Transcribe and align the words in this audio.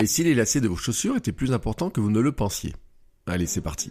Et 0.00 0.06
si 0.06 0.22
les 0.22 0.34
lacets 0.34 0.60
de 0.60 0.68
vos 0.68 0.76
chaussures 0.76 1.16
étaient 1.16 1.32
plus 1.32 1.52
importants 1.52 1.90
que 1.90 2.00
vous 2.00 2.10
ne 2.10 2.20
le 2.20 2.30
pensiez? 2.30 2.72
Allez, 3.26 3.46
c'est 3.46 3.60
parti. 3.60 3.90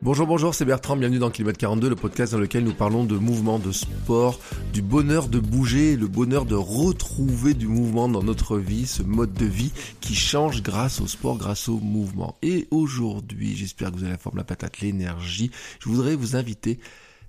Bonjour, 0.00 0.26
bonjour, 0.26 0.54
c'est 0.54 0.64
Bertrand, 0.64 0.96
bienvenue 0.96 1.18
dans 1.18 1.30
Kilomètre 1.30 1.58
42, 1.58 1.90
le 1.90 1.94
podcast 1.94 2.32
dans 2.32 2.38
lequel 2.38 2.64
nous 2.64 2.72
parlons 2.72 3.04
de 3.04 3.16
mouvement, 3.16 3.58
de 3.58 3.70
sport, 3.70 4.40
du 4.72 4.80
bonheur 4.80 5.28
de 5.28 5.38
bouger, 5.38 5.94
le 5.94 6.08
bonheur 6.08 6.46
de 6.46 6.54
retrouver 6.54 7.52
du 7.52 7.68
mouvement 7.68 8.08
dans 8.08 8.22
notre 8.22 8.56
vie, 8.56 8.86
ce 8.86 9.02
mode 9.02 9.34
de 9.34 9.44
vie 9.44 9.72
qui 10.00 10.14
change 10.14 10.62
grâce 10.62 11.02
au 11.02 11.06
sport, 11.06 11.36
grâce 11.36 11.68
au 11.68 11.78
mouvement. 11.78 12.36
Et 12.40 12.66
aujourd'hui, 12.70 13.54
j'espère 13.54 13.92
que 13.92 13.96
vous 13.96 14.04
avez 14.04 14.12
la 14.12 14.18
forme, 14.18 14.38
la 14.38 14.44
patate, 14.44 14.80
l'énergie, 14.80 15.50
je 15.80 15.88
voudrais 15.90 16.16
vous 16.16 16.34
inviter 16.34 16.80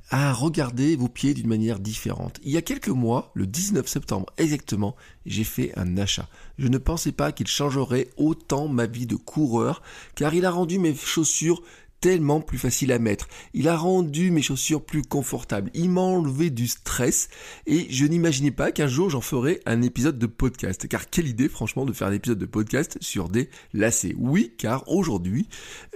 à 0.09 0.33
regarder 0.33 0.95
vos 0.95 1.07
pieds 1.07 1.33
d'une 1.33 1.47
manière 1.47 1.79
différente. 1.79 2.39
Il 2.43 2.51
y 2.51 2.57
a 2.57 2.61
quelques 2.61 2.89
mois, 2.89 3.31
le 3.33 3.47
19 3.47 3.87
septembre 3.87 4.27
exactement, 4.37 4.95
j'ai 5.25 5.43
fait 5.43 5.71
un 5.77 5.97
achat. 5.97 6.27
Je 6.57 6.67
ne 6.67 6.77
pensais 6.77 7.11
pas 7.11 7.31
qu'il 7.31 7.47
changerait 7.47 8.09
autant 8.17 8.67
ma 8.67 8.85
vie 8.85 9.07
de 9.07 9.15
coureur, 9.15 9.81
car 10.15 10.33
il 10.33 10.45
a 10.45 10.51
rendu 10.51 10.77
mes 10.77 10.95
chaussures 10.95 11.63
tellement 12.03 12.41
plus 12.41 12.57
facile 12.57 12.91
à 12.91 12.99
mettre. 12.99 13.29
Il 13.53 13.69
a 13.69 13.77
rendu 13.77 14.29
mes 14.29 14.41
chaussures 14.41 14.83
plus 14.83 15.03
confortables. 15.03 15.71
Il 15.73 15.89
m'a 15.89 16.01
enlevé 16.01 16.49
du 16.49 16.67
stress 16.67 17.29
et 17.65 17.87
je 17.89 18.05
n'imaginais 18.05 18.51
pas 18.51 18.73
qu'un 18.73 18.87
jour 18.87 19.09
j'en 19.09 19.21
ferais 19.21 19.61
un 19.65 19.81
épisode 19.81 20.19
de 20.19 20.25
podcast. 20.25 20.85
Car 20.89 21.09
quelle 21.09 21.29
idée 21.29 21.47
franchement 21.47 21.85
de 21.85 21.93
faire 21.93 22.09
un 22.09 22.11
épisode 22.11 22.39
de 22.39 22.45
podcast 22.45 22.97
sur 22.99 23.29
des 23.29 23.49
lacets. 23.73 24.15
Oui, 24.17 24.53
car 24.57 24.83
aujourd'hui 24.89 25.47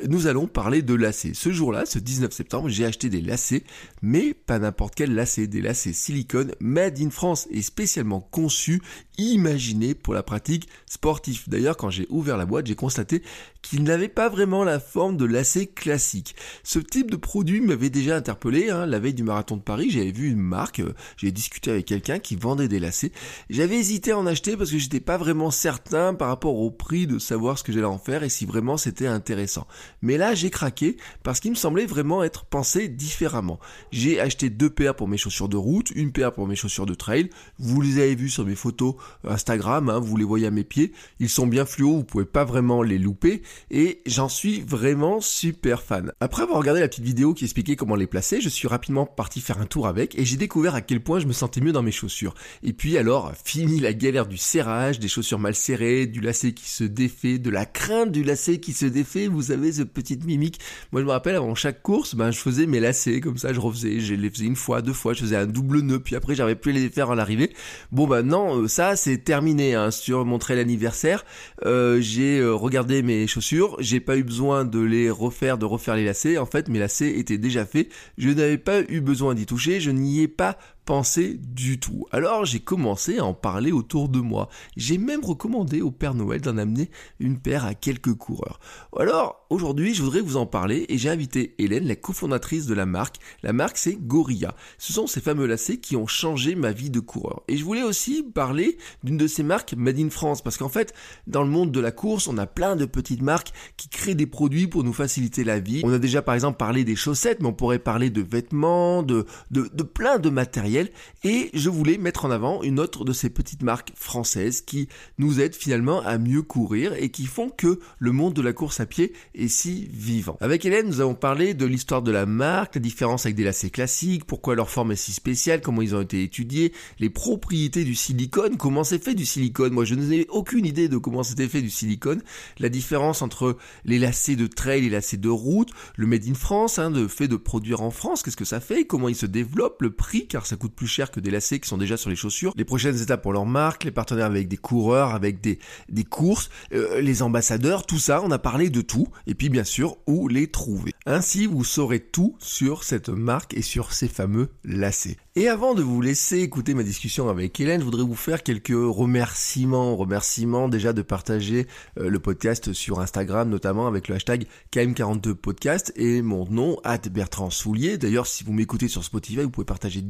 nous 0.08 0.28
allons 0.28 0.48
parler 0.48 0.82
de 0.82 0.94
lacets. 0.94 1.34
Ce 1.34 1.52
jour-là, 1.52 1.86
ce 1.86 2.00
19 2.00 2.32
septembre, 2.32 2.70
j'ai 2.70 2.86
acheté 2.86 3.10
des 3.10 3.20
lacets, 3.20 3.66
mais 4.02 4.34
pas 4.34 4.60
n'importe 4.60 4.96
quel 4.96 5.14
lacet, 5.14 5.48
des 5.48 5.60
lacets 5.60 5.92
silicone 5.92 6.54
made 6.62 7.02
in 7.02 7.10
France 7.10 7.50
et 7.52 7.62
spécialement 7.62 8.22
conçus, 8.22 8.82
imaginés 9.18 9.94
pour 9.94 10.14
la 10.14 10.24
pratique 10.24 10.70
sportive. 10.86 11.44
D'ailleurs, 11.48 11.76
quand 11.76 11.90
j'ai 11.90 12.08
ouvert 12.10 12.38
la 12.38 12.46
boîte, 12.46 12.68
j'ai 12.68 12.76
constaté 12.76 13.24
qu'il 13.68 13.84
n'avait 13.84 14.08
pas 14.08 14.30
vraiment 14.30 14.64
la 14.64 14.80
forme 14.80 15.18
de 15.18 15.26
lacets 15.26 15.68
classique. 15.68 16.36
Ce 16.64 16.80
type 16.80 17.12
de 17.12 17.18
produit 17.18 17.62
m'avait 17.62 17.90
déjà 17.90 18.16
interpellé. 18.16 18.70
Hein, 18.70 18.86
la 18.86 19.00
veille 19.00 19.14
du 19.14 19.24
marathon 19.24 19.58
de 19.58 19.62
Paris, 19.62 19.90
j'avais 19.90 20.12
vu 20.12 20.30
une 20.30 20.40
marque, 20.40 20.80
euh, 20.80 20.94
j'ai 21.18 21.32
discuté 21.32 21.72
avec 21.72 21.86
quelqu'un 21.86 22.20
qui 22.20 22.36
vendait 22.36 22.68
des 22.68 22.80
lacets. 22.80 23.12
J'avais 23.50 23.78
hésité 23.78 24.12
à 24.12 24.18
en 24.18 24.26
acheter 24.26 24.56
parce 24.56 24.72
que 24.72 24.78
j'étais 24.78 25.00
pas 25.00 25.18
vraiment 25.18 25.52
certain 25.52 26.14
par 26.14 26.30
rapport 26.30 26.56
au 26.56 26.72
prix 26.72 27.08
de 27.08 27.20
savoir 27.20 27.58
ce 27.58 27.64
que 27.64 27.72
j'allais 27.72 27.86
en 27.86 27.98
faire 27.98 28.24
et 28.24 28.30
si 28.30 28.46
vraiment 28.46 28.78
c'était 28.78 29.08
intéressant. 29.08 29.68
Mais 30.02 30.18
là, 30.18 30.34
j'ai 30.34 30.50
craqué 30.50 30.98
parce 31.24 31.40
qu'il 31.40 31.52
me 31.52 31.56
semblait 31.56 31.86
vraiment 31.86 32.24
être 32.24 32.46
pensé 32.46 32.88
différemment. 32.88 33.60
J'ai 33.92 34.20
acheté 34.20 34.50
deux 34.50 34.70
paires 34.70 34.96
pour 34.96 35.08
mes 35.08 35.18
chaussures 35.18 35.50
de 35.50 35.58
route, 35.58 35.92
une 35.92 36.12
paire 36.12 36.34
pour 36.34 36.48
mes 36.48 36.56
chaussures 36.56 36.86
de 36.86 36.94
trail. 36.94 37.30
Vous 37.60 37.82
les 37.82 38.00
avez 38.00 38.16
vus 38.16 38.30
sur 38.30 38.46
mes 38.46 38.56
photos 38.56 38.96
Instagram, 39.24 39.90
hein, 39.90 40.00
vous 40.00 40.18
les 40.18 40.24
voyez 40.24 40.48
à 40.48 40.52
mes 40.52 40.64
pieds. 40.64 40.94
Ils 41.20 41.30
sont 41.30 41.48
bien 41.48 41.66
fluo, 41.66 41.98
vous 41.98 42.04
pouvez 42.04 42.26
pas 42.26 42.46
vraiment 42.46 42.82
les 42.82 42.98
louper 42.98 43.42
et 43.72 44.02
j'en 44.06 44.30
suis 44.30 44.62
vraiment 44.62 45.22
super 45.22 45.82
fan. 45.82 46.12
Après 46.20 46.44
avoir 46.44 46.60
regardé 46.60 46.82
la 46.82 46.88
petite 46.88 47.04
vidéo 47.04 47.34
qui 47.34 47.44
expliquait 47.44 47.76
comment 47.76 47.96
les 47.96 48.08
placer, 48.08 48.42
je 48.42 48.50
suis 48.50 48.68
rapidement 48.68 49.06
parti 49.06 49.42
faire 49.42 49.60
un 49.60 49.66
tour 49.66 49.88
avec 49.88 50.18
et 50.18 50.26
j'ai 50.26 50.38
découvert 50.38 50.76
à 50.76 50.82
quel 50.82 51.02
point 51.02 51.20
je 51.20 51.28
me 51.28 51.34
sentais 51.34 51.62
mieux 51.62 51.72
dans 51.72 51.84
mes 51.84 51.92
chaussures. 51.92 52.34
Et 52.64 52.74
puis 52.74 52.98
alors, 52.98 53.32
fini 53.44 53.80
la 53.80 53.94
galère 53.94 54.28
du 54.28 54.38
serrage, 54.38 55.00
des 55.00 55.08
chaussures 55.08 55.40
mal 55.40 55.56
serrées, 55.56 56.06
du 56.06 56.22
lacet 56.22 56.54
qui 56.54 56.70
se 56.70 56.84
défait, 56.84 57.38
de 57.38 57.50
la 57.50 57.66
crainte 57.66 58.12
du 58.12 58.24
lacet 58.24 58.60
qui 58.60 58.74
se 58.74 58.86
défait, 58.86 59.28
vous 59.28 59.44
savez, 59.44 59.72
ce 59.72 59.84
petite 59.84 60.26
mimique. 60.26 60.60
Moi 60.92 61.02
je 61.02 61.06
me 61.06 61.12
rappelle 61.12 61.36
avant 61.36 61.56
chaque 61.56 61.82
course, 61.82 62.16
ben 62.16 62.32
je 62.32 62.40
faisais 62.40 62.66
mes 62.66 62.80
lacets 62.80 63.22
comme 63.22 63.38
ça, 63.38 63.54
je 63.54 63.60
refaisais, 63.60 64.00
je 64.00 64.14
les 64.14 64.30
faisais 64.30 64.46
une 64.46 64.56
fois, 64.56 64.82
deux 64.82 64.94
fois, 64.94 65.14
je 65.14 65.22
faisais 65.22 65.36
un 65.36 65.46
double 65.46 65.82
nœud, 65.82 66.00
puis 66.00 66.16
après 66.16 66.36
j'avais 66.36 66.56
plus 66.56 66.72
les 66.72 66.90
faire 66.90 67.12
à 67.12 67.16
l'arrivée. 67.16 67.52
Bon 67.92 68.08
ben 68.08 68.24
non, 68.24 68.64
euh, 68.64 68.68
ça 68.68 68.96
c'est 68.96 69.18
terminé, 69.18 69.76
hein. 69.76 69.92
sur 69.92 70.26
mon 70.26 70.38
trail 70.38 70.60
anniversaire, 70.60 71.26
euh, 71.66 72.00
j'ai 72.02 72.40
euh, 72.40 72.54
regardé 72.54 73.02
mes 73.02 73.28
chaussures, 73.28 73.37
j'ai 73.80 74.00
pas 74.00 74.18
eu 74.18 74.24
besoin 74.24 74.66
de 74.66 74.80
les 74.80 75.10
refaire, 75.10 75.58
de 75.58 75.66
refaire 75.66 75.96
les 75.96 76.06
lacets. 76.06 76.38
En 76.38 76.46
fait, 76.46 76.70
mes 76.70 76.80
lacets 76.80 77.18
étaient 77.18 77.38
déjà 77.38 77.66
faits. 77.66 77.90
Je 78.18 78.30
n'avais 78.30 78.58
pas 78.58 78.82
eu 78.90 79.02
besoin 79.02 79.36
d'y 79.36 79.46
toucher. 79.46 79.80
Je 79.80 79.92
n'y 79.92 80.22
ai 80.22 80.28
pas 80.28 80.58
pensé 80.88 81.38
du 81.44 81.82
tout. 81.82 82.06
Alors 82.12 82.46
j'ai 82.46 82.62
commencé 82.62 83.18
à 83.18 83.26
en 83.26 83.34
parler 83.34 83.74
autour 83.74 84.08
de 84.08 84.22
moi. 84.22 84.48
J'ai 84.78 84.98
même 84.98 85.24
recommandé 85.24 85.82
au 85.82 85.92
Père 85.92 86.14
Noël 86.14 86.40
d'en 86.40 86.58
amener 86.58 86.90
une 87.20 87.40
paire 87.40 87.66
à 87.66 87.74
quelques 87.74 88.14
coureurs. 88.14 88.62
Alors 88.98 89.46
aujourd'hui 89.50 89.94
je 89.94 90.02
voudrais 90.02 90.22
vous 90.22 90.38
en 90.38 90.46
parler 90.46 90.86
et 90.88 90.98
j'ai 90.98 91.10
invité 91.10 91.56
Hélène, 91.60 91.86
la 91.86 91.98
cofondatrice 91.98 92.68
de 92.68 92.74
la 92.74 92.86
marque. 92.86 93.18
La 93.44 93.52
marque 93.52 93.78
c'est 93.78 93.96
Gorilla. 93.96 94.56
Ce 94.78 94.94
sont 94.94 95.08
ces 95.08 95.20
fameux 95.20 95.46
lacets 95.46 95.76
qui 95.76 95.98
ont 95.98 96.08
changé 96.08 96.56
ma 96.56 96.72
vie 96.72 96.90
de 96.90 97.02
coureur. 97.02 97.44
Et 97.50 97.58
je 97.58 97.66
voulais 97.66 97.84
aussi 97.84 98.24
parler 98.24 98.78
d'une 99.04 99.18
de 99.18 99.28
ces 99.28 99.44
marques 99.44 99.74
Made 99.78 100.00
in 100.00 100.10
France 100.10 100.42
parce 100.42 100.56
qu'en 100.56 100.70
fait 100.70 100.94
dans 101.28 101.44
le 101.44 101.50
monde 101.50 101.74
de 101.74 101.82
la 101.82 101.92
course 101.92 102.30
on 102.30 102.38
a 102.38 102.48
plein 102.48 102.78
de 102.78 102.86
petites 102.86 103.22
marques 103.22 103.52
qui 103.76 103.90
créent 103.90 104.16
des 104.16 104.26
produits 104.26 104.68
pour 104.68 104.86
nous 104.86 104.94
faciliter 104.94 105.44
la 105.44 105.60
vie. 105.60 105.82
On 105.84 105.92
a 105.92 106.00
déjà 106.00 106.22
par 106.22 106.34
exemple 106.34 106.58
parlé 106.58 106.86
des 106.86 106.96
chaussettes 106.96 107.42
mais 107.42 107.48
on 107.50 107.54
pourrait 107.54 107.78
parler 107.78 108.10
de 108.10 108.22
vêtements, 108.22 109.04
de, 109.04 109.26
de, 109.52 109.70
de 109.74 109.84
plein 109.84 110.18
de 110.18 110.30
matériel 110.30 110.77
et 111.24 111.50
je 111.54 111.70
voulais 111.70 111.98
mettre 111.98 112.26
en 112.26 112.32
avant 112.32 112.64
une 112.64 112.80
autre 112.80 113.06
de 113.06 113.14
ces 113.14 113.30
petites 113.30 113.64
marques 113.64 113.92
françaises 113.96 114.62
qui 114.62 114.88
nous 115.18 115.42
aident 115.42 115.56
finalement 115.56 116.02
à 116.02 116.18
mieux 116.18 116.42
courir 116.42 116.94
et 116.94 117.10
qui 117.10 117.26
font 117.26 117.50
que 117.50 117.80
le 118.00 118.12
monde 118.12 118.34
de 118.34 118.42
la 118.42 118.54
course 118.54 118.80
à 118.80 118.86
pied 118.86 119.14
est 119.36 119.48
si 119.48 119.88
vivant. 119.92 120.38
Avec 120.42 120.66
Hélène, 120.66 120.88
nous 120.88 121.02
avons 121.02 121.16
parlé 121.16 121.54
de 121.54 121.66
l'histoire 121.66 122.02
de 122.02 122.12
la 122.12 122.26
marque, 122.26 122.76
la 122.76 122.82
différence 122.82 123.26
avec 123.26 123.36
des 123.36 123.44
lacets 123.44 123.70
classiques, 123.70 124.26
pourquoi 124.26 124.56
leur 124.56 124.70
forme 124.70 124.92
est 124.92 124.96
si 124.96 125.12
spéciale, 125.14 125.62
comment 125.62 125.82
ils 125.82 125.96
ont 125.96 126.02
été 126.02 126.24
étudiés, 126.24 126.74
les 127.00 127.10
propriétés 127.10 127.84
du 127.84 127.96
silicone, 127.96 128.58
comment 128.58 128.84
c'est 128.84 129.04
fait 129.04 129.16
du 129.16 129.26
silicone. 129.26 129.74
Moi, 129.74 129.86
je 129.86 129.96
n'ai 129.96 130.28
aucune 130.30 130.66
idée 130.66 130.88
de 130.88 130.98
comment 130.98 131.24
c'était 131.24 131.48
fait 131.48 131.62
du 131.62 131.70
silicone, 131.70 132.22
la 132.60 132.70
différence 132.70 133.22
entre 133.22 133.58
les 133.86 134.00
lacets 134.00 134.36
de 134.36 134.48
trail 134.48 134.78
les 134.82 134.90
lacets 134.90 135.18
de 135.18 135.30
route, 135.30 135.70
le 135.96 136.08
made 136.08 136.28
in 136.28 136.34
France, 136.34 136.80
hein, 136.80 136.90
le 136.90 137.08
fait 137.08 137.28
de 137.28 137.36
produire 137.36 137.82
en 137.82 137.92
France, 137.92 138.24
qu'est-ce 138.24 138.38
que 138.38 138.46
ça 138.46 138.60
fait, 138.60 138.86
comment 138.86 139.10
ils 139.10 139.16
se 139.16 139.26
développent, 139.26 139.82
le 139.82 139.92
prix, 139.92 140.28
car 140.28 140.46
ça 140.46 140.56
coûte 140.56 140.67
plus 140.70 140.88
cher 140.88 141.12
que 141.12 141.20
des 141.20 141.32
lacets 141.32 141.60
qui 141.60 141.68
sont 141.68 141.78
déjà 141.78 141.98
sur 141.98 142.10
les 142.10 142.16
chaussures. 142.16 142.54
Les 142.56 142.66
prochaines 142.66 143.02
étapes 143.02 143.22
pour 143.22 143.34
leur 143.34 143.46
marque, 143.46 143.84
les 143.84 143.92
partenaires 143.92 144.26
avec 144.26 144.48
des 144.48 144.58
coureurs, 144.58 145.14
avec 145.14 145.42
des, 145.42 145.60
des 145.90 146.04
courses, 146.04 146.50
euh, 146.74 147.02
les 147.02 147.22
ambassadeurs, 147.22 147.86
tout 147.86 148.00
ça, 148.00 148.22
on 148.24 148.32
a 148.32 148.40
parlé 148.40 148.70
de 148.70 148.82
tout. 148.82 149.08
Et 149.28 149.36
puis 149.36 149.50
bien 149.50 149.64
sûr, 149.64 149.98
où 150.08 150.28
les 150.28 150.48
trouver. 150.48 150.94
Ainsi, 151.06 151.46
vous 151.46 151.64
saurez 151.64 152.00
tout 152.00 152.36
sur 152.40 152.84
cette 152.84 153.10
marque 153.10 153.54
et 153.56 153.62
sur 153.62 153.94
ces 153.94 154.08
fameux 154.08 154.50
lacets. 154.64 155.18
Et 155.36 155.50
avant 155.50 155.76
de 155.76 155.84
vous 155.84 156.02
laisser 156.02 156.40
écouter 156.40 156.74
ma 156.74 156.82
discussion 156.82 157.30
avec 157.30 157.60
Hélène, 157.60 157.80
je 157.80 157.86
voudrais 157.86 158.04
vous 158.04 158.16
faire 158.16 158.42
quelques 158.42 158.70
remerciements. 158.70 159.96
Remerciements 159.96 160.68
déjà 160.68 160.94
de 160.94 161.04
partager 161.04 161.68
euh, 162.00 162.10
le 162.10 162.20
podcast 162.20 162.74
sur 162.74 163.00
Instagram, 163.00 163.48
notamment 163.48 163.86
avec 163.86 164.08
le 164.08 164.16
hashtag 164.16 164.48
KM42podcast 164.74 165.92
et 165.96 166.24
mon 166.24 166.48
nom, 166.50 166.78
Bertrand 167.12 167.52
Soulier. 167.52 167.98
D'ailleurs, 167.98 168.26
si 168.26 168.44
vous 168.44 168.54
m'écoutez 168.54 168.88
sur 168.88 169.04
Spotify, 169.04 169.44
vous 169.44 169.52
pouvez 169.52 169.66
partager 169.66 170.02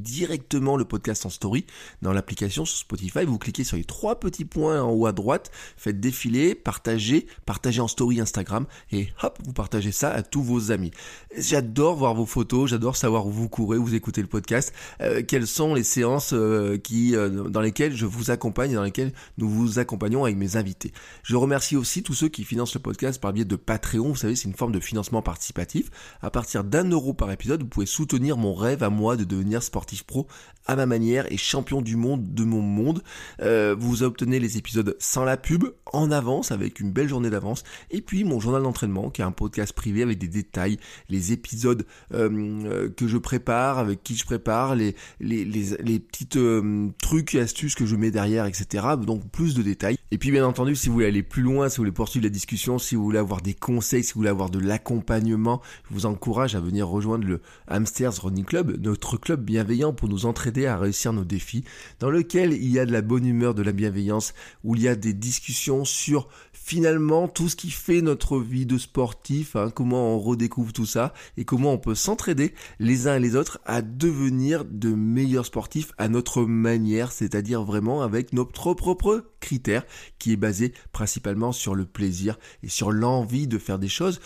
le 0.54 0.86
podcast 0.86 1.26
en 1.26 1.30
story 1.30 1.66
dans 2.02 2.14
l'application 2.14 2.64
sur 2.64 2.78
Spotify. 2.78 3.26
Vous 3.26 3.38
cliquez 3.38 3.64
sur 3.64 3.78
les 3.78 3.84
trois 3.84 4.20
petits 4.20 4.46
points 4.46 4.82
en 4.82 4.92
haut 4.92 5.08
à 5.08 5.12
droite, 5.12 5.52
faites 5.76 6.00
défiler, 6.00 6.56
partagez, 6.56 7.28
partagez 7.46 7.82
en 7.82 7.88
story 7.88 8.20
Instagram 8.20 8.66
et 8.92 9.10
hop, 9.24 9.40
vous 9.44 9.54
partagez 9.54 9.92
ça 9.92 10.12
à 10.12 10.22
tous 10.22 10.44
vos 10.44 10.72
amis. 10.72 10.92
J'adore 11.36 11.96
voir 11.96 12.14
vos 12.14 12.26
photos, 12.26 12.70
j'adore 12.70 12.96
savoir 12.96 13.28
où 13.28 13.32
vous 13.32 13.50
courez, 13.50 13.78
où 13.78 13.86
vous 13.86 13.96
écoutez 13.96 14.22
le 14.22 14.28
podcast. 14.28 14.74
Euh, 15.02 15.08
euh, 15.18 15.24
quelles 15.24 15.48
sont 15.48 15.74
les 15.74 15.84
séances 15.84 16.32
euh, 16.34 16.78
qui, 16.78 17.14
dans 17.14 17.62
lesquelles 17.62 17.96
je 17.96 18.06
vous 18.06 18.32
accompagne, 18.32 18.74
dans 18.74 18.84
lesquelles 18.84 19.14
nous 19.38 19.50
vous 19.50 19.80
accompagnons 19.80 20.24
avec 20.24 20.38
mes 20.38 20.56
invités. 20.56 20.92
Je 21.24 21.36
remercie 21.36 21.76
aussi 21.76 22.04
tous 22.04 22.14
ceux 22.14 22.30
qui 22.30 22.44
financent 22.44 22.74
le 22.74 22.82
podcast 22.82 23.22
par 23.22 23.34
biais 23.34 23.46
de 23.46 23.56
Patreon. 23.56 24.10
Vous 24.10 24.16
savez, 24.16 24.36
c'est 24.36 24.48
une 24.48 24.56
forme 24.56 24.72
de 24.72 24.80
financement 24.80 25.22
participatif. 25.22 25.90
À 26.22 26.32
partir 26.32 26.64
d'un 26.64 26.90
euro 26.90 27.14
par 27.14 27.32
épisode, 27.32 27.62
vous 27.62 27.68
pouvez 27.68 27.86
soutenir 27.86 28.38
mon 28.38 28.54
rêve 28.54 28.84
à 28.84 28.90
moi 28.90 29.16
de 29.18 29.24
devenir 29.24 29.64
sportif 29.64 30.04
pro 30.04 30.28
à 30.66 30.76
ma 30.76 30.86
manière 30.86 31.32
et 31.32 31.38
champion 31.38 31.82
du 31.82 31.96
monde 31.96 32.34
de 32.34 32.44
mon 32.44 32.62
monde. 32.62 33.02
vous 33.40 34.04
obtenez 34.04 34.40
les 34.40 34.58
épisodes 34.58 34.98
sans 35.00 35.24
la 35.24 35.38
pub, 35.38 35.64
en 35.94 36.12
avance, 36.12 36.52
avec 36.52 36.82
une 36.82 36.92
belle 36.92 37.08
journée 37.08 37.30
d'avance. 37.30 37.64
Et 37.90 38.02
puis 38.02 38.26
mon 38.26 38.42
journal 38.42 38.64
d'entraînement, 38.64 39.10
qui 39.10 39.22
est 39.22 39.24
un 39.26 39.32
podcast 39.32 39.72
privé 39.72 40.04
avec 40.04 40.18
des 40.18 40.28
détails, 40.28 40.78
les 41.10 41.32
épisodes 41.32 41.86
que 42.12 43.08
je 43.08 43.18
prépare, 43.18 43.80
avec 43.80 44.04
qui 44.04 44.18
je 44.18 44.26
prépare, 44.26 44.76
les, 44.76 44.96
les, 45.20 45.46
les, 45.46 45.78
les 45.80 46.00
petites 46.00 46.38
euh, 46.38 46.90
trucs 47.02 47.36
et 47.36 47.40
astuces 47.40 47.76
que 47.76 47.86
je 47.86 47.96
mets 47.96 48.12
derrière, 48.12 48.46
etc. 48.46 48.86
Donc 49.06 49.30
plus 49.30 49.56
de 49.56 49.62
détails. 49.62 49.98
Et 50.12 50.18
puis 50.18 50.32
bien 50.32 50.46
entendu, 50.46 50.76
si 50.76 50.88
vous 50.88 50.96
voulez 50.96 51.08
aller 51.08 51.24
plus 51.24 51.42
loin, 51.42 51.70
si 51.70 51.78
vous 51.78 51.82
voulez 51.82 51.92
poursuivre 51.92 52.26
la 52.26 52.30
discussion, 52.30 52.80
si 52.80 52.96
vous 52.96 53.04
voulez 53.04 53.20
avoir 53.20 53.42
des 53.42 53.54
conseils, 53.54 54.04
si 54.04 54.14
vous 54.14 54.20
voulez 54.20 54.30
avoir 54.30 54.50
de 54.50 54.60
l'accompagnement, 54.60 55.62
je 55.90 55.94
vous 55.94 56.06
encourage 56.06 56.56
à 56.56 56.60
venir 56.60 56.88
rejoindre 56.88 57.28
le 57.28 57.42
Hamsters 57.68 58.22
Running 58.22 58.46
Club, 58.46 58.78
notre 58.82 59.18
club 59.18 59.44
bienveillant 59.44 59.94
pour 59.94 60.10
nous 60.10 60.17
entraider 60.26 60.66
à 60.66 60.78
réussir 60.78 61.14
nos 61.14 61.26
défis, 61.26 61.64
dans 62.00 62.10
lequel 62.10 62.54
il 62.54 62.70
y 62.70 62.80
a 62.80 62.86
de 62.86 62.92
la 62.92 63.02
bonne 63.02 63.26
humeur, 63.26 63.54
de 63.54 63.64
la 63.64 63.72
bienveillance, 63.72 64.34
où 64.64 64.76
il 64.76 64.82
y 64.82 64.88
a 64.88 64.96
des 64.96 65.14
discussions 65.14 65.86
sur 65.86 66.28
finalement 66.68 67.30
tout 67.30 67.48
ce 67.48 67.56
qui 67.56 67.72
fait 67.72 68.02
notre 68.02 68.40
vie 68.40 68.66
de 68.66 68.78
sportif, 68.78 69.56
hein, 69.56 69.70
comment 69.74 70.16
on 70.16 70.20
redécouvre 70.20 70.74
tout 70.74 70.86
ça 70.86 71.14
et 71.38 71.46
comment 71.46 71.72
on 71.72 71.78
peut 71.78 71.96
s'entraider 71.96 72.54
les 72.80 73.08
uns 73.08 73.16
et 73.16 73.20
les 73.22 73.38
autres 73.38 73.62
à 73.64 73.82
devenir 73.82 74.66
de 74.66 74.90
meilleurs 74.90 75.46
sportifs 75.46 75.94
à 75.98 76.10
notre 76.10 76.44
manière, 76.44 77.14
c'est-à-dire 77.14 77.64
vraiment 77.64 78.02
avec 78.02 78.34
notre 78.34 78.74
propre 78.74 79.32
critère 79.40 79.86
qui 80.20 80.34
est 80.34 80.38
basé 80.38 80.74
principalement 80.92 81.54
sur 81.54 81.74
le 81.74 81.86
plaisir 81.86 82.38
et 82.64 82.70
sur 82.70 82.92
l'envie 82.92 83.48
de 83.48 83.60
faire 83.60 83.80
des 83.80 83.88
choses 83.88 84.20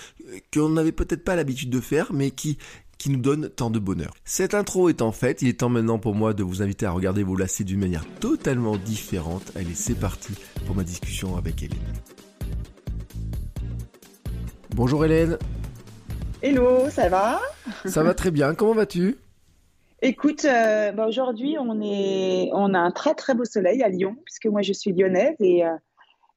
qu'on 0.52 0.70
n'avait 0.70 0.92
peut-être 0.92 1.24
pas 1.24 1.36
l'habitude 1.36 1.70
de 1.70 1.80
faire 1.80 2.12
mais 2.12 2.32
qui 2.32 2.58
qui 3.02 3.10
nous 3.10 3.20
donne 3.20 3.50
tant 3.50 3.72
de 3.72 3.80
bonheur. 3.80 4.14
Cette 4.26 4.54
intro 4.54 4.88
étant 4.88 5.12
faite, 5.12 5.42
il 5.42 5.48
est 5.48 5.62
temps 5.62 5.70
maintenant 5.70 5.98
pour 5.98 6.14
moi 6.14 6.36
de 6.36 6.44
vous 6.44 6.62
inviter 6.62 6.86
à 6.86 6.92
regarder 6.92 7.24
vos 7.24 7.36
lacets 7.36 7.64
d'une 7.64 7.80
manière 7.80 8.06
totalement 8.20 8.78
différente. 8.78 9.52
Allez, 9.56 9.74
c'est 9.74 10.00
parti 10.00 10.34
pour 10.68 10.76
ma 10.76 10.84
discussion 10.84 11.36
avec 11.36 11.64
Hélène. 11.64 11.80
Bonjour 14.76 15.04
Hélène. 15.04 15.40
Hello, 16.44 16.92
ça 16.92 17.10
va? 17.10 17.42
Ça 17.86 18.04
va 18.04 18.14
très 18.14 18.30
bien, 18.30 18.54
comment 18.54 18.76
vas-tu? 18.76 19.18
Écoute, 20.04 20.46
euh, 20.46 20.92
bah, 20.92 21.08
aujourd'hui 21.08 21.56
on, 21.60 21.82
est, 21.82 22.52
on 22.54 22.76
a 22.76 22.80
un 22.80 22.92
très 22.92 23.16
très 23.16 23.34
beau 23.34 23.46
soleil 23.46 23.82
à 23.82 23.90
Lyon, 23.90 24.16
puisque 24.26 24.46
moi 24.46 24.62
je 24.62 24.74
suis 24.74 24.94
lyonnaise 24.94 25.36
et, 25.40 25.66
euh, 25.66 25.76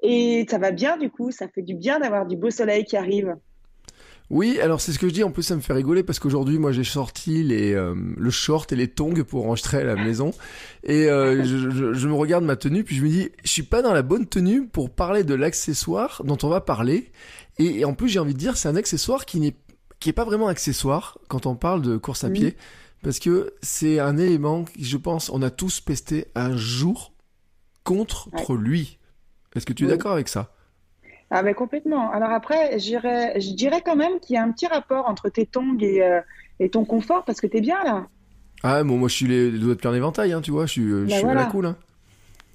et 0.00 0.46
ça 0.49 0.56
va 0.56 0.70
bien 0.70 0.96
du 0.96 1.10
coup, 1.10 1.31
ça 1.31 1.46
fait 1.46 1.60
du 1.60 1.75
bien 1.75 2.00
d'avoir 2.00 2.25
du 2.25 2.38
beau 2.38 2.49
soleil 2.49 2.84
qui 2.87 2.96
arrive. 2.96 3.37
Oui, 4.34 4.58
alors 4.60 4.81
c'est 4.81 4.90
ce 4.90 4.98
que 4.98 5.08
je 5.08 5.14
dis. 5.14 5.22
En 5.22 5.31
plus, 5.31 5.44
ça 5.44 5.54
me 5.54 5.60
fait 5.60 5.72
rigoler 5.72 6.02
parce 6.02 6.19
qu'aujourd'hui, 6.19 6.58
moi, 6.58 6.72
j'ai 6.72 6.82
sorti 6.82 7.44
les, 7.44 7.72
euh, 7.72 7.94
le 8.16 8.31
short 8.31 8.72
et 8.72 8.76
les 8.76 8.88
tongs 8.88 9.22
pour 9.22 9.46
enregistrer 9.46 9.78
à 9.78 9.84
la 9.84 9.94
maison. 9.94 10.32
Et 10.82 11.04
je, 11.04 11.92
je, 11.92 12.08
me 12.08 12.14
regarde 12.14 12.42
ma 12.42 12.56
tenue, 12.56 12.82
puis 12.82 12.96
je 12.96 13.04
me 13.04 13.08
dis, 13.08 13.31
je 13.44 13.48
suis 13.48 13.62
pas 13.62 13.81
dans 13.81 13.94
la 13.94 14.02
bonne 14.02 14.26
tenue 14.26 14.66
pour 14.66 14.90
parler 14.90 15.22
de 15.22 15.34
l'accessoire 15.34 16.20
dont 16.25 16.36
on 16.42 16.48
va 16.48 16.60
parler. 16.60 17.12
Et, 17.58 17.84
en 17.84 17.94
plus, 17.94 18.08
j'ai 18.08 18.19
envie 18.19 18.34
de 18.34 18.38
dire, 18.38 18.56
c'est 18.56 18.69
un 18.69 18.75
accessoire 18.75 19.25
qui 19.25 19.38
n'est 19.38 19.54
qui 20.00 20.10
est 20.10 20.12
pas 20.12 20.25
vraiment 20.25 20.48
accessoire 20.48 21.16
quand 21.28 21.46
on 21.46 21.54
parle 21.54 21.81
de 21.81 21.96
course 21.96 22.25
à 22.25 22.31
pied, 22.31 22.56
parce 23.02 23.20
que 23.20 23.54
c'est 23.62 24.00
un 24.00 24.19
élément 24.19 24.64
qui, 24.64 24.84
je 24.84 24.96
pense, 24.96 25.31
on 25.31 25.40
a 25.42 25.50
tous 25.50 25.81
pesté 25.81 26.26
un 26.34 26.56
jour 26.56 27.12
contre 27.84 28.28
lui. 28.54 28.98
Est-ce 29.54 29.64
que 29.64 29.72
tu 29.72 29.84
es 29.84 29.88
d'accord 29.88 30.12
avec 30.12 30.28
ça? 30.28 30.54
Ah 31.36 31.42
ben 31.42 31.52
complètement. 31.52 32.12
Alors 32.12 32.31
après, 32.31 32.78
je 32.78 33.54
dirais 33.54 33.82
quand 33.84 33.96
même 33.96 34.20
qu'il 34.20 34.34
y 34.34 34.36
a 34.36 34.42
un 34.44 34.52
petit 34.52 34.69
rapport 34.69 35.08
entre 35.08 35.28
tes 35.31 35.46
tongs 35.46 35.76
et, 35.81 36.00
euh, 36.00 36.20
et 36.60 36.70
ton 36.70 36.84
confort 36.84 37.25
parce 37.25 37.40
que 37.40 37.48
tu 37.48 37.56
es 37.56 37.60
bien 37.60 37.82
là. 37.82 38.06
Ah 38.62 38.84
bon, 38.84 38.96
moi 38.98 39.08
je 39.08 39.16
suis 39.16 39.26
les, 39.26 39.50
doigts 39.50 39.75
de 39.75 39.81
plein 39.81 39.92
éventail, 39.94 40.32
hein, 40.32 40.40
tu 40.40 40.52
vois, 40.52 40.66
je 40.66 40.72
suis, 40.72 40.88
je 40.88 41.06
ben 41.06 41.19
suis 41.19 41.26
à 41.26 41.34
la 41.34 41.46
cool. 41.46 41.66
Hein. 41.66 41.76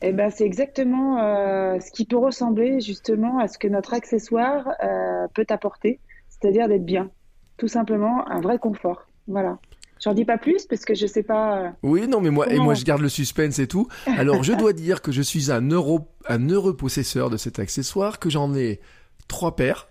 Eh 0.02 0.14
ben, 0.14 0.30
c'est 0.30 0.46
exactement 0.46 1.22
euh, 1.22 1.78
ce 1.82 1.92
qui 1.92 2.06
peut 2.06 2.18
ressembler 2.18 2.80
justement 2.80 3.40
à 3.40 3.50
ce 3.50 3.58
que 3.58 3.68
notre 3.68 3.94
accessoire 3.94 4.70
euh, 4.82 5.28
peut 5.34 5.46
apporter, 5.50 6.00
c'est-à-dire 6.30 6.70
d'être 6.70 6.86
bien, 6.86 7.12
tout 7.58 7.68
simplement 7.68 8.26
un 8.30 8.40
vrai 8.40 8.60
confort. 8.60 9.08
Voilà. 9.28 9.60
J'en 10.04 10.14
dis 10.14 10.26
pas 10.26 10.38
plus 10.38 10.66
parce 10.66 10.86
que 10.86 10.96
je 10.96 11.06
sais 11.06 11.24
pas. 11.24 11.60
Euh, 11.60 11.70
oui, 11.84 12.08
non, 12.08 12.22
mais 12.22 12.30
moi, 12.30 12.52
et 12.52 12.58
moi, 12.58 12.74
je 12.74 12.86
garde 12.86 13.02
le 13.02 13.10
suspense 13.10 13.60
et 13.60 13.68
tout. 13.68 13.88
Alors, 14.18 14.44
je 14.44 14.54
dois 14.54 14.74
dire 14.74 15.02
que 15.02 15.12
je 15.12 15.22
suis 15.22 15.52
un 15.52 15.70
heureux, 15.70 16.02
un 16.28 16.50
heureux 16.50 16.76
possesseur 16.76 17.30
de 17.30 17.38
cet 17.38 17.60
accessoire, 17.60 18.20
que 18.20 18.30
j'en 18.30 18.54
ai 18.56 18.80
trois 19.28 19.56
paires. 19.56 19.88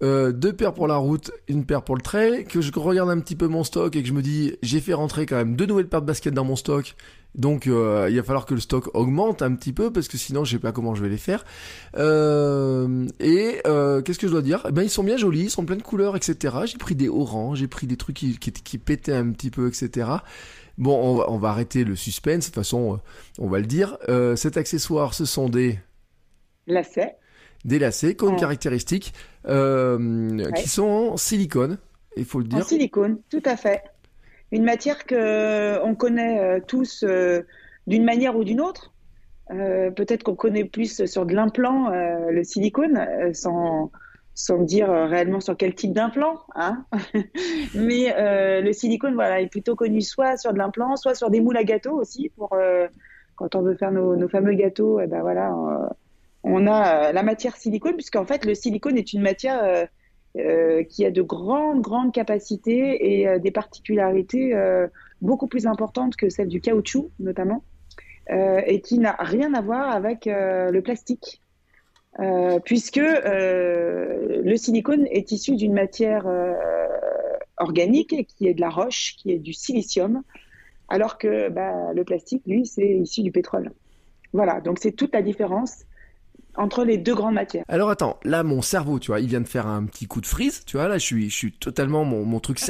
deux 0.00 0.52
paires 0.52 0.74
pour 0.74 0.86
la 0.86 0.96
route, 0.96 1.30
une 1.48 1.64
paire 1.64 1.82
pour 1.82 1.96
le 1.96 2.02
trail, 2.02 2.44
que 2.44 2.60
je 2.60 2.72
regarde 2.74 3.10
un 3.10 3.20
petit 3.20 3.36
peu 3.36 3.48
mon 3.48 3.64
stock 3.64 3.94
et 3.96 4.02
que 4.02 4.08
je 4.08 4.12
me 4.12 4.22
dis, 4.22 4.56
j'ai 4.62 4.80
fait 4.80 4.94
rentrer 4.94 5.26
quand 5.26 5.36
même 5.36 5.56
deux 5.56 5.66
nouvelles 5.66 5.88
paires 5.88 6.02
de 6.02 6.06
baskets 6.06 6.34
dans 6.34 6.44
mon 6.44 6.56
stock 6.56 6.94
donc 7.34 7.66
euh, 7.66 8.08
il 8.10 8.16
va 8.16 8.22
falloir 8.22 8.44
que 8.44 8.52
le 8.52 8.60
stock 8.60 8.94
augmente 8.94 9.40
un 9.40 9.54
petit 9.54 9.72
peu 9.72 9.90
parce 9.90 10.08
que 10.08 10.18
sinon 10.18 10.44
je 10.44 10.52
sais 10.52 10.58
pas 10.58 10.72
comment 10.72 10.94
je 10.94 11.02
vais 11.02 11.08
les 11.08 11.16
faire. 11.16 11.44
Euh, 11.96 13.06
et 13.20 13.60
euh, 13.66 14.02
qu'est-ce 14.02 14.18
que 14.18 14.26
je 14.26 14.32
dois 14.32 14.42
dire? 14.42 14.64
Eh 14.68 14.72
Ben 14.72 14.82
ils 14.82 14.90
sont 14.90 15.02
bien 15.04 15.16
jolis, 15.16 15.44
ils 15.44 15.50
sont 15.50 15.64
plein 15.64 15.76
de 15.76 15.82
couleurs, 15.82 16.14
etc. 16.14 16.56
J'ai 16.66 16.78
pris 16.78 16.94
des 16.94 17.08
oranges, 17.08 17.58
j'ai 17.58 17.68
pris 17.68 17.86
des 17.86 17.96
trucs 17.96 18.16
qui, 18.16 18.38
qui, 18.38 18.52
qui, 18.52 18.78
pétaient 18.78 19.14
un 19.14 19.30
petit 19.30 19.50
peu, 19.50 19.66
etc. 19.68 20.08
Bon, 20.76 20.94
on 20.94 21.16
va, 21.16 21.30
on 21.30 21.38
va 21.38 21.48
arrêter 21.48 21.84
le 21.84 21.96
suspense. 21.96 22.40
De 22.40 22.44
toute 22.46 22.54
façon, 22.56 23.00
on 23.38 23.48
va 23.48 23.58
le 23.58 23.66
dire. 23.66 23.96
cet 24.36 24.56
accessoire, 24.56 25.14
ce 25.14 25.24
sont 25.24 25.48
des 25.48 25.78
lacets. 26.66 27.16
Des 27.64 27.78
lacets, 27.78 28.14
comme 28.14 28.36
caractéristiques, 28.36 29.14
qui 29.44 30.68
sont 30.68 31.10
en 31.12 31.16
silicone. 31.16 31.78
Il 32.16 32.26
faut 32.26 32.40
le 32.40 32.46
dire. 32.46 32.58
En 32.58 32.64
silicone, 32.68 33.18
tout 33.30 33.42
à 33.46 33.56
fait 33.56 33.82
une 34.52 34.64
matière 34.64 35.06
que 35.06 35.14
euh, 35.14 35.82
on 35.82 35.94
connaît 35.94 36.38
euh, 36.38 36.60
tous 36.64 37.02
euh, 37.02 37.42
d'une 37.86 38.04
manière 38.04 38.36
ou 38.36 38.44
d'une 38.44 38.60
autre. 38.60 38.90
Peut-être 39.48 40.22
qu'on 40.22 40.34
connaît 40.34 40.64
plus 40.64 41.04
sur 41.04 41.26
de 41.26 41.34
l'implant, 41.34 41.90
le 41.90 42.42
silicone, 42.42 43.06
sans, 43.34 43.90
sans 44.32 44.58
dire 44.62 44.88
réellement 44.88 45.40
sur 45.40 45.58
quel 45.58 45.74
type 45.74 45.92
d'implant. 45.92 46.38
Hein 46.54 46.86
Mais 47.74 48.14
le 48.62 48.72
silicone, 48.72 49.12
voilà, 49.12 49.42
est 49.42 49.48
plutôt 49.48 49.76
connu 49.76 50.00
soit 50.00 50.38
sur 50.38 50.54
de 50.54 50.58
l'implant, 50.58 50.96
soit 50.96 51.14
sur 51.14 51.28
des 51.28 51.42
moules 51.42 51.58
à 51.58 51.64
gâteaux 51.64 52.00
aussi, 52.00 52.30
pour 52.34 52.56
quand 53.34 53.54
on 53.54 53.60
veut 53.60 53.74
faire 53.74 53.92
nos, 53.92 54.26
fameux 54.28 54.54
gâteaux. 54.54 55.00
Eh 55.00 55.06
ben 55.06 55.20
voilà, 55.20 55.54
on 56.44 56.66
a 56.66 57.12
la 57.12 57.22
matière 57.22 57.54
silicone, 57.56 57.96
puisqu'en 57.96 58.24
fait 58.24 58.46
le 58.46 58.54
silicone 58.54 58.96
est 58.96 59.12
une 59.12 59.20
matière 59.20 59.86
euh, 60.38 60.82
qui 60.82 61.04
a 61.04 61.10
de 61.10 61.20
grandes, 61.20 61.82
grandes 61.82 62.10
capacités 62.10 63.20
et 63.20 63.28
euh, 63.28 63.38
des 63.38 63.50
particularités 63.50 64.54
euh, 64.54 64.86
beaucoup 65.20 65.46
plus 65.46 65.66
importantes 65.66 66.16
que 66.16 66.30
celles 66.30 66.48
du 66.48 66.62
caoutchouc, 66.62 67.10
notamment, 67.18 67.62
et 68.30 68.80
qui 68.80 68.98
n'a 68.98 69.14
rien 69.18 69.52
à 69.52 69.60
voir 69.60 69.90
avec 69.90 70.24
le 70.26 70.80
plastique. 70.80 71.42
puisque 72.64 72.96
le 72.96 74.54
silicone 74.56 75.06
est 75.10 75.32
issu 75.32 75.56
d'une 75.56 75.74
matière 75.74 76.26
organique 77.58 78.26
qui 78.28 78.46
est 78.46 78.54
de 78.54 78.60
la 78.60 78.70
roche, 78.70 79.16
qui 79.18 79.32
est 79.32 79.38
du 79.38 79.52
silicium, 79.52 80.22
alors 80.88 81.18
que 81.18 81.50
bah, 81.50 81.92
le 81.92 82.04
plastique, 82.04 82.44
lui, 82.46 82.64
c'est 82.64 82.88
issu 82.88 83.22
du 83.22 83.32
pétrole. 83.32 83.72
Voilà, 84.32 84.60
donc 84.60 84.78
c'est 84.78 84.92
toute 84.92 85.12
la 85.12 85.20
différence 85.20 85.84
entre 86.56 86.84
les 86.84 86.98
deux 86.98 87.14
grandes 87.14 87.34
matières. 87.34 87.64
Alors 87.68 87.90
attends, 87.90 88.18
là 88.24 88.42
mon 88.42 88.62
cerveau, 88.62 88.98
tu 88.98 89.08
vois, 89.08 89.20
il 89.20 89.28
vient 89.28 89.40
de 89.40 89.48
faire 89.48 89.66
un 89.66 89.84
petit 89.84 90.06
coup 90.06 90.20
de 90.20 90.26
frise, 90.26 90.64
tu 90.66 90.76
vois, 90.76 90.88
là 90.88 90.98
je 90.98 91.04
suis, 91.04 91.30
je 91.30 91.36
suis 91.36 91.52
totalement 91.52 92.04
mon, 92.04 92.24
mon 92.24 92.40
truc, 92.40 92.60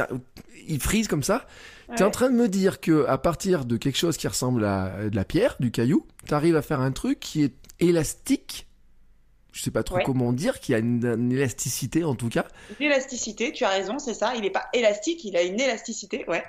il 0.67 0.81
frise 0.81 1.09
comme 1.09 1.23
ça. 1.23 1.47
Tu 1.97 2.03
es 2.03 2.07
en 2.07 2.11
train 2.11 2.31
de 2.31 2.35
me 2.35 2.49
dire 2.49 2.81
que 2.81 3.05
à 3.07 3.19
partir 3.19 3.65
de 3.65 3.77
quelque 3.77 3.99
chose 3.99 4.17
qui 4.17 4.27
ressemble 4.27 4.65
à 4.65 5.11
de 5.11 5.15
la 5.15 5.25
pierre, 5.25 5.57
du 5.61 5.71
caillou, 5.71 6.07
tu 6.27 6.33
arrives 6.33 6.57
à 6.57 6.62
faire 6.62 6.81
un 6.81 6.93
truc 6.93 7.21
qui 7.21 7.43
est 7.43 7.55
élastique. 7.81 8.67
Je 9.53 9.61
sais 9.61 9.71
pas 9.71 9.83
trop 9.83 9.99
comment 10.03 10.33
dire, 10.33 10.61
qui 10.61 10.75
a 10.75 10.79
une, 10.79 11.31
élasticité 11.31 12.05
en 12.05 12.15
tout 12.15 12.31
cas. 12.31 12.47
Une 12.81 12.87
élasticité, 12.87 13.53
tu 13.53 13.65
as 13.65 13.69
raison, 13.69 13.99
c'est 13.99 14.15
ça. 14.15 14.35
Il 14.35 14.43
n'est 14.43 14.51
pas 14.51 14.65
élastique, 14.73 15.23
il 15.25 15.37
a 15.37 15.43
une 15.43 15.61
élasticité, 15.61 16.25
ouais. 16.29 16.43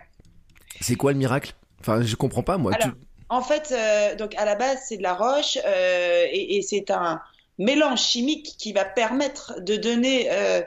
C'est 0.79 0.95
quoi 0.95 1.11
le 1.11 1.17
miracle? 1.17 1.53
Enfin, 1.81 2.01
je 2.01 2.15
comprends 2.15 2.43
pas 2.43 2.57
moi. 2.57 2.71
En 3.29 3.41
fait, 3.41 3.71
euh, 3.71 4.15
donc 4.15 4.35
à 4.35 4.45
la 4.45 4.55
base, 4.55 4.79
c'est 4.87 4.97
de 4.97 5.03
la 5.03 5.13
roche 5.13 5.57
euh, 5.65 6.25
et, 6.31 6.61
c'est 6.61 6.91
un 6.91 7.21
mélange 7.57 8.01
chimique 8.01 8.55
qui 8.57 8.73
va 8.73 8.85
permettre 8.85 9.59
de 9.61 9.75
donner 9.75 10.29
euh, 10.31 10.61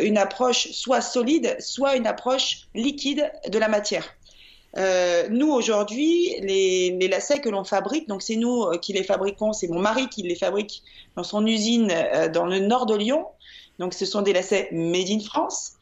une 0.00 0.18
approche 0.18 0.70
soit 0.72 1.00
solide, 1.00 1.56
soit 1.60 1.96
une 1.96 2.06
approche 2.06 2.68
liquide 2.74 3.30
de 3.48 3.58
la 3.58 3.68
matière. 3.68 4.06
nous 5.30 5.50
aujourd'hui, 5.50 6.36
les, 6.40 7.08
lacets 7.08 7.40
que 7.40 7.48
l'on 7.48 7.64
fabrique, 7.64 8.08
donc 8.08 8.22
c'est 8.22 8.36
nous 8.36 8.70
qui 8.82 8.92
les 8.92 9.04
fabriquons, 9.04 9.52
c'est 9.52 9.68
mon 9.68 9.80
mari 9.80 10.08
qui 10.08 10.22
les 10.22 10.36
fabrique 10.36 10.82
dans 11.16 11.24
son 11.24 11.46
usine 11.46 11.92
dans 12.32 12.46
le 12.46 12.58
nord 12.58 12.86
de 12.86 12.96
Lyon. 12.96 13.26
Donc 13.78 13.94
ce 13.94 14.04
sont 14.04 14.22
des 14.22 14.32
lacets 14.32 14.68
made 14.72 15.10
in 15.10 15.20
France. 15.20 15.72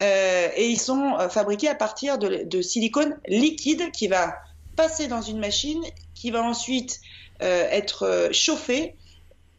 et 0.00 0.66
ils 0.66 0.80
sont 0.80 1.16
fabriqués 1.28 1.68
à 1.68 1.76
partir 1.76 2.18
de, 2.18 2.62
silicone 2.62 3.18
liquide 3.28 3.92
qui 3.92 4.08
va 4.08 4.34
passer 4.80 5.08
dans 5.08 5.22
une 5.22 5.38
machine, 5.38 5.82
qui 6.14 6.30
va 6.30 6.42
ensuite 6.42 7.00
être 7.40 8.28
chauffé, 8.32 8.96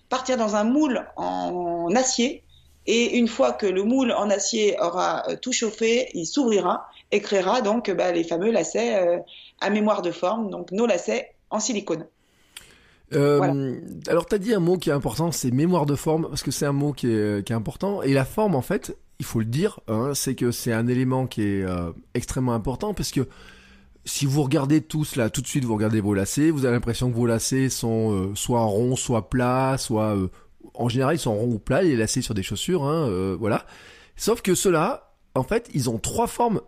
partir 0.09 0.37
dans 0.37 0.55
un 0.55 0.63
moule 0.63 1.05
en 1.15 1.89
acier 1.95 2.43
et 2.87 3.17
une 3.17 3.27
fois 3.27 3.53
que 3.53 3.65
le 3.65 3.83
moule 3.83 4.11
en 4.11 4.29
acier 4.29 4.75
aura 4.81 5.23
euh, 5.29 5.35
tout 5.39 5.51
chauffé, 5.51 6.09
il 6.13 6.25
s'ouvrira 6.25 6.87
et 7.11 7.21
créera 7.21 7.61
donc 7.61 7.91
bah, 7.91 8.11
les 8.11 8.23
fameux 8.23 8.51
lacets 8.51 8.95
euh, 8.95 9.19
à 9.59 9.69
mémoire 9.69 10.01
de 10.01 10.11
forme, 10.11 10.49
donc 10.49 10.71
nos 10.71 10.87
lacets 10.87 11.35
en 11.49 11.59
silicone. 11.59 12.05
Euh, 13.13 13.75
alors, 14.07 14.25
tu 14.25 14.35
as 14.35 14.37
dit 14.37 14.53
un 14.53 14.61
mot 14.61 14.77
qui 14.77 14.89
est 14.89 14.93
important, 14.93 15.31
c'est 15.33 15.51
mémoire 15.51 15.85
de 15.85 15.95
forme, 15.95 16.29
parce 16.29 16.43
que 16.43 16.51
c'est 16.51 16.65
un 16.65 16.71
mot 16.71 16.93
qui 16.93 17.07
est, 17.07 17.45
qui 17.45 17.51
est, 17.51 17.55
important. 17.55 18.01
Et 18.01 18.13
la 18.13 18.23
forme, 18.23 18.55
en 18.55 18.61
fait, 18.61 18.95
il 19.19 19.25
faut 19.25 19.39
le 19.39 19.45
dire, 19.45 19.81
hein, 19.89 20.13
c'est 20.15 20.33
que 20.33 20.51
c'est 20.51 20.71
un 20.71 20.87
élément 20.87 21.27
qui 21.27 21.43
est 21.43 21.65
extrêmement 22.13 22.53
important, 22.53 22.93
parce 22.93 23.11
que 23.11 23.27
si 24.05 24.25
vous 24.25 24.43
regardez 24.43 24.81
tous 24.81 25.15
là, 25.15 25.29
tout 25.29 25.41
de 25.41 25.47
suite, 25.47 25.63
vous 25.63 25.75
regardez 25.75 26.01
vos 26.01 26.13
lacets, 26.13 26.49
vous 26.49 26.65
avez 26.65 26.75
l'impression 26.75 27.11
que 27.11 27.15
vos 27.15 27.25
lacets 27.25 27.69
sont 27.69 28.33
soit 28.35 28.63
ronds, 28.63 28.95
soit 28.95 29.29
plats, 29.29 29.77
soit 29.77 30.15
en 30.73 30.89
général, 30.89 31.15
ils 31.15 31.19
sont 31.19 31.35
ronds 31.35 31.53
ou 31.53 31.59
plats, 31.59 31.81
les 31.81 31.95
lacets 31.95 32.21
sur 32.21 32.33
des 32.33 32.43
chaussures, 32.43 32.83
hein, 32.83 33.07
euh, 33.07 33.35
voilà. 33.39 33.65
Sauf 34.15 34.41
que 34.41 34.55
ceux-là, 34.55 35.13
en 35.35 35.43
fait, 35.43 35.69
ils 35.73 35.89
ont 35.89 35.97
trois 35.97 36.27
formes 36.27 36.61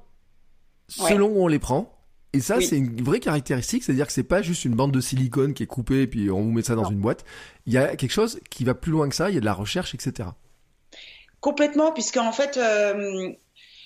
selon 0.87 1.27
où 1.27 1.43
on 1.43 1.47
les 1.47 1.59
prend. 1.59 1.89
Et 2.35 2.39
ça, 2.39 2.59
c'est 2.61 2.77
une 2.77 3.03
vraie 3.03 3.19
caractéristique, 3.19 3.83
c'est-à-dire 3.83 4.07
que 4.07 4.13
c'est 4.13 4.23
pas 4.23 4.41
juste 4.41 4.65
une 4.65 4.73
bande 4.73 4.91
de 4.91 5.01
silicone 5.01 5.53
qui 5.53 5.61
est 5.61 5.67
coupée 5.67 6.01
et 6.01 6.07
puis 6.07 6.31
on 6.31 6.41
vous 6.41 6.51
met 6.51 6.63
ça 6.63 6.73
dans 6.73 6.89
une 6.89 6.97
boîte. 6.97 7.23
Il 7.67 7.73
y 7.73 7.77
a 7.77 7.95
quelque 7.95 8.11
chose 8.11 8.39
qui 8.49 8.63
va 8.63 8.73
plus 8.73 8.91
loin 8.91 9.07
que 9.07 9.15
ça, 9.15 9.29
il 9.29 9.35
y 9.35 9.37
a 9.37 9.39
de 9.39 9.45
la 9.45 9.53
recherche, 9.53 9.93
etc. 9.93 10.29
Complètement, 11.41 11.91
puisque 11.91 12.17
en 12.17 12.31
fait, 12.31 12.57
euh, 12.57 13.31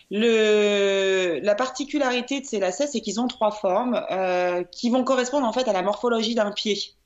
le, 0.10 1.40
la 1.42 1.56
particularité 1.56 2.40
de 2.42 2.46
ces 2.46 2.60
lacets, 2.60 2.88
c'est 2.88 3.02
qu'ils 3.02 3.20
ont 3.20 3.28
trois 3.28 3.52
formes 3.52 4.02
euh, 4.12 4.64
qui 4.64 4.90
vont 4.90 5.04
correspondre 5.04 5.46
en 5.46 5.54
fait 5.54 5.68
à 5.68 5.74
la 5.74 5.82
morphologie 5.82 6.36
d'un 6.36 6.52
pied 6.52 6.98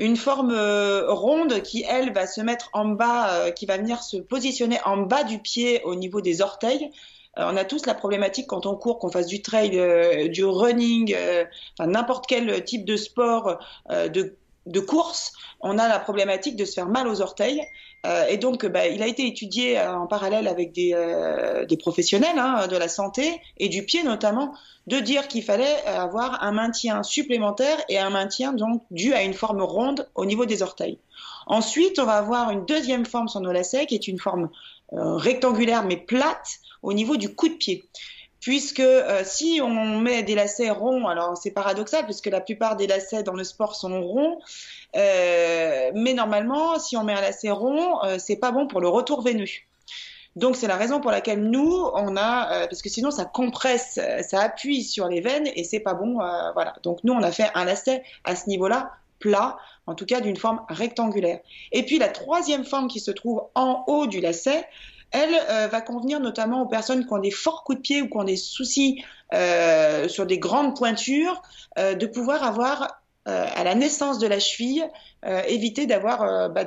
une 0.00 0.16
forme 0.16 0.50
euh, 0.52 1.12
ronde 1.12 1.62
qui, 1.62 1.84
elle, 1.88 2.12
va 2.12 2.26
se 2.26 2.40
mettre 2.40 2.70
en 2.72 2.86
bas, 2.86 3.32
euh, 3.32 3.50
qui 3.50 3.66
va 3.66 3.76
venir 3.76 4.02
se 4.02 4.16
positionner 4.16 4.78
en 4.84 4.98
bas 4.98 5.24
du 5.24 5.38
pied 5.38 5.82
au 5.84 5.94
niveau 5.94 6.20
des 6.20 6.40
orteils. 6.40 6.90
Euh, 7.38 7.44
on 7.46 7.56
a 7.56 7.64
tous 7.64 7.86
la 7.86 7.94
problématique 7.94 8.46
quand 8.46 8.66
on 8.66 8.76
court, 8.76 8.98
qu'on 8.98 9.10
fasse 9.10 9.26
du 9.26 9.42
trail, 9.42 9.70
du 10.30 10.44
running, 10.44 11.14
enfin 11.78 11.88
n'importe 11.88 12.26
quel 12.26 12.64
type 12.64 12.84
de 12.84 12.96
sport, 12.96 13.58
de 13.88 14.36
de 14.66 14.80
course, 14.80 15.32
on 15.60 15.78
a 15.78 15.88
la 15.88 15.98
problématique 15.98 16.54
de 16.54 16.64
se 16.64 16.74
faire 16.74 16.86
mal 16.86 17.08
aux 17.08 17.22
orteils. 17.22 17.62
Euh, 18.06 18.26
et 18.26 18.38
donc, 18.38 18.64
bah, 18.66 18.86
il 18.86 19.02
a 19.02 19.06
été 19.06 19.26
étudié 19.26 19.78
euh, 19.78 19.94
en 19.94 20.06
parallèle 20.06 20.48
avec 20.48 20.72
des, 20.72 20.92
euh, 20.94 21.66
des 21.66 21.76
professionnels 21.76 22.38
hein, 22.38 22.66
de 22.66 22.76
la 22.76 22.88
santé 22.88 23.40
et 23.58 23.68
du 23.68 23.84
pied 23.84 24.02
notamment, 24.02 24.54
de 24.86 24.98
dire 24.98 25.28
qu'il 25.28 25.42
fallait 25.42 25.84
avoir 25.84 26.42
un 26.42 26.52
maintien 26.52 27.02
supplémentaire 27.02 27.78
et 27.88 27.98
un 27.98 28.10
maintien 28.10 28.52
donc 28.52 28.82
dû 28.90 29.12
à 29.12 29.22
une 29.22 29.34
forme 29.34 29.62
ronde 29.62 30.08
au 30.14 30.24
niveau 30.24 30.46
des 30.46 30.62
orteils. 30.62 30.98
Ensuite, 31.46 31.98
on 31.98 32.04
va 32.04 32.14
avoir 32.14 32.50
une 32.50 32.64
deuxième 32.64 33.04
forme 33.04 33.28
sur 33.28 33.40
nos 33.40 33.52
lacets 33.52 33.86
qui 33.86 33.94
est 33.94 34.08
une 34.08 34.18
forme 34.18 34.48
rectangulaire 34.92 35.84
mais 35.84 35.96
plate 35.96 36.58
au 36.82 36.92
niveau 36.92 37.16
du 37.16 37.32
coup 37.34 37.48
de 37.48 37.54
pied 37.54 37.84
puisque 38.40 38.80
euh, 38.80 39.22
si 39.24 39.60
on 39.62 40.00
met 40.00 40.22
des 40.22 40.34
lacets 40.34 40.70
ronds, 40.70 41.06
alors 41.06 41.36
c'est 41.36 41.50
paradoxal 41.50 42.04
puisque 42.04 42.26
la 42.26 42.40
plupart 42.40 42.76
des 42.76 42.86
lacets 42.86 43.22
dans 43.22 43.34
le 43.34 43.44
sport 43.44 43.76
sont 43.76 44.02
ronds, 44.02 44.38
euh, 44.38 44.44
mais 44.94 46.14
normalement 46.14 46.78
si 46.78 46.96
on 46.96 47.04
met 47.04 47.12
un 47.12 47.20
lacet 47.20 47.50
rond, 47.50 48.02
euh, 48.04 48.16
c'est 48.18 48.36
pas 48.36 48.52
bon 48.52 48.66
pour 48.66 48.80
le 48.80 48.88
retour 48.88 49.22
veineux. 49.22 49.46
Donc 50.36 50.56
c'est 50.56 50.68
la 50.68 50.76
raison 50.76 51.00
pour 51.00 51.10
laquelle 51.10 51.42
nous 51.42 51.90
on 51.94 52.16
a, 52.16 52.66
parce 52.68 52.82
que 52.82 52.88
sinon 52.88 53.10
ça 53.10 53.24
compresse, 53.24 53.98
ça 54.28 54.40
appuie 54.40 54.84
sur 54.84 55.08
les 55.08 55.20
veines 55.20 55.48
et 55.56 55.64
c'est 55.64 55.80
pas 55.80 55.94
bon, 55.94 56.14
voilà. 56.54 56.74
Donc 56.84 57.00
nous 57.02 57.12
on 57.12 57.22
a 57.22 57.32
fait 57.32 57.50
un 57.54 57.64
lacet 57.64 58.04
à 58.24 58.36
ce 58.36 58.48
niveau-là 58.48 58.92
plat, 59.20 59.58
en 59.86 59.94
tout 59.94 60.06
cas 60.06 60.20
d'une 60.20 60.36
forme 60.36 60.62
rectangulaire. 60.68 61.40
Et 61.70 61.84
puis 61.84 61.98
la 61.98 62.08
troisième 62.08 62.64
forme 62.64 62.88
qui 62.88 62.98
se 62.98 63.12
trouve 63.12 63.42
en 63.54 63.84
haut 63.86 64.06
du 64.06 64.20
lacet, 64.20 64.66
elle 65.12 65.34
euh, 65.50 65.68
va 65.68 65.80
convenir 65.80 66.20
notamment 66.20 66.62
aux 66.62 66.66
personnes 66.66 67.06
qui 67.06 67.12
ont 67.12 67.18
des 67.18 67.30
forts 67.30 67.64
coups 67.64 67.78
de 67.78 67.82
pied 67.82 68.02
ou 68.02 68.08
qui 68.08 68.16
ont 68.16 68.24
des 68.24 68.36
soucis 68.36 69.04
euh, 69.34 70.08
sur 70.08 70.26
des 70.26 70.38
grandes 70.38 70.76
pointures, 70.76 71.42
euh, 71.78 71.94
de 71.94 72.06
pouvoir 72.06 72.42
avoir 72.42 72.99
à 73.26 73.64
la 73.64 73.74
naissance 73.74 74.18
de 74.18 74.26
la 74.26 74.40
cheville, 74.40 74.84
éviter 75.46 75.86
d'avoir 75.86 76.50
bah, 76.50 76.64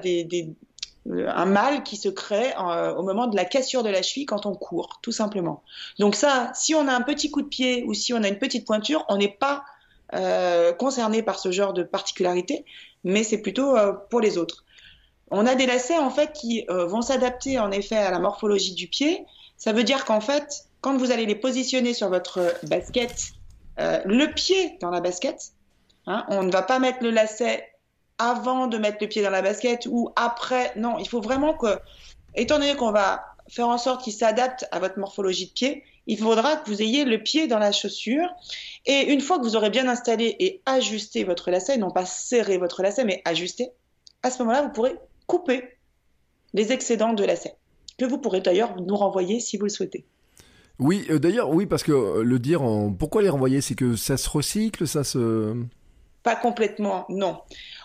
un 1.05 1.45
mal 1.45 1.83
qui 1.83 1.97
se 1.97 2.09
crée 2.09 2.53
au 2.97 3.03
moment 3.03 3.27
de 3.27 3.35
la 3.35 3.43
cassure 3.43 3.83
de 3.83 3.89
la 3.89 4.01
cheville 4.01 4.25
quand 4.25 4.45
on 4.45 4.53
court, 4.53 4.99
tout 5.01 5.11
simplement. 5.11 5.63
Donc 5.99 6.15
ça, 6.15 6.51
si 6.53 6.75
on 6.75 6.87
a 6.87 6.93
un 6.93 7.01
petit 7.01 7.31
coup 7.31 7.41
de 7.41 7.47
pied 7.47 7.83
ou 7.87 7.93
si 7.93 8.13
on 8.13 8.23
a 8.23 8.27
une 8.27 8.39
petite 8.39 8.65
pointure, 8.65 9.03
on 9.09 9.17
n'est 9.17 9.35
pas 9.35 9.63
concerné 10.77 11.23
par 11.23 11.39
ce 11.39 11.51
genre 11.51 11.73
de 11.73 11.83
particularité, 11.83 12.65
mais 13.03 13.23
c'est 13.23 13.41
plutôt 13.41 13.75
pour 14.09 14.21
les 14.21 14.37
autres. 14.37 14.63
On 15.35 15.47
a 15.47 15.55
des 15.55 15.65
lacets 15.65 15.97
en 15.97 16.11
fait 16.11 16.31
qui 16.31 16.63
euh, 16.69 16.85
vont 16.85 17.01
s'adapter 17.01 17.57
en 17.57 17.71
effet 17.71 17.97
à 17.97 18.11
la 18.11 18.19
morphologie 18.19 18.75
du 18.75 18.87
pied. 18.87 19.25
Ça 19.57 19.73
veut 19.73 19.83
dire 19.83 20.05
qu'en 20.05 20.21
fait, 20.21 20.67
quand 20.79 20.95
vous 20.95 21.09
allez 21.09 21.25
les 21.25 21.33
positionner 21.33 21.95
sur 21.95 22.09
votre 22.09 22.53
basket, 22.67 23.31
euh, 23.79 23.99
le 24.05 24.31
pied 24.31 24.77
dans 24.79 24.91
la 24.91 25.01
basket, 25.01 25.53
hein, 26.07 26.25
on 26.29 26.43
ne 26.43 26.51
va 26.51 26.61
pas 26.61 26.79
mettre 26.79 27.03
le 27.03 27.11
lacet 27.11 27.67
avant 28.17 28.67
de 28.67 28.77
mettre 28.77 28.97
le 29.01 29.07
pied 29.07 29.21
dans 29.21 29.29
la 29.29 29.41
basket 29.41 29.87
ou 29.89 30.09
après. 30.15 30.71
Non, 30.75 30.97
il 30.99 31.07
faut 31.07 31.21
vraiment 31.21 31.53
que, 31.53 31.79
étant 32.35 32.59
donné 32.59 32.75
qu'on 32.75 32.91
va 32.91 33.23
faire 33.49 33.67
en 33.67 33.77
sorte 33.77 34.03
qu'il 34.03 34.13
s'adapte 34.13 34.65
à 34.71 34.79
votre 34.79 34.99
morphologie 34.99 35.47
de 35.47 35.51
pied, 35.51 35.83
il 36.07 36.17
faudra 36.17 36.57
que 36.57 36.69
vous 36.69 36.81
ayez 36.81 37.05
le 37.05 37.21
pied 37.21 37.47
dans 37.47 37.59
la 37.59 37.71
chaussure. 37.71 38.27
Et 38.85 39.11
une 39.11 39.21
fois 39.21 39.37
que 39.37 39.43
vous 39.43 39.55
aurez 39.55 39.69
bien 39.69 39.87
installé 39.87 40.35
et 40.39 40.61
ajusté 40.65 41.23
votre 41.23 41.49
lacet, 41.49 41.77
non 41.77 41.91
pas 41.91 42.05
serré 42.05 42.57
votre 42.57 42.81
lacet, 42.83 43.05
mais 43.05 43.21
ajusté, 43.25 43.69
à 44.21 44.29
ce 44.29 44.39
moment-là, 44.39 44.63
vous 44.63 44.71
pourrez 44.71 44.95
couper 45.27 45.77
les 46.53 46.71
excédents 46.71 47.13
de 47.13 47.23
lacets, 47.23 47.55
que 47.97 48.05
vous 48.05 48.17
pourrez 48.17 48.41
d'ailleurs 48.41 48.75
nous 48.81 48.95
renvoyer 48.95 49.39
si 49.39 49.57
vous 49.57 49.63
le 49.63 49.69
souhaitez. 49.69 50.05
Oui, 50.79 51.05
euh, 51.09 51.19
d'ailleurs, 51.19 51.49
oui, 51.49 51.65
parce 51.65 51.83
que 51.83 51.91
euh, 51.91 52.23
le 52.23 52.39
dire, 52.39 52.63
en... 52.63 52.91
pourquoi 52.91 53.21
les 53.21 53.29
renvoyer? 53.29 53.61
C'est 53.61 53.75
que 53.75 53.95
ça 53.95 54.17
se 54.17 54.29
recycle, 54.29 54.87
ça 54.87 55.03
se... 55.03 55.55
Pas 56.23 56.35
complètement, 56.35 57.05
non. 57.09 57.41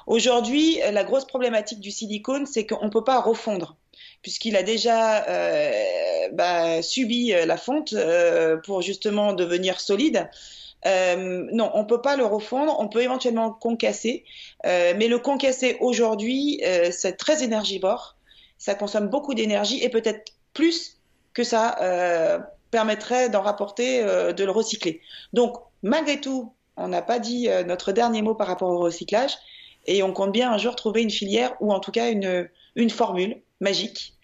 Aujourd'hui, 0.07 0.79
la 0.93 1.05
grosse 1.05 1.27
problématique 1.27 1.81
du 1.81 1.91
silicone, 1.91 2.47
c'est 2.47 2.67
qu'on 2.67 2.85
ne 2.85 2.91
peut 2.91 3.05
pas 3.05 3.21
refondre, 3.21 3.77
puisqu'il 4.23 4.57
a 4.57 4.63
déjà 4.63 5.25
euh, 5.29 6.29
bah, 6.33 6.81
subi 6.83 7.33
la 7.33 7.57
fonte 7.57 7.95
pour 8.65 8.81
justement 8.81 9.33
devenir 9.33 9.81
solide. 9.81 10.29
Euh, 10.87 11.47
non, 11.53 11.71
on 11.75 11.85
peut 11.85 12.01
pas 12.01 12.17
le 12.17 12.25
refondre. 12.25 12.77
On 12.79 12.89
peut 12.89 13.03
éventuellement 13.03 13.47
le 13.47 13.53
concasser, 13.53 14.25
euh, 14.67 14.95
mais 14.97 15.09
le 15.09 15.19
concasser 15.19 15.77
aujourd'hui, 15.81 16.61
euh, 16.65 16.91
c'est 16.93 17.17
très 17.17 17.43
énergivore. 17.43 18.17
Ça 18.59 18.75
consomme 18.75 19.09
beaucoup 19.09 19.35
d'énergie 19.35 19.83
et 19.83 19.89
peut-être 19.89 20.33
plus 20.53 20.99
que 21.33 21.45
ça 21.45 22.43
permettrait 22.73 23.29
d'en 23.29 23.43
rapporter, 23.43 24.03
de 24.03 24.45
le 24.45 24.51
recycler. 24.51 25.01
Donc, 25.33 25.57
malgré 25.85 26.21
tout, 26.21 26.53
on 26.79 26.89
n'a 26.89 27.03
pas 27.03 27.19
dit 27.19 27.49
notre 27.67 27.93
dernier 27.93 28.23
mot 28.23 28.35
par 28.35 28.47
rapport 28.47 28.71
au 28.71 28.79
recyclage 28.79 29.37
et 29.87 30.03
on 30.03 30.13
compte 30.13 30.33
bien 30.33 30.53
un 30.53 30.59
jour 30.59 30.77
trouver 30.77 31.03
une 31.03 31.11
filière 31.11 31.55
ou 31.61 31.73
en 31.73 31.81
tout 31.81 31.93
cas 31.93 32.11
une, 32.11 32.49
une 32.77 32.91
formule 32.91 33.43
magique. 33.61 34.15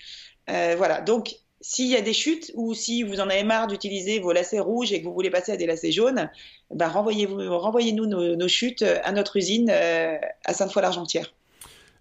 voilà. 0.49 1.00
Donc, 1.00 1.37
s'il 1.66 1.87
y 1.87 1.96
a 1.96 2.02
des 2.02 2.12
chutes 2.12 2.52
ou 2.56 2.75
si 2.75 3.02
vous 3.02 3.20
en 3.20 3.30
avez 3.30 3.42
marre 3.42 3.68
d'utiliser 3.68 4.18
vos 4.18 4.32
lacets 4.32 4.61
rouges 4.61 4.92
et 4.92 5.00
que 5.00 5.06
vous 5.06 5.14
voulez 5.14 5.30
passer 5.30 5.50
à 5.50 5.56
des 5.56 5.64
lacets 5.64 5.92
jaunes, 5.92 6.30
ben 6.70 6.88
renvoyez-nous 6.88 7.58
renvoyez 7.58 7.92
nos, 7.92 8.04
nos, 8.06 8.49
chutes 8.49 8.82
à 8.82 9.11
notre 9.12 9.38
usine 9.38 9.70
euh, 9.70 10.18
à 10.44 10.52
Sainte-Foy-l'Argentière. 10.52 11.32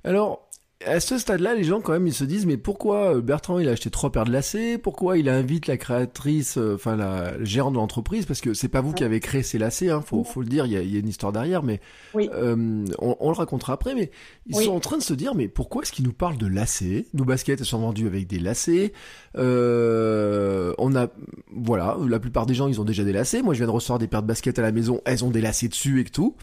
Alors, 0.03 0.42
à 0.85 0.99
ce 0.99 1.17
stade-là, 1.17 1.55
les 1.55 1.63
gens 1.63 1.81
quand 1.81 1.93
même 1.93 2.07
ils 2.07 2.13
se 2.13 2.23
disent 2.23 2.45
mais 2.45 2.57
pourquoi 2.57 3.15
euh, 3.15 3.21
Bertrand 3.21 3.59
il 3.59 3.67
a 3.67 3.71
acheté 3.71 3.89
trois 3.89 4.11
paires 4.11 4.25
de 4.25 4.31
lacets? 4.31 4.77
Pourquoi 4.77 5.17
il 5.17 5.29
invite 5.29 5.67
la 5.67 5.77
créatrice, 5.77 6.57
euh, 6.57 6.75
enfin 6.75 6.95
la 6.95 7.43
gérante 7.43 7.73
de 7.73 7.77
l'entreprise? 7.77 8.25
Parce 8.25 8.41
que 8.41 8.53
c'est 8.53 8.67
pas 8.67 8.81
vous 8.81 8.93
qui 8.93 9.03
avez 9.03 9.19
créé 9.19 9.43
ces 9.43 9.57
lacets, 9.57 9.89
hein, 9.89 10.01
faut, 10.01 10.23
faut 10.23 10.41
le 10.41 10.47
dire, 10.47 10.65
il 10.65 10.73
y 10.73 10.77
a, 10.77 10.81
y 10.81 10.95
a, 10.95 10.99
une 10.99 11.07
histoire 11.07 11.31
derrière, 11.31 11.63
mais 11.63 11.79
euh, 12.15 12.85
on, 12.99 13.15
on, 13.19 13.29
le 13.29 13.35
racontera 13.35 13.73
après. 13.73 13.95
Mais 13.95 14.11
ils 14.47 14.55
sont 14.55 14.71
en 14.71 14.79
train 14.79 14.97
de 14.97 15.03
se 15.03 15.13
dire 15.13 15.35
mais 15.35 15.47
pourquoi 15.47 15.83
est-ce 15.83 15.91
qu'ils 15.91 16.05
nous 16.05 16.13
parlent 16.13 16.37
de 16.37 16.47
lacets? 16.47 17.05
Nos 17.13 17.25
baskets 17.25 17.63
sont 17.63 17.79
vendues 17.79 18.07
avec 18.07 18.27
des 18.27 18.39
lacets. 18.39 18.93
Euh, 19.37 20.73
on 20.77 20.95
a 20.95 21.07
voilà, 21.51 21.97
la 22.07 22.19
plupart 22.19 22.45
des 22.45 22.53
gens 22.53 22.67
ils 22.67 22.81
ont 22.81 22.85
déjà 22.85 23.03
des 23.03 23.13
lacets. 23.13 23.41
Moi 23.41 23.53
je 23.53 23.59
viens 23.59 23.67
de 23.67 23.71
recevoir 23.71 23.99
des 23.99 24.07
paires 24.07 24.21
de 24.21 24.27
baskets 24.27 24.59
à 24.59 24.61
la 24.61 24.71
maison, 24.71 25.01
elles 25.05 25.23
ont 25.23 25.31
des 25.31 25.41
lacets 25.41 25.67
dessus 25.67 26.01
et 26.01 26.05
tout. 26.05 26.35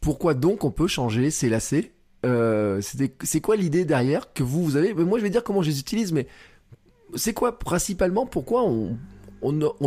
Pourquoi 0.00 0.34
donc 0.34 0.64
on 0.64 0.70
peut 0.70 0.86
changer 0.86 1.30
ces 1.30 1.48
lacets 1.48 1.92
euh, 2.24 2.80
c'est 2.80 3.40
quoi 3.40 3.56
l'idée 3.56 3.84
derrière 3.84 4.32
que 4.32 4.42
vous, 4.42 4.64
vous 4.64 4.76
avez? 4.76 4.94
Moi, 4.94 5.18
je 5.18 5.24
vais 5.24 5.30
dire 5.30 5.44
comment 5.44 5.62
je 5.62 5.70
les 5.70 5.80
utilise, 5.80 6.12
mais 6.12 6.26
c'est 7.14 7.34
quoi 7.34 7.58
principalement 7.58 8.26
pourquoi 8.26 8.64
on, 8.64 8.96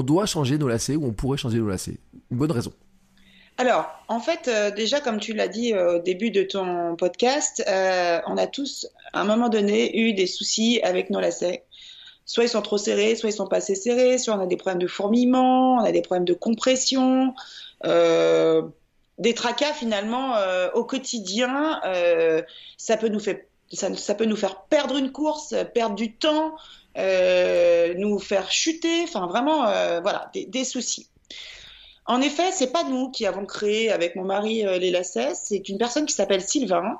doit 0.03 0.25
changer 0.25 0.58
nos 0.58 0.67
lacets 0.67 0.96
ou 0.96 1.06
on 1.06 1.13
pourrait 1.13 1.38
changer 1.38 1.58
nos 1.58 1.67
lacets? 1.67 1.98
Une 2.32 2.38
bonne 2.38 2.51
raison. 2.51 2.72
Alors, 3.58 3.88
en 4.08 4.20
fait, 4.20 4.48
euh, 4.48 4.70
déjà, 4.70 5.01
comme 5.01 5.20
tu 5.20 5.34
l'as 5.34 5.48
dit 5.48 5.74
euh, 5.74 5.98
au 5.98 6.00
début 6.00 6.29
de 6.29 6.44
ton 6.44 6.96
podcast, 6.96 7.63
on 7.65 8.38
a 8.38 8.48
tous, 8.48 8.88
à 9.13 9.22
un 9.22 9.25
moment 9.25 9.50
donné, 9.50 10.00
eu 10.00 10.13
des 10.13 10.27
soucis 10.27 10.79
avec 10.84 11.10
nos 11.10 11.20
lacets. 11.20 11.63
soit 12.25 12.44
ils 12.44 12.50
sont 12.50 12.62
trop 12.62 12.77
serrés, 12.77 13.15
soit 13.15 13.29
ils 13.29 13.34
sont 13.34 13.48
pas 13.48 13.58
assez 13.58 13.74
serrés, 13.74 14.20
soit 14.20 14.36
on 14.36 14.41
a 14.41 14.46
des 14.46 14.58
problèmes 14.58 14.82
de 14.82 14.88
fourmillement, 14.88 15.77
on 15.77 15.84
a 15.84 15.91
des 15.91 16.03
problèmes 16.03 16.25
de 16.25 16.36
compression, 16.36 17.34
des 19.17 19.33
tracas 19.33 19.74
finalement 19.74 20.36
euh, 20.36 20.69
au 20.74 20.83
quotidien. 20.83 21.81
Euh, 21.86 22.41
ça 22.77 22.97
peut 22.97 23.09
nous 23.09 23.19
faire 23.19 23.38
ça, 23.74 23.93
ça, 23.95 24.15
peut 24.15 24.25
nous 24.25 24.38
faire 24.38 24.62
perdre 24.62 24.95
une 24.95 25.12
course, 25.12 25.53
perdre 25.74 25.95
du 25.95 26.13
temps, 26.13 26.55
euh, 26.97 27.93
nous 27.95 28.17
faire 28.17 28.51
chuter, 28.51 29.03
enfin 29.03 29.27
vraiment, 29.27 29.67
euh, 29.67 30.00
voilà, 30.00 30.31
des, 30.33 30.45
des, 30.45 30.63
soucis. 30.63 31.09
En 32.05 32.21
effet, 32.21 32.51
c'est 32.51 32.71
pas 32.71 32.83
nous 32.86 33.12
qui 33.12 33.25
avons 33.25 33.45
créé 33.45 33.91
avec 33.91 34.15
mon 34.15 34.24
mari 34.24 34.65
euh, 34.65 34.77
les 34.77 34.89
lacets, 34.89 35.36
c'est 35.36 35.67
une 35.69 35.77
personne 35.77 36.05
qui 36.05 36.13
s'appelle 36.13 36.41
Sylvain, 36.41 37.00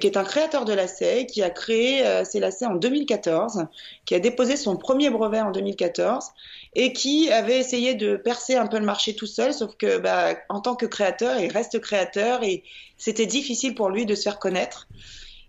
qui 0.00 0.06
est 0.06 0.16
un 0.16 0.24
créateur 0.24 0.64
de 0.64 0.72
lacets, 0.72 1.26
qui 1.26 1.42
a 1.42 1.50
créé 1.50 2.04
euh, 2.04 2.24
ces 2.24 2.40
lacets 2.40 2.66
en 2.66 2.74
2014, 2.74 3.66
qui 4.04 4.14
a 4.14 4.18
déposé 4.18 4.56
son 4.56 4.76
premier 4.76 5.10
brevet 5.10 5.40
en 5.40 5.52
2014 5.52 6.30
et 6.74 6.92
qui 6.92 7.30
avait 7.30 7.58
essayé 7.58 7.94
de 7.94 8.16
percer 8.16 8.56
un 8.56 8.66
peu 8.66 8.78
le 8.78 8.84
marché 8.84 9.14
tout 9.14 9.26
seul, 9.26 9.54
sauf 9.54 9.76
que 9.76 9.98
bah, 9.98 10.34
en 10.48 10.60
tant 10.60 10.74
que 10.74 10.86
créateur, 10.86 11.38
il 11.40 11.50
reste 11.50 11.80
créateur 11.80 12.42
et 12.42 12.64
c'était 12.98 13.26
difficile 13.26 13.74
pour 13.74 13.90
lui 13.90 14.06
de 14.06 14.14
se 14.14 14.22
faire 14.22 14.38
connaître. 14.38 14.88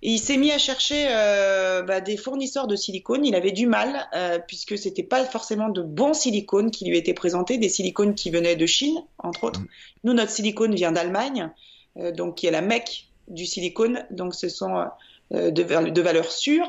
Et 0.04 0.12
il 0.12 0.20
s'est 0.20 0.38
mis 0.38 0.52
à 0.52 0.60
chercher 0.60 1.08
euh, 1.10 1.82
bah, 1.82 2.02
des 2.02 2.18
fournisseurs 2.18 2.68
de 2.68 2.76
silicone. 2.76 3.26
Il 3.26 3.34
avait 3.34 3.52
du 3.52 3.66
mal 3.66 4.08
euh, 4.16 4.38
puisque 4.48 4.78
c'était 4.78 5.04
pas 5.04 5.26
forcément 5.26 5.70
de 5.70 5.82
bons 5.82 6.14
silicones 6.14 6.70
qui 6.70 6.86
lui 6.86 6.98
étaient 6.98 7.16
présentés, 7.16 7.58
des 7.58 7.70
silicones 7.70 8.14
qui 8.14 8.30
venaient 8.30 8.56
de 8.56 8.66
Chine, 8.68 9.04
entre 9.18 9.46
autres. 9.46 9.62
Mmh. 9.62 9.68
Nous, 10.04 10.14
notre 10.14 10.32
silicone 10.32 10.76
vient 10.76 10.92
d'Allemagne, 10.92 11.50
euh, 11.98 12.12
donc 12.12 12.36
qui 12.36 12.46
est 12.46 12.52
la 12.52 12.62
mecque 12.62 13.08
du 13.28 13.46
silicone, 13.46 14.06
donc 14.12 14.36
ce 14.36 14.50
sont 14.50 14.86
euh, 15.34 15.52
de, 15.52 15.90
de 15.90 16.02
valeurs 16.02 16.32
sûres. 16.32 16.68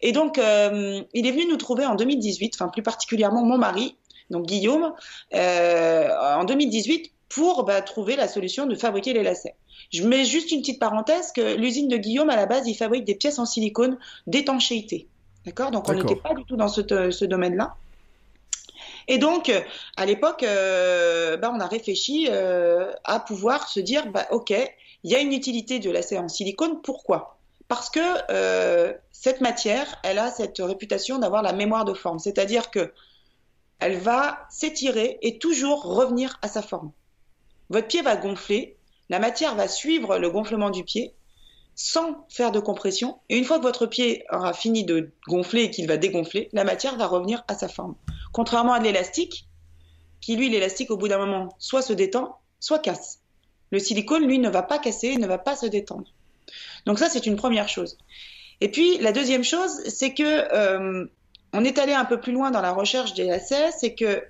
Et 0.00 0.12
donc, 0.12 0.38
euh, 0.38 1.02
il 1.12 1.26
est 1.26 1.32
venu 1.32 1.46
nous 1.48 1.56
trouver 1.56 1.84
en 1.86 1.96
2018, 1.96 2.54
enfin 2.54 2.68
plus 2.68 2.82
particulièrement 2.82 3.44
mon 3.44 3.58
mari, 3.58 3.96
donc 4.30 4.46
Guillaume, 4.46 4.92
euh, 5.34 6.08
en 6.36 6.44
2018 6.44 7.10
pour 7.28 7.64
bah, 7.64 7.82
trouver 7.82 8.14
la 8.14 8.28
solution 8.28 8.66
de 8.66 8.76
fabriquer 8.76 9.12
les 9.12 9.24
lacets. 9.24 9.56
Je 9.92 10.04
mets 10.04 10.24
juste 10.24 10.52
une 10.52 10.60
petite 10.60 10.78
parenthèse 10.78 11.32
que 11.32 11.56
l'usine 11.56 11.88
de 11.88 11.96
Guillaume, 11.96 12.30
à 12.30 12.36
la 12.36 12.46
base, 12.46 12.68
il 12.68 12.74
fabrique 12.74 13.04
des 13.04 13.16
pièces 13.16 13.38
en 13.40 13.46
silicone 13.46 13.98
d'étanchéité. 14.26 15.08
D'accord? 15.44 15.70
Donc, 15.70 15.88
on 15.88 15.94
n'était 15.94 16.16
pas 16.16 16.34
du 16.34 16.44
tout 16.44 16.56
dans 16.56 16.68
ce, 16.68 16.82
ce 17.10 17.24
domaine-là. 17.24 17.74
Et 19.08 19.18
donc, 19.18 19.52
à 19.96 20.06
l'époque, 20.06 20.42
euh, 20.42 21.36
bah, 21.36 21.52
on 21.54 21.60
a 21.60 21.66
réfléchi 21.66 22.26
euh, 22.30 22.92
à 23.04 23.20
pouvoir 23.20 23.68
se 23.68 23.80
dire, 23.80 24.10
bah, 24.10 24.26
OK, 24.30 24.52
il 25.06 25.12
y 25.12 25.14
a 25.14 25.20
une 25.20 25.32
utilité 25.32 25.78
de 25.78 25.88
l'acier 25.88 26.18
en 26.18 26.28
silicone. 26.28 26.80
Pourquoi? 26.82 27.38
Parce 27.68 27.90
que 27.90 28.00
euh, 28.32 28.92
cette 29.12 29.40
matière, 29.40 30.00
elle 30.02 30.18
a 30.18 30.32
cette 30.32 30.58
réputation 30.58 31.20
d'avoir 31.20 31.42
la 31.42 31.52
mémoire 31.52 31.84
de 31.84 31.94
forme, 31.94 32.18
c'est-à-dire 32.18 32.72
que 32.72 32.92
elle 33.78 33.98
va 33.98 34.48
s'étirer 34.50 35.20
et 35.22 35.38
toujours 35.38 35.84
revenir 35.84 36.40
à 36.42 36.48
sa 36.48 36.60
forme. 36.60 36.90
Votre 37.70 37.86
pied 37.86 38.02
va 38.02 38.16
gonfler, 38.16 38.76
la 39.08 39.20
matière 39.20 39.54
va 39.54 39.68
suivre 39.68 40.18
le 40.18 40.28
gonflement 40.28 40.70
du 40.70 40.82
pied 40.82 41.14
sans 41.76 42.26
faire 42.28 42.50
de 42.50 42.58
compression. 42.58 43.20
Et 43.28 43.38
une 43.38 43.44
fois 43.44 43.58
que 43.58 43.62
votre 43.64 43.86
pied 43.86 44.24
aura 44.32 44.54
fini 44.54 44.82
de 44.82 45.12
gonfler 45.28 45.64
et 45.64 45.70
qu'il 45.70 45.86
va 45.86 45.98
dégonfler, 45.98 46.48
la 46.52 46.64
matière 46.64 46.96
va 46.96 47.06
revenir 47.06 47.44
à 47.46 47.54
sa 47.54 47.68
forme. 47.68 47.94
Contrairement 48.32 48.72
à 48.72 48.80
l'élastique, 48.80 49.46
qui 50.20 50.34
lui, 50.34 50.48
l'élastique, 50.48 50.90
au 50.90 50.96
bout 50.96 51.06
d'un 51.06 51.18
moment, 51.18 51.54
soit 51.60 51.82
se 51.82 51.92
détend, 51.92 52.40
soit 52.58 52.80
casse. 52.80 53.20
Le 53.70 53.78
silicone, 53.78 54.26
lui, 54.26 54.38
ne 54.38 54.48
va 54.48 54.62
pas 54.62 54.78
casser, 54.78 55.16
ne 55.16 55.26
va 55.26 55.38
pas 55.38 55.56
se 55.56 55.66
détendre. 55.66 56.06
Donc 56.86 56.98
ça, 56.98 57.08
c'est 57.08 57.26
une 57.26 57.36
première 57.36 57.68
chose. 57.68 57.98
Et 58.60 58.70
puis, 58.70 58.98
la 58.98 59.12
deuxième 59.12 59.44
chose, 59.44 59.82
c'est 59.88 60.14
que 60.14 60.22
euh, 60.54 61.06
on 61.52 61.64
est 61.64 61.78
allé 61.78 61.92
un 61.92 62.04
peu 62.04 62.20
plus 62.20 62.32
loin 62.32 62.50
dans 62.50 62.60
la 62.60 62.72
recherche 62.72 63.14
des 63.14 63.24
lacets, 63.24 63.72
c'est 63.78 63.94
que 63.94 64.22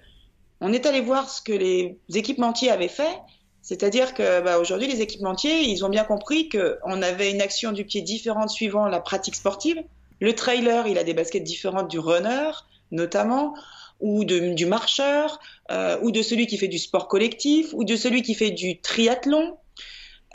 on 0.60 0.72
est 0.72 0.86
allé 0.86 1.00
voir 1.00 1.28
ce 1.28 1.42
que 1.42 1.52
les 1.52 1.98
équipementiers 2.14 2.70
avaient 2.70 2.88
fait, 2.88 3.18
c'est-à-dire 3.66 4.14
que 4.14 4.42
bah, 4.42 4.58
aujourd'hui, 4.58 4.86
les 4.86 5.00
équipementiers, 5.00 5.62
ils 5.62 5.84
ont 5.84 5.88
bien 5.88 6.04
compris 6.04 6.48
qu'on 6.48 7.02
avait 7.02 7.32
une 7.32 7.42
action 7.42 7.72
du 7.72 7.84
pied 7.84 8.00
différente 8.00 8.48
suivant 8.48 8.86
la 8.86 9.00
pratique 9.00 9.34
sportive. 9.34 9.82
Le 10.20 10.34
trailer, 10.36 10.86
il 10.86 10.98
a 10.98 11.04
des 11.04 11.14
baskets 11.14 11.42
différentes 11.42 11.88
du 11.88 11.98
runner, 11.98 12.50
notamment, 12.92 13.54
ou 14.00 14.24
de, 14.24 14.54
du 14.54 14.66
marcheur, 14.66 15.40
euh, 15.70 15.98
ou 16.02 16.10
de 16.10 16.22
celui 16.22 16.46
qui 16.46 16.58
fait 16.58 16.68
du 16.68 16.78
sport 16.78 17.08
collectif, 17.08 17.72
ou 17.72 17.84
de 17.84 17.96
celui 17.96 18.22
qui 18.22 18.34
fait 18.34 18.50
du 18.50 18.80
triathlon. 18.80 19.56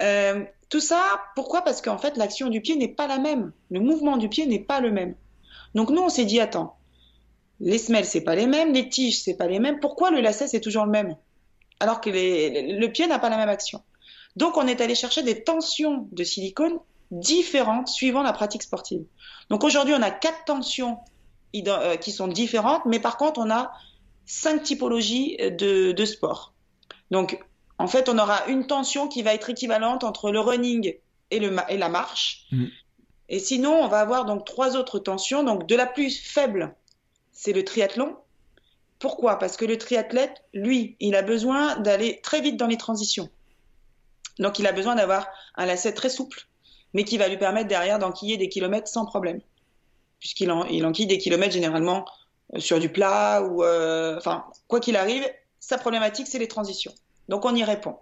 Euh, 0.02 0.44
tout 0.70 0.80
ça, 0.80 1.22
pourquoi? 1.36 1.64
Parce 1.64 1.82
qu'en 1.82 1.98
fait, 1.98 2.18
l'action 2.18 2.50
du 2.50 2.62
pied 2.62 2.76
n'est 2.76 2.88
pas 2.88 3.08
la 3.08 3.18
même. 3.18 3.52
Le 3.70 3.80
mouvement 3.80 4.18
du 4.18 4.30
pied 4.30 4.46
n'est 4.46 4.60
pas 4.60 4.80
le 4.80 4.92
même. 4.92 5.16
Donc 5.76 5.90
nous, 5.90 6.02
on 6.02 6.10
s'est 6.10 6.26
dit, 6.26 6.40
attends, 6.40 6.78
les 7.60 7.78
semelles, 7.78 8.06
c'est 8.06 8.22
pas 8.22 8.36
les 8.36 8.48
mêmes, 8.48 8.74
les 8.74 8.90
tiges, 8.90 9.22
c'est 9.22 9.36
pas 9.36 9.48
les 9.48 9.60
mêmes. 9.60 9.80
Pourquoi 9.80 10.12
le 10.12 10.22
lacet, 10.22 10.48
c'est 10.48 10.62
toujours 10.62 10.86
le 10.86 10.92
même? 10.92 11.16
Alors 11.80 12.02
que 12.02 12.10
le 12.10 12.88
pied 12.88 13.08
n'a 13.08 13.20
pas 13.20 13.30
la 13.30 13.38
même 13.38 13.50
action. 13.50 13.82
Donc 14.36 14.58
on 14.58 14.68
est 14.68 14.82
allé 14.82 14.96
chercher 14.96 15.24
des 15.24 15.44
tensions 15.44 16.08
de 16.12 16.24
silicone 16.24 16.80
différentes 17.12 17.90
suivant 17.90 18.24
la 18.24 18.34
pratique 18.34 18.64
sportive. 18.64 19.04
Donc 19.50 19.64
aujourd'hui, 19.64 19.94
on 19.94 20.02
a 20.02 20.12
quatre 20.12 20.46
tensions 20.46 20.98
qui 21.52 22.12
sont 22.12 22.28
différentes, 22.28 22.86
mais 22.86 23.00
par 23.00 23.18
contre, 23.18 23.40
on 23.40 23.50
a 23.50 23.72
cinq 24.26 24.64
typologies 24.64 25.38
de, 25.38 25.92
de 25.92 26.06
sport. 26.06 26.54
Donc, 27.10 27.40
en 27.78 27.88
fait, 27.88 28.08
on 28.10 28.18
aura 28.18 28.46
une 28.48 28.68
tension 28.68 29.08
qui 29.08 29.22
va 29.22 29.34
être 29.34 29.50
équivalente 29.50 30.04
entre 30.04 30.32
le 30.32 30.40
running 30.40 30.96
et, 31.32 31.40
le, 31.40 31.56
et 31.68 31.78
la 31.78 31.90
marche. 31.90 32.46
Mmh. 32.52 32.66
Et 33.30 33.40
sinon, 33.40 33.74
on 33.74 33.88
va 33.88 34.00
avoir 34.00 34.26
donc 34.26 34.46
trois 34.46 34.76
autres 34.76 35.00
tensions. 35.00 35.44
Donc, 35.44 35.68
de 35.68 35.76
la 35.76 35.86
plus 35.86 36.18
faible, 36.18 36.76
c'est 37.32 37.54
le 37.54 37.64
triathlon. 37.64 38.16
Pourquoi? 39.00 39.40
Parce 39.40 39.58
que 39.58 39.66
le 39.66 39.78
triathlète, 39.78 40.44
lui, 40.54 40.96
il 41.00 41.16
a 41.16 41.22
besoin 41.22 41.78
d'aller 41.78 42.22
très 42.22 42.40
vite 42.40 42.58
dans 42.58 42.68
les 42.68 42.78
transitions. 42.78 43.30
Donc, 44.38 44.60
il 44.60 44.68
a 44.68 44.72
besoin 44.72 44.96
d'avoir 44.96 45.28
un 45.56 45.66
lacet 45.66 45.94
très 45.94 46.10
souple, 46.10 46.48
mais 46.94 47.04
qui 47.04 47.18
va 47.18 47.28
lui 47.28 47.38
permettre 47.38 47.68
derrière 47.68 48.00
d'enquiller 48.00 48.38
des 48.38 48.48
kilomètres 48.48 48.88
sans 48.88 49.06
problème 49.06 49.42
puisqu'il 50.22 50.50
en, 50.52 50.64
il 50.66 50.86
enquille 50.86 51.08
des 51.08 51.18
kilomètres 51.18 51.54
généralement 51.54 52.06
euh, 52.56 52.60
sur 52.62 52.80
du 52.80 52.88
plat 52.88 53.42
ou 53.42 53.64
euh, 53.64 54.16
enfin 54.18 54.46
quoi 54.70 54.80
qu'il 54.80 54.96
arrive, 54.96 55.28
sa 55.60 55.78
problématique 55.78 56.28
c'est 56.28 56.40
les 56.40 56.48
transitions. 56.48 56.94
Donc 57.28 57.44
on 57.44 57.54
y 57.54 57.66
répond. 57.66 57.98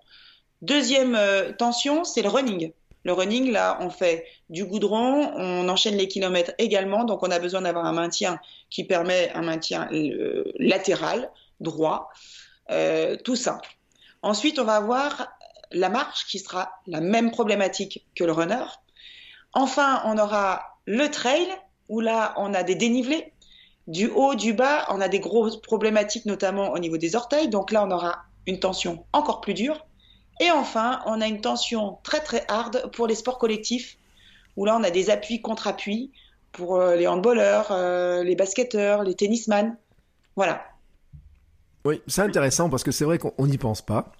Deuxième 0.62 1.16
euh, 1.16 1.52
tension, 1.54 2.04
c'est 2.04 2.22
le 2.22 2.30
running. 2.30 2.72
Le 3.06 3.14
running, 3.14 3.52
là, 3.52 3.78
on 3.80 3.90
fait 3.90 4.26
du 4.50 4.66
goudron, 4.66 5.32
on 5.36 5.70
enchaîne 5.70 5.96
les 5.96 6.10
kilomètres 6.10 6.52
également, 6.58 7.06
donc 7.06 7.24
on 7.24 7.32
a 7.32 7.40
besoin 7.40 7.62
d'avoir 7.62 7.86
un 7.86 7.94
maintien 7.94 8.40
qui 8.70 8.84
permet 8.84 9.32
un 9.34 9.42
maintien 9.42 9.88
euh, 9.94 10.52
latéral, 10.60 11.32
droit, 11.62 12.10
euh, 12.72 13.16
tout 13.24 13.38
simple. 13.38 13.70
Ensuite, 14.22 14.60
on 14.60 14.66
va 14.66 14.76
avoir 14.76 15.30
la 15.72 15.88
marche 15.88 16.26
qui 16.26 16.40
sera 16.40 16.72
la 16.88 17.00
même 17.00 17.32
problématique 17.32 18.06
que 18.16 18.26
le 18.26 18.34
runner. 18.34 18.66
Enfin, 19.54 20.02
on 20.06 20.18
aura 20.18 20.78
le 20.86 21.10
trail 21.10 21.48
où 21.90 22.00
là, 22.00 22.34
on 22.38 22.54
a 22.54 22.64
des 22.64 22.76
dénivelés. 22.76 23.34
Du 23.88 24.08
haut, 24.08 24.36
du 24.36 24.54
bas, 24.54 24.86
on 24.90 25.02
a 25.02 25.08
des 25.08 25.20
grosses 25.20 25.60
problématiques, 25.60 26.26
notamment 26.26 26.72
au 26.72 26.80
niveau 26.80 26.98
des 26.98 27.16
orteils. 27.16 27.50
Donc 27.50 27.72
là, 27.72 27.84
on 27.86 27.92
aura 27.92 28.24
une 28.46 28.60
tension 28.60 29.04
encore 29.14 29.42
plus 29.42 29.56
dure. 29.56 29.86
Et 30.40 30.52
enfin, 30.52 31.02
on 31.06 31.20
a 31.20 31.28
une 31.28 31.42
tension 31.42 31.98
très 32.04 32.22
très 32.22 32.46
hard 32.48 32.92
pour 32.92 33.08
les 33.08 33.16
sports 33.16 33.40
collectifs, 33.40 33.98
où 34.56 34.66
là, 34.66 34.78
on 34.80 34.84
a 34.84 34.92
des 34.92 35.10
appuis 35.10 35.42
contre 35.42 35.68
appuis 35.68 36.12
pour 36.52 36.78
euh, 36.78 36.96
les 36.96 37.08
handballeurs, 37.08 37.68
euh, 37.72 38.24
les 38.24 38.36
basketteurs, 38.36 39.04
les 39.04 39.16
tennisman. 39.16 39.76
Voilà. 40.36 40.64
Oui, 41.86 42.02
c'est 42.08 42.22
intéressant 42.22 42.70
parce 42.70 42.84
que 42.84 42.92
c'est 42.92 43.06
vrai 43.06 43.18
qu'on 43.18 43.48
n'y 43.48 43.58
pense 43.58 43.82
pas. 43.82 44.12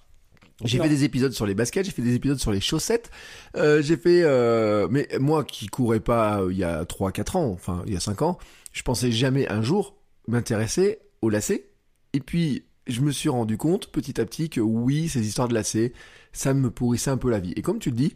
J'ai 0.64 0.78
fait 0.78 0.88
des 0.88 1.04
épisodes 1.04 1.32
sur 1.32 1.46
les 1.46 1.54
baskets, 1.54 1.86
j'ai 1.86 1.92
fait 1.92 2.02
des 2.02 2.14
épisodes 2.14 2.38
sur 2.38 2.52
les 2.52 2.60
chaussettes. 2.60 3.10
Euh, 3.56 3.82
j'ai 3.82 3.96
fait, 3.96 4.22
euh, 4.22 4.88
mais 4.90 5.08
moi 5.18 5.44
qui 5.44 5.66
courais 5.68 6.00
pas 6.00 6.42
euh, 6.42 6.52
il 6.52 6.58
y 6.58 6.64
a 6.64 6.84
3-4 6.84 7.36
ans, 7.36 7.50
enfin 7.50 7.82
il 7.86 7.94
y 7.94 7.96
a 7.96 8.00
5 8.00 8.22
ans, 8.22 8.38
je 8.72 8.82
pensais 8.82 9.10
jamais 9.10 9.48
un 9.48 9.62
jour 9.62 9.96
m'intéresser 10.28 10.98
au 11.22 11.30
lacets. 11.30 11.66
Et 12.12 12.20
puis 12.20 12.64
je 12.86 13.00
me 13.00 13.12
suis 13.12 13.28
rendu 13.28 13.56
compte 13.56 13.88
petit 13.88 14.20
à 14.20 14.24
petit 14.24 14.50
que 14.50 14.60
oui, 14.60 15.08
ces 15.08 15.26
histoires 15.26 15.48
de 15.48 15.54
lacets, 15.54 15.92
ça 16.32 16.54
me 16.54 16.70
pourrissait 16.70 17.10
un 17.10 17.16
peu 17.16 17.30
la 17.30 17.40
vie. 17.40 17.52
Et 17.56 17.62
comme 17.62 17.78
tu 17.78 17.90
le 17.90 17.96
dis, 17.96 18.14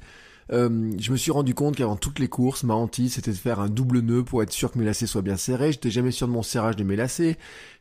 euh, 0.52 0.92
je 0.98 1.11
me 1.12 1.16
suis 1.16 1.30
rendu 1.30 1.54
compte 1.54 1.76
qu'avant 1.76 1.96
toutes 1.96 2.18
les 2.18 2.28
courses, 2.28 2.64
ma 2.64 2.74
hantise 2.74 3.14
c'était 3.14 3.30
de 3.30 3.37
faire 3.37 3.61
un 3.61 3.68
double 3.68 4.00
nœud 4.00 4.24
pour 4.24 4.42
être 4.42 4.52
sûr 4.52 4.70
que 4.70 4.78
mes 4.78 4.85
lacets 4.85 5.07
soient 5.07 5.22
bien 5.22 5.37
serrés. 5.37 5.72
J'étais 5.72 5.90
jamais 5.90 6.11
sûr 6.11 6.26
de 6.26 6.33
mon 6.33 6.42
serrage 6.42 6.76
de 6.76 6.85
mes 6.85 6.96
lacets. 6.96 7.37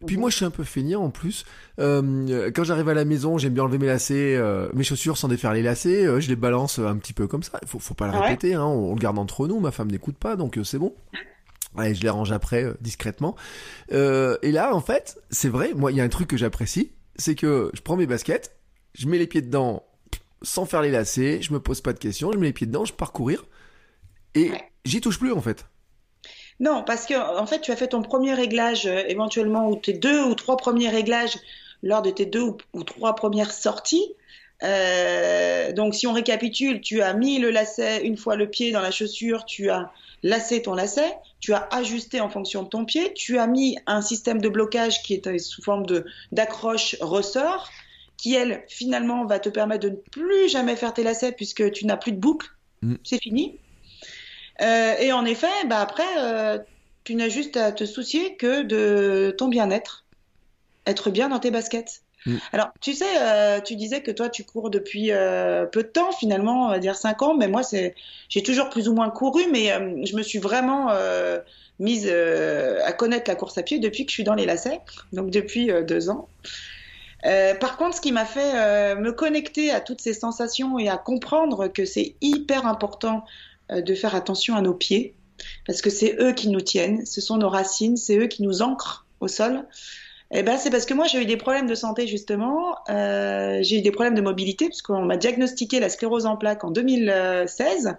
Puis 0.05 0.17
moi, 0.17 0.29
je 0.29 0.37
suis 0.37 0.45
un 0.45 0.51
peu 0.51 0.63
feignant 0.63 1.03
en 1.03 1.09
plus. 1.09 1.45
Euh, 1.79 2.51
quand 2.53 2.63
j'arrive 2.63 2.89
à 2.89 2.93
la 2.93 3.05
maison, 3.05 3.37
j'aime 3.37 3.53
bien 3.53 3.63
enlever 3.63 3.77
mes 3.77 3.87
lacets, 3.87 4.35
euh, 4.35 4.69
mes 4.73 4.83
chaussures 4.83 5.17
sans 5.17 5.27
défaire 5.27 5.53
les 5.53 5.61
lacets. 5.63 6.05
Euh, 6.05 6.19
je 6.19 6.29
les 6.29 6.35
balance 6.35 6.79
un 6.79 6.97
petit 6.97 7.13
peu 7.13 7.27
comme 7.27 7.43
ça. 7.43 7.59
Il 7.61 7.67
faut, 7.67 7.79
faut 7.79 7.93
pas 7.93 8.07
le 8.11 8.17
répéter. 8.17 8.53
Hein, 8.53 8.63
on, 8.63 8.91
on, 8.91 8.95
le 8.95 8.99
garde 8.99 9.17
entre 9.17 9.47
nous. 9.47 9.59
Ma 9.59 9.71
femme 9.71 9.91
n'écoute 9.91 10.17
pas, 10.17 10.35
donc 10.35 10.57
euh, 10.57 10.63
c'est 10.63 10.79
bon. 10.79 10.93
Allez, 11.75 11.95
je 11.95 12.01
les 12.03 12.09
range 12.09 12.31
après 12.31 12.65
discrètement. 12.81 13.35
et 13.89 14.51
là, 14.51 14.75
en 14.75 14.81
fait, 14.81 15.19
c'est 15.31 15.49
vrai. 15.49 15.73
Moi, 15.75 15.91
il 15.91 15.97
y 15.97 16.01
a 16.01 16.03
un 16.03 16.09
truc 16.09 16.27
que 16.27 16.37
j'apprécie, 16.37 16.91
c'est 17.15 17.35
que 17.35 17.71
je 17.73 17.81
prends 17.81 17.97
mes 17.97 18.05
baskets, 18.05 18.55
je 18.93 19.07
mets 19.07 19.17
les 19.17 19.25
pieds 19.25 19.41
dedans 19.41 19.83
sans 20.43 20.65
faire 20.65 20.81
les 20.81 20.91
lacets, 20.91 21.41
je 21.41 21.53
me 21.53 21.59
pose 21.59 21.81
pas 21.81 21.93
de 21.93 21.99
questions, 21.99 22.31
je 22.31 22.37
mets 22.37 22.47
les 22.47 22.53
pieds 22.53 22.67
dedans, 22.67 22.85
je 22.85 22.93
pars 22.93 23.11
courir 23.11 23.45
et 24.35 24.51
ouais. 24.51 24.71
j'y 24.85 25.01
touche 25.01 25.19
plus 25.19 25.31
en 25.31 25.41
fait. 25.41 25.65
Non, 26.59 26.83
parce 26.83 27.05
que 27.05 27.15
en 27.15 27.45
fait, 27.45 27.61
tu 27.61 27.71
as 27.71 27.75
fait 27.75 27.87
ton 27.87 28.01
premier 28.01 28.33
réglage 28.33 28.85
euh, 28.85 29.03
éventuellement 29.07 29.69
ou 29.69 29.75
tes 29.75 29.93
deux 29.93 30.23
ou 30.23 30.35
trois 30.35 30.57
premiers 30.57 30.89
réglages 30.89 31.37
lors 31.81 32.01
de 32.01 32.09
tes 32.09 32.25
deux 32.25 32.41
ou, 32.41 32.57
ou 32.73 32.83
trois 32.83 33.15
premières 33.15 33.51
sorties. 33.51 34.13
Euh, 34.63 35.73
donc, 35.73 35.95
si 35.95 36.07
on 36.07 36.13
récapitule, 36.13 36.79
tu 36.79 37.01
as 37.01 37.13
mis 37.13 37.39
le 37.39 37.49
lacet 37.49 38.05
une 38.05 38.17
fois 38.17 38.35
le 38.35 38.49
pied 38.49 38.71
dans 38.71 38.81
la 38.81 38.91
chaussure, 38.91 39.45
tu 39.45 39.69
as 39.69 39.91
lacé 40.21 40.61
ton 40.61 40.73
lacet, 40.73 41.17
tu 41.41 41.53
as 41.53 41.67
ajusté 41.71 42.21
en 42.21 42.29
fonction 42.29 42.63
de 42.63 42.69
ton 42.69 42.85
pied, 42.85 43.13
tu 43.13 43.39
as 43.39 43.47
mis 43.47 43.77
un 43.87 44.01
système 44.01 44.39
de 44.39 44.47
blocage 44.47 45.03
qui 45.03 45.15
est 45.15 45.37
sous 45.39 45.61
forme 45.61 45.85
de 45.85 46.05
d'accroche 46.31 46.95
ressort, 47.01 47.69
qui 48.23 48.35
elle 48.35 48.63
finalement 48.69 49.25
va 49.25 49.37
te 49.37 49.49
permettre 49.49 49.83
de 49.83 49.89
ne 49.89 49.95
plus 49.97 50.47
jamais 50.47 50.77
faire 50.77 50.93
tes 50.93 51.03
lacets 51.03 51.33
puisque 51.33 51.73
tu 51.73 51.85
n'as 51.85 51.97
plus 51.97 52.13
de 52.13 52.17
boucle, 52.17 52.47
Mm. 52.83 52.95
c'est 53.03 53.21
fini. 53.21 53.57
Euh, 54.61 54.95
et 54.97 55.11
en 55.11 55.25
effet, 55.25 55.47
bah 55.67 55.79
après, 55.79 56.03
euh, 56.17 56.57
tu 57.03 57.15
n'as 57.15 57.27
juste 57.27 57.57
à 57.57 57.73
te 57.73 57.85
soucier 57.85 58.35
que 58.35 58.61
de 58.61 59.35
ton 59.37 59.49
bien-être, 59.49 60.05
être 60.85 61.09
bien 61.09 61.27
dans 61.27 61.39
tes 61.39 61.51
baskets. 61.51 62.03
Mm. 62.25 62.37
Alors, 62.53 62.69
tu 62.79 62.93
sais, 62.93 63.05
euh, 63.19 63.59
tu 63.59 63.75
disais 63.75 64.01
que 64.01 64.11
toi, 64.11 64.29
tu 64.29 64.45
cours 64.45 64.69
depuis 64.69 65.09
peu 65.71 65.83
de 65.83 65.89
temps, 65.91 66.13
finalement, 66.13 66.67
on 66.67 66.69
va 66.69 66.79
dire 66.79 66.95
5 66.95 67.21
ans, 67.23 67.35
mais 67.35 67.49
moi, 67.49 67.61
c'est, 67.61 67.93
j'ai 68.29 68.41
toujours 68.41 68.69
plus 68.69 68.87
ou 68.87 68.93
moins 68.93 69.09
couru, 69.09 69.43
mais 69.51 69.67
je 70.05 70.15
me 70.15 70.21
suis 70.21 70.39
vraiment 70.39 70.93
mise 71.79 72.07
à 72.07 72.93
connaître 72.93 73.29
la 73.29 73.35
course 73.35 73.57
à 73.57 73.63
pied 73.63 73.79
depuis 73.79 74.05
que 74.05 74.11
je 74.11 74.15
suis 74.15 74.23
dans 74.23 74.35
les 74.35 74.45
lacets, 74.45 74.79
donc 75.11 75.29
depuis 75.29 75.71
euh, 75.71 75.83
deux 75.83 76.09
ans. 76.09 76.29
Euh, 77.25 77.55
par 77.55 77.77
contre, 77.77 77.95
ce 77.95 78.01
qui 78.01 78.11
m'a 78.11 78.25
fait 78.25 78.51
euh, 78.55 78.95
me 78.95 79.11
connecter 79.11 79.71
à 79.71 79.79
toutes 79.79 80.01
ces 80.01 80.13
sensations 80.13 80.77
et 80.77 80.89
à 80.89 80.97
comprendre 80.97 81.67
que 81.67 81.85
c'est 81.85 82.15
hyper 82.21 82.67
important 82.67 83.23
euh, 83.71 83.81
de 83.81 83.95
faire 83.95 84.15
attention 84.15 84.55
à 84.55 84.61
nos 84.61 84.73
pieds, 84.73 85.15
parce 85.65 85.81
que 85.81 85.89
c'est 85.89 86.15
eux 86.19 86.33
qui 86.33 86.49
nous 86.49 86.61
tiennent, 86.61 87.05
ce 87.05 87.21
sont 87.21 87.37
nos 87.37 87.49
racines, 87.49 87.97
c'est 87.97 88.17
eux 88.17 88.27
qui 88.27 88.43
nous 88.43 88.61
ancrent 88.61 89.05
au 89.19 89.27
sol. 89.27 89.65
Eh 90.35 90.41
ben, 90.41 90.57
c'est 90.57 90.71
parce 90.71 90.85
que 90.85 90.95
moi 90.95 91.05
j'ai 91.05 91.21
eu 91.21 91.25
des 91.25 91.37
problèmes 91.37 91.67
de 91.67 91.75
santé 91.75 92.07
justement, 92.07 92.75
euh, 92.89 93.59
j'ai 93.61 93.77
eu 93.77 93.81
des 93.81 93.91
problèmes 93.91 94.15
de 94.15 94.21
mobilité 94.21 94.67
parce 94.67 94.81
qu'on 94.81 95.05
m'a 95.05 95.15
diagnostiqué 95.15 95.79
la 95.79 95.89
sclérose 95.89 96.25
en 96.25 96.37
plaques 96.37 96.63
en 96.63 96.71
2016. 96.71 97.95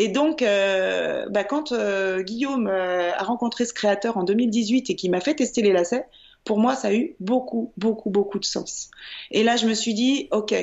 Et 0.00 0.06
donc, 0.06 0.42
euh, 0.42 1.26
bah, 1.28 1.42
quand 1.42 1.72
euh, 1.72 2.22
Guillaume 2.22 2.68
euh, 2.68 3.10
a 3.12 3.24
rencontré 3.24 3.64
ce 3.64 3.72
créateur 3.72 4.16
en 4.16 4.22
2018 4.22 4.90
et 4.90 4.94
qui 4.94 5.08
m'a 5.08 5.20
fait 5.20 5.34
tester 5.34 5.60
les 5.60 5.72
lacets, 5.72 6.06
pour 6.48 6.58
moi, 6.58 6.74
ça 6.74 6.88
a 6.88 6.94
eu 6.94 7.14
beaucoup, 7.20 7.72
beaucoup, 7.76 8.08
beaucoup 8.08 8.38
de 8.38 8.44
sens. 8.44 8.90
Et 9.30 9.44
là, 9.44 9.56
je 9.56 9.66
me 9.66 9.74
suis 9.74 9.92
dit, 9.92 10.28
OK, 10.32 10.54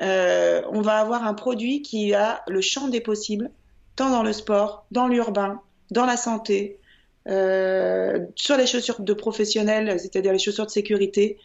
euh, 0.00 0.62
on 0.72 0.80
va 0.80 1.00
avoir 1.00 1.24
un 1.26 1.34
produit 1.34 1.82
qui 1.82 2.14
a 2.14 2.42
le 2.48 2.62
champ 2.62 2.88
des 2.88 3.02
possibles, 3.02 3.50
tant 3.94 4.10
dans 4.10 4.22
le 4.22 4.32
sport, 4.32 4.86
dans 4.90 5.06
l'urbain, 5.06 5.60
dans 5.90 6.06
la 6.06 6.16
santé, 6.16 6.78
euh, 7.28 8.20
sur 8.36 8.56
les 8.56 8.66
chaussures 8.66 9.00
de 9.00 9.12
professionnels, 9.12 10.00
c'est-à-dire 10.00 10.32
les 10.32 10.38
chaussures 10.38 10.64
de 10.64 10.70
sécurité. 10.70 11.36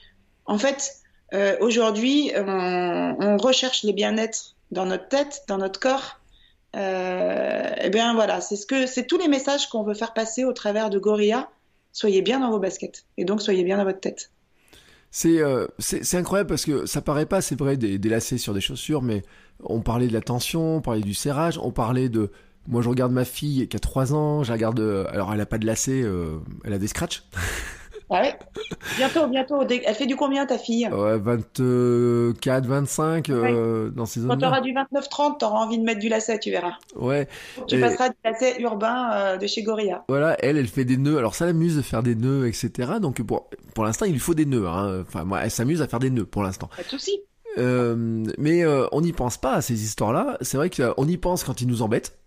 En 0.45 0.57
fait, 0.57 0.93
euh, 1.33 1.57
aujourd'hui, 1.59 2.31
on, 2.37 3.17
on 3.19 3.35
recherche 3.35 3.83
le 3.83 3.91
bien-être 3.91 4.55
dans 4.71 4.85
notre 4.85 5.09
tête, 5.09 5.43
dans 5.49 5.57
notre 5.57 5.81
corps. 5.81 6.21
Et 6.73 7.89
bien 7.89 8.13
voilà, 8.15 8.39
c'est 8.39 8.55
ce 8.55 8.65
que 8.65 8.87
c'est 8.87 9.05
tous 9.05 9.17
les 9.17 9.27
messages 9.27 9.67
qu'on 9.67 9.83
veut 9.83 9.93
faire 9.93 10.13
passer 10.13 10.45
au 10.45 10.53
travers 10.53 10.89
de 10.89 10.99
Gorilla. 10.99 11.49
Soyez 11.93 12.21
bien 12.21 12.41
dans 12.41 12.51
vos 12.51 12.59
baskets 12.59 13.05
et 13.17 13.23
donc 13.23 13.41
soyez 13.41 13.63
bien 13.63 13.77
dans 13.77 13.85
votre 13.85 14.01
tête. 14.01 14.31
C'est 15.11 15.41
euh, 15.41 15.67
incroyable 16.13 16.49
parce 16.49 16.65
que 16.65 16.87
ça 16.87 17.01
paraît 17.01 17.27
pas, 17.27 17.39
c'est 17.39 17.55
vrai, 17.57 17.77
des, 17.77 17.99
des 17.99 18.09
lacets 18.09 18.39
sur 18.39 18.55
des 18.55 18.61
chaussures, 18.61 19.03
mais 19.03 19.21
on 19.63 19.81
parlait 19.81 20.07
de 20.07 20.13
la 20.13 20.21
tension, 20.21 20.77
on 20.77 20.81
parlait 20.81 21.01
du 21.01 21.13
serrage, 21.13 21.59
on 21.59 21.71
parlait 21.71 22.09
de... 22.09 22.31
Moi, 22.67 22.81
je 22.81 22.89
regarde 22.89 23.11
ma 23.11 23.25
fille 23.25 23.67
qui 23.67 23.77
a 23.77 23.79
3 23.79 24.15
ans, 24.15 24.43
je 24.43 24.49
la 24.49 24.55
regarde... 24.55 24.79
euh, 24.79 25.05
alors, 25.11 25.31
elle 25.31 25.41
a 25.41 25.45
pas 25.45 25.59
de 25.59 25.67
lacets, 25.67 26.01
euh, 26.01 26.39
elle 26.63 26.73
a 26.73 26.79
des 26.79 26.87
scratchs. 26.87 27.23
Ah 28.09 28.21
ouais 28.21 28.35
Bientôt, 28.97 29.27
bientôt. 29.27 29.61
Elle 29.67 29.95
fait 29.95 30.05
du 30.05 30.15
combien 30.15 30.45
ta 30.45 30.57
fille? 30.57 30.87
Ouais, 30.89 31.17
24, 31.17 32.65
25, 32.65 33.29
euh, 33.29 33.89
dans 33.89 34.05
ces 34.05 34.19
Quand 34.21 34.25
tu 34.27 34.31
zones-là. 34.33 34.47
auras 34.49 34.61
du 34.61 34.73
29-30, 34.73 35.39
tu 35.39 35.45
auras 35.45 35.59
envie 35.65 35.77
de 35.79 35.83
mettre 35.83 35.99
du 35.99 36.09
lacet, 36.09 36.39
tu 36.39 36.51
verras. 36.51 36.73
Ouais, 36.95 37.27
Tu 37.67 37.75
Et- 37.77 37.79
passeras 37.81 38.09
du 38.09 38.15
lacet 38.23 38.61
urbain 38.61 39.11
euh, 39.13 39.37
de 39.37 39.47
chez 39.47 39.63
Gorilla. 39.63 40.03
voilà, 40.07 40.35
elle, 40.43 40.57
elle 40.57 40.67
fait 40.67 40.85
des 40.85 40.97
nœuds. 40.97 41.17
Alors, 41.17 41.35
ça 41.35 41.45
l'amuse 41.45 41.75
de 41.77 41.81
faire 41.81 42.03
des 42.03 42.15
nœuds, 42.15 42.47
etc. 42.47 42.93
Donc, 43.01 43.21
pour, 43.23 43.49
pour 43.73 43.83
l'instant, 43.85 44.05
il 44.05 44.11
lui 44.13 44.19
faut 44.19 44.33
des 44.33 44.45
nœuds. 44.45 44.67
Hein. 44.67 45.03
Enfin, 45.07 45.23
moi, 45.23 45.39
elle 45.43 45.51
s'amuse 45.51 45.81
à 45.81 45.87
faire 45.87 45.99
des 45.99 46.09
nœuds 46.09 46.25
pour 46.25 46.43
l'instant. 46.43 46.69
Pas 46.75 46.83
de 46.83 46.87
souci. 46.89 47.19
Euh, 47.59 48.25
mais 48.39 48.63
euh, 48.63 48.87
on 48.91 49.01
n'y 49.01 49.13
pense 49.13 49.37
pas 49.37 49.53
à 49.53 49.61
ces 49.61 49.83
histoires-là. 49.83 50.37
C'est 50.41 50.57
vrai 50.57 50.69
qu'on 50.71 51.07
y 51.07 51.17
pense 51.17 51.43
quand 51.43 51.61
ils 51.61 51.67
nous 51.67 51.81
embêtent. 51.83 52.17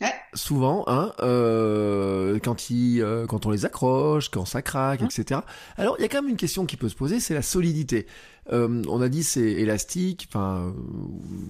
Ouais. 0.00 0.12
Souvent, 0.34 0.84
hein, 0.86 1.12
euh, 1.20 2.38
quand, 2.38 2.70
ils, 2.70 3.00
euh, 3.02 3.26
quand 3.26 3.46
on 3.46 3.50
les 3.50 3.64
accroche, 3.64 4.28
quand 4.28 4.44
ça 4.44 4.62
craque, 4.62 5.02
Hein. 5.02 5.08
etc. 5.10 5.40
Alors, 5.76 5.96
il 5.98 6.02
y 6.02 6.04
a 6.04 6.08
quand 6.08 6.22
même 6.22 6.30
une 6.30 6.36
question 6.36 6.66
qui 6.66 6.76
peut 6.76 6.88
se 6.88 6.94
poser, 6.94 7.18
c'est 7.18 7.34
la 7.34 7.42
solidité. 7.42 8.06
Euh, 8.52 8.82
on 8.88 9.00
a 9.02 9.08
dit 9.08 9.24
c'est 9.24 9.40
élastique, 9.42 10.26
enfin, 10.30 10.68
euh, 10.68 10.72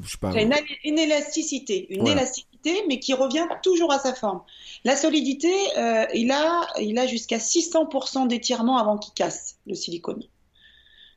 je 0.02 0.11
sais 0.11 0.18
pas. 0.18 0.32
C'est 0.32 0.42
une, 0.42 0.54
une 0.84 0.98
élasticité, 0.98 1.87
une 1.90 2.00
Voilà. 2.00 2.16
élasticité, 2.22 2.82
mais 2.88 2.98
qui 2.98 3.12
revient 3.14 3.46
toujours 3.62 3.92
à 3.92 3.98
sa 3.98 4.14
forme. 4.14 4.40
La 4.84 4.96
solidité, 4.96 5.52
euh, 5.76 6.06
il 6.14 6.30
a, 6.32 6.66
il 6.80 6.98
a 6.98 7.06
jusqu'à 7.06 7.38
600% 7.38 8.26
d'étirement 8.26 8.78
avant 8.78 8.96
qu'il 8.98 9.12
casse 9.14 9.56
le 9.66 9.74
silicone. 9.74 10.22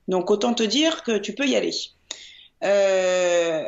Donc 0.08 0.30
autant 0.30 0.54
te 0.54 0.63
dire 0.63 1.04
que 1.04 1.17
tu 1.17 1.34
peux 1.34 1.48
y 1.48 1.56
aller. 1.56 1.74
Euh, 2.63 3.63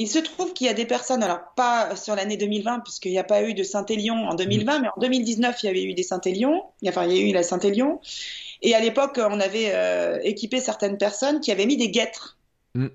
il 0.00 0.08
se 0.08 0.18
trouve 0.18 0.52
qu'il 0.52 0.66
y 0.66 0.70
a 0.70 0.74
des 0.74 0.84
personnes, 0.84 1.22
alors 1.22 1.40
pas 1.56 1.96
sur 1.96 2.14
l'année 2.14 2.36
2020, 2.36 2.80
puisqu'il 2.80 3.10
n'y 3.12 3.18
a 3.18 3.24
pas 3.24 3.42
eu 3.42 3.54
de 3.54 3.62
Saint-Élion 3.62 4.14
en 4.28 4.34
2020, 4.34 4.80
mais 4.80 4.88
en 4.88 5.00
2019, 5.00 5.62
il 5.62 5.66
y 5.66 5.68
avait 5.68 5.82
eu 5.82 5.94
des 5.94 6.02
Saint-Élion, 6.02 6.62
enfin 6.86 7.06
il 7.06 7.16
y 7.16 7.18
a 7.18 7.22
eu 7.28 7.32
la 7.32 7.42
Saint-Élion, 7.42 8.00
et 8.62 8.74
à 8.74 8.80
l'époque, 8.80 9.18
on 9.18 9.40
avait 9.40 9.70
euh, 9.72 10.18
équipé 10.22 10.60
certaines 10.60 10.98
personnes 10.98 11.40
qui 11.40 11.50
avaient 11.52 11.66
mis 11.66 11.76
des 11.76 11.90
guêtres. 11.90 12.38
Mm. 12.74 12.86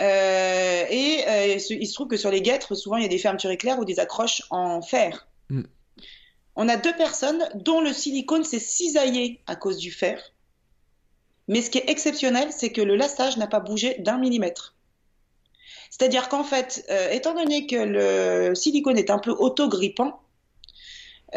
Euh, 0.00 0.84
et 0.90 1.24
euh, 1.26 1.46
il 1.54 1.60
se- 1.60 1.74
il 1.74 1.86
se 1.86 1.94
trouve 1.94 2.06
que 2.08 2.16
sur 2.16 2.30
les 2.30 2.40
guêtres, 2.40 2.74
souvent 2.76 2.96
il 2.98 3.02
y 3.02 3.06
a 3.06 3.08
des 3.08 3.18
fermetures 3.18 3.50
éclairs 3.50 3.78
ou 3.80 3.84
des 3.84 3.98
accroches 3.98 4.42
en 4.50 4.80
fer. 4.82 5.26
Mm. 5.50 5.62
On 6.56 6.68
a 6.68 6.76
deux 6.76 6.94
personnes 6.96 7.48
dont 7.54 7.80
le 7.80 7.92
silicone 7.92 8.44
s'est 8.44 8.58
cisaillé 8.60 9.40
à 9.46 9.56
cause 9.56 9.78
du 9.78 9.90
fer. 9.92 10.20
Mais 11.48 11.62
ce 11.62 11.70
qui 11.70 11.78
est 11.78 11.88
exceptionnel, 11.88 12.48
c'est 12.50 12.70
que 12.72 12.80
le 12.82 12.94
lassage 12.96 13.36
n'a 13.38 13.46
pas 13.46 13.60
bougé 13.60 13.96
d'un 14.00 14.18
millimètre. 14.18 14.74
C'est-à-dire 15.90 16.28
qu'en 16.28 16.44
fait, 16.44 16.84
euh, 16.90 17.10
étant 17.10 17.34
donné 17.34 17.66
que 17.66 17.76
le 17.76 18.54
silicone 18.54 18.98
est 18.98 19.10
un 19.10 19.18
peu 19.18 19.30
auto-grippant, 19.30 20.20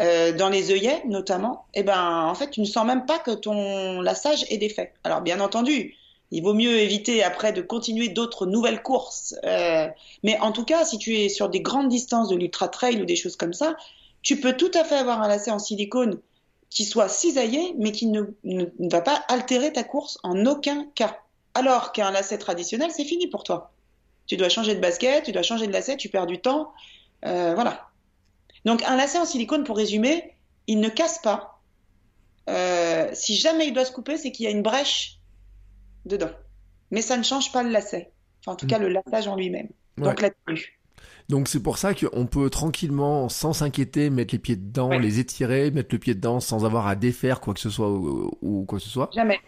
euh, 0.00 0.32
dans 0.32 0.48
les 0.48 0.70
œillets 0.70 1.02
notamment, 1.06 1.66
eh 1.74 1.82
ben, 1.82 2.24
en 2.26 2.34
fait, 2.34 2.50
tu 2.50 2.60
ne 2.60 2.66
sens 2.66 2.86
même 2.86 3.04
pas 3.04 3.18
que 3.18 3.30
ton 3.30 4.00
lassage 4.00 4.46
est 4.48 4.56
défait. 4.56 4.94
Alors, 5.04 5.20
bien 5.20 5.38
entendu, 5.40 5.96
il 6.30 6.42
vaut 6.42 6.54
mieux 6.54 6.78
éviter 6.80 7.22
après 7.22 7.52
de 7.52 7.60
continuer 7.60 8.08
d'autres 8.08 8.46
nouvelles 8.46 8.82
courses. 8.82 9.34
Euh, 9.44 9.86
mais 10.22 10.38
en 10.40 10.50
tout 10.50 10.64
cas, 10.64 10.86
si 10.86 10.96
tu 10.96 11.14
es 11.18 11.28
sur 11.28 11.50
des 11.50 11.60
grandes 11.60 11.90
distances 11.90 12.30
de 12.30 12.36
l'ultra 12.36 12.68
trail 12.68 13.02
ou 13.02 13.04
des 13.04 13.16
choses 13.16 13.36
comme 13.36 13.52
ça, 13.52 13.76
tu 14.22 14.40
peux 14.40 14.56
tout 14.56 14.70
à 14.72 14.84
fait 14.84 14.96
avoir 14.96 15.20
un 15.20 15.28
lacet 15.28 15.50
en 15.50 15.58
silicone 15.58 16.18
qui 16.70 16.86
soit 16.86 17.10
cisaillé, 17.10 17.74
mais 17.78 17.92
qui 17.92 18.06
ne, 18.06 18.22
va 18.90 19.02
pas 19.02 19.22
altérer 19.28 19.74
ta 19.74 19.84
course 19.84 20.18
en 20.22 20.46
aucun 20.46 20.86
cas. 20.94 21.18
Alors 21.54 21.92
qu'un 21.92 22.10
lacet 22.10 22.38
traditionnel, 22.38 22.90
c'est 22.90 23.04
fini 23.04 23.26
pour 23.26 23.44
toi. 23.44 23.72
Tu 24.26 24.36
dois 24.36 24.48
changer 24.48 24.74
de 24.74 24.80
basket, 24.80 25.24
tu 25.24 25.32
dois 25.32 25.42
changer 25.42 25.66
de 25.66 25.72
lacet, 25.72 25.96
tu 25.96 26.08
perds 26.08 26.26
du 26.26 26.40
temps. 26.40 26.72
Euh, 27.24 27.54
voilà. 27.54 27.88
Donc 28.64 28.82
un 28.84 28.96
lacet 28.96 29.18
en 29.18 29.24
silicone, 29.24 29.64
pour 29.64 29.76
résumer, 29.76 30.36
il 30.66 30.80
ne 30.80 30.88
casse 30.88 31.18
pas. 31.18 31.60
Euh, 32.48 33.08
si 33.12 33.36
jamais 33.36 33.66
il 33.68 33.72
doit 33.74 33.84
se 33.84 33.92
couper, 33.92 34.16
c'est 34.16 34.32
qu'il 34.32 34.44
y 34.44 34.48
a 34.48 34.50
une 34.50 34.62
brèche 34.62 35.18
dedans. 36.06 36.30
Mais 36.90 37.02
ça 37.02 37.16
ne 37.16 37.22
change 37.22 37.52
pas 37.52 37.62
le 37.62 37.70
lacet. 37.70 38.12
Enfin, 38.40 38.52
en 38.52 38.56
tout 38.56 38.66
Mm. 38.66 38.68
cas, 38.70 38.78
le 38.78 38.88
lassage 38.88 39.28
en 39.28 39.36
lui-même. 39.36 39.68
Donc 39.98 40.20
Ouais. 40.20 40.30
là-dessus. 40.48 40.78
Donc 41.28 41.48
c'est 41.48 41.62
pour 41.62 41.78
ça 41.78 41.94
qu'on 41.94 42.26
peut 42.26 42.50
tranquillement, 42.50 43.28
sans 43.28 43.52
s'inquiéter, 43.52 44.10
mettre 44.10 44.34
les 44.34 44.38
pieds 44.38 44.56
dedans, 44.56 44.90
Ouais. 44.90 44.98
les 44.98 45.18
étirer, 45.20 45.70
mettre 45.70 45.90
le 45.94 45.98
pied 45.98 46.14
dedans 46.14 46.40
sans 46.40 46.64
avoir 46.64 46.86
à 46.86 46.94
défaire 46.96 47.40
quoi 47.40 47.54
que 47.54 47.60
ce 47.60 47.70
soit 47.70 47.90
ou, 47.90 48.30
ou 48.42 48.64
quoi 48.64 48.78
que 48.78 48.84
ce 48.84 48.90
soit. 48.90 49.10
Jamais. 49.14 49.38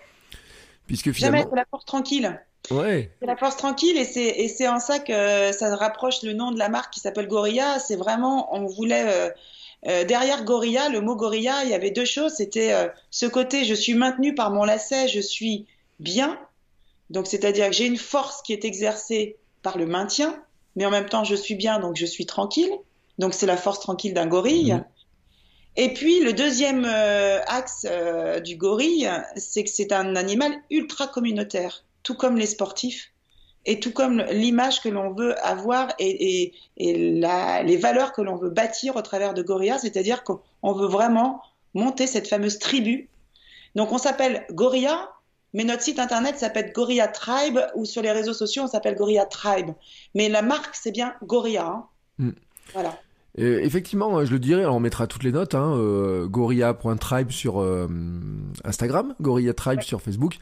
Puisque 0.86 1.06
Jamais, 1.06 1.14
finalement... 1.16 1.50
c'est 1.50 1.56
la 1.56 1.64
force 1.70 1.84
tranquille. 1.84 2.40
Ouais, 2.70 3.10
C'est 3.20 3.26
la 3.26 3.36
force 3.36 3.56
tranquille 3.56 3.98
et 3.98 4.48
c'est 4.48 4.68
en 4.68 4.80
ça 4.80 4.98
que 4.98 5.52
ça 5.52 5.76
rapproche 5.76 6.22
le 6.22 6.32
nom 6.32 6.50
de 6.50 6.58
la 6.58 6.68
marque 6.68 6.94
qui 6.94 7.00
s'appelle 7.00 7.26
Gorilla. 7.26 7.78
C'est 7.78 7.96
vraiment, 7.96 8.54
on 8.54 8.64
voulait 8.66 9.04
euh, 9.06 9.30
euh, 9.86 10.04
derrière 10.04 10.44
Gorilla, 10.44 10.88
le 10.88 11.00
mot 11.00 11.14
Gorilla, 11.14 11.64
il 11.64 11.70
y 11.70 11.74
avait 11.74 11.90
deux 11.90 12.06
choses. 12.06 12.34
C'était 12.34 12.72
euh, 12.72 12.88
ce 13.10 13.26
côté, 13.26 13.64
je 13.64 13.74
suis 13.74 13.94
maintenu 13.94 14.34
par 14.34 14.50
mon 14.50 14.64
lacet, 14.64 15.08
je 15.08 15.20
suis 15.20 15.66
bien. 16.00 16.38
Donc 17.10 17.26
c'est-à-dire 17.26 17.66
que 17.68 17.74
j'ai 17.74 17.86
une 17.86 17.98
force 17.98 18.40
qui 18.42 18.52
est 18.52 18.64
exercée 18.64 19.36
par 19.62 19.76
le 19.76 19.86
maintien, 19.86 20.42
mais 20.76 20.86
en 20.86 20.90
même 20.90 21.08
temps 21.08 21.24
je 21.24 21.34
suis 21.34 21.54
bien, 21.54 21.80
donc 21.80 21.96
je 21.96 22.06
suis 22.06 22.24
tranquille. 22.24 22.72
Donc 23.18 23.34
c'est 23.34 23.46
la 23.46 23.56
force 23.56 23.80
tranquille 23.80 24.14
d'un 24.14 24.26
gorille. 24.26 24.72
Mhm. 24.72 24.84
Et 25.76 25.92
puis 25.92 26.20
le 26.20 26.32
deuxième 26.32 26.84
euh, 26.86 27.40
axe 27.46 27.86
euh, 27.88 28.40
du 28.40 28.56
gorille, 28.56 29.10
c'est 29.36 29.64
que 29.64 29.70
c'est 29.70 29.92
un 29.92 30.16
animal 30.16 30.52
ultra 30.70 31.08
communautaire, 31.08 31.84
tout 32.04 32.14
comme 32.14 32.36
les 32.36 32.46
sportifs. 32.46 33.10
et 33.66 33.80
tout 33.80 33.92
comme 33.92 34.20
l'image 34.30 34.82
que 34.82 34.90
l'on 34.90 35.14
veut 35.14 35.34
avoir 35.42 35.94
et, 35.98 36.52
les 36.76 37.76
valeurs 37.78 38.12
que 38.12 38.20
l'on 38.20 38.36
veut 38.36 38.50
bâtir 38.50 38.94
au 38.94 39.00
travers 39.00 39.32
de 39.32 39.42
Gorilla, 39.42 39.78
c'est-à-dire 39.78 40.22
qu'on 40.22 40.72
veut 40.74 40.86
vraiment 40.86 41.40
monter 41.72 42.06
cette 42.06 42.28
fameuse 42.28 42.58
tribu. 42.58 43.08
Donc 43.74 43.90
on 43.90 43.96
s'appelle 43.96 44.44
Gorilla, 44.50 45.10
mais 45.54 45.64
notre 45.64 45.82
site 45.82 45.98
internet 45.98 46.38
s'appelle 46.38 46.72
Gorilla 46.72 47.08
Tribe 47.08 47.58
ou 47.74 47.86
sur 47.86 48.02
les 48.02 48.12
réseaux 48.12 48.34
sociaux 48.34 48.64
on 48.64 48.68
s'appelle 48.68 48.96
Gorilla 48.96 49.24
Tribe. 49.24 49.70
Mais 50.14 50.28
la 50.28 50.42
marque 50.42 50.74
c'est 50.74 50.92
bien 50.92 51.14
Gorilla. 51.22 51.66
Hein. 51.66 51.86
Mm. 52.18 52.30
Voilà 52.74 52.98
effectivement, 53.36 54.24
je 54.24 54.32
le 54.32 54.38
dirais, 54.38 54.64
on 54.64 54.78
mettra 54.78 55.06
toutes 55.06 55.24
les 55.24 55.32
notes, 55.32 55.54
hein, 55.54 55.74
euh, 55.76 56.26
gorilla.tribe 56.26 57.30
sur 57.30 57.60
euh, 57.60 57.88
Instagram, 58.64 59.14
Gorilla 59.20 59.52
Tribe 59.54 59.82
sur 59.82 60.00
Facebook. 60.00 60.38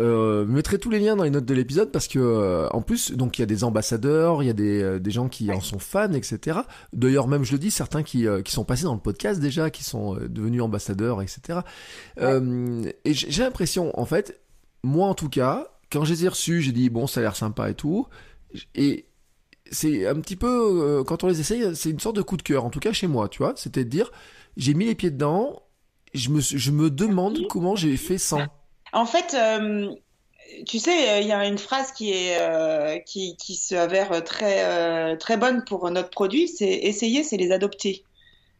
Euh, 0.00 0.44
mettrai 0.44 0.78
tous 0.78 0.90
les 0.90 0.98
liens 0.98 1.14
dans 1.14 1.22
les 1.24 1.30
notes 1.30 1.44
de 1.44 1.54
l'épisode 1.54 1.92
parce 1.92 2.08
que 2.08 2.18
euh, 2.18 2.68
en 2.70 2.82
plus, 2.82 3.12
donc 3.12 3.38
il 3.38 3.42
y 3.42 3.44
a 3.44 3.46
des 3.46 3.64
ambassadeurs, 3.64 4.42
il 4.42 4.46
y 4.46 4.50
a 4.50 4.54
des, 4.54 4.82
euh, 4.82 4.98
des 4.98 5.10
gens 5.10 5.28
qui 5.28 5.50
en 5.52 5.60
sont 5.60 5.78
fans, 5.78 6.12
etc. 6.12 6.58
D'ailleurs, 6.92 7.28
même 7.28 7.44
je 7.44 7.52
le 7.52 7.58
dis, 7.58 7.70
certains 7.70 8.02
qui, 8.02 8.26
qui 8.44 8.52
sont 8.52 8.64
passés 8.64 8.84
dans 8.84 8.94
le 8.94 9.00
podcast 9.00 9.40
déjà, 9.40 9.70
qui 9.70 9.84
sont 9.84 10.14
devenus 10.14 10.62
ambassadeurs, 10.62 11.22
etc. 11.22 11.60
et 12.20 13.14
j'ai 13.14 13.42
l'impression, 13.42 13.98
en 13.98 14.04
fait, 14.04 14.40
moi 14.82 15.08
en 15.08 15.14
tout 15.14 15.28
cas, 15.28 15.68
quand 15.90 16.04
je 16.04 16.12
les 16.12 16.24
ai 16.24 16.28
reçus, 16.28 16.60
j'ai 16.60 16.72
dit 16.72 16.90
bon, 16.90 17.06
ça 17.06 17.20
a 17.20 17.22
l'air 17.22 17.36
sympa 17.36 17.70
et 17.70 17.74
tout. 17.74 18.06
Et 18.74 19.06
c'est 19.70 20.06
un 20.06 20.20
petit 20.20 20.36
peu, 20.36 20.48
euh, 20.82 21.04
quand 21.04 21.24
on 21.24 21.28
les 21.28 21.40
essaye, 21.40 21.74
c'est 21.74 21.90
une 21.90 22.00
sorte 22.00 22.16
de 22.16 22.22
coup 22.22 22.36
de 22.36 22.42
cœur, 22.42 22.64
en 22.64 22.70
tout 22.70 22.80
cas 22.80 22.92
chez 22.92 23.06
moi, 23.06 23.28
tu 23.28 23.38
vois. 23.38 23.54
C'était 23.56 23.84
de 23.84 23.88
dire, 23.88 24.10
j'ai 24.56 24.74
mis 24.74 24.84
les 24.84 24.94
pieds 24.94 25.10
dedans, 25.10 25.62
je 26.12 26.30
me, 26.30 26.40
je 26.40 26.70
me 26.70 26.90
demande 26.90 27.46
comment 27.48 27.76
j'ai 27.76 27.96
fait 27.96 28.18
sans. 28.18 28.42
En 28.92 29.06
fait, 29.06 29.34
euh, 29.34 29.90
tu 30.66 30.78
sais, 30.78 31.22
il 31.22 31.26
y 31.26 31.32
a 31.32 31.46
une 31.46 31.58
phrase 31.58 31.92
qui, 31.92 32.12
est, 32.12 32.38
euh, 32.40 32.98
qui, 33.00 33.36
qui 33.36 33.56
se 33.56 33.74
avère 33.74 34.22
très, 34.22 35.16
très 35.16 35.36
bonne 35.36 35.64
pour 35.64 35.90
notre 35.90 36.10
produit, 36.10 36.46
c'est 36.46 36.68
essayer, 36.68 37.24
c'est 37.24 37.36
les 37.36 37.50
adopter. 37.50 38.04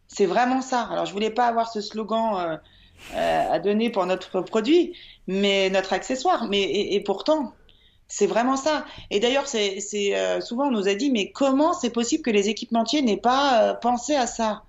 C'est 0.08 0.26
vraiment 0.26 0.60
ça. 0.60 0.82
Alors, 0.82 1.06
je 1.06 1.12
voulais 1.12 1.30
pas 1.30 1.46
avoir 1.46 1.70
ce 1.70 1.80
slogan 1.80 2.60
à 3.14 3.58
donner 3.60 3.90
pour 3.90 4.06
notre 4.06 4.40
produit, 4.40 4.96
mais 5.28 5.70
notre 5.70 5.92
accessoire. 5.92 6.48
Mais 6.48 6.62
et 6.62 7.00
pourtant, 7.00 7.52
c'est 8.08 8.26
vraiment 8.26 8.56
ça. 8.56 8.84
Et 9.10 9.20
d'ailleurs, 9.20 9.46
c'est 9.46 9.80
euh, 10.14 10.40
souvent 10.40 10.68
on 10.68 10.70
nous 10.70 10.88
a 10.88 10.94
dit, 10.94 11.10
mais 11.10 11.30
comment 11.32 11.72
c'est 11.72 11.90
possible 11.90 12.22
que 12.22 12.30
les 12.30 12.48
équipementiers 12.48 13.02
n'aient 13.02 13.16
pas 13.16 13.62
euh, 13.62 13.74
pensé 13.74 14.14
à 14.14 14.26
ça? 14.26 14.62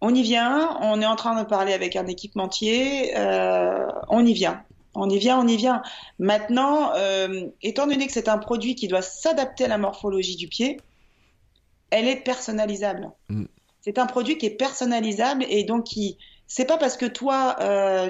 On 0.00 0.14
y 0.14 0.22
vient. 0.22 0.78
On 0.80 1.00
est 1.00 1.06
en 1.06 1.16
train 1.16 1.40
de 1.40 1.46
parler 1.46 1.72
avec 1.72 1.96
un 1.96 2.06
équipementier. 2.06 3.16
Euh, 3.16 3.86
on 4.08 4.24
y 4.24 4.32
vient. 4.32 4.62
On 4.94 5.08
y 5.08 5.18
vient, 5.18 5.38
on 5.38 5.46
y 5.46 5.56
vient. 5.56 5.82
Maintenant, 6.18 6.92
étant 7.62 7.86
donné 7.86 8.06
que 8.08 8.12
c'est 8.12 8.28
un 8.28 8.38
produit 8.38 8.74
qui 8.74 8.88
doit 8.88 9.02
s'adapter 9.02 9.66
à 9.66 9.68
la 9.68 9.78
morphologie 9.78 10.34
du 10.34 10.48
pied, 10.48 10.80
elle 11.90 12.08
est 12.08 12.16
personnalisable. 12.16 13.10
Mm. 13.28 13.44
C'est 13.82 13.98
un 13.98 14.06
produit 14.06 14.36
qui 14.36 14.46
est 14.46 14.56
personnalisable 14.56 15.46
et 15.48 15.64
donc 15.64 15.84
qui 15.84 16.18
c'est 16.48 16.64
pas 16.64 16.76
parce 16.76 16.96
que 16.96 17.06
toi 17.06 17.56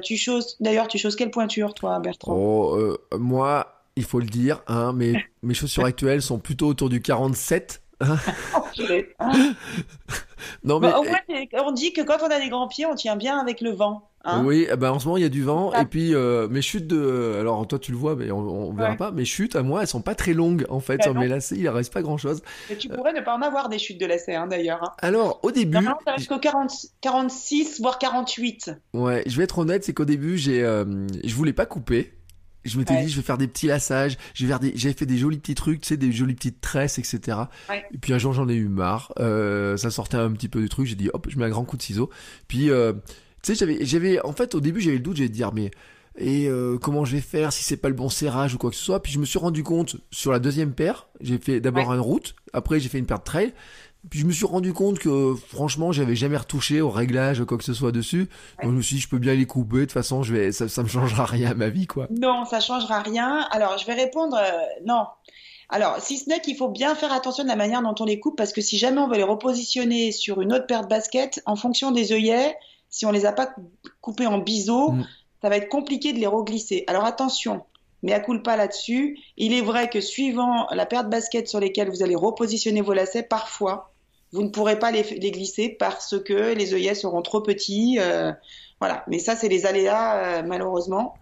tu 0.02 0.16
choses 0.16 0.56
d'ailleurs 0.60 0.88
tu 0.88 0.96
choses 0.96 1.16
quelle 1.16 1.30
pointure 1.30 1.74
toi 1.74 1.98
Bertrand? 2.00 2.34
Oh, 2.34 2.96
moi 3.12 3.79
il 4.00 4.06
faut 4.06 4.18
le 4.18 4.26
dire, 4.26 4.62
hein, 4.66 4.92
mes, 4.92 5.14
mes 5.42 5.54
chaussures 5.54 5.84
actuelles 5.84 6.22
sont 6.22 6.38
plutôt 6.38 6.66
autour 6.66 6.88
du 6.88 7.02
47. 7.02 7.82
non, 10.64 10.80
mais... 10.80 10.88
Bah, 10.88 11.00
on 11.64 11.72
dit 11.72 11.92
que 11.92 12.00
quand 12.00 12.16
on 12.22 12.30
a 12.30 12.40
des 12.40 12.48
grands 12.48 12.66
pieds, 12.66 12.86
on 12.86 12.94
tient 12.94 13.16
bien 13.16 13.38
avec 13.38 13.60
le 13.60 13.70
vent. 13.70 14.10
Hein. 14.22 14.44
oui, 14.44 14.66
eh 14.70 14.76
ben 14.76 14.90
en 14.90 14.98
ce 14.98 15.06
moment 15.06 15.16
il 15.16 15.22
y 15.22 15.26
a 15.26 15.30
du 15.30 15.42
vent 15.42 15.72
et 15.72 15.86
puis 15.86 16.14
euh, 16.14 16.46
mes 16.46 16.60
chutes 16.60 16.86
de, 16.86 17.38
alors 17.40 17.66
toi 17.66 17.78
tu 17.78 17.90
le 17.90 17.96
vois 17.96 18.16
mais 18.16 18.30
on, 18.30 18.70
verra 18.74 18.94
pas. 18.94 19.12
Mes 19.12 19.24
chutes 19.24 19.56
à 19.56 19.62
moi 19.62 19.80
elles 19.80 19.86
sont 19.86 20.02
pas 20.02 20.14
très 20.14 20.34
longues 20.34 20.66
en 20.68 20.78
fait. 20.80 21.02
Sur 21.02 21.14
mes 21.14 21.26
lacets 21.26 21.56
il 21.56 21.66
reste 21.70 21.90
pas 21.90 22.02
grand 22.02 22.18
chose. 22.18 22.42
Mais 22.68 22.76
tu 22.76 22.90
pourrais 22.90 23.14
ne 23.14 23.22
pas 23.22 23.34
en 23.34 23.40
avoir 23.40 23.70
des 23.70 23.78
chutes 23.78 23.98
de 23.98 24.04
lacets 24.04 24.34
hein, 24.34 24.46
d'ailleurs. 24.46 24.82
Hein. 24.82 24.92
Alors 25.00 25.40
au 25.42 25.50
début. 25.50 25.78
Non, 25.78 25.94
ça 26.04 26.18
jusqu'au 26.18 26.38
46 26.38 27.80
voire 27.80 27.98
48. 27.98 28.72
Ouais, 28.92 29.22
je 29.24 29.38
vais 29.38 29.44
être 29.44 29.58
honnête, 29.58 29.84
c'est 29.84 29.94
qu'au 29.94 30.04
début 30.04 30.36
j'ai, 30.36 30.62
euh, 30.62 31.06
je 31.24 31.34
voulais 31.34 31.54
pas 31.54 31.64
couper 31.64 32.12
je 32.64 32.78
m'étais 32.78 33.02
dit, 33.02 33.08
je 33.08 33.16
vais 33.16 33.22
faire 33.22 33.38
des 33.38 33.48
petits 33.48 33.66
lassages, 33.66 34.18
j'avais 34.34 34.92
fait 34.92 35.06
des 35.06 35.16
jolis 35.16 35.38
petits 35.38 35.54
trucs, 35.54 35.80
tu 35.80 35.88
sais, 35.88 35.96
des 35.96 36.12
jolies 36.12 36.34
petites 36.34 36.60
tresses, 36.60 36.98
etc. 36.98 37.38
Et 37.92 37.98
puis 37.98 38.12
un 38.12 38.18
jour, 38.18 38.32
j'en 38.32 38.48
ai 38.48 38.54
eu 38.54 38.68
marre. 38.68 39.12
Euh, 39.18 39.76
ça 39.76 39.90
sortait 39.90 40.18
un 40.18 40.30
petit 40.32 40.48
peu 40.48 40.60
du 40.60 40.68
truc. 40.68 40.86
J'ai 40.86 40.94
dit, 40.94 41.10
hop, 41.12 41.26
je 41.28 41.38
mets 41.38 41.46
un 41.46 41.50
grand 41.50 41.64
coup 41.64 41.76
de 41.76 41.82
ciseau. 41.82 42.10
Puis, 42.48 42.70
euh, 42.70 42.92
tu 43.42 43.54
sais, 43.54 43.54
j'avais, 43.54 43.84
j'avais, 43.84 44.20
en 44.20 44.32
fait, 44.32 44.54
au 44.54 44.60
début, 44.60 44.80
j'avais 44.80 44.96
le 44.96 45.02
doute, 45.02 45.16
j'allais 45.16 45.28
dire, 45.28 45.52
mais 45.52 45.70
et 46.18 46.48
euh, 46.48 46.76
comment 46.76 47.04
je 47.04 47.16
vais 47.16 47.22
faire 47.22 47.52
si 47.52 47.62
c'est 47.62 47.76
pas 47.76 47.88
le 47.88 47.94
bon 47.94 48.08
serrage 48.08 48.54
ou 48.54 48.58
quoi 48.58 48.70
que 48.70 48.76
ce 48.76 48.84
soit? 48.84 49.00
Puis 49.02 49.12
je 49.12 49.18
me 49.18 49.24
suis 49.24 49.38
rendu 49.38 49.62
compte 49.62 49.96
sur 50.10 50.32
la 50.32 50.38
deuxième 50.38 50.72
paire, 50.72 51.08
j'ai 51.20 51.38
fait 51.38 51.60
d'abord 51.60 51.92
une 51.94 52.00
route, 52.00 52.34
après 52.52 52.80
j'ai 52.80 52.88
fait 52.88 52.98
une 52.98 53.06
paire 53.06 53.20
de 53.20 53.24
trail. 53.24 53.54
Puis 54.08 54.20
je 54.20 54.26
me 54.26 54.32
suis 54.32 54.46
rendu 54.46 54.72
compte 54.72 54.98
que 54.98 55.34
franchement, 55.48 55.92
j'avais 55.92 56.16
jamais 56.16 56.38
retouché 56.38 56.80
au 56.80 56.88
réglage 56.88 57.44
quoi 57.44 57.58
que 57.58 57.64
ce 57.64 57.74
soit 57.74 57.92
dessus. 57.92 58.30
Donc 58.62 58.72
je 58.72 58.76
me 58.76 58.82
suis 58.82 58.96
dit, 58.96 59.02
je 59.02 59.08
peux 59.08 59.18
bien 59.18 59.34
les 59.34 59.46
couper. 59.46 59.76
De 59.76 59.80
toute 59.82 59.92
façon, 59.92 60.22
je 60.22 60.34
vais, 60.34 60.52
ça, 60.52 60.68
ça 60.68 60.82
me 60.82 60.88
changera 60.88 61.26
rien 61.26 61.50
à 61.50 61.54
ma 61.54 61.68
vie, 61.68 61.86
quoi. 61.86 62.06
Non, 62.10 62.44
ça 62.46 62.60
changera 62.60 63.00
rien. 63.00 63.46
Alors, 63.50 63.76
je 63.76 63.86
vais 63.86 63.94
répondre, 63.94 64.36
euh, 64.36 64.62
non. 64.86 65.04
Alors, 65.68 66.00
si 66.00 66.18
ce 66.18 66.28
n'est 66.28 66.40
qu'il 66.40 66.56
faut 66.56 66.68
bien 66.68 66.94
faire 66.94 67.12
attention 67.12 67.44
de 67.44 67.48
la 67.48 67.56
manière 67.56 67.82
dont 67.82 67.94
on 68.00 68.04
les 68.04 68.18
coupe, 68.18 68.36
parce 68.36 68.52
que 68.52 68.60
si 68.60 68.78
jamais 68.78 69.00
on 69.00 69.08
veut 69.08 69.16
les 69.16 69.22
repositionner 69.22 70.12
sur 70.12 70.40
une 70.40 70.52
autre 70.52 70.66
paire 70.66 70.82
de 70.82 70.88
baskets, 70.88 71.42
en 71.46 71.54
fonction 71.54 71.92
des 71.92 72.12
œillets, 72.12 72.56
si 72.88 73.06
on 73.06 73.12
les 73.12 73.24
a 73.24 73.32
pas 73.32 73.54
coupés 74.00 74.26
en 74.26 74.38
biseau, 74.38 74.92
mm. 74.92 75.06
ça 75.42 75.48
va 75.48 75.56
être 75.56 75.68
compliqué 75.68 76.12
de 76.12 76.18
les 76.18 76.26
reglisser. 76.26 76.84
Alors 76.88 77.04
attention, 77.04 77.62
mais 78.02 78.12
à 78.12 78.20
pas 78.20 78.56
là-dessus. 78.56 79.18
Il 79.36 79.52
est 79.52 79.60
vrai 79.60 79.88
que 79.88 80.00
suivant 80.00 80.66
la 80.70 80.86
paire 80.86 81.04
de 81.04 81.10
baskets 81.10 81.48
sur 81.48 81.60
lesquelles 81.60 81.90
vous 81.90 82.02
allez 82.02 82.14
repositionner 82.14 82.80
vos 82.80 82.92
lacets, 82.92 83.22
parfois, 83.22 83.92
vous 84.32 84.42
ne 84.42 84.48
pourrez 84.48 84.78
pas 84.78 84.90
les, 84.90 85.02
glisser 85.02 85.68
parce 85.68 86.18
que 86.22 86.54
les 86.54 86.74
œillets 86.74 86.94
seront 86.94 87.22
trop 87.22 87.40
petits. 87.40 87.98
Euh, 87.98 88.32
voilà, 88.78 89.04
mais 89.08 89.18
ça, 89.18 89.36
c'est 89.36 89.48
les 89.48 89.66
aléas, 89.66 90.38
euh, 90.38 90.42
malheureusement. 90.46 91.14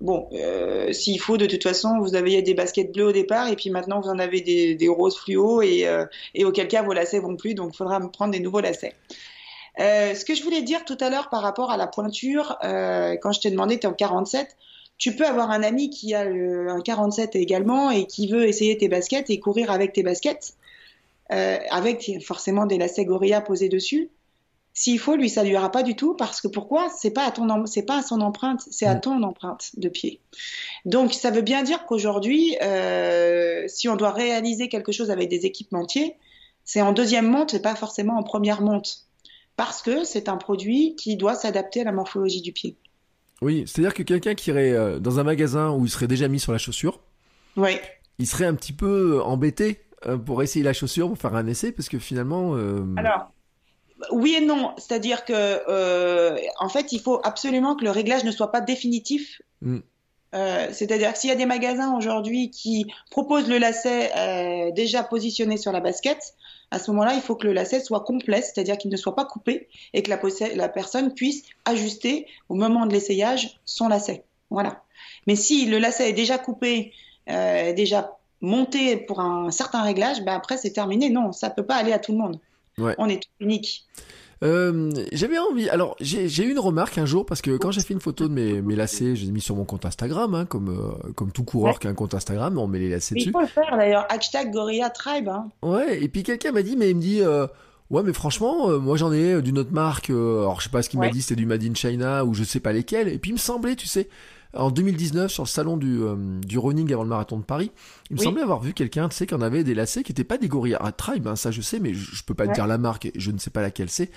Bon, 0.00 0.28
euh, 0.32 0.92
s'il 0.92 1.18
faut, 1.20 1.36
de 1.36 1.46
toute 1.46 1.62
façon, 1.62 2.00
vous 2.00 2.14
avez 2.14 2.42
des 2.42 2.54
baskets 2.54 2.92
bleues 2.92 3.06
au 3.06 3.12
départ 3.12 3.48
et 3.48 3.56
puis 3.56 3.70
maintenant 3.70 4.00
vous 4.00 4.10
en 4.10 4.18
avez 4.18 4.42
des, 4.42 4.88
roses 4.88 5.16
fluo 5.16 5.62
et, 5.62 5.86
et, 6.34 6.44
auquel 6.44 6.68
cas 6.68 6.82
vos 6.82 6.92
lacets 6.92 7.18
vont 7.18 7.36
plus, 7.36 7.54
donc 7.54 7.70
il 7.72 7.76
faudra 7.78 7.98
prendre 8.10 8.32
des 8.32 8.40
nouveaux 8.40 8.60
lacets. 8.60 8.92
ce 9.78 10.22
que 10.22 10.34
je 10.34 10.42
voulais 10.42 10.60
dire 10.60 10.84
tout 10.84 10.98
à 11.00 11.08
l'heure 11.08 11.30
par 11.30 11.40
rapport 11.40 11.70
à 11.70 11.78
la 11.78 11.86
pointure, 11.86 12.58
quand 12.60 13.32
je 13.32 13.40
t'ai 13.40 13.50
demandé, 13.50 13.78
tu 13.78 13.86
es 13.86 13.88
en 13.88 13.94
47, 13.94 14.54
tu 14.98 15.14
peux 15.14 15.26
avoir 15.26 15.50
un 15.50 15.62
ami 15.62 15.90
qui 15.90 16.14
a 16.14 16.22
un 16.22 16.80
47 16.80 17.36
également 17.36 17.90
et 17.90 18.06
qui 18.06 18.28
veut 18.28 18.46
essayer 18.46 18.76
tes 18.78 18.88
baskets 18.88 19.30
et 19.30 19.38
courir 19.38 19.70
avec 19.70 19.92
tes 19.92 20.02
baskets. 20.02 20.54
Euh, 21.32 21.58
avec 21.70 22.22
forcément 22.24 22.66
des 22.66 22.78
lacets 22.78 23.04
Gorilla 23.04 23.40
posés 23.40 23.68
dessus. 23.68 24.10
S'il 24.74 24.98
faut, 24.98 25.16
lui, 25.16 25.28
ça 25.28 25.42
lui 25.42 25.52
ira 25.52 25.72
pas 25.72 25.82
du 25.82 25.96
tout 25.96 26.14
parce 26.14 26.40
que 26.40 26.48
pourquoi? 26.48 26.88
C'est 26.90 27.10
pas 27.10 27.24
à 27.24 27.30
ton, 27.32 27.66
c'est 27.66 27.82
pas 27.82 27.98
à 27.98 28.02
son 28.02 28.20
empreinte, 28.20 28.60
c'est 28.70 28.86
à 28.86 28.94
mm. 28.94 29.00
ton 29.00 29.22
empreinte 29.22 29.70
de 29.76 29.88
pied. 29.88 30.20
Donc, 30.84 31.14
ça 31.14 31.30
veut 31.30 31.42
bien 31.42 31.62
dire 31.62 31.86
qu'aujourd'hui, 31.86 32.56
euh, 32.62 33.64
si 33.66 33.88
on 33.88 33.96
doit 33.96 34.12
réaliser 34.12 34.68
quelque 34.68 34.92
chose 34.92 35.10
avec 35.10 35.28
des 35.28 35.46
équipementiers, 35.46 36.14
c'est 36.64 36.82
en 36.82 36.92
deuxième 36.92 37.28
monte 37.28 37.54
et 37.54 37.60
pas 37.60 37.74
forcément 37.74 38.18
en 38.18 38.22
première 38.22 38.60
monte, 38.60 39.06
parce 39.56 39.82
que 39.82 40.04
c'est 40.04 40.28
un 40.28 40.36
produit 40.36 40.94
qui 40.94 41.16
doit 41.16 41.34
s'adapter 41.34 41.80
à 41.80 41.84
la 41.84 41.92
morphologie 41.92 42.42
du 42.42 42.52
pied. 42.52 42.76
Oui, 43.42 43.64
c'est-à-dire 43.66 43.94
que 43.94 44.02
quelqu'un 44.02 44.34
qui 44.34 44.50
irait 44.50 44.72
euh, 44.72 44.98
dans 44.98 45.20
un 45.20 45.24
magasin 45.24 45.70
où 45.70 45.84
il 45.84 45.90
serait 45.90 46.06
déjà 46.06 46.28
mis 46.28 46.40
sur 46.40 46.52
la 46.52 46.58
chaussure, 46.58 47.00
il 48.18 48.26
serait 48.26 48.46
un 48.46 48.54
petit 48.54 48.72
peu 48.72 49.20
embêté 49.22 49.86
euh, 50.06 50.18
pour 50.18 50.42
essayer 50.42 50.64
la 50.64 50.72
chaussure, 50.72 51.08
pour 51.08 51.18
faire 51.18 51.34
un 51.34 51.46
essai, 51.46 51.72
parce 51.72 51.88
que 51.88 51.98
finalement. 51.98 52.54
Euh, 52.54 52.84
Alors, 52.96 53.30
oui 54.12 54.34
et 54.34 54.44
non. 54.44 54.74
C'est-à-dire 54.76 55.24
que, 55.24 55.32
euh, 55.32 56.36
en 56.58 56.68
fait, 56.68 56.92
il 56.92 57.00
faut 57.00 57.20
absolument 57.24 57.76
que 57.76 57.84
le 57.84 57.90
réglage 57.90 58.24
ne 58.24 58.30
soit 58.30 58.52
pas 58.52 58.60
définitif. 58.60 59.40
Mm. 59.62 59.78
C'est-à-dire 60.70 61.14
que 61.14 61.18
s'il 61.18 61.30
y 61.30 61.32
a 61.32 61.36
des 61.36 61.46
magasins 61.46 61.96
aujourd'hui 61.96 62.50
qui 62.50 62.92
proposent 63.10 63.48
le 63.48 63.56
lacet 63.56 64.70
déjà 64.72 65.02
positionné 65.02 65.56
sur 65.56 65.72
la 65.72 65.80
basket, 65.80 66.18
à 66.70 66.78
ce 66.78 66.90
moment-là, 66.90 67.14
il 67.14 67.20
faut 67.20 67.36
que 67.36 67.46
le 67.46 67.52
lacet 67.52 67.80
soit 67.80 68.00
complet, 68.00 68.42
c'est-à-dire 68.42 68.76
qu'il 68.76 68.90
ne 68.90 68.96
soit 68.96 69.14
pas 69.14 69.24
coupé 69.24 69.68
et 69.94 70.02
que 70.02 70.10
la, 70.10 70.18
la 70.54 70.68
personne 70.68 71.14
puisse 71.14 71.44
ajuster 71.64 72.26
au 72.48 72.54
moment 72.54 72.86
de 72.86 72.92
l'essayage 72.92 73.60
son 73.64 73.88
lacet. 73.88 74.24
Voilà. 74.50 74.82
Mais 75.26 75.36
si 75.36 75.66
le 75.66 75.78
lacet 75.78 76.10
est 76.10 76.12
déjà 76.12 76.38
coupé, 76.38 76.92
déjà 77.26 78.16
monter 78.40 78.96
pour 78.96 79.20
un 79.20 79.50
certain 79.50 79.82
réglage, 79.82 80.22
ben 80.22 80.34
après 80.34 80.56
c'est 80.56 80.72
terminé. 80.72 81.10
Non, 81.10 81.32
ça 81.32 81.50
peut 81.50 81.66
pas 81.66 81.76
aller 81.76 81.92
à 81.92 81.98
tout 81.98 82.12
le 82.12 82.18
monde. 82.18 82.40
On 82.78 83.08
est 83.08 83.22
unique. 83.40 83.86
Euh, 84.42 84.90
j'avais 85.12 85.38
envie. 85.38 85.68
Alors, 85.68 85.96
j'ai 86.00 86.44
eu 86.44 86.50
une 86.50 86.58
remarque 86.58 86.98
un 86.98 87.06
jour 87.06 87.24
parce 87.24 87.40
que 87.40 87.56
quand 87.56 87.70
j'ai 87.70 87.80
fait 87.80 87.94
une 87.94 88.00
photo 88.00 88.28
de 88.28 88.32
mes, 88.32 88.60
mes 88.60 88.76
lacets, 88.76 89.16
j'ai 89.16 89.30
mis 89.30 89.40
sur 89.40 89.56
mon 89.56 89.64
compte 89.64 89.84
Instagram, 89.86 90.34
hein, 90.34 90.44
comme 90.44 90.68
euh, 90.68 91.12
comme 91.14 91.32
tout 91.32 91.44
coureur 91.44 91.78
qui 91.78 91.86
a 91.86 91.90
un 91.90 91.94
compte 91.94 92.14
Instagram, 92.14 92.58
on 92.58 92.66
met 92.66 92.78
les 92.78 92.90
lacets 92.90 93.14
dessus. 93.14 93.28
Il 93.28 93.32
faut 93.32 93.40
le 93.40 93.46
faire 93.46 93.76
d'ailleurs. 93.76 94.06
Hashtag 94.10 94.52
Gorilla 94.52 94.90
Tribe. 94.90 95.28
Hein. 95.28 95.48
Ouais. 95.62 96.02
Et 96.02 96.08
puis 96.08 96.22
quelqu'un 96.22 96.52
m'a 96.52 96.62
dit, 96.62 96.76
mais 96.76 96.90
il 96.90 96.96
me 96.96 97.00
dit, 97.00 97.22
euh, 97.22 97.46
ouais, 97.90 98.02
mais 98.02 98.12
franchement, 98.12 98.78
moi 98.78 98.96
j'en 98.96 99.12
ai 99.12 99.40
d'une 99.40 99.58
autre 99.58 99.72
marque. 99.72 100.10
alors 100.10 100.60
je 100.60 100.64
sais 100.64 100.70
pas 100.70 100.82
ce 100.82 100.90
qu'il 100.90 101.00
m'a 101.00 101.08
dit, 101.08 101.22
c'était 101.22 101.36
du 101.36 101.46
Made 101.46 101.64
in 101.64 101.74
China 101.74 102.24
ou 102.24 102.34
je 102.34 102.44
sais 102.44 102.60
pas 102.60 102.72
lesquels. 102.72 103.08
Et 103.08 103.18
puis 103.18 103.30
il 103.30 103.34
me 103.34 103.38
semblait, 103.38 103.76
tu 103.76 103.86
sais, 103.86 104.08
en 104.56 104.70
2019 104.70 105.30
sur 105.30 105.44
le 105.44 105.48
salon 105.48 105.76
du, 105.76 106.00
euh, 106.02 106.16
du 106.40 106.58
running 106.58 106.92
avant 106.92 107.02
le 107.02 107.08
marathon 107.08 107.38
de 107.38 107.44
Paris. 107.44 107.70
Il 108.10 108.14
me 108.16 108.20
Oui. 108.20 108.24
semblait 108.24 108.42
avoir 108.42 108.60
vu 108.60 108.72
quelqu'un, 108.72 109.08
tu 109.08 109.16
sais, 109.16 109.26
qui 109.26 109.34
en 109.34 109.40
avait 109.40 109.64
des 109.64 109.74
lacets 109.74 110.02
qui 110.02 110.12
étaient 110.12 110.24
pas 110.24 110.38
des 110.38 110.48
Gorilla 110.48 110.78
ah, 110.80 110.92
Tribe, 110.92 111.26
hein, 111.26 111.36
ça 111.36 111.50
je 111.50 111.60
sais, 111.60 111.78
mais 111.78 111.94
je, 111.94 112.14
je 112.14 112.22
peux 112.22 112.34
pas 112.34 112.46
te 112.46 112.52
dire 112.54 112.66
la 112.66 112.78
marque, 112.78 113.10
je 113.14 113.30
ne 113.30 113.38
sais 113.38 113.50
pas 113.50 113.62
laquelle 113.62 113.90
c'est. 113.90 114.10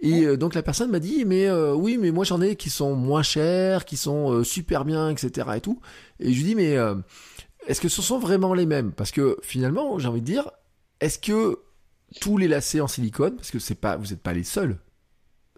Et 0.00 0.24
euh, 0.24 0.36
donc 0.36 0.54
la 0.54 0.62
personne 0.62 0.90
m'a 0.90 0.98
dit, 1.00 1.24
mais 1.24 1.46
euh, 1.46 1.74
oui, 1.74 1.98
mais 1.98 2.10
moi 2.10 2.24
j'en 2.24 2.40
ai 2.40 2.56
qui 2.56 2.70
sont 2.70 2.94
moins 2.94 3.22
chers, 3.22 3.84
qui 3.84 3.96
sont 3.96 4.32
euh, 4.32 4.44
super 4.44 4.84
bien, 4.84 5.10
etc. 5.10 5.48
et 5.56 5.60
tout. 5.60 5.80
Et 6.20 6.32
je 6.32 6.38
lui 6.38 6.44
dis, 6.44 6.54
mais 6.54 6.76
est-ce 7.66 7.80
que 7.80 7.88
ce 7.88 8.02
sont 8.02 8.18
vraiment 8.18 8.54
les 8.54 8.66
mêmes? 8.66 8.92
Parce 8.92 9.10
que 9.10 9.36
finalement, 9.42 9.98
j'ai 9.98 10.08
envie 10.08 10.20
de 10.20 10.26
dire, 10.26 10.50
est-ce 11.00 11.18
que 11.18 11.60
tous 12.20 12.36
les 12.36 12.48
lacets 12.48 12.80
en 12.80 12.88
silicone, 12.88 13.36
parce 13.36 13.50
que 13.50 13.58
c'est 13.58 13.74
pas, 13.74 13.96
vous 13.96 14.06
n'êtes 14.08 14.22
pas 14.22 14.32
les 14.32 14.44
seuls 14.44 14.78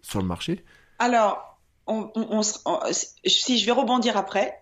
sur 0.02 0.20
le 0.20 0.26
marché, 0.26 0.64
Alors, 0.98 1.51
on, 1.86 2.10
on- 2.14 2.26
on 2.30 2.42
se- 2.42 2.58
on- 2.64 2.78
si 3.26 3.58
je 3.58 3.66
vais 3.66 3.72
rebondir 3.72 4.16
après, 4.16 4.58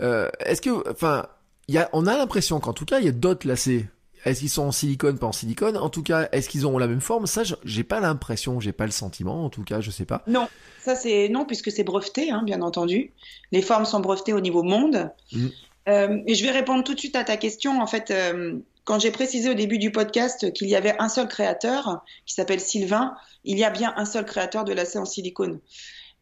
euh, 0.00 0.28
est-ce 0.40 0.60
que, 0.60 0.90
enfin, 0.90 1.26
il 1.68 1.74
y 1.74 1.78
a, 1.78 1.88
on 1.92 2.06
a 2.06 2.16
l'impression 2.16 2.60
qu'en 2.60 2.72
tout 2.72 2.84
cas, 2.84 2.98
il 3.00 3.04
y 3.06 3.08
a 3.08 3.12
d'autres 3.12 3.46
lacets. 3.46 3.86
Est-ce 4.24 4.40
qu'ils 4.40 4.50
sont 4.50 4.64
en 4.64 4.72
silicone, 4.72 5.16
pas 5.18 5.26
en 5.28 5.32
silicone? 5.32 5.76
En 5.76 5.90
tout 5.90 6.02
cas, 6.02 6.28
est-ce 6.32 6.48
qu'ils 6.48 6.66
ont 6.66 6.76
la 6.78 6.88
même 6.88 7.00
forme? 7.00 7.26
Ça, 7.26 7.44
je- 7.44 7.54
j'ai 7.64 7.84
pas 7.84 8.00
l'impression, 8.00 8.58
j'ai 8.60 8.72
pas 8.72 8.84
le 8.84 8.90
sentiment. 8.90 9.44
En 9.44 9.48
tout 9.50 9.62
cas, 9.62 9.80
je 9.80 9.90
sais 9.90 10.04
pas. 10.04 10.22
non, 10.26 10.48
ça 10.82 10.94
c'est 10.96 11.28
non 11.28 11.44
puisque 11.44 11.70
c'est 11.70 11.84
breveté, 11.84 12.30
hein, 12.30 12.42
bien 12.44 12.62
entendu. 12.62 13.12
Les 13.52 13.62
formes 13.62 13.84
sont 13.84 14.00
brevetées 14.00 14.32
au 14.32 14.40
niveau 14.40 14.62
monde. 14.62 15.10
Mm. 15.32 15.46
Euh, 15.88 16.18
et 16.26 16.34
je 16.34 16.44
vais 16.44 16.50
répondre 16.50 16.82
tout 16.84 16.94
de 16.94 16.98
suite 16.98 17.16
à 17.16 17.24
ta 17.24 17.36
question. 17.36 17.80
En 17.80 17.86
fait, 17.86 18.10
euh, 18.10 18.58
quand 18.84 18.98
j'ai 18.98 19.10
précisé 19.10 19.48
au 19.50 19.54
début 19.54 19.78
du 19.78 19.90
podcast 19.92 20.52
qu'il 20.52 20.68
y 20.68 20.74
avait 20.76 20.96
un 20.98 21.08
seul 21.08 21.28
créateur 21.28 22.02
qui 22.26 22.34
s'appelle 22.34 22.60
Sylvain, 22.60 23.14
il 23.44 23.56
y 23.58 23.64
a 23.64 23.70
bien 23.70 23.94
un 23.96 24.04
seul 24.04 24.24
créateur 24.24 24.64
de 24.64 24.72
lacets 24.72 24.98
en 24.98 25.04
silicone. 25.04 25.60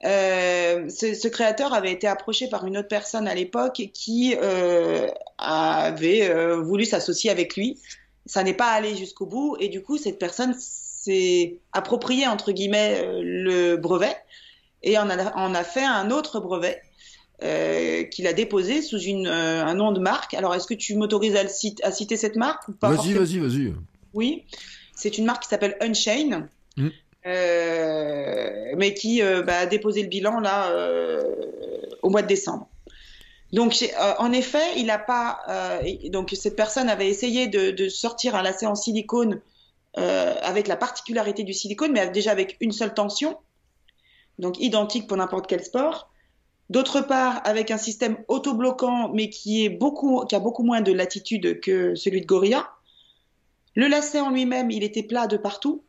Euh, 0.05 0.89
ce, 0.91 1.15
ce 1.15 1.29
créateur 1.29 1.73
avait 1.73 1.93
été 1.93 2.07
approché 2.07 2.49
par 2.49 2.67
une 2.67 2.77
autre 2.77 2.89
personne 2.89 3.27
à 3.27 3.35
l'époque 3.35 3.83
qui 3.95 4.37
euh, 4.41 5.09
avait 5.39 6.29
euh, 6.29 6.61
voulu 6.61 6.85
s'associer 6.85 7.31
avec 7.31 7.57
lui. 7.57 7.79
Ça 8.27 8.43
n'est 8.43 8.55
pas 8.55 8.71
allé 8.71 8.95
jusqu'au 8.97 9.27
bout 9.27 9.57
et 9.59 9.69
du 9.69 9.83
coup 9.83 9.97
cette 9.97 10.19
personne 10.19 10.55
s'est 10.59 11.59
approprié 11.73 12.27
entre 12.27 12.53
guillemets 12.53 13.01
le 13.23 13.77
brevet 13.77 14.17
et 14.83 14.99
en 14.99 15.09
a, 15.09 15.35
en 15.37 15.55
a 15.55 15.65
fait 15.65 15.85
un 15.85 16.11
autre 16.11 16.41
brevet 16.41 16.83
qu'il 18.11 18.27
a 18.27 18.33
déposé 18.33 18.83
sous 18.83 18.99
une, 18.99 19.29
un 19.29 19.75
nom 19.75 19.93
de 19.93 20.01
marque. 20.01 20.35
Alors 20.35 20.55
est-ce 20.55 20.67
que 20.67 20.75
tu 20.75 20.97
m'autorises 20.97 21.37
à, 21.37 21.93
citer 21.93 22.17
cette 22.17 22.37
marque 22.37 22.67
ou 22.69 22.73
pas 22.73 22.91
Vas-y, 22.91 23.13
vas-y, 23.13 23.39
vas-y. 23.39 23.75
oui, 24.15 24.45
c'est 24.97 25.17
une 25.19 25.25
marque 25.25 25.45
qui 25.45 25.49
s'appelle 25.49 25.77
Unchain, 25.81 26.49
Mm. 26.77 26.89
Euh, 27.27 28.73
mais 28.77 28.95
qui 28.95 29.23
euh, 29.23 29.43
bah, 29.43 29.59
a 29.59 29.67
déposé 29.67 30.03
le 30.03 30.09
bilan 30.09 30.41
là 30.41 30.71
euh, 30.71 31.23
au 32.03 32.11
mois 32.11 32.23
de 32.23 32.29
décembre. 32.29 32.69
Donc, 33.53 33.77
en 34.19 34.33
effet, 34.33 34.77
il 34.77 34.87
n'a 34.87 34.99
pas. 34.99 35.39
euh, 35.49 35.81
donc, 36.11 36.35
cette 36.37 36.57
personne 36.57 36.89
avait 36.89 37.09
essayé 37.09 37.47
de, 37.47 37.71
de 37.71 37.89
sortir 37.89 38.35
un 38.35 38.43
lacet 38.43 38.67
en 38.67 38.75
silicone 38.75 39.41
euh, 39.99 40.35
avec 40.43 40.67
la 40.67 40.77
particularité 40.77 41.45
du 41.45 41.53
silicone, 41.53 41.93
mais 41.93 42.09
déjà 42.11 42.33
avec 42.33 42.57
une 42.61 42.73
seule 42.73 42.93
tension, 42.93 43.39
donc 44.39 44.59
identique 44.59 45.07
pour 45.07 45.17
n'importe 45.17 45.47
quel 45.47 45.62
sport. 45.62 46.11
D'autre 46.71 47.01
part, 47.01 47.41
avec 47.45 47.71
un 47.71 47.79
système 47.79 48.19
autobloquant, 48.27 49.11
mais 49.15 49.31
qui, 49.31 49.65
est 49.65 49.71
beaucoup, 49.71 50.25
qui 50.27 50.35
a 50.35 50.41
beaucoup 50.41 50.65
moins 50.65 50.81
de 50.81 50.93
latitude 50.93 51.61
que 51.61 51.95
celui 51.95 52.21
de 52.23 52.27
Gorilla. 52.27 52.69
Le 53.77 53.87
lacet 53.87 54.21
en 54.21 54.31
lui-même, 54.31 54.73
il 54.73 54.83
était 54.83 55.05
plat 55.05 55.29
de 55.29 55.37
partout 55.37 55.85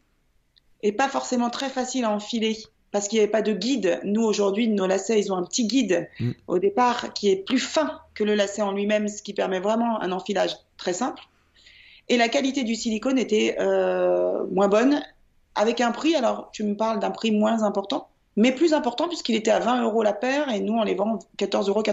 et 0.84 0.92
pas 0.92 1.10
forcément 1.10 1.50
très 1.50 1.70
facile 1.70 2.06
à 2.06 2.12
enfiler 2.12 2.58
parce 2.92 3.08
qu'il 3.08 3.18
n'y 3.18 3.24
avait 3.24 3.32
pas 3.32 3.42
de 3.42 3.54
guide. 3.54 4.00
Nous, 4.04 4.24
aujourd'hui, 4.24 4.68
nos 4.70 4.88
lacets, 4.88 5.20
ils 5.20 5.32
ont 5.32 5.36
un 5.36 5.44
petit 5.44 5.68
guide 5.68 6.10
Mm. 6.20 6.32
au 6.48 6.60
départ 6.60 7.14
qui 7.14 7.30
est 7.30 7.36
plus 7.36 7.60
fin 7.60 8.00
que 8.14 8.24
le 8.24 8.36
lacet 8.36 8.62
en 8.62 8.72
lui-même, 8.72 9.08
ce 9.08 9.22
qui 9.22 9.34
permet 9.34 9.60
vraiment 9.60 10.02
un 10.02 10.12
enfilage 10.12 10.56
très 10.78 10.94
simple. 10.94 11.22
Et 12.10 12.18
la 12.18 12.30
qualité 12.30 12.64
du 12.64 12.76
silicone 12.76 13.20
était 13.20 13.58
euh, 13.60 14.46
moins 14.52 14.70
bonne, 14.70 15.04
avec 15.56 15.82
un 15.82 15.92
prix, 15.92 16.16
alors 16.16 16.50
tu 16.54 16.64
me 16.64 16.76
parles 16.76 17.00
d'un 17.00 17.12
prix 17.12 17.32
moins 17.32 17.64
important, 17.64 18.08
mais 18.36 18.52
plus 18.52 18.74
important 18.74 19.08
puisqu'il 19.08 19.36
était 19.36 19.52
à 19.52 19.60
20 19.60 19.84
euros 19.84 20.04
la 20.04 20.14
paire 20.14 20.50
et 20.50 20.60
nous, 20.60 20.74
on 20.74 20.84
les 20.84 20.96
vend 20.96 21.20
14,95 21.38 21.70
euros. 21.70 21.84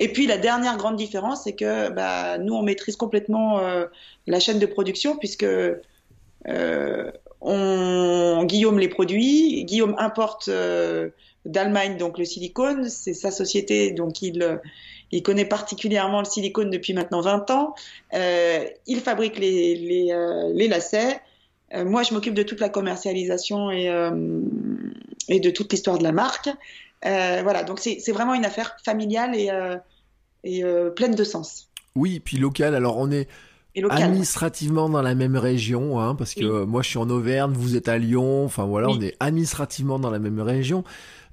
Et 0.00 0.12
puis 0.12 0.26
la 0.26 0.38
dernière 0.38 0.76
grande 0.76 0.96
différence, 0.96 1.44
c'est 1.44 1.54
que 1.54 1.90
bah, 1.90 2.38
nous, 2.38 2.54
on 2.54 2.62
maîtrise 2.62 2.96
complètement 2.96 3.58
euh, 3.58 3.86
la 4.26 4.40
chaîne 4.40 4.58
de 4.58 4.66
production 4.66 5.16
puisque 5.16 5.46
on, 7.40 8.44
Guillaume 8.44 8.78
les 8.78 8.88
produit, 8.88 9.64
Guillaume 9.64 9.94
importe 9.98 10.48
euh, 10.48 11.10
d'Allemagne 11.44 11.96
donc 11.96 12.18
le 12.18 12.24
silicone, 12.24 12.88
c'est 12.88 13.14
sa 13.14 13.30
société 13.30 13.92
donc 13.92 14.22
il, 14.22 14.42
euh, 14.42 15.20
connaît 15.22 15.44
particulièrement 15.44 16.20
le 16.20 16.24
silicone 16.24 16.70
depuis 16.70 16.94
maintenant 16.94 17.20
20 17.20 17.50
ans. 17.50 17.74
Euh, 18.14 18.64
il 18.86 19.00
fabrique 19.00 19.38
les, 19.38 20.08
euh, 20.10 20.52
lacets. 20.68 21.20
Euh, 21.74 21.84
moi, 21.84 22.02
je 22.02 22.14
m'occupe 22.14 22.34
de 22.34 22.42
toute 22.42 22.60
la 22.60 22.70
commercialisation 22.70 23.70
et, 23.70 23.88
euh, 23.90 24.10
de 25.28 25.50
toute 25.50 25.70
l'histoire 25.70 25.98
de 25.98 26.02
la 26.02 26.12
marque. 26.12 26.48
Euh, 27.04 27.40
voilà, 27.42 27.62
donc 27.62 27.78
c'est 27.78 28.12
vraiment 28.12 28.34
une 28.34 28.44
affaire 28.44 28.76
familiale 28.84 29.36
et, 29.36 29.50
euh, 29.50 29.76
et 30.44 30.64
euh, 30.64 30.90
pleine 30.90 31.14
de 31.14 31.24
sens. 31.24 31.68
Oui, 31.94 32.20
puis 32.20 32.38
local. 32.38 32.74
Alors, 32.74 32.96
on 32.96 33.10
est 33.10 33.28
Et 33.78 34.02
administrativement 34.02 34.88
dans 34.88 35.02
la 35.02 35.14
même 35.14 35.36
région, 35.36 36.00
hein, 36.00 36.14
parce 36.14 36.34
que 36.34 36.40
Oui. 36.40 36.46
euh, 36.46 36.66
moi 36.66 36.82
je 36.82 36.88
suis 36.88 36.98
en 36.98 37.08
Auvergne, 37.10 37.52
vous 37.54 37.76
êtes 37.76 37.88
à 37.88 37.98
Lyon, 37.98 38.44
enfin 38.44 38.64
voilà, 38.64 38.88
Oui. 38.88 38.96
on 38.98 39.02
est 39.02 39.14
administrativement 39.20 39.98
dans 39.98 40.10
la 40.10 40.18
même 40.18 40.40
région. 40.40 40.84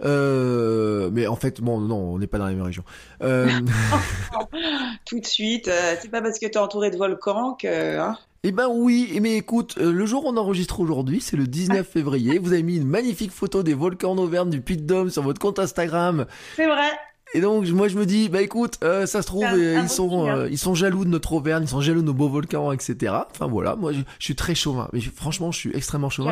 Euh, 0.03 1.09
mais 1.13 1.25
en 1.27 1.35
fait, 1.37 1.61
bon, 1.61 1.79
non, 1.79 1.95
on 2.13 2.19
n'est 2.19 2.27
pas 2.27 2.37
dans 2.37 2.45
la 2.45 2.51
même 2.51 2.61
région. 2.63 2.83
Euh, 3.23 3.49
Tout 5.05 5.19
de 5.19 5.25
suite, 5.25 5.67
euh, 5.67 5.95
c'est 6.01 6.09
pas 6.11 6.21
parce 6.21 6.39
que 6.39 6.45
tu 6.45 6.51
es 6.53 6.57
entouré 6.57 6.91
de 6.91 6.97
volcans 6.97 7.53
que. 7.53 7.97
hein. 7.99 8.17
eh 8.43 8.51
ben 8.51 8.67
oui, 8.69 9.17
mais 9.21 9.37
écoute, 9.37 9.75
le 9.77 10.05
jour 10.05 10.25
où 10.25 10.29
on 10.29 10.37
enregistre 10.37 10.79
aujourd'hui, 10.79 11.21
c'est 11.21 11.37
le 11.37 11.47
19 11.47 11.87
février. 11.87 12.37
Vous 12.39 12.53
avez 12.53 12.63
mis 12.63 12.77
une 12.77 12.87
magnifique 12.87 13.31
photo 13.31 13.63
des 13.63 13.73
volcans 13.73 14.11
en 14.11 14.17
Auvergne, 14.17 14.49
du 14.49 14.61
Puy 14.61 14.77
de 14.77 14.83
Dôme 14.83 15.09
sur 15.09 15.21
votre 15.23 15.39
compte 15.39 15.59
Instagram. 15.59 16.25
C'est 16.55 16.67
vrai. 16.67 16.91
Et 17.35 17.41
donc 17.41 17.67
moi 17.67 17.87
je 17.89 17.97
me 17.97 18.05
dis 18.05 18.29
bah 18.29 18.41
écoute 18.41 18.77
euh, 18.83 19.05
ça 19.05 19.21
se 19.21 19.27
trouve 19.27 19.43
euh, 19.43 19.79
ils 19.81 19.89
sont 19.89 20.27
euh, 20.29 20.47
ils 20.49 20.57
sont 20.57 20.73
jaloux 20.73 21.03
de 21.03 21.09
notre 21.09 21.33
Auvergne 21.33 21.63
ils 21.63 21.69
sont 21.69 21.81
jaloux 21.81 21.99
de 22.01 22.05
nos 22.05 22.13
beaux 22.13 22.29
volcans 22.29 22.71
etc 22.71 23.13
enfin 23.31 23.47
voilà. 23.47 23.75
Moi 23.75 23.91
je, 23.91 23.99
je 24.19 24.23
suis 24.25 24.35
très 24.35 24.55
chauvin. 24.55 24.87
Mais 24.93 25.01
je- 25.01 25.11
franchement 25.11 25.51
je 25.51 25.57
suis 25.59 25.71
extrêmement 25.75 26.09
chauvin. 26.09 26.31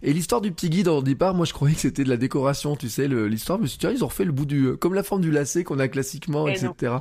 Et 0.00 0.12
l'histoire 0.12 0.40
du 0.40 0.52
petit 0.52 0.70
guide 0.70 0.86
au 0.88 1.02
départ 1.02 1.34
moi 1.34 1.44
je 1.44 1.52
croyais 1.52 1.74
que 1.74 1.80
c'était 1.82 2.04
de 2.04 2.08
la 2.08 2.16
décoration 2.16 2.76
tu 2.76 2.88
sais 2.88 3.08
l'histoire. 3.08 3.58
Suis 3.58 3.68
dit 3.68 3.78
tiens 3.78 3.90
ils 3.90 4.02
ont 4.04 4.06
refait 4.06 4.24
le 4.24 4.32
bout 4.32 4.46
du 4.46 4.64
euh, 4.68 4.76
comme 4.76 4.94
la 4.94 5.02
forme 5.02 5.20
du 5.20 5.30
lacet 5.30 5.64
qu'on 5.64 5.80
a 5.80 5.88
classiquement 5.88 6.46
Et 6.48 6.52
etc 6.52 6.92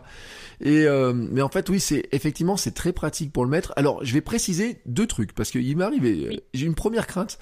et 0.59 0.85
euh, 0.85 1.13
mais 1.13 1.41
en 1.43 1.49
fait 1.49 1.69
oui 1.69 1.79
c'est 1.79 2.09
effectivement 2.11 2.57
c'est 2.57 2.71
très 2.71 2.91
pratique 2.91 3.31
pour 3.31 3.45
le 3.45 3.51
mettre. 3.51 3.71
Alors 3.77 4.03
je 4.03 4.13
vais 4.13 4.21
préciser 4.21 4.81
deux 4.87 5.07
trucs 5.07 5.33
parce 5.33 5.51
que 5.51 5.59
il 5.59 5.77
m'est 5.77 5.83
arrivé 5.85 6.25
Oui. 6.29 6.39
j'ai 6.53 6.65
une 6.65 6.75
première 6.75 7.07
crainte 7.07 7.37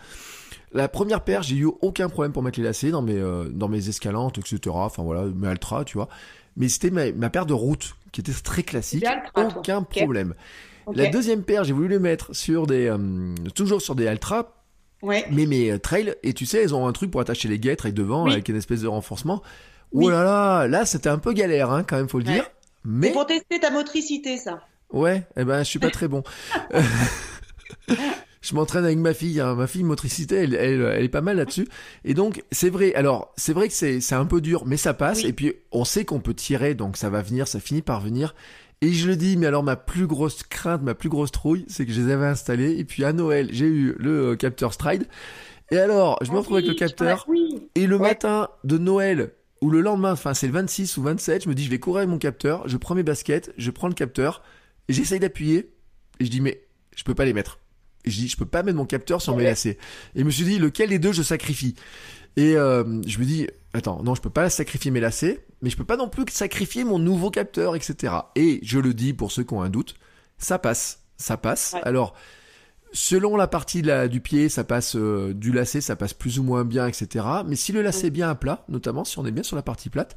la 0.75 0.87
première 0.87 1.23
paire, 1.23 1.41
j'ai 1.41 1.55
eu 1.55 1.65
aucun 1.81 2.09
problème 2.09 2.31
pour 2.33 2.43
mettre 2.43 2.59
les 2.59 2.65
lacets 2.65 2.91
dans 2.91 3.01
mes 3.01 3.17
euh, 3.17 3.45
dans 3.49 3.67
mes 3.67 3.89
escalantes, 3.89 4.37
etc. 4.37 4.59
Enfin 4.73 5.01
voilà, 5.03 5.23
mes 5.23 5.47
Altra, 5.47 5.83
tu 5.85 5.97
vois. 5.97 6.07
Mais 6.57 6.69
c'était 6.69 6.91
ma, 6.91 7.11
ma 7.11 7.29
paire 7.29 7.45
de 7.45 7.53
route 7.53 7.95
qui 8.11 8.21
était 8.21 8.31
très 8.31 8.63
classique, 8.63 9.05
Altra, 9.05 9.47
aucun 9.57 9.81
problème. 9.83 10.35
La 10.93 11.07
deuxième 11.07 11.41
paire, 11.43 11.63
j'ai 11.63 11.73
voulu 11.73 11.87
les 11.87 11.99
mettre 11.99 12.35
sur 12.35 12.67
des 12.67 12.87
euh, 12.87 13.33
toujours 13.55 13.81
sur 13.81 13.95
des 13.95 14.07
Altra, 14.07 14.51
Ouais. 15.01 15.25
mais 15.31 15.45
mes 15.45 15.71
euh, 15.71 15.79
trails 15.79 16.15
et 16.23 16.33
tu 16.33 16.45
sais, 16.45 16.61
elles 16.63 16.73
ont 16.75 16.87
un 16.87 16.93
truc 16.93 17.11
pour 17.11 17.21
attacher 17.21 17.47
les 17.47 17.59
guêtres 17.59 17.85
avec 17.85 17.95
devant 17.95 18.25
Oui. 18.25 18.33
avec 18.33 18.47
une 18.49 18.55
espèce 18.55 18.81
de 18.81 18.87
renforcement. 18.87 19.41
Oui. 19.91 20.05
Oh 20.05 20.09
là 20.09 20.23
là, 20.23 20.67
là 20.67 20.85
c'était 20.85 21.09
un 21.09 21.17
peu 21.19 21.33
galère 21.33 21.71
hein, 21.71 21.83
quand 21.83 21.97
même, 21.97 22.07
faut 22.09 22.19
le 22.19 22.25
Ouais. 22.25 22.33
dire. 22.35 22.43
C'est 22.43 22.51
Mais 22.85 23.11
pour 23.11 23.25
tester 23.25 23.59
ta 23.59 23.71
motricité, 23.71 24.37
ça. 24.37 24.61
Ouais, 24.91 25.25
eh 25.37 25.43
ben 25.43 25.59
je 25.59 25.63
suis 25.69 25.79
pas 25.79 25.89
très 25.91 26.07
bon. 26.07 26.23
Je 28.47 28.53
m'entraîne 28.53 28.85
avec 28.85 28.97
ma 28.99 29.13
fille, 29.13 29.39
hein. 29.41 29.55
ma 29.55 29.65
fille 29.67 29.83
motricité, 29.83 30.35
elle, 30.35 30.53
elle, 30.53 30.81
elle 30.81 31.03
est 31.03 31.09
pas 31.09 31.21
mal 31.21 31.37
là-dessus. 31.37 31.67
Et 32.03 32.13
donc 32.13 32.43
c'est 32.51 32.69
vrai. 32.69 32.93
Alors 32.93 33.33
c'est 33.37 33.53
vrai 33.53 33.67
que 33.67 33.73
c'est 33.73 34.01
c'est 34.01 34.15
un 34.15 34.25
peu 34.25 34.39
dur, 34.41 34.63
mais 34.65 34.77
ça 34.77 34.93
passe. 34.93 35.23
Oui. 35.23 35.29
Et 35.29 35.33
puis 35.33 35.53
on 35.71 35.83
sait 35.85 36.05
qu'on 36.05 36.19
peut 36.19 36.33
tirer, 36.35 36.75
donc 36.75 36.95
ça 36.97 37.09
va 37.09 37.21
venir, 37.21 37.47
ça 37.47 37.59
finit 37.59 37.81
par 37.81 38.01
venir. 38.01 38.35
Et 38.81 38.91
je 38.93 39.07
le 39.07 39.15
dis, 39.15 39.35
mais 39.37 39.47
alors 39.47 39.63
ma 39.63 39.75
plus 39.77 40.05
grosse 40.05 40.43
crainte, 40.43 40.83
ma 40.83 40.93
plus 40.93 41.09
grosse 41.09 41.31
trouille, 41.31 41.65
c'est 41.67 41.85
que 41.85 41.91
je 41.91 42.01
les 42.01 42.11
avais 42.11 42.25
installés. 42.27 42.77
Et 42.77 42.83
puis 42.85 43.03
à 43.03 43.13
Noël, 43.13 43.47
j'ai 43.51 43.65
eu 43.65 43.95
le 43.97 44.31
euh, 44.31 44.35
capteur 44.35 44.73
Stride. 44.73 45.07
Et 45.71 45.77
alors, 45.77 46.19
je 46.21 46.29
me 46.29 46.35
Ah 46.35 46.39
retrouve 46.39 46.57
avec 46.57 46.67
le 46.67 46.75
capteur. 46.75 47.25
Et 47.73 47.87
le 47.87 47.95
Ouais. 47.95 48.09
matin 48.09 48.49
de 48.63 48.77
Noël, 48.77 49.31
ou 49.61 49.71
le 49.71 49.81
lendemain, 49.81 50.11
enfin 50.11 50.35
c'est 50.35 50.45
le 50.45 50.53
26 50.53 50.97
ou 50.97 51.01
27, 51.03 51.45
je 51.45 51.49
me 51.49 51.55
dis 51.55 51.63
je 51.63 51.71
vais 51.71 51.79
courir 51.79 51.99
avec 51.99 52.09
mon 52.09 52.19
capteur, 52.19 52.67
je 52.67 52.77
prends 52.77 52.93
mes 52.93 53.01
baskets, 53.01 53.51
je 53.57 53.71
prends 53.71 53.87
le 53.87 53.95
capteur, 53.95 54.43
et 54.89 54.93
j'essaye 54.93 55.19
d'appuyer, 55.19 55.71
et 56.19 56.25
je 56.25 56.29
dis 56.29 56.41
mais 56.41 56.61
je 56.95 57.03
peux 57.03 57.15
pas 57.15 57.25
les 57.25 57.33
mettre. 57.33 57.57
Et 58.05 58.11
je 58.11 58.17
dis 58.21 58.27
je 58.27 58.37
peux 58.37 58.45
pas 58.45 58.63
mettre 58.63 58.77
mon 58.77 58.85
capteur 58.85 59.21
sur 59.21 59.35
mes 59.35 59.43
lacets. 59.43 59.77
Et 60.15 60.19
je 60.19 60.23
me 60.23 60.29
suis 60.31 60.45
dit 60.45 60.59
lequel 60.59 60.89
des 60.89 60.99
deux 60.99 61.11
je 61.13 61.23
sacrifie? 61.23 61.75
Et 62.37 62.55
euh, 62.57 62.83
je 63.07 63.19
me 63.19 63.25
dis 63.25 63.47
attends 63.73 64.01
non 64.03 64.15
je 64.15 64.21
peux 64.21 64.29
pas 64.29 64.49
sacrifier 64.49 64.91
mes 64.91 64.99
lacets, 64.99 65.45
mais 65.61 65.69
je 65.69 65.77
peux 65.77 65.85
pas 65.85 65.97
non 65.97 66.09
plus 66.09 66.25
sacrifier 66.31 66.83
mon 66.83 66.99
nouveau 66.99 67.29
capteur, 67.31 67.75
etc. 67.75 68.13
Et 68.35 68.59
je 68.63 68.79
le 68.79 68.93
dis 68.93 69.13
pour 69.13 69.31
ceux 69.31 69.43
qui 69.43 69.53
ont 69.53 69.61
un 69.61 69.69
doute, 69.69 69.95
ça 70.37 70.59
passe, 70.59 70.99
ça 71.17 71.37
passe. 71.37 71.71
Ouais. 71.73 71.81
Alors 71.83 72.13
Selon 72.97 73.35
la 73.35 73.47
partie 73.47 73.81
de 73.81 73.87
la- 73.87 74.07
du 74.07 74.21
pied, 74.21 74.47
ça 74.47 74.63
passe 74.63 74.95
euh, 74.95 75.33
du 75.33 75.51
lacet, 75.51 75.81
ça 75.81 75.97
passe 75.97 76.13
plus 76.13 76.39
ou 76.39 76.43
moins 76.43 76.63
bien, 76.63 76.87
etc. 76.87 77.25
Mais 77.45 77.57
si 77.57 77.73
le 77.73 77.81
lacet 77.81 78.07
est 78.07 78.11
bien 78.11 78.29
à 78.29 78.35
plat, 78.35 78.63
notamment 78.69 79.03
si 79.03 79.19
on 79.19 79.25
est 79.25 79.31
bien 79.31 79.43
sur 79.43 79.57
la 79.57 79.61
partie 79.63 79.89
plate, 79.89 80.15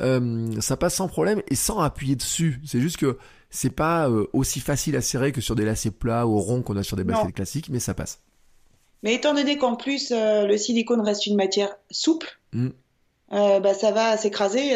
euh, 0.00 0.50
ça 0.60 0.76
passe 0.76 0.96
sans 0.96 1.06
problème 1.06 1.40
et 1.48 1.54
sans 1.54 1.78
appuyer 1.78 2.16
dessus. 2.16 2.60
C'est 2.64 2.80
juste 2.80 2.96
que 2.96 3.16
c'est 3.50 3.70
pas 3.74 4.08
euh, 4.08 4.26
aussi 4.32 4.60
facile 4.60 4.96
à 4.96 5.00
serrer 5.00 5.32
que 5.32 5.40
sur 5.40 5.54
des 5.54 5.64
lacets 5.64 5.90
plats 5.90 6.26
ou 6.26 6.38
ronds 6.40 6.62
qu'on 6.62 6.76
a 6.76 6.82
sur 6.82 6.96
des 6.96 7.04
Non. 7.04 7.14
baskets 7.14 7.34
classiques, 7.34 7.68
mais 7.70 7.80
ça 7.80 7.94
passe. 7.94 8.20
Mais 9.02 9.14
étant 9.14 9.34
donné 9.34 9.56
qu'en 9.58 9.76
plus 9.76 10.10
euh, 10.10 10.46
le 10.46 10.56
silicone 10.56 11.00
reste 11.00 11.26
une 11.26 11.36
matière 11.36 11.76
souple, 11.90 12.38
Mm. 12.52 12.68
euh, 13.32 13.60
bah, 13.60 13.74
ça 13.74 13.90
va 13.92 14.16
s'écraser 14.16 14.74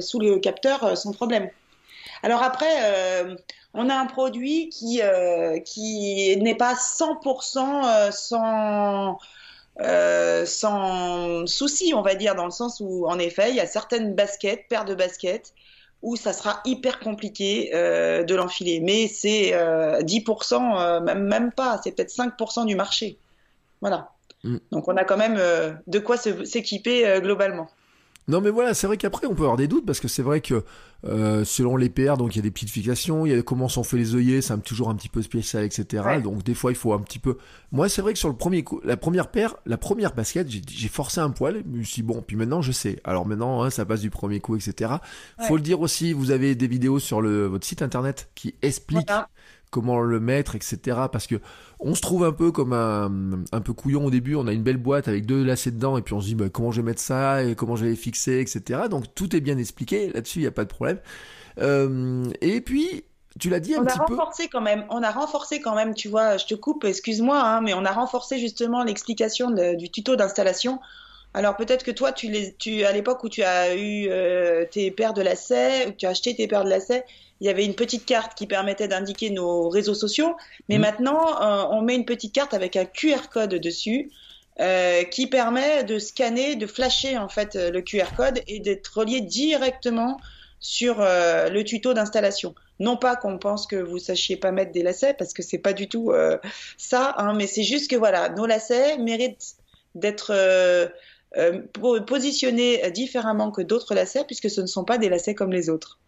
sous 0.00 0.18
le 0.20 0.38
capteur 0.38 0.96
sans 0.96 1.12
problème. 1.12 1.48
Alors 2.22 2.42
après, 2.42 2.66
on 3.74 3.88
a 3.88 3.94
un 3.94 4.06
produit 4.06 4.68
qui, 4.70 5.00
qui 5.64 6.36
n'est 6.38 6.54
pas 6.56 6.74
100% 6.74 7.84
euh, 7.84 8.10
sans, 8.10 9.18
euh, 9.80 10.44
sans 10.46 11.46
souci, 11.46 11.92
on 11.94 12.02
va 12.02 12.14
dire, 12.14 12.34
dans 12.34 12.44
le 12.46 12.50
sens 12.50 12.80
où, 12.80 13.06
en 13.06 13.18
effet, 13.18 13.50
il 13.50 13.56
y 13.56 13.60
a 13.60 13.66
certaines 13.66 14.14
baskets, 14.14 14.66
paires 14.68 14.84
de 14.84 14.94
baskets, 14.94 15.52
où 16.02 16.16
ça 16.16 16.32
sera 16.32 16.60
hyper 16.64 17.00
compliqué 17.00 17.70
euh, 17.74 18.24
de 18.24 18.34
l'enfiler. 18.34 18.80
Mais 18.80 19.08
c'est 19.08 19.54
euh, 19.54 20.00
10%, 20.00 20.80
euh, 20.80 21.00
même, 21.00 21.24
même 21.24 21.52
pas, 21.52 21.80
c'est 21.82 21.92
peut-être 21.92 22.12
5% 22.12 22.66
du 22.66 22.76
marché. 22.76 23.18
Voilà. 23.80 24.10
Mm. 24.44 24.58
Donc 24.70 24.88
on 24.88 24.96
a 24.96 25.04
quand 25.04 25.16
même 25.16 25.36
euh, 25.38 25.72
de 25.86 25.98
quoi 25.98 26.16
s'équiper 26.16 27.06
euh, 27.06 27.20
globalement. 27.20 27.68
Non 28.28 28.42
mais 28.42 28.50
voilà, 28.50 28.74
c'est 28.74 28.86
vrai 28.86 28.98
qu'après 28.98 29.26
on 29.26 29.34
peut 29.34 29.42
avoir 29.42 29.56
des 29.56 29.68
doutes 29.68 29.86
parce 29.86 30.00
que 30.00 30.08
c'est 30.08 30.22
vrai 30.22 30.42
que 30.42 30.62
euh, 31.04 31.44
selon 31.44 31.76
les 31.76 31.88
paires, 31.88 32.18
donc 32.18 32.34
il 32.34 32.38
y 32.38 32.40
a 32.40 32.42
des 32.42 32.50
petites 32.50 32.70
fixations, 32.70 33.24
il 33.24 33.32
y 33.32 33.34
a 33.34 33.42
comment 33.42 33.68
sont 33.68 33.84
faits 33.84 33.98
les 33.98 34.14
œillets, 34.14 34.42
c'est 34.42 34.58
toujours 34.62 34.90
un 34.90 34.94
petit 34.94 35.08
peu 35.08 35.22
spécial, 35.22 35.64
etc. 35.64 36.02
Ouais. 36.04 36.20
Donc 36.20 36.42
des 36.42 36.54
fois 36.54 36.70
il 36.70 36.76
faut 36.76 36.92
un 36.92 36.98
petit 36.98 37.18
peu. 37.18 37.38
Moi 37.72 37.88
c'est 37.88 38.02
vrai 38.02 38.12
que 38.12 38.18
sur 38.18 38.28
le 38.28 38.36
premier 38.36 38.62
coup, 38.62 38.80
la 38.84 38.98
première 38.98 39.30
paire, 39.30 39.56
la 39.64 39.78
première 39.78 40.14
basket, 40.14 40.46
j'ai 40.50 40.88
forcé 40.88 41.20
un 41.20 41.30
poil, 41.30 41.62
je 41.64 41.78
me 41.78 41.82
suis 41.82 41.96
dit, 41.96 42.02
bon, 42.02 42.22
puis 42.26 42.36
maintenant 42.36 42.60
je 42.60 42.72
sais. 42.72 43.00
Alors 43.04 43.26
maintenant 43.26 43.62
hein, 43.62 43.70
ça 43.70 43.86
passe 43.86 44.00
du 44.00 44.10
premier 44.10 44.40
coup, 44.40 44.56
etc. 44.56 44.92
Faut 45.40 45.56
le 45.56 45.62
dire 45.62 45.80
aussi, 45.80 46.12
vous 46.12 46.30
avez 46.30 46.54
des 46.54 46.66
vidéos 46.66 46.98
sur 46.98 47.22
le 47.22 47.46
votre 47.46 47.66
site 47.66 47.80
internet 47.80 48.30
qui 48.34 48.54
expliquent 48.60 49.08
Voilà. 49.08 49.28
Comment 49.70 50.00
le 50.00 50.20
mettre, 50.20 50.54
etc. 50.54 50.78
Parce 51.10 51.26
que 51.26 51.36
on 51.80 51.94
se 51.94 52.00
trouve 52.00 52.24
un 52.24 52.32
peu 52.32 52.50
comme 52.50 52.72
un, 52.72 53.44
un 53.52 53.60
peu 53.60 53.72
couillon 53.72 54.06
au 54.06 54.10
début. 54.10 54.34
On 54.34 54.46
a 54.46 54.52
une 54.52 54.62
belle 54.62 54.76
boîte 54.76 55.08
avec 55.08 55.26
deux 55.26 55.44
lacets 55.44 55.70
dedans 55.70 55.98
et 55.98 56.02
puis 56.02 56.14
on 56.14 56.20
se 56.20 56.26
dit 56.26 56.34
bah, 56.34 56.48
comment 56.48 56.72
je 56.72 56.80
vais 56.80 56.86
mettre 56.86 57.00
ça 57.00 57.42
et 57.42 57.54
comment 57.54 57.76
je 57.76 57.84
vais 57.84 57.90
les 57.90 57.96
fixer, 57.96 58.40
etc. 58.40 58.82
Donc 58.90 59.14
tout 59.14 59.34
est 59.36 59.40
bien 59.40 59.58
expliqué 59.58 60.12
là-dessus, 60.12 60.40
il 60.40 60.42
n'y 60.42 60.48
a 60.48 60.52
pas 60.52 60.64
de 60.64 60.70
problème. 60.70 60.98
Euh, 61.60 62.24
et 62.40 62.60
puis 62.60 63.04
tu 63.38 63.50
l'as 63.50 63.60
dit 63.60 63.74
un 63.74 63.78
On 63.78 63.82
a 63.82 63.86
petit 63.86 63.98
peu. 64.06 64.14
renforcé 64.14 64.48
quand 64.48 64.60
même, 64.60 64.84
on 64.90 65.02
a 65.02 65.10
renforcé 65.10 65.60
quand 65.60 65.74
même, 65.74 65.94
tu 65.94 66.08
vois, 66.08 66.36
je 66.36 66.46
te 66.46 66.54
coupe, 66.54 66.84
excuse-moi, 66.84 67.40
hein, 67.40 67.60
mais 67.60 67.74
on 67.74 67.84
a 67.84 67.92
renforcé 67.92 68.38
justement 68.38 68.84
l'explication 68.84 69.50
du 69.50 69.90
tuto 69.90 70.16
d'installation. 70.16 70.80
Alors 71.34 71.56
peut-être 71.56 71.84
que 71.84 71.90
toi, 71.90 72.12
tu 72.12 72.30
les, 72.30 72.54
tu, 72.54 72.84
à 72.84 72.92
l'époque 72.92 73.22
où 73.22 73.28
tu 73.28 73.42
as 73.42 73.74
eu 73.74 74.08
euh, 74.08 74.64
tes 74.70 74.90
paires 74.90 75.12
de 75.12 75.22
lacets, 75.22 75.86
où 75.88 75.92
tu 75.92 76.06
as 76.06 76.10
acheté 76.10 76.34
tes 76.34 76.48
paires 76.48 76.64
de 76.64 76.70
lacets, 76.70 77.04
il 77.40 77.46
y 77.46 77.50
avait 77.50 77.64
une 77.64 77.74
petite 77.74 78.04
carte 78.06 78.34
qui 78.36 78.46
permettait 78.46 78.88
d'indiquer 78.88 79.30
nos 79.30 79.68
réseaux 79.68 79.94
sociaux. 79.94 80.36
Mais 80.68 80.76
Mhm. 80.76 80.80
maintenant, 80.82 81.40
euh, 81.42 81.64
on 81.70 81.82
met 81.82 81.94
une 81.94 82.04
petite 82.04 82.34
carte 82.34 82.52
avec 82.54 82.76
un 82.76 82.84
QR 82.84 83.28
code 83.32 83.54
dessus. 83.54 84.10
euh, 84.60 85.04
qui 85.04 85.28
permet 85.28 85.84
de 85.84 86.00
scanner, 86.00 86.56
de 86.56 86.66
flasher 86.66 87.16
en 87.16 87.28
fait 87.28 87.54
euh, 87.54 87.70
le 87.70 87.80
QR 87.80 88.12
code 88.16 88.42
et 88.48 88.58
d'être 88.58 88.88
relié 88.98 89.20
directement 89.20 90.18
sur 90.58 91.00
euh, 91.00 91.48
le 91.48 91.62
tuto 91.62 91.94
d'installation. 91.94 92.56
Non 92.80 92.96
pas 92.96 93.14
qu'on 93.14 93.38
pense 93.38 93.68
que 93.68 93.76
vous 93.76 93.98
sachiez 94.00 94.36
pas 94.36 94.50
mettre 94.50 94.72
des 94.72 94.82
lacets, 94.82 95.14
parce 95.14 95.32
que 95.32 95.44
c'est 95.44 95.58
pas 95.58 95.72
du 95.74 95.88
tout 95.88 96.10
euh, 96.10 96.38
ça, 96.76 97.14
hein, 97.18 97.34
mais 97.34 97.46
c'est 97.46 97.62
juste 97.62 97.88
que 97.88 97.94
voilà, 97.94 98.30
nos 98.30 98.46
lacets 98.46 98.98
méritent 98.98 99.54
d'être 99.94 100.32
po- 101.72 102.00
positionnés 102.02 102.90
différemment 102.90 103.50
que 103.52 103.62
d'autres 103.62 103.94
lacets, 103.94 104.24
puisque 104.24 104.50
ce 104.50 104.60
ne 104.60 104.66
sont 104.66 104.84
pas 104.84 104.98
des 104.98 105.08
lacets 105.08 105.34
comme 105.36 105.52
les 105.52 105.70
autres. 105.70 106.00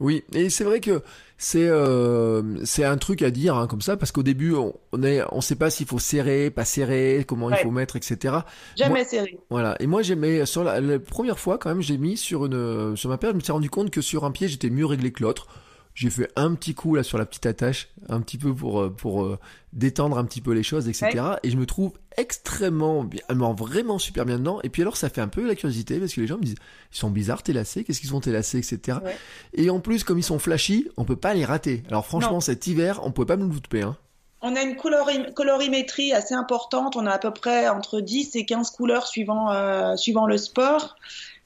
Oui, 0.00 0.24
et 0.34 0.50
c'est 0.50 0.64
vrai 0.64 0.80
que 0.80 1.02
c'est 1.38 1.68
euh, 1.68 2.64
c'est 2.64 2.84
un 2.84 2.96
truc 2.96 3.22
à 3.22 3.30
dire 3.30 3.56
hein, 3.56 3.66
comme 3.68 3.80
ça 3.80 3.96
parce 3.96 4.10
qu'au 4.10 4.22
début 4.24 4.52
on, 4.54 4.74
on 4.92 5.02
est 5.02 5.22
on 5.30 5.40
sait 5.40 5.54
pas 5.54 5.70
s'il 5.70 5.86
faut 5.86 5.98
serrer, 6.00 6.50
pas 6.50 6.64
serrer, 6.64 7.24
comment 7.26 7.50
il 7.50 7.56
faut 7.56 7.70
mettre, 7.70 7.94
etc. 7.96 8.36
Jamais 8.76 8.94
Moi- 9.00 9.04
serré. 9.04 9.38
Voilà. 9.50 9.76
Et 9.80 9.86
moi, 9.86 10.02
j'aimais, 10.02 10.44
sur 10.46 10.64
la, 10.64 10.80
la 10.80 10.98
première 10.98 11.38
fois, 11.38 11.58
quand 11.58 11.68
même, 11.68 11.82
j'ai 11.82 11.98
mis 11.98 12.16
sur 12.16 12.46
une, 12.46 12.96
sur 12.96 13.10
ma 13.10 13.18
paire, 13.18 13.30
je 13.30 13.36
me 13.36 13.40
suis 13.40 13.52
rendu 13.52 13.70
compte 13.70 13.90
que 13.90 14.00
sur 14.00 14.24
un 14.24 14.30
pied, 14.32 14.48
j'étais 14.48 14.70
mieux 14.70 14.86
réglé 14.86 15.12
que 15.12 15.22
l'autre. 15.22 15.46
J'ai 15.94 16.08
fait 16.08 16.30
un 16.36 16.54
petit 16.54 16.74
coup, 16.74 16.94
là, 16.94 17.02
sur 17.02 17.18
la 17.18 17.26
petite 17.26 17.44
attache, 17.44 17.88
un 18.08 18.20
petit 18.22 18.38
peu 18.38 18.54
pour, 18.54 18.80
euh, 18.80 18.88
pour 18.90 19.24
euh, 19.24 19.38
détendre 19.74 20.16
un 20.16 20.24
petit 20.24 20.40
peu 20.40 20.52
les 20.52 20.62
choses, 20.62 20.88
etc. 20.88 21.22
Et 21.42 21.50
je 21.50 21.56
me 21.58 21.66
trouve 21.66 21.92
extrêmement 22.16 23.04
bien, 23.04 23.20
vraiment 23.30 23.98
super 23.98 24.24
bien 24.24 24.38
dedans. 24.38 24.60
Et 24.62 24.70
puis 24.70 24.80
alors, 24.82 24.96
ça 24.96 25.10
fait 25.10 25.20
un 25.20 25.28
peu 25.28 25.46
la 25.46 25.54
curiosité, 25.54 25.98
parce 25.98 26.14
que 26.14 26.20
les 26.22 26.26
gens 26.26 26.38
me 26.38 26.44
disent, 26.44 26.56
ils 26.92 26.96
sont 26.96 27.10
bizarres, 27.10 27.42
tes 27.42 27.52
lacets, 27.52 27.84
qu'est-ce 27.84 28.00
qu'ils 28.00 28.08
sont 28.08 28.20
tes 28.20 28.32
lacets, 28.32 28.58
etc. 28.58 28.98
Ouais. 29.04 29.16
Et 29.52 29.68
en 29.68 29.80
plus, 29.80 30.02
comme 30.02 30.18
ils 30.18 30.22
sont 30.24 30.38
flashy, 30.38 30.88
on 30.96 31.04
peut 31.04 31.16
pas 31.16 31.34
les 31.34 31.44
rater. 31.44 31.82
Alors 31.88 32.06
franchement, 32.06 32.32
Non. 32.32 32.40
cet 32.40 32.66
hiver, 32.66 33.00
on 33.04 33.12
pouvait 33.12 33.26
pas 33.26 33.36
me 33.36 33.44
le 33.44 33.50
louper, 33.52 33.82
hein. 33.82 33.96
On 34.44 34.56
a 34.56 34.62
une 34.62 34.74
colori- 34.74 35.32
colorimétrie 35.34 36.12
assez 36.12 36.34
importante. 36.34 36.96
On 36.96 37.06
a 37.06 37.12
à 37.12 37.18
peu 37.18 37.32
près 37.32 37.68
entre 37.68 38.00
10 38.00 38.34
et 38.34 38.44
15 38.44 38.70
couleurs 38.70 39.06
suivant, 39.06 39.52
euh, 39.52 39.94
suivant 39.94 40.26
le 40.26 40.36
sport. 40.36 40.96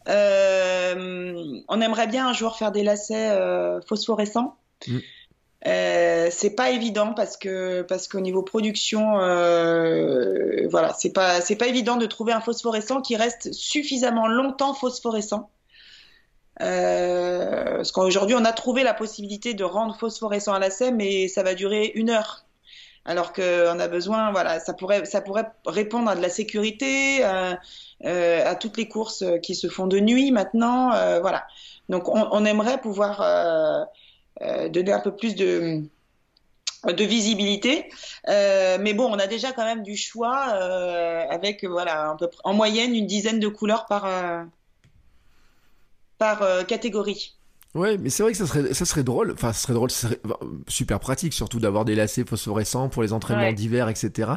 Euh, 0.08 1.60
on 1.68 1.80
aimerait 1.80 2.06
bien 2.06 2.28
un 2.28 2.32
jour 2.32 2.56
faire 2.56 2.72
des 2.72 2.82
lacets 2.82 3.30
euh, 3.30 3.80
phosphorescents. 3.80 4.56
Mm. 4.86 4.98
Euh, 5.66 6.28
c'est 6.30 6.54
pas 6.54 6.70
évident 6.70 7.12
parce 7.12 7.36
que 7.36 7.82
parce 7.82 8.06
qu'au 8.06 8.20
niveau 8.20 8.42
production, 8.42 9.18
euh, 9.18 10.68
voilà, 10.70 10.94
c'est 10.96 11.12
pas 11.12 11.40
c'est 11.40 11.56
pas 11.56 11.66
évident 11.66 11.96
de 11.96 12.06
trouver 12.06 12.32
un 12.32 12.40
phosphorescent 12.40 13.00
qui 13.00 13.16
reste 13.16 13.52
suffisamment 13.52 14.28
longtemps 14.28 14.74
phosphorescent. 14.74 15.50
Euh, 16.62 17.76
parce 17.76 17.92
qu'aujourd'hui, 17.92 18.36
on 18.38 18.44
a 18.44 18.52
trouvé 18.52 18.82
la 18.82 18.94
possibilité 18.94 19.54
de 19.54 19.64
rendre 19.64 19.96
phosphorescent 19.96 20.54
un 20.54 20.58
lacet, 20.58 20.92
mais 20.92 21.28
ça 21.28 21.42
va 21.42 21.54
durer 21.54 21.92
une 21.96 22.10
heure. 22.10 22.45
Alors 23.08 23.32
qu'on 23.32 23.78
a 23.78 23.86
besoin, 23.86 24.32
voilà, 24.32 24.58
ça 24.58 24.74
pourrait, 24.74 25.04
ça 25.04 25.20
pourrait 25.20 25.48
répondre 25.64 26.10
à 26.10 26.16
de 26.16 26.20
la 26.20 26.28
sécurité, 26.28 27.24
euh, 27.24 27.54
euh, 28.04 28.44
à 28.44 28.56
toutes 28.56 28.76
les 28.76 28.88
courses 28.88 29.22
qui 29.42 29.54
se 29.54 29.68
font 29.68 29.86
de 29.86 30.00
nuit 30.00 30.32
maintenant, 30.32 30.92
euh, 30.92 31.20
voilà. 31.20 31.46
Donc 31.88 32.08
on, 32.08 32.28
on 32.32 32.44
aimerait 32.44 32.80
pouvoir 32.80 33.20
euh, 33.20 33.84
euh, 34.42 34.68
donner 34.68 34.92
un 34.92 34.98
peu 34.98 35.14
plus 35.14 35.36
de, 35.36 35.82
de 36.84 37.04
visibilité, 37.04 37.88
Euh, 38.28 38.76
mais 38.80 38.92
bon, 38.92 39.06
on 39.08 39.20
a 39.20 39.28
déjà 39.28 39.52
quand 39.52 39.64
même 39.64 39.84
du 39.84 39.96
choix 39.96 40.36
avec, 41.30 41.64
voilà, 41.64 42.16
peu, 42.18 42.28
en 42.42 42.54
moyenne 42.54 42.92
une 42.92 43.06
dizaine 43.06 43.38
de 43.38 43.48
couleurs 43.48 43.86
par 43.86 44.04
par 46.18 46.66
catégorie. 46.66 47.35
Ouais, 47.76 47.98
mais 47.98 48.10
c'est 48.10 48.22
vrai 48.22 48.32
que 48.32 48.38
ça 48.38 48.46
serait, 48.46 48.72
ça 48.74 48.84
serait 48.84 49.02
drôle, 49.04 49.32
enfin, 49.32 49.52
ça 49.52 49.60
serait 49.60 49.74
drôle, 49.74 49.90
ça 49.90 50.08
serait 50.08 50.20
super 50.66 50.98
pratique, 50.98 51.32
surtout 51.34 51.60
d'avoir 51.60 51.84
des 51.84 51.94
lacets 51.94 52.24
phosphorescents 52.24 52.88
pour 52.88 53.02
les 53.02 53.12
entraînements 53.12 53.42
Ouais. 53.44 53.52
d'hiver, 53.54 53.88
etc. 53.88 54.30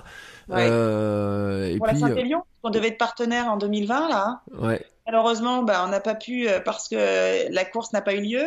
Ouais. 0.50 0.68
Euh, 0.70 1.68
et 1.70 1.78
Pour 1.78 1.88
puis, 1.88 2.00
la 2.00 2.08
Saint-Élion, 2.10 2.44
on 2.64 2.70
devait 2.70 2.90
être 2.90 2.98
partenaire 2.98 3.48
en 3.48 3.58
2020 3.58 4.10
là. 4.10 4.42
euh, 4.54 4.68
ouais, 4.68 4.86
Malheureusement, 5.08 5.64
bah, 5.64 5.84
on 5.88 5.90
n'a 5.90 6.02
pas 6.02 6.16
pu 6.16 6.48
euh, 6.50 6.60
parce 6.60 6.88
que 6.90 7.52
la 7.52 7.66
course 7.66 7.94
n'a 7.94 8.02
pas 8.02 8.14
eu 8.14 8.22
lieu. 8.22 8.44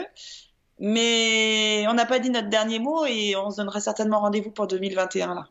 Mais 0.79 1.85
on 1.89 1.95
n'a 1.95 2.07
pas 2.07 2.19
dit 2.19 2.31
notre 2.31 2.49
dernier 2.49 2.79
mot 2.79 3.05
et 3.07 3.37
on 3.37 3.51
se 3.51 3.59
donnera 3.59 3.81
certainement 3.81 4.21
rendez-vous 4.21 4.51
pour 4.51 4.67
2021 4.67 5.35
là. 5.35 5.45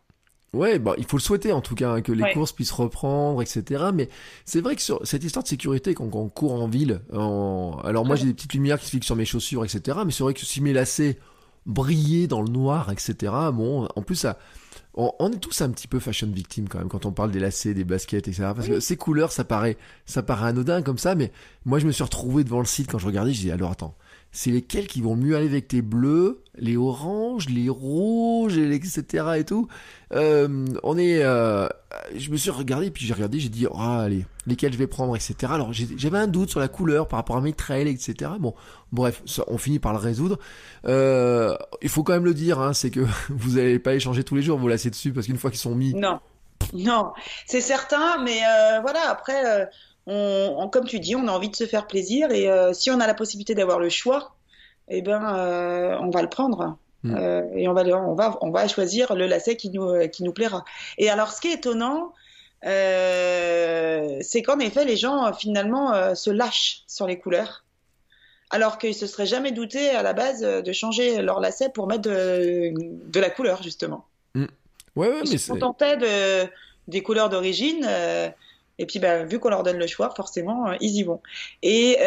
Ouais, 0.53 0.79
bah, 0.79 0.93
il 0.97 1.05
faut 1.05 1.17
le 1.17 1.21
souhaiter 1.21 1.51
en 1.51 1.61
tout 1.61 1.75
cas, 1.75 1.91
hein, 1.93 2.01
que 2.01 2.11
les 2.11 2.23
Ouais. 2.23 2.33
courses 2.33 2.51
puissent 2.51 2.71
reprendre, 2.71 3.41
etc. 3.41 3.85
Mais 3.93 4.09
c'est 4.45 4.61
vrai 4.61 4.75
que 4.75 4.81
sur 4.81 4.99
cette 5.05 5.23
histoire 5.23 5.43
de 5.43 5.49
sécurité, 5.49 5.93
quand 5.93 6.09
on 6.13 6.29
court 6.29 6.53
en 6.53 6.67
ville, 6.67 7.01
en- 7.13 7.77
alors 7.83 8.05
moi 8.05 8.15
j'ai 8.15 8.25
des 8.25 8.33
petites 8.33 8.53
lumières 8.53 8.79
qui 8.79 8.85
se 8.85 8.91
fixent 8.91 9.05
sur 9.07 9.15
mes 9.15 9.25
chaussures, 9.25 9.63
etc. 9.63 9.99
Mais 10.05 10.11
c'est 10.11 10.23
vrai 10.23 10.33
que 10.33 10.45
si 10.45 10.61
mes 10.61 10.73
lacets 10.73 11.17
brillaient 11.65 12.27
dans 12.27 12.41
le 12.41 12.49
noir, 12.49 12.91
etc. 12.91 13.31
Bon, 13.53 13.87
en 13.95 14.01
plus 14.01 14.15
ça. 14.15 14.37
On, 14.93 15.13
on 15.19 15.31
est 15.31 15.37
tous 15.37 15.61
un 15.61 15.69
petit 15.69 15.87
peu 15.87 15.99
fashion 15.99 16.27
victime 16.29 16.67
quand 16.67 16.79
même 16.79 16.89
quand 16.89 17.05
on 17.05 17.13
parle 17.13 17.31
des 17.31 17.39
lacets, 17.39 17.73
des 17.73 17.85
baskets, 17.85 18.27
etc. 18.27 18.49
Parce 18.53 18.67
que 18.67 18.81
ces 18.81 18.97
couleurs, 18.97 19.31
ça 19.31 19.45
paraît, 19.45 19.77
ça 20.05 20.21
paraît 20.21 20.49
anodin 20.49 20.81
comme 20.81 20.97
ça, 20.97 21.15
mais 21.15 21.31
moi 21.63 21.79
je 21.79 21.87
me 21.87 21.93
suis 21.93 22.03
retrouvé 22.03 22.43
devant 22.43 22.59
le 22.59 22.65
site 22.65 22.91
quand 22.91 22.97
je 22.99 23.05
regardais, 23.05 23.31
je 23.31 23.39
dis 23.39 23.51
alors 23.51 23.71
attends, 23.71 23.95
c'est 24.31 24.51
lesquels 24.51 24.87
qui 24.87 25.01
vont 25.01 25.15
mieux 25.15 25.35
aller 25.35 25.47
avec 25.47 25.67
tes 25.67 25.81
bleus, 25.81 26.43
les 26.55 26.77
oranges, 26.77 27.49
les 27.49 27.69
rouges, 27.69 28.57
etc. 28.57 29.25
et 29.37 29.43
tout. 29.43 29.67
Euh, 30.13 30.65
on 30.83 30.97
est, 30.97 31.21
euh, 31.23 31.67
je 32.15 32.31
me 32.31 32.37
suis 32.37 32.49
regardé, 32.49 32.91
puis 32.91 33.05
j'ai 33.05 33.13
regardé, 33.13 33.39
j'ai 33.39 33.49
dit, 33.49 33.67
oh, 33.69 33.77
allez, 33.77 34.25
lesquels 34.47 34.71
je 34.71 34.77
vais 34.77 34.87
prendre, 34.87 35.15
etc. 35.15 35.35
Alors 35.49 35.73
j'avais 35.73 36.17
un 36.17 36.27
doute 36.27 36.49
sur 36.49 36.61
la 36.61 36.69
couleur 36.69 37.07
par 37.07 37.17
rapport 37.17 37.35
à 37.35 37.41
mes 37.41 37.53
trails, 37.53 37.89
etc. 37.89 38.31
Bon, 38.39 38.53
bref, 38.93 39.21
on 39.47 39.57
finit 39.57 39.79
par 39.79 39.91
le 39.91 39.99
résoudre. 39.99 40.39
Euh, 40.85 41.55
il 41.81 41.89
faut 41.89 42.03
quand 42.03 42.13
même 42.13 42.25
le 42.25 42.33
dire, 42.33 42.59
hein, 42.59 42.73
c'est 42.73 42.89
que 42.89 43.01
vous 43.29 43.57
n'allez 43.57 43.79
pas 43.79 43.93
échanger 43.95 44.23
tous 44.23 44.35
les 44.35 44.41
jours 44.41 44.57
vos 44.57 44.69
lacets 44.69 44.91
dessus, 44.91 45.11
parce 45.11 45.27
qu'une 45.27 45.37
fois 45.37 45.51
qu'ils 45.51 45.59
sont 45.59 45.75
mis, 45.75 45.93
Non, 45.93 46.19
non, 46.73 47.11
c'est 47.47 47.61
certain, 47.61 48.23
mais 48.23 48.39
voilà, 48.81 49.09
après, 49.09 49.67
on, 50.11 50.55
on- 50.59 50.69
comme 50.69 50.85
tu 50.85 50.99
dis, 50.99 51.15
on 51.15 51.27
a 51.27 51.31
envie 51.31 51.49
de 51.49 51.55
se 51.55 51.65
faire 51.65 51.85
plaisir 51.87 52.31
et 52.31 52.49
euh, 52.49 52.73
si 52.73 52.91
on 52.91 52.99
a 52.99 53.07
la 53.07 53.13
possibilité 53.13 53.53
d'avoir 53.55 53.79
le 53.79 53.89
choix, 53.89 54.35
eh 54.89 55.01
ben, 55.01 55.21
euh, 55.35 55.97
on 56.01 56.09
va 56.09 56.21
le 56.21 56.29
prendre. 56.29 56.77
Mm. 57.03 57.15
Euh, 57.17 57.41
et 57.55 57.67
on 57.67 57.73
va, 57.73 57.83
on, 57.83 58.13
va, 58.13 58.37
on 58.41 58.51
va 58.51 58.67
choisir 58.67 59.15
le 59.15 59.25
lacet 59.27 59.55
qui 59.55 59.69
nous, 59.69 60.07
qui 60.09 60.23
nous 60.23 60.33
plaira. 60.33 60.63
Et 60.97 61.09
alors, 61.09 61.31
ce 61.31 61.39
qui 61.41 61.47
est 61.47 61.55
étonnant, 61.55 62.13
c'est 64.21 64.41
qu'en 64.43 64.59
effet, 64.59 64.85
les 64.85 64.97
gens 64.97 65.33
finalement 65.33 66.13
se 66.15 66.29
lâchent 66.29 66.83
sur 66.87 67.07
les 67.07 67.17
couleurs, 67.17 67.63
alors 68.49 68.77
qu'ils 68.77 68.93
se 68.95 69.07
seraient 69.07 69.25
jamais 69.25 69.51
doutés 69.51 69.89
à 69.89 70.03
la 70.03 70.13
base 70.13 70.41
de 70.41 70.71
changer 70.73 71.21
leur 71.21 71.39
lacet 71.39 71.69
pour 71.69 71.87
mettre 71.87 72.03
de, 72.03 72.71
de 72.75 73.19
la 73.19 73.29
couleur 73.29 73.63
justement. 73.63 74.05
Mm. 74.35 74.45
Ouais, 74.95 75.07
ouais, 75.09 75.21
ils 75.23 75.39
se 75.39 75.51
contentaient 75.51 75.97
de, 75.97 76.49
des 76.87 77.01
couleurs 77.01 77.29
d'origine. 77.29 77.87
Et 78.81 78.85
puis, 78.85 78.99
bah, 78.99 79.23
vu 79.23 79.39
qu'on 79.39 79.49
leur 79.49 79.63
donne 79.63 79.77
le 79.77 79.87
choix, 79.87 80.11
forcément, 80.15 80.71
ils 80.81 80.95
y 80.95 81.03
vont. 81.03 81.21
Et 81.61 81.97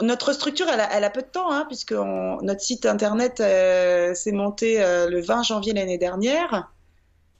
notre 0.00 0.32
structure, 0.32 0.66
elle 0.68 1.04
a, 1.04 1.10
peu 1.10 1.22
de 1.22 1.26
temps, 1.26 1.50
hein, 1.52 1.64
puisque 1.68 1.92
notre 1.92 2.60
site 2.60 2.86
internet 2.86 3.40
euh, 3.40 4.12
s'est 4.14 4.32
monté 4.32 4.82
euh, 4.82 5.08
le 5.08 5.20
20 5.20 5.44
janvier 5.44 5.72
l'année 5.72 5.98
dernière, 5.98 6.70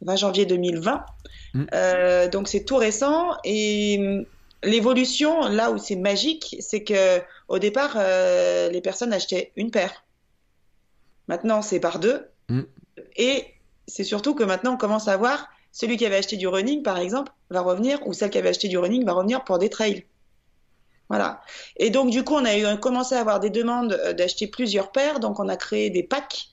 20 0.03 0.16
janvier 0.16 0.47
2020. 0.47 1.05
Mm. 1.55 1.64
Euh, 1.74 2.28
donc 2.28 2.49
c'est 2.49 2.64
tout 2.64 2.76
récent. 2.76 3.36
Et 3.45 3.99
mm, 3.99 4.24
l'évolution, 4.62 5.49
là 5.49 5.72
où 5.72 5.78
c'est 5.78 5.97
magique, 5.97 6.57
c'est 6.61 6.84
que 6.84 7.20
au 7.49 7.59
départ, 7.59 7.97
les 7.97 8.80
personnes 8.82 9.12
achetaient 9.12 9.53
une 9.57 9.70
paire. 9.70 10.05
Maintenant, 11.26 11.61
c'est 11.61 11.80
par 11.80 11.99
deux. 11.99 12.28
Mm. 12.49 12.62
Et 13.16 13.47
c'est 13.86 14.05
surtout 14.05 14.34
que 14.34 14.45
maintenant, 14.45 14.74
on 14.74 14.76
commence 14.76 15.09
à 15.09 15.16
voir 15.16 15.49
celui 15.79 15.97
qui 15.97 16.05
avait 16.05 16.16
acheté 16.16 16.37
du 16.37 16.49
running, 16.49 16.83
par 16.83 16.99
exemple, 16.99 17.31
va 17.51 17.61
revenir, 17.61 18.05
ou 18.05 18.12
celle 18.12 18.31
qui 18.31 18.39
avait 18.39 18.49
acheté 18.49 18.66
du 18.66 18.79
running 18.79 19.05
va 19.05 19.12
revenir 19.12 19.45
pour 19.45 19.61
des 19.61 19.68
trails. 19.68 20.05
Voilà. 21.09 21.41
Et 21.76 21.91
donc, 21.91 22.11
du 22.11 22.24
coup, 22.24 22.35
on 22.35 22.45
a 22.45 22.76
commencé 22.79 23.14
à 23.14 23.20
avoir 23.20 23.39
des 23.39 23.51
demandes 23.51 23.93
euh, 23.93 24.12
d'acheter 24.12 24.49
plusieurs 24.49 24.91
paires. 24.91 25.20
Donc, 25.20 25.39
on 25.39 25.49
a 25.49 25.57
créé 25.57 25.89
des 25.91 26.03
packs 26.03 26.49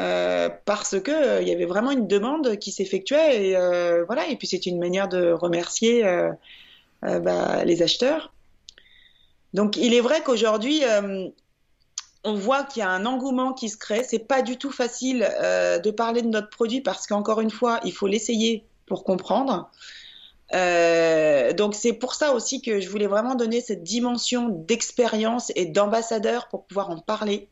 euh, 0.00 0.48
parce 0.64 0.98
que 0.98 1.12
euh, 1.12 1.42
il 1.42 1.48
y 1.48 1.52
avait 1.52 1.64
vraiment 1.64 1.92
une 1.92 2.08
demande 2.08 2.56
qui 2.56 2.72
s'effectuait. 2.72 3.50
Et 3.50 3.56
voilà. 4.04 4.26
Et 4.26 4.34
puis, 4.34 4.48
c'est 4.48 4.66
une 4.66 4.80
manière 4.80 5.06
de 5.06 5.30
remercier 5.30 6.02
bah, 7.02 7.64
les 7.64 7.82
acheteurs. 7.82 8.32
Donc, 9.54 9.76
il 9.76 9.94
est 9.94 10.00
vrai 10.00 10.22
qu'aujourd'hui, 10.24 10.82
on 12.26 12.34
voit 12.34 12.64
qu'il 12.64 12.80
y 12.80 12.82
a 12.82 12.90
un 12.90 13.06
engouement 13.06 13.52
qui 13.52 13.68
se 13.68 13.76
crée. 13.76 14.04
C'est 14.04 14.18
pas 14.18 14.42
du 14.42 14.58
tout 14.58 14.70
facile 14.70 15.20
de 15.20 15.90
parler 15.90 16.22
de 16.22 16.28
notre 16.28 16.50
produit 16.50 16.80
parce 16.80 17.06
qu'encore 17.06 17.40
une 17.40 17.50
fois, 17.50 17.80
il 17.84 17.92
faut 17.92 18.06
l'essayer 18.06 18.64
pour 18.86 19.04
comprendre. 19.04 19.70
Euh, 20.54 21.52
donc 21.52 21.74
c'est 21.74 21.92
pour 21.92 22.14
ça 22.14 22.32
aussi 22.32 22.62
que 22.62 22.80
je 22.80 22.88
voulais 22.88 23.08
vraiment 23.08 23.34
donner 23.34 23.60
cette 23.60 23.82
dimension 23.82 24.48
d'expérience 24.48 25.50
et 25.56 25.66
d'ambassadeur 25.66 26.48
pour 26.48 26.66
pouvoir 26.66 26.90
en 26.90 26.98
parler. 26.98 27.48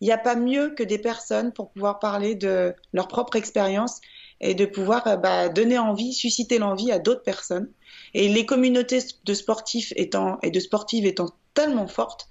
Il 0.00 0.06
n'y 0.06 0.12
a 0.12 0.18
pas 0.18 0.36
mieux 0.36 0.70
que 0.70 0.82
des 0.82 0.98
personnes 0.98 1.52
pour 1.52 1.70
pouvoir 1.70 1.98
parler 1.98 2.34
de 2.34 2.74
leur 2.92 3.08
propre 3.08 3.36
expérience 3.36 4.00
et 4.40 4.54
de 4.54 4.66
pouvoir 4.66 5.06
euh, 5.06 5.16
bah, 5.16 5.48
donner 5.48 5.78
envie, 5.78 6.12
susciter 6.12 6.58
l'envie 6.58 6.92
à 6.92 6.98
d'autres 6.98 7.22
personnes. 7.22 7.70
Et 8.14 8.28
les 8.28 8.46
communautés 8.46 9.00
de 9.24 9.34
sportifs 9.34 9.92
étant 9.96 10.38
et 10.42 10.50
de 10.50 10.60
sportives 10.60 11.06
étant 11.06 11.30
tellement 11.54 11.88
fortes, 11.88 12.28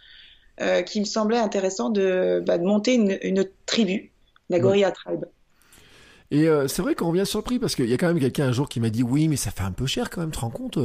euh, 0.61 0.81
qu'il 0.81 1.01
me 1.01 1.05
semblait 1.05 1.37
intéressant 1.37 1.89
de, 1.89 2.43
bah, 2.45 2.57
de 2.57 2.63
monter 2.63 2.95
une, 2.95 3.17
une, 3.21 3.45
tribu, 3.65 4.11
la 4.49 4.59
Gorilla 4.59 4.91
Tribe. 4.91 5.25
Et 6.31 6.47
euh, 6.47 6.67
c'est 6.67 6.81
vrai 6.81 6.95
qu'on 6.95 7.09
revient 7.09 7.25
surpris 7.25 7.59
parce 7.59 7.75
qu'il 7.75 7.89
y 7.89 7.93
a 7.93 7.97
quand 7.97 8.07
même 8.07 8.19
quelqu'un 8.19 8.47
un 8.47 8.51
jour 8.51 8.69
qui 8.69 8.79
m'a 8.79 8.89
dit 8.89 9.03
oui, 9.03 9.27
mais 9.27 9.35
ça 9.35 9.51
fait 9.51 9.63
un 9.63 9.71
peu 9.71 9.85
cher 9.85 10.09
quand 10.09 10.21
même, 10.21 10.31
tu 10.31 10.37
te 10.37 10.41
rends 10.41 10.49
compte 10.49 10.79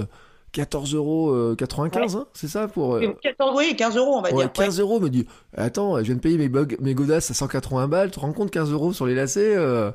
14 0.52 0.94
euros 0.94 1.54
95, 1.56 2.16
hein, 2.16 2.26
c'est 2.34 2.48
ça 2.48 2.66
pour. 2.66 2.98
14, 3.22 3.56
oui, 3.56 3.76
15 3.76 3.96
euros, 3.96 4.16
on 4.16 4.22
va 4.22 4.32
dire. 4.32 4.52
15 4.52 4.80
euros, 4.80 4.98
me 4.98 5.08
dit 5.08 5.26
Attends, 5.56 5.98
je 5.98 6.02
viens 6.02 6.16
de 6.16 6.20
payer 6.20 6.36
mes, 6.36 6.50
mes 6.80 6.94
godasses 6.94 7.30
à 7.30 7.34
180 7.34 7.86
balles, 7.86 8.10
tu 8.10 8.16
te 8.16 8.20
rends 8.20 8.32
compte 8.32 8.50
15 8.50 8.72
euros 8.72 8.92
sur 8.92 9.06
les 9.06 9.14
lacets 9.14 9.54
euh, 9.56 9.92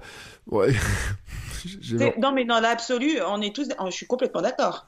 Ouais. 0.47 0.73
non, 2.19 2.31
mais 2.31 2.45
dans 2.45 2.59
l'absolu, 2.59 3.19
on 3.27 3.41
est 3.41 3.53
tous. 3.53 3.67
Je 3.85 3.91
suis 3.91 4.07
complètement 4.07 4.41
d'accord. 4.41 4.87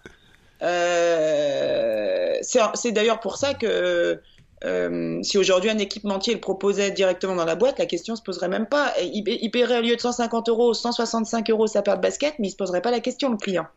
Euh... 0.61 2.35
C'est 2.41 2.91
d'ailleurs 2.91 3.19
pour 3.19 3.37
ça 3.37 3.53
que 3.53 4.21
euh, 4.65 5.21
si 5.21 5.37
aujourd'hui 5.37 5.69
un 5.69 5.77
équipementier 5.77 6.33
le 6.33 6.39
proposait 6.39 6.91
directement 6.91 7.35
dans 7.35 7.45
la 7.45 7.55
boîte, 7.55 7.77
la 7.77 7.85
question 7.85 8.15
se 8.15 8.21
poserait 8.21 8.47
même 8.47 8.67
pas. 8.67 8.93
Il, 9.01 9.51
paierait 9.51 9.79
au 9.79 9.81
lieu 9.81 9.95
de 9.95 10.01
150 10.01 10.49
euros, 10.49 10.73
165 10.73 11.49
euros 11.49 11.67
sa 11.67 11.81
paire 11.81 11.97
de 11.97 12.01
basket, 12.01 12.35
mais 12.39 12.47
il 12.47 12.51
se 12.51 12.55
poserait 12.55 12.81
pas 12.81 12.91
la 12.91 12.99
question, 12.99 13.29
le 13.29 13.37
client. 13.37 13.67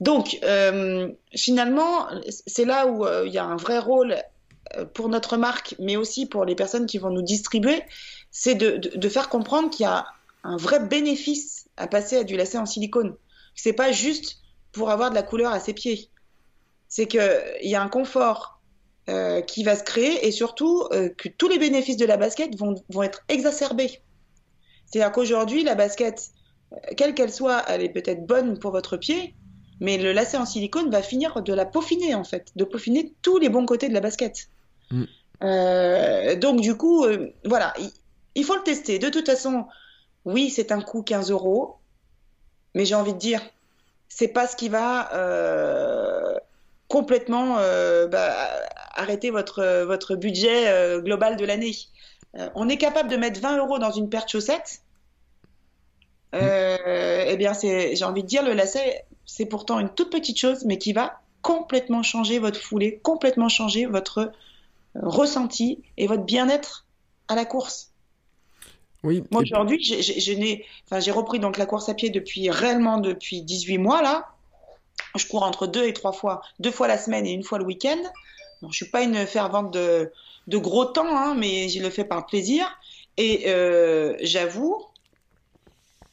Donc, 0.00 0.38
euh, 0.44 1.08
finalement, 1.34 2.06
c'est 2.46 2.64
là 2.64 2.86
où 2.86 3.04
euh, 3.04 3.24
il 3.26 3.32
y 3.32 3.38
a 3.38 3.44
un 3.44 3.56
vrai 3.56 3.78
rôle 3.78 4.16
pour 4.94 5.08
notre 5.08 5.36
marque, 5.36 5.74
mais 5.78 5.96
aussi 5.96 6.26
pour 6.26 6.44
les 6.44 6.54
personnes 6.54 6.86
qui 6.86 6.98
vont 6.98 7.10
nous 7.10 7.22
distribuer, 7.22 7.82
c'est 8.30 8.56
de, 8.56 8.76
de, 8.76 8.96
de, 8.96 9.08
faire 9.08 9.28
comprendre 9.28 9.70
qu'il 9.70 9.84
y 9.84 9.86
a 9.86 10.06
un 10.42 10.56
vrai 10.56 10.80
bénéfice 10.80 11.68
à 11.76 11.86
passer 11.86 12.18
à 12.18 12.24
du 12.24 12.36
lacet 12.36 12.58
en 12.58 12.66
silicone. 12.66 13.14
C'est 13.54 13.72
pas 13.72 13.92
juste 13.92 14.38
pour 14.72 14.90
avoir 14.90 15.10
de 15.10 15.14
la 15.14 15.22
couleur 15.22 15.52
à 15.52 15.60
ses 15.60 15.72
pieds. 15.72 16.10
C'est 16.88 17.06
qu'il 17.06 17.40
y 17.62 17.74
a 17.74 17.82
un 17.82 17.88
confort 17.88 18.55
euh, 19.08 19.40
qui 19.40 19.62
va 19.62 19.76
se 19.76 19.84
créer 19.84 20.26
et 20.26 20.32
surtout 20.32 20.82
euh, 20.90 21.10
que 21.16 21.28
tous 21.28 21.46
les 21.46 21.58
bénéfices 21.58 21.96
de 21.96 22.04
la 22.04 22.16
basket 22.16 22.56
vont, 22.56 22.74
vont 22.88 23.04
être 23.04 23.22
exacerbés. 23.28 24.00
C'est-à-dire 24.84 25.12
qu'aujourd'hui, 25.12 25.62
la 25.62 25.76
basket, 25.76 26.32
euh, 26.72 26.76
quelle 26.96 27.14
qu'elle 27.14 27.32
soit, 27.32 27.62
elle 27.68 27.82
est 27.82 27.88
peut-être 27.88 28.26
bonne 28.26 28.58
pour 28.58 28.72
votre 28.72 28.96
pied, 28.96 29.32
mais 29.78 29.96
le 29.96 30.12
lacet 30.12 30.38
en 30.38 30.44
silicone 30.44 30.90
va 30.90 31.02
finir 31.02 31.40
de 31.40 31.52
la 31.52 31.64
peaufiner 31.64 32.16
en 32.16 32.24
fait, 32.24 32.48
de 32.56 32.64
peaufiner 32.64 33.14
tous 33.22 33.38
les 33.38 33.48
bons 33.48 33.64
côtés 33.64 33.88
de 33.88 33.94
la 33.94 34.00
basket. 34.00 34.48
Mm. 34.90 35.04
Euh, 35.44 36.34
donc 36.34 36.60
du 36.60 36.76
coup, 36.76 37.06
voilà, 37.44 37.74
il, 37.78 37.90
il, 38.34 38.42
faut 38.42 38.56
le 38.56 38.64
tester. 38.64 38.98
De 38.98 39.08
toute 39.08 39.26
façon, 39.26 39.66
oui, 40.24 40.50
c'est 40.50 40.72
un 40.72 40.80
coût 40.80 41.04
15 41.04 41.30
euros, 41.30 41.76
mais 42.74 42.84
j'ai 42.84 42.96
envie 42.96 43.14
de 43.14 43.18
dire, 43.18 43.40
c'est 44.08 44.26
pas 44.26 44.48
ce 44.48 44.56
qui 44.56 44.68
va 44.68 45.10
complètement 46.88 47.56
euh, 47.58 48.06
bah, 48.06 48.48
arrêter 48.96 49.30
votre, 49.30 49.84
votre 49.84 50.16
budget 50.16 50.68
euh, 50.68 51.00
global 51.00 51.36
de 51.36 51.44
l'année. 51.44 51.76
Euh, 52.36 52.48
on 52.54 52.68
est 52.68 52.76
capable 52.76 53.08
de 53.08 53.16
mettre 53.16 53.40
20 53.40 53.58
euros 53.58 53.78
dans 53.78 53.92
une 53.92 54.08
paire 54.08 54.24
de 54.24 54.30
chaussettes. 54.30 54.82
Eh 56.32 57.36
bien, 57.38 57.52
j'ai 57.62 58.04
envie 58.04 58.22
de 58.22 58.28
dire, 58.28 58.42
le 58.42 58.52
lacet, 58.52 59.04
c'est 59.24 59.46
pourtant 59.46 59.78
une 59.78 59.88
toute 59.88 60.10
petite 60.10 60.38
chose, 60.38 60.64
mais 60.66 60.76
qui 60.76 60.92
va 60.92 61.20
complètement 61.40 62.02
changer 62.02 62.38
votre 62.38 62.60
foulée, 62.60 63.00
complètement 63.02 63.48
changer 63.48 63.86
votre 63.86 64.32
ressenti 64.94 65.82
et 65.96 66.06
votre 66.06 66.24
bien-être 66.24 66.84
à 67.28 67.36
la 67.36 67.46
course. 67.46 67.92
Oui. 69.02 69.22
Moi 69.30 69.42
aujourd'hui, 69.42 69.78
j'ai 69.80 71.10
repris 71.12 71.38
donc 71.38 71.58
la 71.58 71.66
course 71.66 71.88
à 71.88 71.94
pied 71.94 72.10
depuis 72.10 72.50
réellement 72.50 72.98
depuis 72.98 73.42
18 73.42 73.78
mois 73.78 74.02
là. 74.02 74.26
Je 75.16 75.26
cours 75.26 75.44
entre 75.44 75.66
deux 75.66 75.86
et 75.86 75.92
trois 75.92 76.12
fois, 76.12 76.42
deux 76.58 76.70
fois 76.70 76.88
la 76.88 76.98
semaine 76.98 77.26
et 77.26 77.32
une 77.32 77.42
fois 77.42 77.58
le 77.58 77.64
week-end. 77.64 77.98
Bon, 78.62 78.70
je 78.70 78.76
suis 78.76 78.90
pas 78.90 79.02
une 79.02 79.26
fervente 79.26 79.72
de, 79.72 80.10
de 80.46 80.58
gros 80.58 80.84
temps, 80.84 81.16
hein, 81.16 81.34
mais 81.34 81.68
je 81.68 81.80
le 81.80 81.90
fais 81.90 82.04
par 82.04 82.26
plaisir. 82.26 82.66
Et 83.16 83.44
euh, 83.46 84.16
j'avoue 84.20 84.84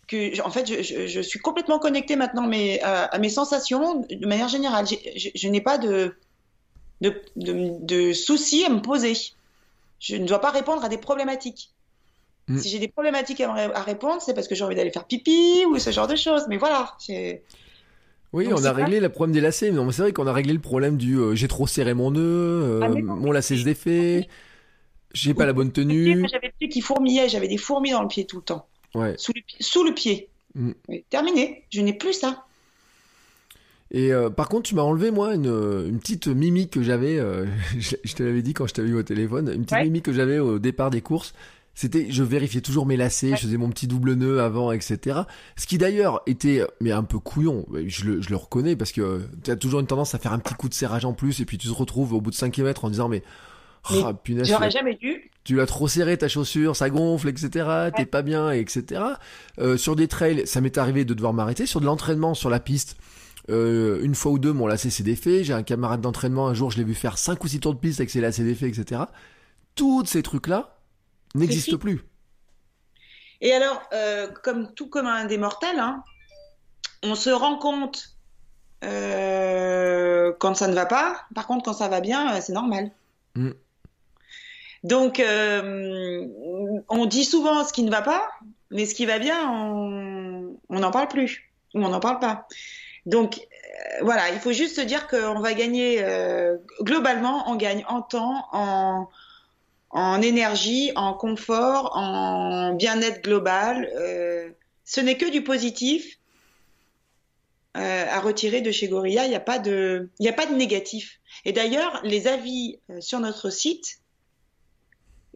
que, 0.08 0.42
en 0.42 0.52
fait, 0.52 0.66
je, 0.66 1.08
je, 1.08 1.22
suis 1.22 1.40
complètement 1.40 1.80
connectée 1.80 2.16
maintenant 2.16 2.48
mais, 2.48 2.82
à, 2.82 3.18
mes 3.20 3.30
sensations 3.30 4.06
de 4.10 4.26
manière 4.26 4.48
générale. 4.48 4.86
Je, 4.88 5.30
je 5.34 5.48
n'ai 5.48 5.62
pas 5.62 5.78
de, 5.78 6.16
de, 7.02 7.22
de, 7.36 7.78
de, 7.80 8.14
soucis 8.14 8.66
à 8.66 8.70
me 8.70 8.82
poser. 8.82 9.14
Je 10.00 10.16
ne 10.16 10.26
dois 10.26 10.40
pas 10.40 10.52
répondre 10.52 10.84
à 10.84 10.90
des 10.90 10.98
problématiques. 10.98 11.72
Mm. 12.48 12.58
Si 12.58 12.70
j'ai 12.70 12.80
des 12.80 12.90
problématiques 12.90 13.42
à, 13.42 13.54
à 13.54 13.84
répondre, 13.84 14.22
c'est 14.22 14.34
parce 14.34 14.48
que 14.48 14.56
j'ai 14.56 14.64
envie 14.64 14.76
d'aller 14.76 14.92
faire 14.92 15.06
pipi 15.06 15.66
ou 15.66 15.78
ce 15.80 15.92
genre 15.92 16.08
de 16.08 16.16
choses. 16.16 16.46
Mais 16.48 16.58
voilà. 16.58 16.98
Oui, 18.34 18.48
on 18.52 18.66
a 18.66 18.74
réglé 18.74 19.00
le 19.00 19.10
problème 19.10 19.34
des 19.34 19.42
lacets, 19.42 19.72
mais 19.72 19.92
c'est 19.92 20.02
vrai 20.02 20.12
qu'on 20.12 20.26
a 20.26 20.34
réglé 20.34 20.54
le 20.54 20.60
problème 20.60 20.98
du 20.98 21.18
euh, 21.20 21.36
j'ai 21.36 21.48
trop 21.48 21.68
serré 21.68 21.94
mon 21.94 22.10
nœud, 22.12 22.20
euh, 22.20 22.80
ah, 22.82 22.90
mon 22.90 23.32
lacet 23.32 23.58
se 23.58 23.64
défait, 23.64 24.28
j'ai 25.14 25.36
pas 25.36 25.46
la 25.46 25.54
bonne 25.54 25.72
tenue. 25.72 26.28
J'avais 26.28 26.48
le 26.48 26.54
pied 26.58 26.70
qui 26.70 26.82
fourmillait, 26.82 27.30
j'avais 27.30 27.48
des 27.48 27.58
fourmis 27.58 27.92
dans 27.92 28.02
le 28.02 28.08
pied 28.08 28.26
tout 28.26 28.38
le 28.38 28.44
temps. 28.44 28.68
Ouais. 28.96 29.14
Sous, 29.18 29.34
le, 29.36 29.42
sous 29.60 29.84
le 29.84 29.94
pied. 29.94 30.30
Mm. 30.56 30.72
terminé, 31.10 31.64
je 31.70 31.82
n'ai 31.82 31.94
plus 31.94 32.14
ça. 32.14 32.46
Et 33.92 34.12
euh, 34.12 34.32
par 34.32 34.50
contre, 34.50 34.64
tu 34.64 34.74
m'as 34.74 34.82
enlevé, 34.82 35.12
moi, 35.12 35.36
une, 35.36 35.46
une 35.88 36.00
petite 36.00 36.26
mimique 36.26 36.72
que 36.72 36.82
j'avais, 36.82 37.18
je, 37.78 38.14
te 38.14 38.24
l'avais 38.24 38.42
dit 38.42 38.56
quand 38.56 38.66
je 38.66 38.74
t'avais 38.74 38.90
eu 38.90 38.96
au 38.96 39.04
téléphone, 39.04 39.52
une 39.54 39.66
petite 39.66 39.84
mimique 39.84 40.06
que 40.06 40.14
j'avais 40.14 40.40
au 40.40 40.58
départ 40.58 40.90
des 40.90 41.02
courses 41.02 41.36
c'était 41.74 42.08
je 42.10 42.24
vérifiais 42.24 42.62
toujours 42.62 42.86
mes 42.86 42.98
lacets, 42.98 43.32
je 43.36 43.42
faisais 43.42 43.58
mon 43.58 43.70
petit 43.70 43.88
double 43.88 44.14
nœud 44.14 44.42
avant, 44.42 44.72
etc. 44.72 45.22
Ce 45.56 45.66
qui 45.66 45.78
d'ailleurs 45.78 46.22
était 46.28 46.66
mais 46.82 46.92
un 46.92 47.04
peu 47.04 47.20
couillon, 47.20 47.66
je 47.88 48.06
le, 48.06 48.22
je 48.22 48.30
le 48.30 48.36
reconnais 48.36 48.76
parce 48.76 48.92
que 48.92 49.22
tu 49.44 49.52
as 49.52 49.56
toujours 49.56 49.80
une 49.80 49.88
tendance 49.88 50.14
à 50.14 50.20
faire 50.20 50.34
un 50.34 50.40
petit 50.40 50.54
coup 50.54 50.70
de 50.70 50.74
serrage 50.74 51.06
en 51.06 51.14
plus 51.14 51.40
et 51.40 51.46
puis 51.46 51.58
tu 51.58 51.68
te 51.68 51.74
retrouves 51.74 52.14
au 52.14 52.22
bout 52.22 52.30
de 52.30 52.36
5 52.36 52.52
km 52.52 52.86
en 52.86 52.90
disant 52.90 53.10
mais, 53.10 53.24
oh, 53.92 54.14
punaise, 54.24 54.48
j'aurais 54.48 54.72
jamais 54.72 54.96
dû. 54.96 55.32
Tu 55.44 55.56
l'as 55.56 55.66
trop 55.66 55.90
serré 55.90 56.18
ta 56.18 56.30
chaussure, 56.30 56.76
ça 56.76 56.90
gonfle, 56.90 57.28
etc. 57.28 57.90
T'es 57.96 58.06
pas 58.06 58.22
bien, 58.22 58.52
etc. 58.52 59.02
Euh, 59.60 59.76
sur 59.76 59.96
des 59.96 60.08
trails, 60.08 60.48
ça 60.48 60.62
m'est 60.62 60.78
arrivé 60.78 61.04
de 61.04 61.14
devoir 61.14 61.34
m'arrêter. 61.34 61.66
Sur 61.66 61.82
de 61.82 61.86
l'entraînement 61.86 62.34
sur 62.34 62.50
la 62.50 62.62
piste, 62.62 62.96
euh, 63.50 64.02
une 64.04 64.16
fois 64.16 64.32
ou 64.32 64.40
deux, 64.40 64.54
mon 64.54 64.68
lacet 64.68 64.90
s'est 64.90 65.04
défait. 65.04 65.44
J'ai 65.44 65.52
un 65.52 65.64
camarade 65.64 66.00
d'entraînement, 66.00 66.48
un 66.48 66.54
jour, 66.54 66.72
je 66.72 66.78
l'ai 66.78 66.86
vu 66.86 66.94
faire 66.94 67.18
5 67.18 67.44
ou 67.44 67.48
6 67.50 67.60
tours 67.60 67.74
de 67.74 67.80
piste 67.80 68.00
avec 68.00 68.10
ses 68.10 68.22
lacets 68.22 68.46
défaits, 68.46 68.78
etc. 68.78 69.02
Toutes 69.76 70.08
ces 70.08 70.24
trucs-là, 70.24 70.73
n'existe 71.36 71.78
plus. 71.78 72.02
Et 73.42 73.54
alors, 73.54 73.82
euh, 73.94 74.28
comme 74.44 74.74
tout 74.74 74.88
commun 74.88 75.26
des 75.26 75.38
mortels, 75.38 75.80
hein, 75.80 76.04
on 77.04 77.16
se 77.16 77.30
rend 77.30 77.58
compte 77.58 78.14
euh, 78.84 80.34
quand 80.40 80.56
ça 80.56 80.68
ne 80.68 80.74
va 80.74 80.86
pas. 80.86 81.22
Par 81.36 81.48
contre, 81.48 81.64
quand 81.66 81.74
ça 81.74 81.88
va 81.88 82.02
bien, 82.02 82.36
euh, 82.36 82.40
c'est 82.42 82.54
normal. 82.54 82.92
Mm. 83.36 83.52
Donc, 84.84 85.20
euh, 85.20 86.28
on 86.90 87.06
dit 87.06 87.24
souvent 87.24 87.64
ce 87.64 87.72
qui 87.72 87.84
ne 87.84 87.92
va 87.92 88.02
pas, 88.02 88.30
mais 88.70 88.86
ce 88.86 88.94
qui 88.94 89.06
va 89.06 89.20
bien, 89.20 89.50
on 89.50 90.58
n'en 90.70 90.92
parle 90.92 91.08
plus 91.08 91.50
ou 91.74 91.84
on 91.84 91.90
n'en 91.90 92.02
parle 92.02 92.20
pas. 92.20 92.48
Donc, 93.06 93.40
voilà, 94.02 94.30
il 94.32 94.40
faut 94.40 94.52
juste 94.52 94.76
se 94.76 94.82
dire 94.82 95.08
qu'on 95.08 95.40
va 95.40 95.54
gagner 95.54 96.06
globalement, 96.82 97.50
on 97.50 97.56
gagne 97.56 97.86
en 97.88 98.02
temps, 98.02 98.48
en, 98.52 99.08
en 99.94 100.22
énergie, 100.22 100.92
en 100.96 101.14
confort, 101.14 101.96
en 101.96 102.74
bien-être 102.74 103.24
global. 103.24 103.90
Euh, 103.96 104.50
ce 104.84 105.00
n'est 105.00 105.18
que 105.18 105.30
du 105.30 105.44
positif 105.44 106.20
euh, 107.78 108.06
à 108.10 108.20
retirer 108.20 108.62
de 108.62 108.72
chez 108.72 108.88
Gorilla. 108.88 109.26
Il 109.26 109.30
n'y 109.30 109.36
a 109.36 109.40
pas 109.40 109.60
de, 109.60 110.10
n'y 110.20 110.28
a 110.28 110.34
pas 110.34 110.48
de 110.48 110.56
négatif. 110.56 111.20
Et 111.46 111.54
d'ailleurs, 111.54 112.02
les 112.04 112.28
avis 112.28 112.80
euh, 112.90 113.00
sur 113.02 113.20
notre 113.20 113.50
site, 113.50 114.00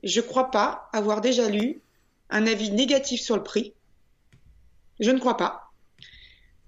je 0.04 0.22
crois 0.22 0.52
pas 0.52 0.90
avoir 0.92 1.22
déjà 1.22 1.50
lu 1.50 1.82
un 2.30 2.46
avis 2.46 2.72
négatif 2.72 3.22
sur 3.22 3.36
le 3.36 3.44
prix. 3.44 3.74
Je 5.00 5.12
ne 5.12 5.20
crois 5.20 5.38
pas. 5.38 5.72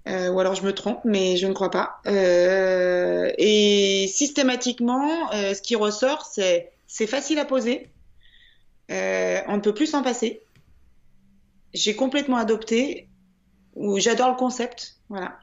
Euh, 0.08 0.30
ou 0.30 0.40
alors 0.40 0.54
je 0.54 0.62
me 0.62 0.72
trompe, 0.72 1.00
mais 1.04 1.36
je 1.36 1.46
ne 1.46 1.52
crois 1.52 1.70
pas. 1.70 2.00
Euh, 2.06 3.30
et 3.36 4.06
systématiquement, 4.08 5.32
euh, 5.32 5.54
ce 5.54 5.60
qui 5.60 5.76
ressort, 5.76 6.24
c'est 6.24 6.72
c'est 6.92 7.06
facile 7.06 7.38
à 7.38 7.44
poser. 7.44 7.92
Euh, 8.90 9.38
on 9.46 9.56
ne 9.56 9.60
peut 9.62 9.72
plus 9.72 9.86
s'en 9.86 10.02
passer. 10.02 10.42
J'ai 11.72 11.94
complètement 11.94 12.36
adopté. 12.36 13.08
Ou 13.76 14.00
j'adore 14.00 14.30
le 14.30 14.36
concept. 14.36 14.96
Voilà. 15.08 15.38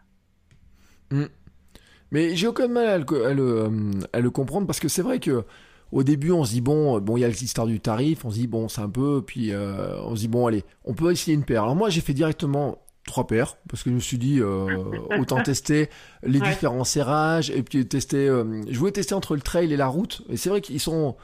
Mais 2.11 2.35
j'ai 2.35 2.47
aucun 2.47 2.67
mal 2.67 2.87
à 2.87 2.97
le, 2.97 3.25
à 3.25 3.33
le, 3.33 3.43
euh, 3.63 3.69
à 4.13 4.19
le 4.19 4.29
comprendre 4.29 4.67
parce 4.67 4.81
que 4.81 4.89
c'est 4.89 5.01
vrai 5.01 5.19
que 5.19 5.45
au 5.93 6.03
début 6.03 6.31
on 6.31 6.43
se 6.43 6.51
dit 6.51 6.61
bon, 6.61 6.99
bon 6.99 7.15
il 7.17 7.21
y 7.21 7.23
a 7.25 7.29
l'histoire 7.29 7.67
du 7.67 7.79
tarif, 7.79 8.25
on 8.25 8.29
se 8.29 8.35
dit 8.35 8.47
bon 8.47 8.67
c'est 8.67 8.81
un 8.81 8.89
peu, 8.89 9.23
puis 9.25 9.51
euh, 9.53 9.97
on 10.03 10.15
se 10.15 10.21
dit 10.21 10.27
bon 10.27 10.45
allez, 10.47 10.63
on 10.83 10.93
peut 10.93 11.11
essayer 11.11 11.33
une 11.35 11.45
paire. 11.45 11.63
Alors 11.63 11.75
moi 11.77 11.89
j'ai 11.89 12.01
fait 12.01 12.13
directement 12.13 12.81
trois 13.05 13.25
paires 13.27 13.55
parce 13.69 13.83
que 13.83 13.89
je 13.89 13.95
me 13.95 13.99
suis 14.01 14.17
dit 14.17 14.39
euh, 14.41 14.83
autant 15.17 15.41
tester 15.41 15.89
les 16.23 16.39
Ouais. 16.41 16.49
différents 16.49 16.83
serrages 16.83 17.49
et 17.49 17.63
puis 17.63 17.85
tester. 17.87 18.27
euh, 18.27 18.61
je 18.69 18.77
voulais 18.77 18.91
tester 18.91 19.15
entre 19.15 19.35
le 19.35 19.41
trail 19.41 19.71
et 19.71 19.77
la 19.77 19.87
route 19.87 20.23
et 20.29 20.35
c'est 20.35 20.49
vrai 20.49 20.59
qu'ils 20.59 20.81
sont 20.81 21.15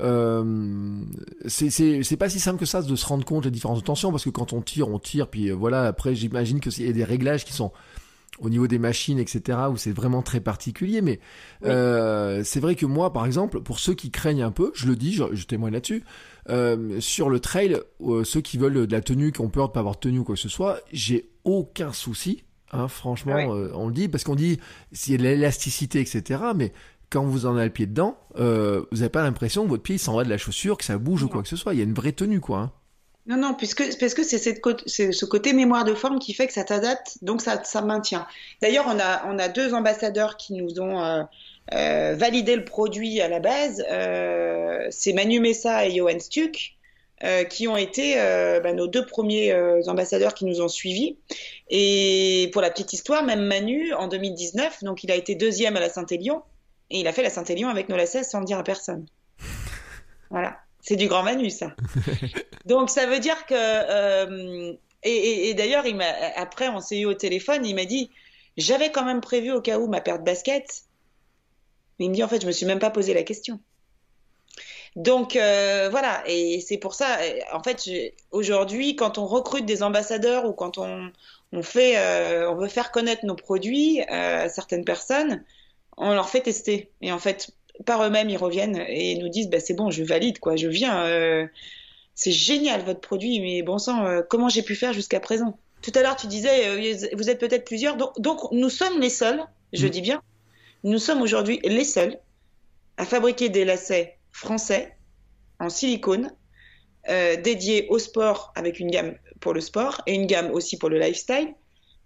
euh, 0.00 1.02
c'est 1.46 2.16
pas 2.16 2.28
si 2.28 2.40
simple 2.40 2.58
que 2.58 2.66
ça 2.66 2.82
de 2.82 2.96
se 2.96 3.06
rendre 3.06 3.24
compte 3.24 3.44
des 3.44 3.50
différences 3.50 3.80
de 3.80 3.84
tension 3.84 4.10
parce 4.10 4.24
que 4.24 4.30
quand 4.30 4.52
on 4.52 4.62
tire 4.62 4.88
on 4.88 4.98
tire 4.98 5.28
puis 5.28 5.50
euh, 5.50 5.54
voilà 5.54 5.82
après 5.84 6.14
j'imagine 6.14 6.60
que 6.60 6.70
il 6.70 6.86
y 6.86 6.88
a 6.88 6.92
des 6.92 7.04
réglages 7.04 7.44
qui 7.44 7.52
sont 7.52 7.72
au 8.38 8.48
niveau 8.48 8.66
des 8.66 8.78
machines 8.78 9.18
etc 9.18 9.58
où 9.70 9.76
c'est 9.76 9.92
vraiment 9.92 10.22
très 10.22 10.40
particulier 10.40 11.02
mais 11.02 11.20
Oui. 11.62 11.68
euh, 11.68 12.42
c'est 12.44 12.60
vrai 12.60 12.74
que 12.74 12.86
moi 12.86 13.12
par 13.12 13.26
exemple 13.26 13.60
pour 13.60 13.78
ceux 13.78 13.94
qui 13.94 14.10
craignent 14.10 14.42
un 14.42 14.50
peu 14.50 14.72
je 14.74 14.86
le 14.86 14.96
dis 14.96 15.12
je, 15.12 15.24
je 15.32 15.44
témoigne 15.46 15.74
là-dessus 15.74 16.02
euh, 16.48 16.98
sur 17.00 17.28
le 17.28 17.38
trail 17.40 17.76
ceux 18.24 18.40
qui 18.40 18.56
veulent 18.56 18.86
de 18.86 18.92
la 18.92 19.02
tenue 19.02 19.30
qui 19.32 19.42
ont 19.42 19.50
peur 19.50 19.68
de 19.68 19.72
pas 19.74 19.80
avoir 19.80 19.96
de 19.96 20.00
tenue 20.00 20.20
ou 20.20 20.24
quoi 20.24 20.34
que 20.34 20.40
ce 20.40 20.48
soit 20.48 20.80
j'ai 20.92 21.28
aucun 21.44 21.92
souci 21.92 22.42
hein, 22.72 22.88
franchement 22.88 23.34
Oui. 23.36 23.44
euh, 23.46 23.70
on 23.74 23.86
le 23.88 23.92
dit 23.92 24.08
parce 24.08 24.24
qu'on 24.24 24.34
dit 24.34 24.58
s'il 24.92 25.12
y 25.12 25.14
a 25.16 25.18
de 25.18 25.22
l'élasticité 25.24 26.00
etc 26.00 26.40
mais 26.56 26.72
quand 27.12 27.24
vous 27.24 27.46
en 27.46 27.56
avez 27.56 27.66
le 27.66 27.72
pied 27.72 27.86
dedans, 27.86 28.16
euh, 28.38 28.84
vous 28.90 28.98
n'avez 28.98 29.10
pas 29.10 29.22
l'impression 29.22 29.64
que 29.64 29.68
votre 29.68 29.82
pied 29.82 29.98
s'en 29.98 30.16
va 30.16 30.24
de 30.24 30.30
la 30.30 30.38
chaussure, 30.38 30.78
que 30.78 30.84
ça 30.84 30.96
bouge 30.96 31.22
ou 31.22 31.28
quoi 31.28 31.42
que 31.42 31.48
ce 31.48 31.56
soit. 31.56 31.74
Il 31.74 31.78
y 31.78 31.82
a 31.82 31.84
une 31.84 31.94
vraie 31.94 32.12
tenue, 32.12 32.40
quoi. 32.40 32.58
hein. 32.58 32.72
Non, 33.26 33.36
non, 33.36 33.54
puisque, 33.54 33.98
parce 34.00 34.14
que 34.14 34.24
c'est 34.24 34.38
ce 34.38 35.24
côté 35.24 35.52
mémoire 35.52 35.84
de 35.84 35.94
forme 35.94 36.18
qui 36.18 36.34
fait 36.34 36.48
que 36.48 36.52
ça 36.52 36.64
t'adapte, 36.64 37.18
donc 37.22 37.40
ça, 37.40 37.62
ça 37.62 37.80
maintient. 37.80 38.26
D'ailleurs, 38.60 38.86
on 38.88 38.98
a, 38.98 39.26
on 39.28 39.38
a 39.38 39.48
deux 39.48 39.74
ambassadeurs 39.74 40.36
qui 40.36 40.54
nous 40.54 40.80
ont 40.80 41.00
euh, 41.00 41.22
euh, 41.72 42.16
validé 42.16 42.56
le 42.56 42.64
produit 42.64 43.20
à 43.20 43.28
la 43.28 43.38
base. 43.38 43.84
Euh, 43.92 44.88
c'est 44.90 45.12
Manu 45.12 45.38
Messa 45.38 45.86
et 45.86 45.94
Johan 45.94 46.18
Stuck, 46.18 46.74
qui 47.50 47.68
ont 47.68 47.76
été 47.76 48.16
bah, 48.64 48.72
nos 48.72 48.88
deux 48.88 49.06
premiers 49.06 49.54
ambassadeurs 49.86 50.34
qui 50.34 50.44
nous 50.44 50.60
ont 50.60 50.66
suivis. 50.66 51.18
Et 51.70 52.50
pour 52.52 52.60
la 52.60 52.70
petite 52.70 52.92
histoire, 52.92 53.22
même 53.22 53.44
Manu, 53.44 53.92
en 53.92 54.08
2019, 54.08 54.82
donc 54.82 55.04
il 55.04 55.12
a 55.12 55.14
été 55.14 55.36
deuxième 55.36 55.76
à 55.76 55.80
la 55.80 55.88
Saint-Élion, 55.88 56.42
et 56.92 57.00
il 57.00 57.08
a 57.08 57.12
fait 57.12 57.22
la 57.22 57.30
Saint-Élion 57.30 57.68
avec 57.68 57.88
nos 57.88 57.96
lacets 57.96 58.22
sans 58.22 58.38
le 58.40 58.44
dire 58.44 58.58
à 58.58 58.62
personne. 58.64 59.06
Voilà. 60.30 60.58
C'est 60.80 60.96
du 60.96 61.08
grand 61.08 61.22
Manu, 61.22 61.50
ça. 61.50 61.74
Donc 62.66 62.90
ça 62.90 63.06
veut 63.06 63.18
dire 63.20 63.46
que 63.46 63.54
euh, 63.56 64.72
et, 65.02 65.10
et- 65.10 65.48
et 65.50 65.54
d'ailleurs 65.54 65.86
il 65.86 65.96
m'a 65.96 66.06
après 66.36 66.68
on 66.68 66.80
s'est 66.80 66.98
eu 67.00 67.06
au 67.06 67.14
téléphone 67.14 67.64
il 67.66 67.74
m'a 67.74 67.84
dit 67.86 68.10
j'avais 68.56 68.92
quand 68.92 69.04
même 69.04 69.20
prévu 69.20 69.50
au 69.50 69.60
cas 69.60 69.78
où 69.78 69.88
ma 69.88 70.00
paire 70.00 70.18
de 70.20 70.24
baskets 70.24 70.84
mais 71.98 72.04
il 72.06 72.10
me 72.10 72.14
dit 72.14 72.22
en 72.22 72.28
fait 72.28 72.40
je 72.40 72.46
me 72.46 72.52
suis 72.52 72.66
même 72.66 72.78
pas 72.78 72.90
posé 72.90 73.12
la 73.14 73.22
question 73.24 73.58
donc 74.94 75.34
euh, 75.36 75.88
voilà 75.90 76.22
et 76.26 76.60
c'est 76.60 76.76
pour 76.76 76.94
ça 76.94 77.18
euh, 77.20 77.40
en 77.52 77.62
fait 77.62 77.88
aujourd'hui 78.30 78.94
quand 78.94 79.18
on 79.18 79.26
recrute 79.26 79.64
des 79.66 79.82
ambassadeurs 79.82 80.44
ou 80.46 80.52
quand 80.52 80.78
on 80.78 81.10
on 81.52 81.62
fait 81.62 81.96
euh, 81.98 82.50
on 82.50 82.54
veut 82.54 82.68
faire 82.68 82.90
connaître 82.92 83.24
nos 83.24 83.34
produits 83.36 84.02
à 84.02 84.48
certaines 84.48 84.84
personnes 84.84 85.42
on 85.96 86.14
leur 86.14 86.28
fait 86.28 86.40
tester 86.40 86.90
et 87.00 87.12
en 87.12 87.18
fait 87.18 87.50
par 87.86 88.02
eux-mêmes 88.04 88.30
ils 88.30 88.36
reviennent 88.36 88.84
et 88.88 89.16
nous 89.16 89.28
disent 89.28 89.48
bah 89.48 89.60
c'est 89.60 89.74
bon 89.74 89.90
je 89.90 90.02
valide 90.02 90.38
quoi 90.38 90.56
je 90.56 90.68
viens 90.68 91.04
euh, 91.04 91.46
c'est 92.14 92.32
génial 92.32 92.82
votre 92.82 93.00
produit, 93.00 93.40
mais 93.40 93.62
bon 93.62 93.78
sang, 93.78 94.04
euh, 94.04 94.22
comment 94.28 94.48
j'ai 94.48 94.62
pu 94.62 94.74
faire 94.74 94.92
jusqu'à 94.92 95.20
présent? 95.20 95.58
Tout 95.80 95.92
à 95.94 96.02
l'heure, 96.02 96.16
tu 96.16 96.26
disais, 96.26 96.68
euh, 96.68 97.08
vous 97.16 97.30
êtes 97.30 97.40
peut-être 97.40 97.64
plusieurs, 97.64 97.96
donc, 97.96 98.20
donc 98.20 98.40
nous 98.52 98.68
sommes 98.68 99.00
les 99.00 99.10
seuls, 99.10 99.42
je 99.72 99.86
Mm. 99.86 99.90
dis 99.90 100.00
bien, 100.02 100.22
nous 100.84 100.98
sommes 100.98 101.22
aujourd'hui 101.22 101.60
les 101.64 101.84
seuls 101.84 102.18
à 102.96 103.06
fabriquer 103.06 103.48
des 103.48 103.64
lacets 103.64 104.18
français 104.30 104.96
en 105.58 105.68
silicone 105.68 106.30
euh, 107.08 107.36
dédiés 107.36 107.86
au 107.88 107.98
sport 107.98 108.52
avec 108.54 108.78
une 108.78 108.90
gamme 108.90 109.16
pour 109.40 109.54
le 109.54 109.60
sport 109.60 110.02
et 110.06 110.14
une 110.14 110.26
gamme 110.26 110.50
aussi 110.52 110.76
pour 110.76 110.88
le 110.88 110.98
lifestyle. 110.98 111.54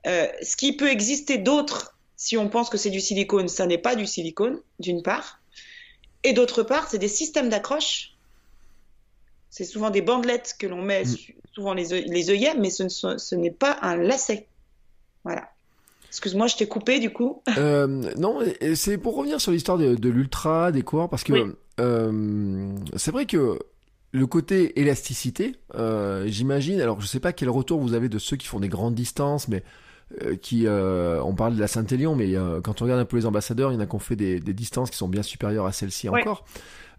Euh, 0.07 0.29
ce 0.41 0.57
qui 0.57 0.77
peut 0.77 0.89
exister 0.89 1.39
d'autre, 1.39 1.96
si 2.17 2.37
on 2.37 2.49
pense 2.49 2.71
que 2.71 2.79
c'est 2.79 2.91
du 2.91 3.01
silicone, 3.01 3.49
ça 3.49 3.67
n'est 3.67 3.79
pas 3.79 3.95
du 3.97 4.07
silicone, 4.07 4.61
d'une 4.81 5.03
part. 5.03 5.41
Et 6.25 6.33
d'autre 6.33 6.63
part, 6.63 6.89
c'est 6.89 6.99
des 6.99 7.09
systèmes 7.09 7.49
d'accroche 7.49 8.13
c'est 9.49 9.65
souvent 9.65 9.89
des 9.89 10.03
bandelettes 10.03 10.55
que 10.59 10.67
l'on 10.67 10.83
met, 10.83 11.05
Mm. 11.05 11.17
souvent 11.55 11.73
les, 11.73 12.03
les 12.03 12.31
œillets, 12.31 12.55
mais 12.59 12.69
ce, 12.69 12.83
ne 12.83 13.41
n'est 13.41 13.51
pas 13.51 13.79
un 13.81 13.97
lacet. 13.97 14.49
Voilà. 15.25 15.49
Excuse-moi, 16.09 16.47
je 16.47 16.57
t'ai 16.57 16.69
coupé 16.69 16.99
du 16.99 17.11
coup. 17.11 17.43
Euh, 17.57 17.87
non, 18.19 18.41
c'est 18.75 18.99
pour 18.99 19.17
revenir 19.17 19.41
sur 19.41 19.53
l'histoire 19.53 19.79
de, 19.79 19.95
de 19.95 20.09
l'ultra, 20.11 20.73
des 20.73 20.83
coureurs, 20.83 21.09
parce 21.09 21.25
que 21.25 21.33
Oui. 21.33 21.53
euh, 21.81 22.71
c'est 22.97 23.13
vrai 23.13 23.25
que 23.25 23.59
le 24.13 24.27
côté 24.27 24.79
élasticité, 24.79 25.57
euh, 25.75 26.27
j'imagine, 26.27 26.79
alors 26.83 27.01
je 27.01 27.07
sais 27.07 27.21
pas 27.21 27.33
quel 27.33 27.49
retour 27.49 27.81
vous 27.81 27.95
avez 27.95 28.11
de 28.11 28.19
ceux 28.19 28.37
qui 28.37 28.47
font 28.49 28.61
des 28.61 28.69
grandes 28.69 28.95
distances, 28.95 29.49
mais 29.49 29.63
qui, 30.41 30.67
euh, 30.67 31.21
on 31.23 31.35
parle 31.35 31.57
de 31.57 31.61
la 31.61 31.67
Saint-Élion, 31.69 32.15
mais 32.15 32.37
euh, 32.37 32.61
quand 32.61 32.81
on 32.81 32.85
regarde 32.85 33.01
un 33.01 33.05
peu 33.05 33.17
les 33.17 33.27
ambassadeurs, 33.27 33.73
il 33.73 33.75
y 33.75 33.77
en 33.77 33.81
a 33.81 33.87
qui 33.87 33.95
ont 33.95 33.99
fait 34.01 34.17
des, 34.17 34.39
des 34.41 34.53
distances 34.55 34.91
qui 34.91 34.97
sont 34.97 35.09
bien 35.09 35.23
supérieures 35.23 35.67
à 35.67 35.73
celles-ci 35.73 36.09
Oui. 36.09 36.21
encore. 36.21 36.45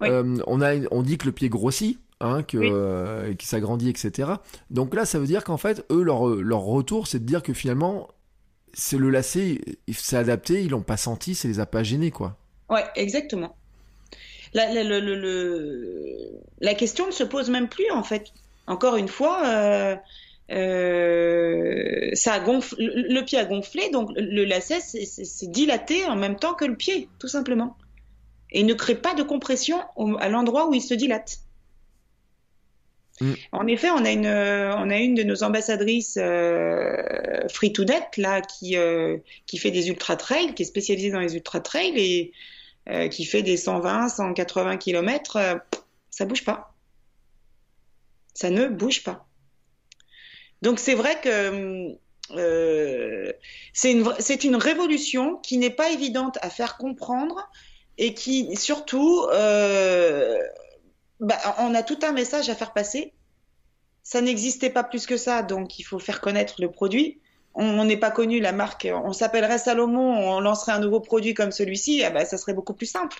Oui. 0.01 0.09
Euh, 0.09 0.37
on 0.45 0.61
a, 0.61 0.75
on 0.91 1.01
dit 1.01 1.17
que 1.17 1.25
le 1.25 1.31
pied 1.31 1.49
grossit, 1.49 1.99
hein, 2.19 2.43
que, 2.43 2.57
Oui. 2.57 2.69
euh, 2.71 3.33
qui 3.33 3.47
s'agrandit, 3.47 3.89
etc. 3.89 4.29
Donc 4.69 4.93
là, 4.93 5.05
ça 5.05 5.19
veut 5.19 5.25
dire 5.27 5.43
qu'en 5.43 5.57
fait, 5.57 5.85
eux, 5.91 6.03
leur, 6.03 6.27
leur 6.27 6.59
retour, 6.61 7.07
c'est 7.07 7.19
de 7.19 7.25
dire 7.25 7.41
que 7.41 7.53
finalement, 7.53 8.09
c'est 8.73 8.97
le 8.97 9.09
lacet, 9.09 9.61
il 9.87 9.95
s'est 9.95 10.17
adapté, 10.17 10.61
ils 10.63 10.69
l'ont 10.69 10.81
pas 10.81 10.97
senti, 10.97 11.33
ça 11.33 11.47
les 11.47 11.59
a 11.59 11.65
pas 11.65 11.83
gênés, 11.83 12.11
quoi. 12.11 12.35
Ouais, 12.69 12.83
exactement. 12.95 13.55
La, 14.53 14.71
la, 14.73 14.83
le- 14.83 14.99
le- 14.99 15.15
le- 15.19 16.29
la 16.61 16.73
question 16.73 17.07
ne 17.07 17.11
se 17.11 17.23
pose 17.23 17.49
même 17.49 17.69
plus 17.69 17.89
en 17.91 18.03
fait. 18.03 18.31
Encore 18.67 18.97
une 18.97 19.07
fois, 19.07 19.41
euh, 20.51 22.09
ça 22.13 22.33
a 22.33 22.39
gonflé, 22.39 22.85
le, 22.85 23.13
le 23.13 23.25
pied 23.25 23.37
a 23.37 23.45
gonflé, 23.45 23.89
donc 23.89 24.09
le, 24.15 24.45
lacet 24.45 24.79
s'est- 24.79 25.47
dilaté 25.47 26.05
en 26.05 26.15
même 26.15 26.37
temps 26.37 26.53
que 26.53 26.65
le 26.65 26.75
pied, 26.75 27.09
tout 27.19 27.27
simplement. 27.27 27.77
Et 28.51 28.61
il 28.61 28.65
ne 28.65 28.73
crée 28.73 28.95
pas 28.95 29.13
de 29.13 29.23
compression 29.23 29.79
au- 29.95 30.17
à 30.17 30.29
l'endroit 30.29 30.67
où 30.69 30.73
il 30.73 30.81
se 30.81 30.93
dilate. 30.93 31.39
Mm. 33.19 33.33
En 33.51 33.67
effet, 33.67 33.89
on 33.89 34.05
a 34.05 34.11
une, 34.11 34.25
euh, 34.25 34.73
on 34.77 34.89
a 34.89 34.97
une 34.97 35.15
de 35.15 35.23
nos 35.23 35.43
ambassadrices 35.43 36.17
euh, 36.21 37.47
Free 37.49 37.73
to 37.73 37.83
Net 37.83 38.15
là 38.17 38.41
qui 38.41 38.77
euh, 38.77 39.17
qui 39.47 39.57
fait 39.57 39.71
des 39.71 39.89
ultra 39.89 40.15
trails, 40.15 40.53
qui 40.53 40.61
est 40.63 40.65
spécialisée 40.65 41.09
dans 41.11 41.19
les 41.19 41.35
ultra 41.35 41.59
trails 41.59 41.93
et 41.97 42.31
euh, 42.89 43.09
qui 43.09 43.25
fait 43.25 43.41
des 43.43 43.57
120, 43.57 44.07
180 44.07 44.77
km, 44.77 45.37
ça 46.09 46.25
bouge 46.25 46.45
pas. 46.45 46.73
Ça 48.33 48.49
ne 48.49 48.67
bouge 48.67 49.03
pas. 49.03 49.26
Donc 50.61 50.79
c'est 50.79 50.95
vrai 50.95 51.19
que 51.21 51.95
euh, 52.31 53.31
c'est 53.73 54.43
une, 54.43 54.55
révolution 54.55 55.37
qui 55.37 55.57
n'est 55.57 55.69
pas 55.69 55.91
évidente 55.91 56.37
à 56.41 56.49
faire 56.49 56.77
comprendre 56.77 57.49
et 57.97 58.13
qui 58.13 58.55
surtout 58.55 59.25
euh, 59.31 60.37
bah, 61.19 61.37
on 61.59 61.73
a 61.73 61.83
tout 61.83 61.99
un 62.03 62.11
message 62.11 62.49
à 62.49 62.55
faire 62.55 62.73
passer. 62.73 63.13
Ça 64.03 64.21
n'existait 64.21 64.69
pas 64.69 64.83
plus 64.83 65.05
que 65.05 65.17
ça, 65.17 65.43
donc 65.43 65.79
il 65.79 65.83
faut 65.83 65.99
faire 65.99 66.21
connaître 66.21 66.55
le 66.59 66.71
produit. 66.71 67.19
On 67.59 67.83
n'est 67.85 67.97
pas 67.97 68.11
connu, 68.11 68.39
la 68.39 68.51
marque, 68.51 68.87
on 68.91 69.13
s'appellerait 69.13 69.57
Salomon, 69.57 70.15
on 70.15 70.39
lancerait 70.39 70.73
un 70.73 70.79
nouveau 70.79 70.99
produit 70.99 71.33
comme 71.33 71.51
celui-ci, 71.51 72.03
ah 72.03 72.11
bah, 72.11 72.23
ça 72.23 72.37
serait 72.37 72.53
beaucoup 72.53 72.75
plus 72.75 72.85
simple. 72.85 73.17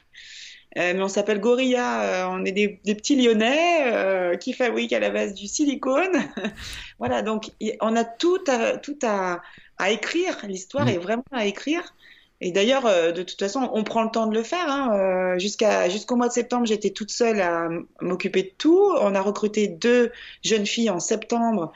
Euh, 0.75 0.93
mais 0.93 1.01
on 1.01 1.07
s'appelle 1.07 1.39
Gorilla, 1.39 2.01
euh, 2.01 2.27
on 2.29 2.43
est 2.45 2.51
des, 2.51 2.67
petits 2.93 3.15
lyonnais 3.15 3.83
euh, 3.85 4.35
qui 4.35 4.53
fabriquent 4.53 4.93
à 4.93 4.99
la 4.99 5.09
base 5.09 5.33
du 5.33 5.47
silicone. 5.47 6.23
voilà, 6.99 7.21
donc 7.21 7.51
on 7.81 7.95
a 7.95 8.03
tout 8.03 8.43
à, 8.47 8.77
tout 8.77 8.99
à, 9.03 9.41
à 9.77 9.91
écrire, 9.91 10.37
l'histoire 10.47 10.85
mm. 10.85 10.89
est 10.89 10.97
vraiment 10.97 11.23
à 11.31 11.45
écrire. 11.45 11.93
Et 12.39 12.51
d'ailleurs, 12.51 12.83
de 12.83 13.23
toute 13.23 13.39
façon, 13.39 13.67
on 13.73 13.83
prend 13.83 14.03
le 14.03 14.11
temps 14.11 14.27
de 14.27 14.35
le 14.35 14.43
faire. 14.43 14.69
Hein. 14.69 15.39
Jusqu'à 15.39 15.89
jusqu'au 15.89 16.15
mois 16.15 16.27
de 16.27 16.33
septembre, 16.33 16.67
j'étais 16.67 16.91
toute 16.91 17.09
seule 17.09 17.41
à 17.41 17.67
m'occuper 17.99 18.43
de 18.43 18.51
tout. 18.55 18.93
On 19.01 19.15
a 19.15 19.21
recruté 19.21 19.67
deux 19.67 20.11
jeunes 20.43 20.67
filles 20.67 20.91
en 20.91 20.99
septembre 20.99 21.73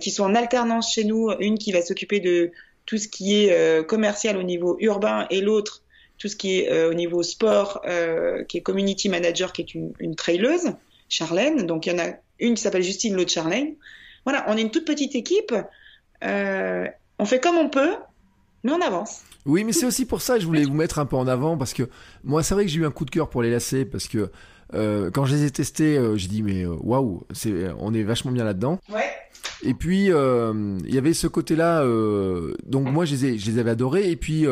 qui 0.00 0.12
sont 0.12 0.22
en 0.22 0.36
alternance 0.36 0.94
chez 0.94 1.02
nous. 1.02 1.32
Une 1.40 1.58
qui 1.58 1.72
va 1.72 1.82
s'occuper 1.82 2.20
de 2.20 2.52
tout 2.86 2.96
ce 2.96 3.08
qui 3.08 3.34
est 3.34 3.84
commercial 3.88 4.36
au 4.36 4.44
niveau 4.44 4.76
urbain 4.78 5.26
et 5.30 5.40
l'autre 5.40 5.83
tout 6.18 6.28
ce 6.28 6.36
qui 6.36 6.60
est 6.60 6.70
euh, 6.70 6.90
au 6.90 6.94
niveau 6.94 7.22
sport, 7.22 7.80
euh, 7.86 8.44
qui 8.44 8.58
est 8.58 8.60
community 8.62 9.08
manager, 9.08 9.52
qui 9.52 9.62
est 9.62 9.74
une, 9.74 9.92
une 9.98 10.14
traileuse, 10.14 10.72
Charlène. 11.08 11.66
Donc 11.66 11.86
il 11.86 11.92
y 11.92 11.96
en 11.96 12.02
a 12.02 12.12
une 12.40 12.54
qui 12.54 12.62
s'appelle 12.62 12.82
Justine, 12.82 13.14
l'autre 13.14 13.30
Charlène. 13.30 13.74
Voilà, 14.24 14.44
on 14.48 14.56
est 14.56 14.62
une 14.62 14.70
toute 14.70 14.86
petite 14.86 15.14
équipe. 15.14 15.54
Euh, 16.24 16.86
on 17.18 17.24
fait 17.26 17.40
comme 17.40 17.56
on 17.56 17.68
peut, 17.68 17.94
mais 18.62 18.72
on 18.72 18.80
avance. 18.80 19.20
Oui, 19.44 19.64
mais 19.64 19.72
c'est 19.72 19.86
aussi 19.86 20.06
pour 20.06 20.22
ça 20.22 20.36
que 20.36 20.40
je 20.40 20.46
voulais 20.46 20.64
vous 20.64 20.72
mettre 20.72 20.98
un 20.98 21.06
peu 21.06 21.16
en 21.16 21.26
avant 21.26 21.58
parce 21.58 21.74
que 21.74 21.88
moi, 22.22 22.42
c'est 22.42 22.54
vrai 22.54 22.64
que 22.64 22.70
j'ai 22.70 22.80
eu 22.80 22.86
un 22.86 22.90
coup 22.90 23.04
de 23.04 23.10
cœur 23.10 23.28
pour 23.28 23.42
les 23.42 23.50
lacets 23.50 23.84
parce 23.84 24.08
que 24.08 24.30
euh, 24.72 25.10
quand 25.10 25.26
je 25.26 25.34
les 25.34 25.44
ai 25.44 25.50
testés, 25.50 25.98
euh, 25.98 26.16
j'ai 26.16 26.28
dit 26.28 26.42
mais 26.42 26.64
waouh, 26.64 27.26
c'est 27.32 27.52
on 27.78 27.92
est 27.92 28.02
vachement 28.02 28.32
bien 28.32 28.44
là-dedans. 28.44 28.78
Ouais. 28.88 29.04
Et 29.62 29.74
puis 29.74 30.06
il 30.06 30.94
y 30.94 30.98
avait 30.98 31.12
ce 31.14 31.26
côté-là, 31.26 31.84
donc 32.66 32.86
moi 32.90 33.04
je 33.04 33.14
les, 33.14 33.26
ai, 33.26 33.38
je 33.38 33.50
les 33.50 33.58
avais 33.58 33.70
adorés 33.70 34.10
et 34.10 34.16
puis 34.16 34.46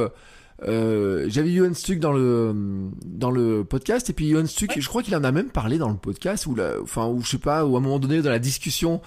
euh, 0.68 1.26
j'avais 1.28 1.52
Johan 1.52 1.74
Stuck 1.74 1.98
dans 1.98 2.12
le 2.12 2.54
dans 3.04 3.30
le 3.30 3.64
podcast 3.64 4.08
et 4.10 4.12
puis 4.12 4.28
Johan 4.30 4.46
Stuck, 4.46 4.78
je 4.78 4.88
crois 4.88 5.02
qu'il 5.02 5.14
en 5.16 5.24
a 5.24 5.32
même 5.32 5.50
parlé 5.50 5.78
dans 5.78 5.88
le 5.88 5.96
podcast 5.96 6.46
ou 6.46 6.56
enfin 6.82 7.06
ou 7.06 7.22
je 7.22 7.30
sais 7.30 7.38
pas 7.38 7.64
ou 7.64 7.76
à 7.76 7.78
un 7.78 7.82
moment 7.82 7.98
donné 7.98 8.22
dans 8.22 8.30
la 8.30 8.38
discussion, 8.38 9.00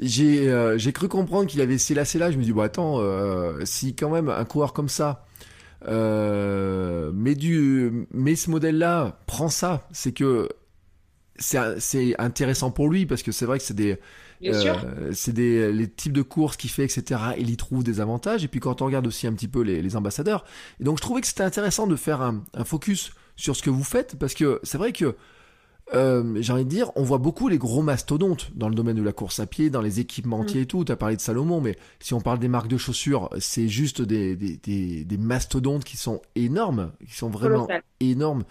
j'ai 0.00 0.48
euh, 0.48 0.78
j'ai 0.78 0.92
cru 0.92 1.08
comprendre 1.08 1.46
qu'il 1.46 1.60
avait 1.60 1.78
ces 1.78 1.94
lacets 1.94 2.18
là. 2.18 2.30
Je 2.30 2.38
me 2.38 2.42
dis 2.42 2.52
bon 2.52 2.62
attends, 2.62 2.98
euh, 3.00 3.60
si 3.64 3.94
quand 3.94 4.10
même 4.10 4.28
un 4.28 4.44
coureur 4.44 4.72
comme 4.72 4.88
ça 4.88 5.26
euh, 5.88 7.10
mais 7.14 7.34
du 7.34 8.06
mais 8.12 8.36
ce 8.36 8.50
modèle 8.50 8.78
là 8.78 9.18
prend 9.26 9.48
ça, 9.48 9.88
c'est 9.92 10.12
que 10.12 10.48
c'est 11.36 11.58
c'est 11.80 12.14
intéressant 12.20 12.70
pour 12.70 12.88
lui 12.88 13.06
parce 13.06 13.22
que 13.22 13.32
c'est 13.32 13.46
vrai 13.46 13.58
que 13.58 13.64
c'est 13.64 13.74
des 13.74 13.98
euh, 14.44 15.10
c'est 15.12 15.32
des 15.32 15.72
les 15.72 15.88
types 15.88 16.12
de 16.12 16.22
courses 16.22 16.56
qu'il 16.56 16.70
fait, 16.70 16.84
etc. 16.84 17.20
Il 17.38 17.50
y 17.50 17.56
trouve 17.56 17.84
des 17.84 18.00
avantages. 18.00 18.44
Et 18.44 18.48
puis 18.48 18.60
quand 18.60 18.82
on 18.82 18.86
regarde 18.86 19.06
aussi 19.06 19.26
un 19.26 19.32
petit 19.32 19.48
peu 19.48 19.62
les, 19.62 19.82
les 19.82 19.96
ambassadeurs, 19.96 20.44
et 20.80 20.84
donc 20.84 20.98
je 20.98 21.02
trouvais 21.02 21.20
que 21.20 21.26
c'était 21.26 21.44
intéressant 21.44 21.86
de 21.86 21.96
faire 21.96 22.22
un, 22.22 22.44
un, 22.54 22.64
focus 22.64 23.12
sur 23.36 23.56
ce 23.56 23.62
que 23.62 23.70
vous 23.70 23.84
faites 23.84 24.16
parce 24.18 24.34
que 24.34 24.60
c'est 24.62 24.78
vrai 24.78 24.92
que 24.92 25.16
euh, 25.94 26.36
j'ai 26.40 26.52
envie 26.52 26.64
de 26.64 26.68
dire, 26.68 26.90
on 26.96 27.02
voit 27.02 27.18
beaucoup 27.18 27.48
les 27.48 27.58
gros 27.58 27.82
mastodontes 27.82 28.50
dans 28.54 28.68
le 28.68 28.74
domaine 28.74 28.96
de 28.96 29.02
la 29.02 29.12
course 29.12 29.40
à 29.40 29.46
pied, 29.46 29.70
dans 29.70 29.80
les 29.80 30.00
équipementiers 30.00 30.60
mm. 30.60 30.64
et 30.64 30.66
tout. 30.66 30.84
Tu 30.84 30.92
as 30.92 30.96
parlé 30.96 31.16
de 31.16 31.20
Salomon, 31.20 31.60
mais 31.60 31.76
si 32.00 32.14
on 32.14 32.20
parle 32.20 32.38
des 32.38 32.48
marques 32.48 32.68
de 32.68 32.76
chaussures, 32.76 33.28
c'est 33.38 33.68
juste 33.68 34.02
des, 34.02 34.36
des, 34.36 34.56
des, 34.56 35.04
des, 35.04 35.18
mastodontes 35.18 35.84
qui 35.84 35.96
sont 35.96 36.22
énormes, 36.34 36.92
qui 37.06 37.14
sont 37.14 37.30
vraiment 37.30 37.68
énormes. 38.00 38.44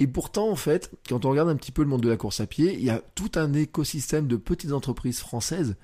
Et 0.00 0.06
pourtant, 0.06 0.48
en 0.50 0.56
fait, 0.56 0.90
quand 1.08 1.24
on 1.24 1.30
regarde 1.30 1.48
un 1.48 1.56
petit 1.56 1.72
peu 1.72 1.82
le 1.82 1.88
monde 1.88 2.02
de 2.02 2.08
la 2.08 2.16
course 2.16 2.40
à 2.40 2.46
pied, 2.46 2.74
il 2.74 2.84
y 2.84 2.90
a 2.90 3.00
tout 3.14 3.32
un 3.36 3.52
écosystème 3.52 4.26
de 4.26 4.36
petites 4.36 4.72
entreprises 4.72 5.20
françaises 5.20 5.76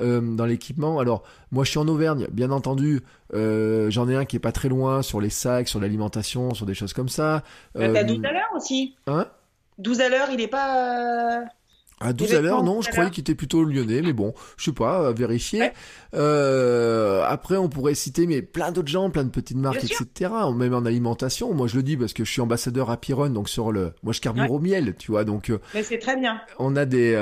euh, 0.00 0.20
dans 0.20 0.46
l'équipement. 0.46 0.98
Alors, 0.98 1.22
moi, 1.50 1.64
je 1.64 1.70
suis 1.70 1.78
en 1.78 1.88
Auvergne, 1.88 2.26
bien 2.32 2.50
entendu. 2.50 3.02
Euh, 3.34 3.90
J'en 3.90 4.08
ai 4.08 4.16
un 4.16 4.24
qui 4.24 4.36
est 4.36 4.40
pas 4.40 4.52
très 4.52 4.68
loin 4.68 5.02
sur 5.02 5.20
les 5.20 5.30
sacs, 5.30 5.68
sur 5.68 5.80
l'alimentation, 5.80 6.54
sur 6.54 6.66
des 6.66 6.74
choses 6.74 6.92
comme 6.92 7.08
ça. 7.08 7.42
Euh, 7.76 7.92
T'as 7.92 8.04
tout 8.04 8.20
à 8.24 8.32
l'heure 8.32 8.52
aussi. 8.56 8.96
Hein? 9.06 9.26
12 9.78 10.00
à 10.00 10.08
l'heure, 10.08 10.28
il 10.32 10.40
est 10.40 10.48
pas. 10.48 11.40
Euh, 11.40 11.44
à 12.00 12.12
12 12.12 12.34
à 12.34 12.40
l'heure, 12.40 12.64
non, 12.64 12.80
je 12.80 12.90
croyais 12.90 13.10
qu'il 13.10 13.20
était 13.20 13.36
plutôt 13.36 13.62
lyonnais, 13.62 14.02
mais 14.02 14.12
bon, 14.12 14.34
je 14.56 14.64
sais 14.64 14.72
pas, 14.72 15.08
à 15.08 15.12
vérifier. 15.12 15.70
Euh, 16.14 17.22
après, 17.28 17.56
on 17.56 17.68
pourrait 17.68 17.94
citer 17.94 18.26
mais 18.26 18.42
plein 18.42 18.72
d'autres 18.72 18.90
gens, 18.90 19.08
plein 19.10 19.22
de 19.22 19.30
petites 19.30 19.56
marques, 19.56 19.84
etc. 19.84 20.32
Même 20.52 20.74
en 20.74 20.84
alimentation. 20.84 21.54
Moi, 21.54 21.68
je 21.68 21.76
le 21.76 21.84
dis 21.84 21.96
parce 21.96 22.12
que 22.12 22.24
je 22.24 22.30
suis 22.32 22.40
ambassadeur 22.40 22.90
à 22.90 22.96
Piron, 22.96 23.30
donc 23.30 23.48
sur 23.48 23.70
le, 23.70 23.92
moi, 24.02 24.12
je 24.12 24.20
carbure 24.20 24.50
au 24.50 24.58
miel, 24.58 24.96
tu 24.98 25.12
vois. 25.12 25.22
Donc, 25.22 25.50
euh, 25.50 25.58
mais 25.74 25.84
c'est 25.84 25.98
très 25.98 26.16
bien. 26.16 26.40
On 26.58 26.74
a 26.74 26.86
des, 26.86 27.16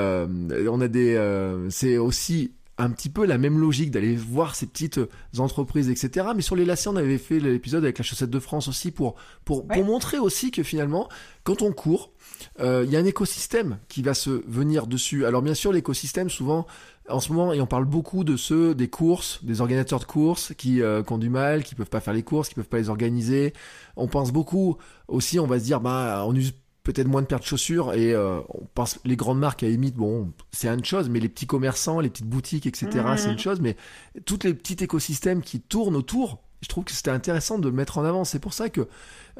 on 0.68 0.80
a 0.80 0.88
des, 0.88 1.66
c'est 1.68 1.98
aussi 1.98 2.52
un 2.80 2.90
petit 2.90 3.10
peu 3.10 3.26
la 3.26 3.38
même 3.38 3.58
logique 3.58 3.90
d'aller 3.90 4.16
voir 4.16 4.54
ces 4.54 4.66
petites 4.66 5.00
entreprises, 5.38 5.90
etc. 5.90 6.28
Mais 6.34 6.42
sur 6.42 6.56
les 6.56 6.64
lacets, 6.64 6.88
on 6.88 6.96
avait 6.96 7.18
fait 7.18 7.38
l'épisode 7.38 7.84
avec 7.84 7.98
la 7.98 8.04
chaussette 8.04 8.30
de 8.30 8.38
France 8.38 8.68
aussi 8.68 8.90
pour 8.90 9.16
pour, 9.44 9.66
pour 9.66 9.84
montrer 9.84 10.18
aussi 10.18 10.50
que 10.50 10.62
finalement, 10.62 11.08
quand 11.44 11.62
on 11.62 11.72
court, 11.72 12.12
euh, 12.60 12.84
il 12.86 12.92
y 12.92 12.96
a 12.96 12.98
un 13.00 13.04
écosystème 13.04 13.78
qui 13.88 14.02
va 14.02 14.14
se 14.14 14.42
venir 14.46 14.86
dessus. 14.86 15.24
Alors 15.26 15.42
bien 15.42 15.54
sûr, 15.54 15.72
l'écosystème, 15.72 16.30
souvent, 16.30 16.66
en 17.08 17.20
ce 17.20 17.32
moment, 17.32 17.52
et 17.52 17.60
on 17.60 17.66
parle 17.66 17.84
beaucoup 17.84 18.24
de 18.24 18.36
ceux 18.36 18.74
des 18.74 18.88
courses, 18.88 19.44
des 19.44 19.60
organisateurs 19.60 20.00
de 20.00 20.04
courses 20.04 20.52
qui, 20.56 20.82
euh, 20.82 21.02
qui 21.02 21.12
ont 21.12 21.18
du 21.18 21.30
mal, 21.30 21.64
qui 21.64 21.74
peuvent 21.74 21.90
pas 21.90 22.00
faire 22.00 22.14
les 22.14 22.22
courses, 22.22 22.48
qui 22.48 22.54
peuvent 22.54 22.68
pas 22.68 22.78
les 22.78 22.88
organiser. 22.88 23.52
On 23.96 24.08
pense 24.08 24.32
beaucoup 24.32 24.76
aussi, 25.08 25.38
on 25.38 25.46
va 25.46 25.58
se 25.58 25.64
dire, 25.64 25.80
bah, 25.80 26.24
on 26.26 26.34
use 26.34 26.54
peut-être 26.82 27.08
moins 27.08 27.22
de 27.22 27.26
paires 27.26 27.40
de 27.40 27.44
chaussures 27.44 27.92
et 27.92 28.14
euh, 28.14 28.40
on 28.48 28.64
pense 28.74 28.98
les 29.04 29.16
grandes 29.16 29.38
marques 29.38 29.62
à 29.62 29.68
limite 29.68 29.96
bon 29.96 30.32
c'est 30.50 30.68
une 30.68 30.84
chose 30.84 31.10
mais 31.10 31.20
les 31.20 31.28
petits 31.28 31.46
commerçants 31.46 32.00
les 32.00 32.08
petites 32.08 32.26
boutiques 32.26 32.66
etc 32.66 33.04
mmh. 33.04 33.16
c'est 33.18 33.32
une 33.32 33.38
chose 33.38 33.60
mais 33.60 33.76
tous 34.24 34.38
les 34.44 34.54
petits 34.54 34.82
écosystèmes 34.82 35.42
qui 35.42 35.60
tournent 35.60 35.94
autour 35.94 36.42
je 36.60 36.68
trouve 36.68 36.84
que 36.84 36.92
c'était 36.92 37.10
intéressant 37.10 37.58
de 37.58 37.70
mettre 37.70 37.98
en 37.98 38.04
avant. 38.04 38.24
C'est 38.24 38.38
pour 38.38 38.52
ça 38.52 38.68
que 38.68 38.86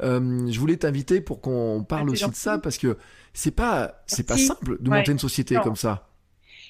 euh, 0.01 0.51
je 0.51 0.59
voulais 0.59 0.77
t'inviter 0.77 1.21
pour 1.21 1.41
qu'on 1.41 1.85
parle 1.87 2.09
aussi 2.09 2.27
de 2.27 2.35
ça 2.35 2.57
parce 2.57 2.77
que 2.77 2.97
c'est 3.33 3.51
pas 3.51 4.01
c'est 4.07 4.25
pas 4.25 4.37
simple 4.37 4.81
de 4.81 4.89
monter 4.89 5.11
une 5.11 5.19
société 5.19 5.55
comme 5.63 5.75
ça. 5.75 6.07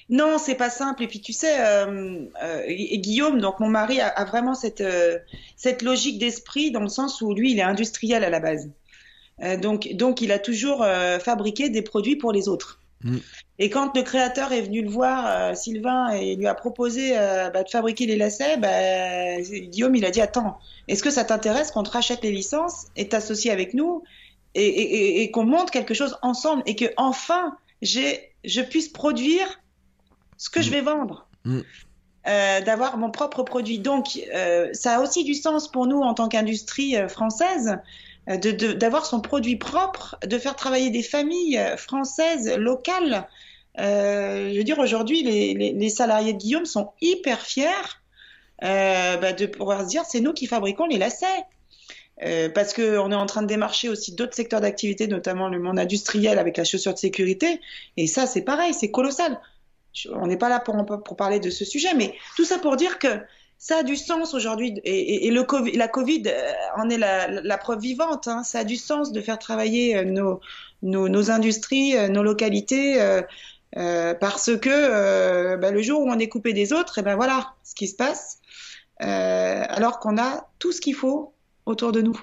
Non, 0.08 0.36
c'est 0.36 0.56
pas 0.56 0.68
simple. 0.68 1.04
Et 1.04 1.06
puis 1.06 1.20
tu 1.20 1.32
sais, 1.32 1.60
euh, 1.60 2.26
euh, 2.42 2.66
Guillaume, 2.68 3.40
donc 3.40 3.60
mon 3.60 3.68
mari, 3.68 4.00
a, 4.00 4.24
vraiment 4.24 4.54
cette 4.54 4.84
cette 5.56 5.82
logique 5.82 6.18
d'esprit 6.18 6.70
dans 6.70 6.80
le 6.80 6.88
sens 6.88 7.22
où 7.22 7.34
lui, 7.34 7.52
il 7.52 7.58
est 7.58 7.62
industriel 7.62 8.24
à 8.24 8.30
la 8.30 8.40
base. 8.40 8.68
donc 9.62 9.88
donc 9.94 10.20
il 10.20 10.32
a 10.32 10.38
toujours 10.38 10.84
fabriqué 11.20 11.70
des 11.70 11.82
produits 11.82 12.16
pour 12.16 12.32
les 12.32 12.48
autres. 12.48 12.81
Mm. 13.04 13.18
Et 13.58 13.70
quand 13.70 13.96
le 13.96 14.02
créateur 14.02 14.52
est 14.52 14.62
venu 14.62 14.82
le 14.82 14.90
voir, 14.90 15.26
euh, 15.26 15.54
Sylvain, 15.54 16.10
et 16.10 16.36
lui 16.36 16.46
a 16.46 16.54
proposé 16.54 17.16
euh, 17.16 17.50
bah, 17.50 17.62
de 17.62 17.68
fabriquer 17.68 18.06
les 18.06 18.16
lacets, 18.16 18.56
bah, 18.56 19.40
Guillaume, 19.40 19.94
il 19.94 20.04
a 20.04 20.10
dit 20.10 20.20
Attends, 20.20 20.58
est-ce 20.88 21.02
que 21.02 21.10
ça 21.10 21.24
t'intéresse 21.24 21.70
qu'on 21.70 21.82
te 21.82 21.90
rachète 21.90 22.22
les 22.22 22.32
licences 22.32 22.86
et 22.96 23.08
t'associe 23.08 23.52
avec 23.52 23.74
nous 23.74 24.02
et, 24.54 25.30
qu'on 25.30 25.44
monte 25.44 25.70
quelque 25.70 25.94
chose 25.94 26.18
ensemble 26.20 26.62
et 26.66 26.76
que 26.76 26.84
enfin 26.98 27.56
je 27.80 28.60
puisse 28.60 28.88
produire 28.88 29.60
ce 30.36 30.50
que 30.50 30.60
je 30.60 30.68
mm. 30.68 30.72
vais 30.72 30.80
vendre 30.82 31.26
mm. 31.44 31.60
euh, 32.28 32.60
D'avoir 32.60 32.98
mon 32.98 33.10
propre 33.10 33.42
produit. 33.42 33.78
Donc, 33.78 34.20
ça 34.72 34.98
a 34.98 35.00
aussi 35.00 35.24
du 35.24 35.34
sens 35.34 35.70
pour 35.70 35.86
nous 35.86 36.00
en 36.00 36.14
tant 36.14 36.28
qu'industrie 36.28 36.96
française 37.08 37.78
d'avoir 38.26 39.04
son 39.06 39.20
produit 39.20 39.56
propre, 39.56 40.16
de 40.24 40.38
faire 40.38 40.56
travailler 40.56 40.90
des 40.90 41.02
familles 41.02 41.60
françaises, 41.76 42.54
locales. 42.56 43.26
Euh, 43.80 44.52
je 44.52 44.58
veux 44.58 44.64
dire, 44.64 44.78
aujourd'hui, 44.78 45.22
les, 45.22 45.88
salariés 45.88 46.32
de 46.32 46.38
Guillaume 46.38 46.66
sont 46.66 46.92
hyper 47.00 47.40
fiers 47.40 47.68
euh, 48.62 49.16
bah, 49.16 49.32
de 49.32 49.46
pouvoir 49.46 49.82
se 49.82 49.88
dire, 49.88 50.04
c'est 50.04 50.20
nous 50.20 50.32
qui 50.32 50.46
fabriquons 50.46 50.86
les 50.86 50.98
lacets. 50.98 51.26
Euh, 52.22 52.48
parce 52.48 52.72
qu'on 52.74 53.10
est 53.10 53.16
en 53.16 53.26
train 53.26 53.42
de 53.42 53.48
démarcher 53.48 53.88
aussi 53.88 54.14
d'autres 54.14 54.34
secteurs 54.34 54.60
d'activité, 54.60 55.08
notamment 55.08 55.48
le 55.48 55.58
monde 55.58 55.78
industriel 55.78 56.38
avec 56.38 56.56
la 56.56 56.64
chaussure 56.64 56.94
de 56.94 56.98
sécurité. 56.98 57.60
Et 57.96 58.06
ça, 58.06 58.26
c'est 58.26 58.42
pareil, 58.42 58.74
c'est 58.74 58.90
colossal. 58.90 59.40
On 60.12 60.26
n'est 60.26 60.36
pas 60.36 60.48
là 60.48 60.60
pour 60.60 61.16
parler 61.16 61.40
de 61.40 61.50
ce 61.50 61.64
sujet, 61.64 61.94
mais 61.94 62.14
tout 62.36 62.44
ça 62.44 62.58
pour 62.58 62.76
dire 62.76 62.98
que 62.98 63.08
ça 63.62 63.76
a 63.76 63.82
du 63.84 63.94
sens 63.94 64.34
aujourd'hui 64.34 64.80
et, 64.82 65.30
le 65.30 65.46
la 65.76 65.86
Covid 65.86 66.24
euh, 66.26 66.52
en 66.76 66.90
est 66.90 66.98
la, 66.98 67.58
preuve 67.58 67.78
vivante. 67.78 68.26
Hein. 68.26 68.42
Ça 68.42 68.58
a 68.58 68.64
du 68.64 68.74
sens 68.74 69.12
de 69.12 69.20
faire 69.20 69.38
travailler 69.38 69.96
euh, 69.96 70.02
nos, 70.02 70.40
nos, 70.82 71.30
industries, 71.30 71.96
euh, 71.96 72.08
nos 72.08 72.24
localités, 72.24 72.98
parce 73.72 74.50
que 74.58 75.54
bah, 75.54 75.70
le 75.70 75.80
jour 75.80 76.00
où 76.00 76.10
on 76.10 76.18
est 76.18 76.28
coupé 76.28 76.52
des 76.52 76.72
autres, 76.72 76.98
et 76.98 77.02
ben 77.02 77.14
voilà 77.14 77.54
ce 77.62 77.76
qui 77.76 77.86
se 77.86 77.94
passe. 77.94 78.40
alors 78.98 80.00
qu'on 80.00 80.18
a 80.18 80.48
tout 80.58 80.72
ce 80.72 80.80
qu'il 80.80 80.96
faut 80.96 81.32
autour 81.64 81.92
de 81.92 82.02
nous, 82.02 82.20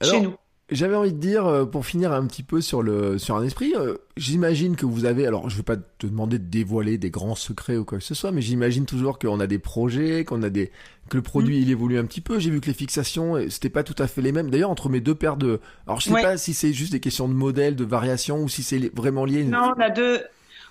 chez 0.00 0.18
nous. 0.18 0.34
J'avais 0.70 0.96
envie 0.96 1.14
de 1.14 1.18
dire, 1.18 1.46
euh, 1.46 1.64
pour 1.64 1.86
finir 1.86 2.12
un 2.12 2.26
petit 2.26 2.42
peu 2.42 2.60
sur, 2.60 2.82
le, 2.82 3.16
sur 3.16 3.36
un 3.36 3.42
esprit, 3.42 3.72
euh, 3.74 3.94
j'imagine 4.18 4.76
que 4.76 4.84
vous 4.84 5.06
avez, 5.06 5.26
alors 5.26 5.48
je 5.48 5.56
vais 5.56 5.62
pas 5.62 5.76
te 5.76 6.06
demander 6.06 6.38
de 6.38 6.44
dévoiler 6.44 6.98
des 6.98 7.08
grands 7.08 7.34
secrets 7.34 7.78
ou 7.78 7.86
quoi 7.86 7.96
que 7.96 8.04
ce 8.04 8.14
soit, 8.14 8.32
mais 8.32 8.42
j'imagine 8.42 8.84
toujours 8.84 9.18
qu'on 9.18 9.40
a 9.40 9.46
des 9.46 9.58
projets, 9.58 10.24
qu'on 10.26 10.42
a 10.42 10.50
des, 10.50 10.70
que 11.08 11.16
le 11.16 11.22
produit 11.22 11.58
Mm. 11.58 11.62
il 11.62 11.70
évolue 11.70 11.98
un 11.98 12.04
petit 12.04 12.20
peu. 12.20 12.38
J'ai 12.38 12.50
vu 12.50 12.60
que 12.60 12.66
les 12.66 12.74
fixations, 12.74 13.36
euh, 13.36 13.48
c'était 13.48 13.70
pas 13.70 13.82
tout 13.82 13.94
à 13.98 14.06
fait 14.06 14.20
les 14.20 14.30
mêmes. 14.30 14.50
D'ailleurs, 14.50 14.68
entre 14.68 14.90
mes 14.90 15.00
deux 15.00 15.14
paires 15.14 15.38
de, 15.38 15.58
alors 15.86 16.00
je 16.00 16.08
sais 16.08 16.12
Ouais. 16.12 16.20
pas 16.22 16.36
si 16.36 16.52
c'est 16.52 16.74
juste 16.74 16.92
des 16.92 17.00
questions 17.00 17.28
de 17.28 17.34
modèle, 17.34 17.74
de 17.74 17.84
variation, 17.84 18.42
ou 18.42 18.48
si 18.50 18.62
c'est 18.62 18.94
vraiment 18.94 19.24
lié. 19.24 19.44
Non, 19.44 19.72
on 19.74 19.80
a 19.80 19.88
deux. 19.88 20.20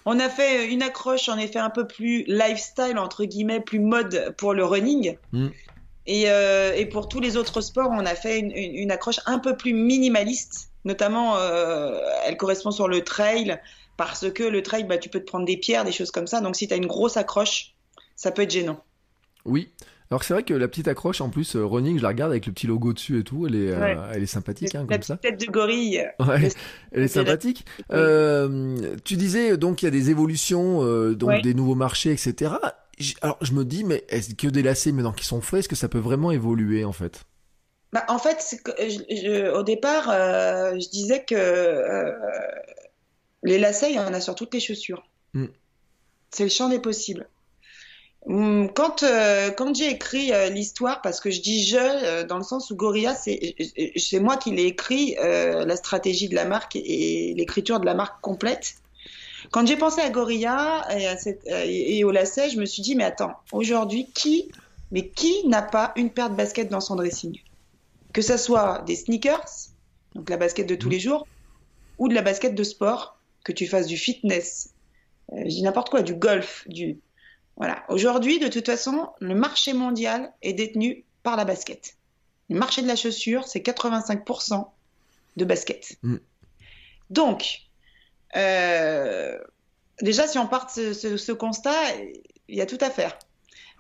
On 0.05 0.19
a 0.19 0.29
fait 0.29 0.71
une 0.71 0.83
accroche 0.83 1.27
en 1.27 1.37
effet 1.39 1.59
un 1.59 1.71
peu 1.71 1.87
plus 1.87 2.23
lifestyle, 2.27 2.97
entre 2.99 3.25
guillemets, 3.25 3.59
plus 3.59 3.79
mode 3.79 4.33
pour 4.37 4.53
le 4.53 4.63
running. 4.63 5.17
Mm. 5.33 5.47
Et, 6.07 6.23
euh, 6.31 6.73
et 6.75 6.85
pour 6.85 7.09
tous 7.09 7.19
les 7.19 7.37
autres 7.37 7.61
sports, 7.61 7.89
on 7.91 8.05
a 8.05 8.15
fait 8.15 8.39
une, 8.39 8.51
une- 8.51 8.75
une 8.75 8.91
accroche 8.91 9.19
un 9.25 9.39
peu 9.39 9.55
plus 9.57 9.73
minimaliste. 9.73 10.69
Notamment, 10.85 11.35
euh, 11.37 11.99
elle 12.25 12.37
correspond 12.37 12.71
sur 12.71 12.87
le 12.87 13.03
trail, 13.03 13.59
parce 13.97 14.31
que 14.31 14.43
le 14.43 14.63
trail, 14.63 14.85
bah, 14.85 14.97
tu 14.97 15.09
peux 15.09 15.19
te 15.19 15.25
prendre 15.25 15.45
des 15.45 15.57
pierres, 15.57 15.83
des 15.83 15.91
choses 15.91 16.11
comme 16.11 16.27
ça. 16.27 16.39
Donc 16.39 16.55
si 16.55 16.67
tu 16.67 16.73
as 16.73 16.77
une 16.77 16.85
grosse 16.87 17.17
accroche, 17.17 17.73
ça 18.15 18.31
peut 18.31 18.43
être 18.43 18.51
gênant. 18.51 18.81
Oui. 19.43 19.69
Alors 20.09 20.23
c'est 20.23 20.33
vrai 20.33 20.43
que 20.43 20.53
la 20.53 20.69
petite 20.69 20.87
accroche 20.87 21.19
en 21.19 21.29
plus 21.29 21.57
euh, 21.57 21.65
running, 21.65 21.97
je 21.97 22.03
la 22.03 22.07
regarde 22.09 22.31
avec 22.31 22.45
le 22.45 22.53
petit 22.53 22.65
logo 22.67 22.93
dessus 22.93 23.19
et 23.19 23.23
tout, 23.25 23.45
elle 23.45 23.55
est, 23.55 23.71
euh, 23.71 23.79
Ouais. 23.81 23.97
elle 24.13 24.23
est 24.23 24.27
sympathique 24.27 24.73
hein, 24.75 24.85
La 24.89 24.95
comme 24.95 25.03
ça. 25.03 25.17
tête 25.17 25.37
de 25.45 25.51
gorille. 25.51 26.07
Ouais, 26.25 26.47
elle 26.93 27.03
est 27.03 27.07
sympathique. 27.09 27.65
Euh, 27.91 28.95
tu 29.03 29.17
disais 29.17 29.57
donc 29.57 29.81
il 29.81 29.85
y 29.85 29.87
a 29.89 29.91
des 29.91 30.09
évolutions, 30.09 30.81
euh, 30.85 31.13
donc 31.13 31.29
Ouais. 31.31 31.41
des 31.41 31.53
nouveaux 31.53 31.75
marchés, 31.75 32.11
etc. 32.13 32.53
Alors 33.21 33.37
je 33.41 33.53
me 33.53 33.63
dis, 33.65 33.83
mais 33.83 34.05
est-ce 34.09 34.33
que 34.35 34.47
des 34.47 34.63
lacets 34.63 34.91
maintenant 34.91 35.13
qui 35.13 35.25
sont 35.25 35.41
faits, 35.41 35.59
est-ce 35.61 35.69
que 35.69 35.75
ça 35.75 35.89
peut 35.89 35.99
vraiment 35.99 36.31
évoluer 36.31 36.83
en 36.83 36.93
fait? 36.93 37.25
Bah, 37.93 38.03
en 38.09 38.19
fait, 38.19 38.37
c'est 38.41 38.61
que 38.61 38.71
je- 38.77 39.15
je- 39.15 39.51
au 39.53 39.63
départ, 39.63 40.09
euh, 40.09 40.73
je 40.79 40.89
disais 40.89 41.23
que 41.23 41.35
euh, 41.35 42.11
les 43.43 43.57
lacets, 43.59 43.91
il 43.91 43.95
y 43.95 43.99
en 43.99 44.13
a 44.13 44.21
sur 44.21 44.35
toutes 44.35 44.53
les 44.53 44.59
chaussures. 44.59 45.03
Mm. 45.33 45.45
C'est 46.31 46.43
le 46.43 46.49
champ 46.49 46.69
des 46.69 46.79
possibles. 46.79 47.27
Hum, 48.25 48.71
Quand, 48.73 49.03
euh, 49.03 49.51
quand 49.51 49.73
j'ai 49.75 49.89
écrit 49.89 50.31
l'histoire, 50.51 51.01
parce 51.01 51.19
que 51.21 51.31
je 51.31 51.41
dis 51.41 51.63
je, 51.65 52.23
dans 52.23 52.37
le 52.37 52.43
sens 52.43 52.69
où 52.71 52.75
Gorilla, 52.75 53.15
c'est 53.15 53.55
c'est 53.95 54.19
moi 54.19 54.37
qui 54.37 54.51
l'ai 54.51 54.65
écrit, 54.65 55.15
la 55.21 55.75
stratégie 55.77 56.27
de 56.27 56.35
la 56.35 56.45
marque 56.45 56.75
et 56.75 57.33
l'écriture 57.37 57.79
de 57.79 57.85
la 57.85 57.93
marque 57.95 58.19
complète. 58.21 58.75
Quand 59.51 59.65
j'ai 59.67 59.77
pensé 59.77 60.01
à 60.01 60.09
Gorilla 60.09 60.85
et, 60.95 61.07
à 61.07 61.17
cette- 61.17 61.45
euh, 61.47 61.63
et 61.65 62.03
au 62.03 62.11
lacet, 62.11 62.49
je 62.49 62.59
me 62.59 62.65
suis 62.65 62.81
dit, 62.81 62.95
mais 62.95 63.03
attends, 63.03 63.33
aujourd'hui, 63.51 64.11
qui, 64.13 64.51
mais 64.91 65.09
qui 65.09 65.47
n'a 65.47 65.61
pas 65.61 65.93
une 65.95 66.09
paire 66.09 66.29
de 66.29 66.35
baskets 66.35 66.69
dans 66.69 66.81
son 66.81 66.95
dressing? 66.95 67.39
Que 68.13 68.21
ça 68.21 68.37
soit 68.37 68.83
des 68.85 68.95
sneakers, 68.95 69.45
donc 70.15 70.29
la 70.29 70.37
basket 70.37 70.67
de 70.67 70.75
tous 70.75 70.89
les 70.89 70.99
jours, 70.99 71.27
ou 71.97 72.07
de 72.09 72.13
la 72.13 72.21
basket 72.21 72.55
de 72.55 72.63
sport, 72.63 73.17
que 73.43 73.51
tu 73.51 73.67
fasses 73.67 73.87
du 73.87 73.97
fitness, 73.97 74.73
euh, 75.33 75.41
je 75.43 75.49
dis 75.49 75.61
n'importe 75.61 75.89
quoi, 75.89 76.01
du 76.01 76.15
golf, 76.15 76.63
du... 76.67 76.99
Voilà. 77.55 77.83
Aujourd'hui, 77.89 78.39
de 78.39 78.47
toute 78.47 78.65
façon, 78.65 79.07
le 79.19 79.33
marché 79.33 79.73
mondial 79.73 80.31
est 80.41 80.53
détenu 80.53 81.05
par 81.23 81.35
la 81.35 81.43
basket. 81.45 81.95
Le 82.49 82.57
marché 82.57 82.81
de 82.81 82.87
la 82.87 82.95
chaussure, 82.95 83.47
c'est 83.47 83.59
85% 83.59 84.67
de 85.37 85.45
basket. 85.45 85.97
Mm. 86.03 86.17
Donc, 87.09 87.66
euh, 88.35 89.37
déjà, 90.01 90.27
si 90.27 90.37
on 90.37 90.47
part 90.47 90.65
de 90.67 90.71
ce, 90.71 90.93
ce- 90.93 91.17
ce 91.17 91.31
constat, 91.31 91.71
il 92.47 92.55
y 92.55 92.61
a 92.61 92.65
tout 92.65 92.77
à 92.81 92.89
faire. 92.89 93.17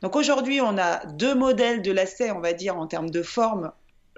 Donc 0.01 0.15
aujourd'hui, 0.15 0.61
on 0.61 0.77
a 0.77 1.05
deux 1.05 1.33
modèles 1.35 1.81
de 1.81 1.91
lacets, 1.91 2.31
on 2.31 2.39
va 2.39 2.53
dire, 2.53 2.77
en 2.77 2.87
termes 2.87 3.09
de 3.09 3.23
forme. 3.23 3.71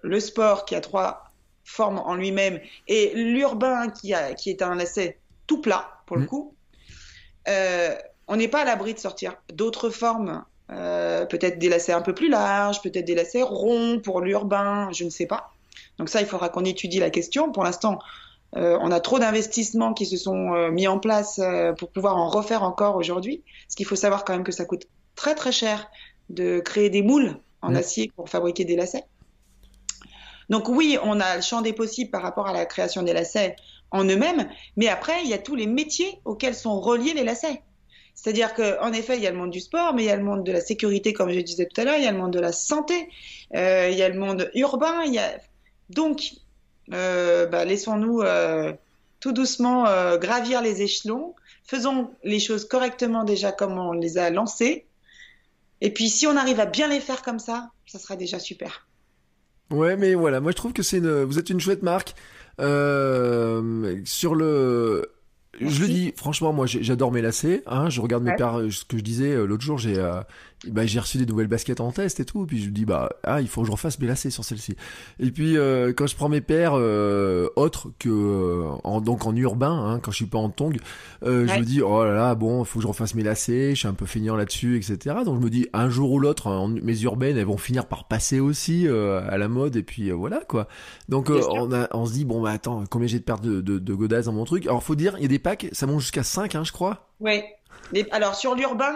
Le 0.03 0.19
sport 0.19 0.65
qui 0.65 0.75
a 0.75 0.81
trois 0.81 1.23
formes 1.63 1.99
en 1.99 2.15
lui-même 2.15 2.59
et 2.87 3.11
l'urbain 3.15 3.89
qui, 3.89 4.13
a, 4.13 4.33
qui 4.33 4.49
est 4.49 4.61
un 4.61 4.75
lacet 4.75 5.19
tout 5.47 5.61
plat, 5.61 6.01
pour 6.05 6.17
le 6.17 6.23
Mm. 6.23 6.27
coup. 6.27 6.55
Euh, 7.47 7.95
on 8.27 8.35
n'est 8.35 8.47
pas 8.47 8.61
à 8.61 8.65
l'abri 8.65 8.93
de 8.93 8.99
sortir 8.99 9.35
d'autres 9.53 9.89
formes, 9.89 10.43
euh, 10.71 11.25
peut-être 11.25 11.57
des 11.57 11.69
lacets 11.69 11.93
un 11.93 12.01
peu 12.01 12.13
plus 12.13 12.29
larges, 12.29 12.81
peut-être 12.81 13.05
des 13.05 13.15
lacets 13.15 13.41
ronds 13.41 13.99
pour 13.99 14.21
l'urbain, 14.21 14.89
je 14.93 15.03
ne 15.03 15.09
sais 15.09 15.25
pas. 15.25 15.51
Donc 15.97 16.09
ça, 16.09 16.21
il 16.21 16.27
faudra 16.27 16.49
qu'on 16.49 16.65
étudie 16.65 16.99
la 16.99 17.09
question. 17.09 17.51
Pour 17.51 17.63
l'instant, 17.63 17.99
euh, 18.55 18.77
on 18.81 18.91
a 18.91 18.99
trop 18.99 19.19
d'investissements 19.19 19.93
qui 19.93 20.05
se 20.05 20.17
sont 20.17 20.53
euh, 20.53 20.71
mis 20.71 20.87
en 20.87 20.99
place 20.99 21.39
euh, 21.39 21.73
pour 21.73 21.91
pouvoir 21.91 22.17
en 22.17 22.29
refaire 22.29 22.63
encore 22.63 22.95
aujourd'hui. 22.95 23.43
Parce 23.65 23.75
qu'il 23.75 23.85
faut 23.85 23.95
savoir 23.95 24.25
quand 24.25 24.33
même 24.33 24.43
que 24.43 24.51
ça 24.51 24.65
coûte 24.65 24.87
très 25.15 25.35
très 25.35 25.51
cher 25.51 25.89
de 26.29 26.59
créer 26.59 26.89
des 26.89 27.01
moules 27.01 27.37
en 27.61 27.75
acier 27.75 28.11
pour 28.15 28.29
fabriquer 28.29 28.65
des 28.65 28.75
lacets. 28.75 29.05
Donc 30.49 30.67
oui, 30.67 30.97
on 31.03 31.19
a 31.19 31.35
le 31.35 31.41
champ 31.41 31.61
des 31.61 31.73
possibles 31.73 32.09
par 32.09 32.21
rapport 32.21 32.47
à 32.47 32.53
la 32.53 32.65
création 32.65 33.03
des 33.03 33.13
lacets 33.13 33.55
en 33.91 34.03
eux-mêmes, 34.05 34.49
mais 34.77 34.87
après, 34.87 35.23
il 35.23 35.29
y 35.29 35.33
a 35.33 35.37
tous 35.37 35.55
les 35.55 35.67
métiers 35.67 36.19
auxquels 36.25 36.55
sont 36.55 36.79
reliés 36.79 37.13
les 37.13 37.23
lacets. 37.23 37.61
C'est-à-dire 38.15 38.53
qu'en 38.53 38.91
effet, 38.91 39.17
il 39.17 39.23
y 39.23 39.27
a 39.27 39.31
le 39.31 39.37
monde 39.37 39.51
du 39.51 39.61
sport, 39.61 39.93
mais 39.93 40.03
il 40.03 40.07
y 40.07 40.11
a 40.11 40.15
le 40.15 40.23
monde 40.23 40.43
de 40.43 40.51
la 40.51 40.61
sécurité, 40.61 41.13
comme 41.13 41.31
je 41.31 41.39
disais 41.39 41.65
tout 41.65 41.79
à 41.79 41.85
l'heure, 41.85 41.95
il 41.97 42.03
y 42.03 42.07
a 42.07 42.11
le 42.11 42.17
monde 42.17 42.33
de 42.33 42.39
la 42.39 42.51
santé, 42.51 43.09
euh, 43.55 43.89
il 43.91 43.97
y 43.97 44.01
a 44.01 44.09
le 44.09 44.19
monde 44.19 44.51
urbain, 44.55 45.03
il 45.05 45.13
y 45.13 45.19
a... 45.19 45.39
Donc, 45.89 46.33
bah, 46.91 47.65
laissons-nous 47.65 48.21
euh, 48.21 48.73
tout 49.19 49.31
doucement 49.31 49.87
euh, 49.87 50.17
gravir 50.17 50.61
les 50.61 50.81
échelons, 50.81 51.35
faisons 51.65 52.11
les 52.23 52.39
choses 52.39 52.67
correctement 52.67 53.23
déjà 53.23 53.51
comme 53.51 53.77
on 53.77 53.91
les 53.91 54.17
a 54.17 54.29
lancées, 54.29 54.85
et 55.81 55.93
puis 55.93 56.09
si 56.09 56.27
on 56.27 56.35
arrive 56.35 56.59
à 56.59 56.65
bien 56.65 56.87
les 56.87 56.99
faire 56.99 57.21
comme 57.21 57.39
ça, 57.39 57.69
ça 57.85 57.99
sera 57.99 58.15
déjà 58.15 58.39
super. 58.39 58.87
Ouais, 59.71 59.95
mais 59.95 60.15
voilà, 60.15 60.39
moi 60.39 60.51
je 60.51 60.55
trouve 60.55 60.73
que 60.73 60.81
c'est 60.83 60.97
une, 60.97 61.23
vous 61.23 61.37
êtes 61.39 61.49
une 61.49 61.59
chouette 61.59 61.83
marque. 61.83 62.15
Euh, 62.59 64.01
sur 64.03 64.35
le, 64.35 65.11
je 65.61 65.81
le 65.81 65.87
dis 65.87 66.13
franchement, 66.17 66.51
moi 66.53 66.65
j'adore 66.65 67.11
mes 67.11 67.21
lacets. 67.21 67.63
Hein, 67.67 67.89
je 67.89 68.01
regarde 68.01 68.23
mes 68.23 68.31
Ouais. 68.31 68.35
paires, 68.35 68.59
euh, 68.59 68.71
ce 68.71 68.83
que 68.83 68.97
je 68.97 69.03
disais 69.03 69.31
euh, 69.31 69.45
l'autre 69.45 69.63
jour, 69.63 69.77
j'ai, 69.77 69.97
euh, 69.97 70.21
bah, 70.67 70.85
j'ai 70.85 70.99
reçu 70.99 71.17
des 71.17 71.25
nouvelles 71.25 71.47
baskets 71.47 71.79
en 71.79 71.91
test 71.91 72.19
et 72.19 72.25
tout, 72.25 72.45
puis 72.45 72.61
je 72.61 72.67
me 72.67 72.73
dis 72.73 72.83
bah 72.85 73.09
ah 73.23 73.39
il 73.39 73.47
faut 73.47 73.61
que 73.61 73.67
je 73.67 73.71
refasse 73.71 73.97
mes 73.99 74.07
lacets 74.07 74.29
sur 74.29 74.43
celle-ci. 74.43 74.75
Et 75.19 75.31
puis 75.31 75.57
euh, 75.57 75.93
quand 75.95 76.05
je 76.07 76.15
prends 76.17 76.27
mes 76.27 76.41
paires 76.41 76.73
euh, 76.75 77.47
autres 77.55 77.91
que 77.97 78.09
euh, 78.09 78.69
en, 78.83 78.99
donc 78.99 79.25
en 79.25 79.33
urbain, 79.35 79.71
hein, 79.71 79.99
quand 79.99 80.11
je 80.11 80.17
suis 80.17 80.25
pas 80.25 80.37
en 80.37 80.49
tongue, 80.49 80.79
euh, 81.23 81.47
je 81.47 81.53
Ouais. 81.53 81.59
me 81.59 81.65
dis 81.65 81.81
oh 81.81 82.03
là 82.03 82.11
là 82.13 82.35
bon, 82.35 82.63
il 82.63 82.65
faut 82.65 82.79
que 82.79 82.83
je 82.83 82.87
refasse 82.87 83.15
mes 83.15 83.23
lacets, 83.23 83.69
je 83.71 83.75
suis 83.79 83.87
un 83.87 83.93
peu 83.93 84.05
feignant 84.05 84.35
là-dessus, 84.35 84.75
etc. 84.77 85.15
Donc 85.23 85.39
je 85.39 85.45
me 85.45 85.49
dis 85.49 85.67
un 85.71 85.89
jour 85.89 86.11
ou 86.11 86.19
l'autre, 86.19 86.47
hein, 86.47 86.73
mes 86.83 86.99
urbaines 87.03 87.37
elles 87.37 87.45
vont 87.45 87.57
finir 87.57 87.85
par 87.85 88.07
passer 88.09 88.39
aussi 88.41 88.85
euh, 88.87 89.21
à 89.29 89.37
la 89.37 89.47
mode 89.47 89.77
et 89.77 89.83
puis 89.83 90.09
euh, 90.09 90.13
voilà 90.13 90.41
quoi. 90.47 90.67
Donc 91.07 91.29
on 91.29 91.71
a, 91.71 91.87
on 91.95 92.05
se 92.05 92.11
dit 92.13 92.25
bon 92.25 92.41
bah 92.41 92.51
attends 92.51 92.83
combien 92.89 93.07
j'ai 93.07 93.19
de 93.19 93.23
paires 93.23 93.39
de, 93.39 93.61
de, 93.61 93.79
de 93.79 93.93
godasses 93.93 94.25
dans 94.25 94.33
mon 94.33 94.43
truc? 94.45 94.65
Alors 94.65 94.83
faut 94.83 94.95
dire 94.95 95.13
il 95.17 95.21
y 95.21 95.25
a 95.25 95.29
des 95.29 95.39
packs, 95.39 95.67
ça 95.71 95.85
monte 95.87 96.01
jusqu'à 96.01 96.23
5 96.23 96.55
hein, 96.55 96.63
je 96.65 96.73
crois. 96.73 97.07
Oui. 97.21 97.41
Les- 97.93 98.07
Alors 98.11 98.35
sur 98.35 98.55
l'urbain, 98.55 98.93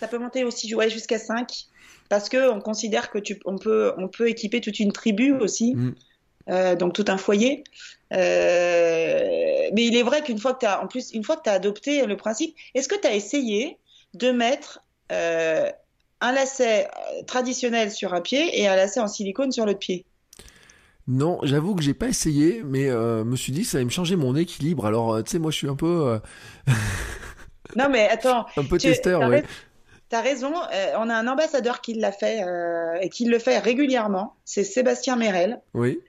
ça 0.00 0.08
peut 0.08 0.18
monter 0.18 0.44
aussi 0.44 0.74
ouais, 0.74 0.90
jusqu'à 0.90 1.18
5 1.18 1.66
parce 2.08 2.28
que 2.28 2.50
on 2.50 2.60
considère 2.60 3.10
que 3.10 3.18
tu 3.18 3.38
on 3.44 3.56
peut 3.56 3.92
on 3.98 4.08
peut 4.08 4.28
équiper 4.28 4.60
toute 4.60 4.80
une 4.80 4.92
tribu 4.92 5.32
aussi. 5.32 5.74
Mm. 5.74 5.90
Euh, 6.48 6.74
donc 6.74 6.94
tout 6.94 7.04
un 7.08 7.18
foyer. 7.18 7.62
Euh, 8.12 9.18
mais 9.72 9.84
il 9.84 9.96
est 9.96 10.02
vrai 10.02 10.22
qu'une 10.22 10.38
fois 10.38 10.54
que 10.54 10.60
tu 10.60 10.66
as 10.66 10.82
en 10.82 10.88
plus 10.88 11.12
une 11.12 11.22
fois 11.22 11.36
que 11.36 11.42
tu 11.42 11.50
as 11.50 11.52
adopté 11.52 12.04
le 12.06 12.16
principe, 12.16 12.56
est-ce 12.74 12.88
que 12.88 12.98
tu 13.00 13.06
as 13.06 13.14
essayé 13.14 13.78
de 14.14 14.32
mettre 14.32 14.80
euh, 15.12 15.70
un 16.20 16.32
lacet 16.32 16.88
traditionnel 17.26 17.92
sur 17.92 18.14
un 18.14 18.20
pied 18.20 18.58
et 18.60 18.66
un 18.66 18.74
lacet 18.74 19.00
en 19.00 19.06
silicone 19.06 19.52
sur 19.52 19.66
l'autre 19.66 19.78
pied? 19.78 20.06
Non, 21.06 21.38
j'avoue 21.42 21.74
que 21.74 21.82
j'ai 21.82 21.94
pas 21.94 22.08
essayé, 22.08 22.62
mais 22.64 22.88
euh, 22.88 23.22
me 23.24 23.36
suis 23.36 23.52
dit 23.52 23.62
que 23.62 23.68
ça 23.68 23.76
allait 23.76 23.84
me 23.84 23.90
changer 23.90 24.16
mon 24.16 24.34
équilibre. 24.34 24.86
Alors 24.86 25.22
tu 25.22 25.30
sais 25.30 25.38
moi 25.38 25.50
je 25.52 25.56
suis 25.56 25.68
un 25.68 25.76
peu 25.76 26.18
Non 27.76 27.88
mais 27.90 28.08
attends, 28.08 28.46
un 28.56 28.64
peu 28.64 28.78
Tu- 28.78 28.88
testeur 28.88 29.28
ouais. 29.28 29.44
T'as 30.10 30.20
raison, 30.22 30.52
euh, 30.54 30.92
on 30.98 31.08
a 31.08 31.14
un 31.14 31.28
ambassadeur 31.28 31.80
qui 31.80 31.94
l'a 31.94 32.10
fait 32.10 32.42
euh, 32.42 32.98
et 33.00 33.08
qui 33.08 33.26
le 33.26 33.38
fait 33.38 33.58
régulièrement, 33.58 34.34
c'est 34.44 34.64
Sébastien 34.64 35.14
Merel. 35.14 35.62
Oui. 35.72 36.00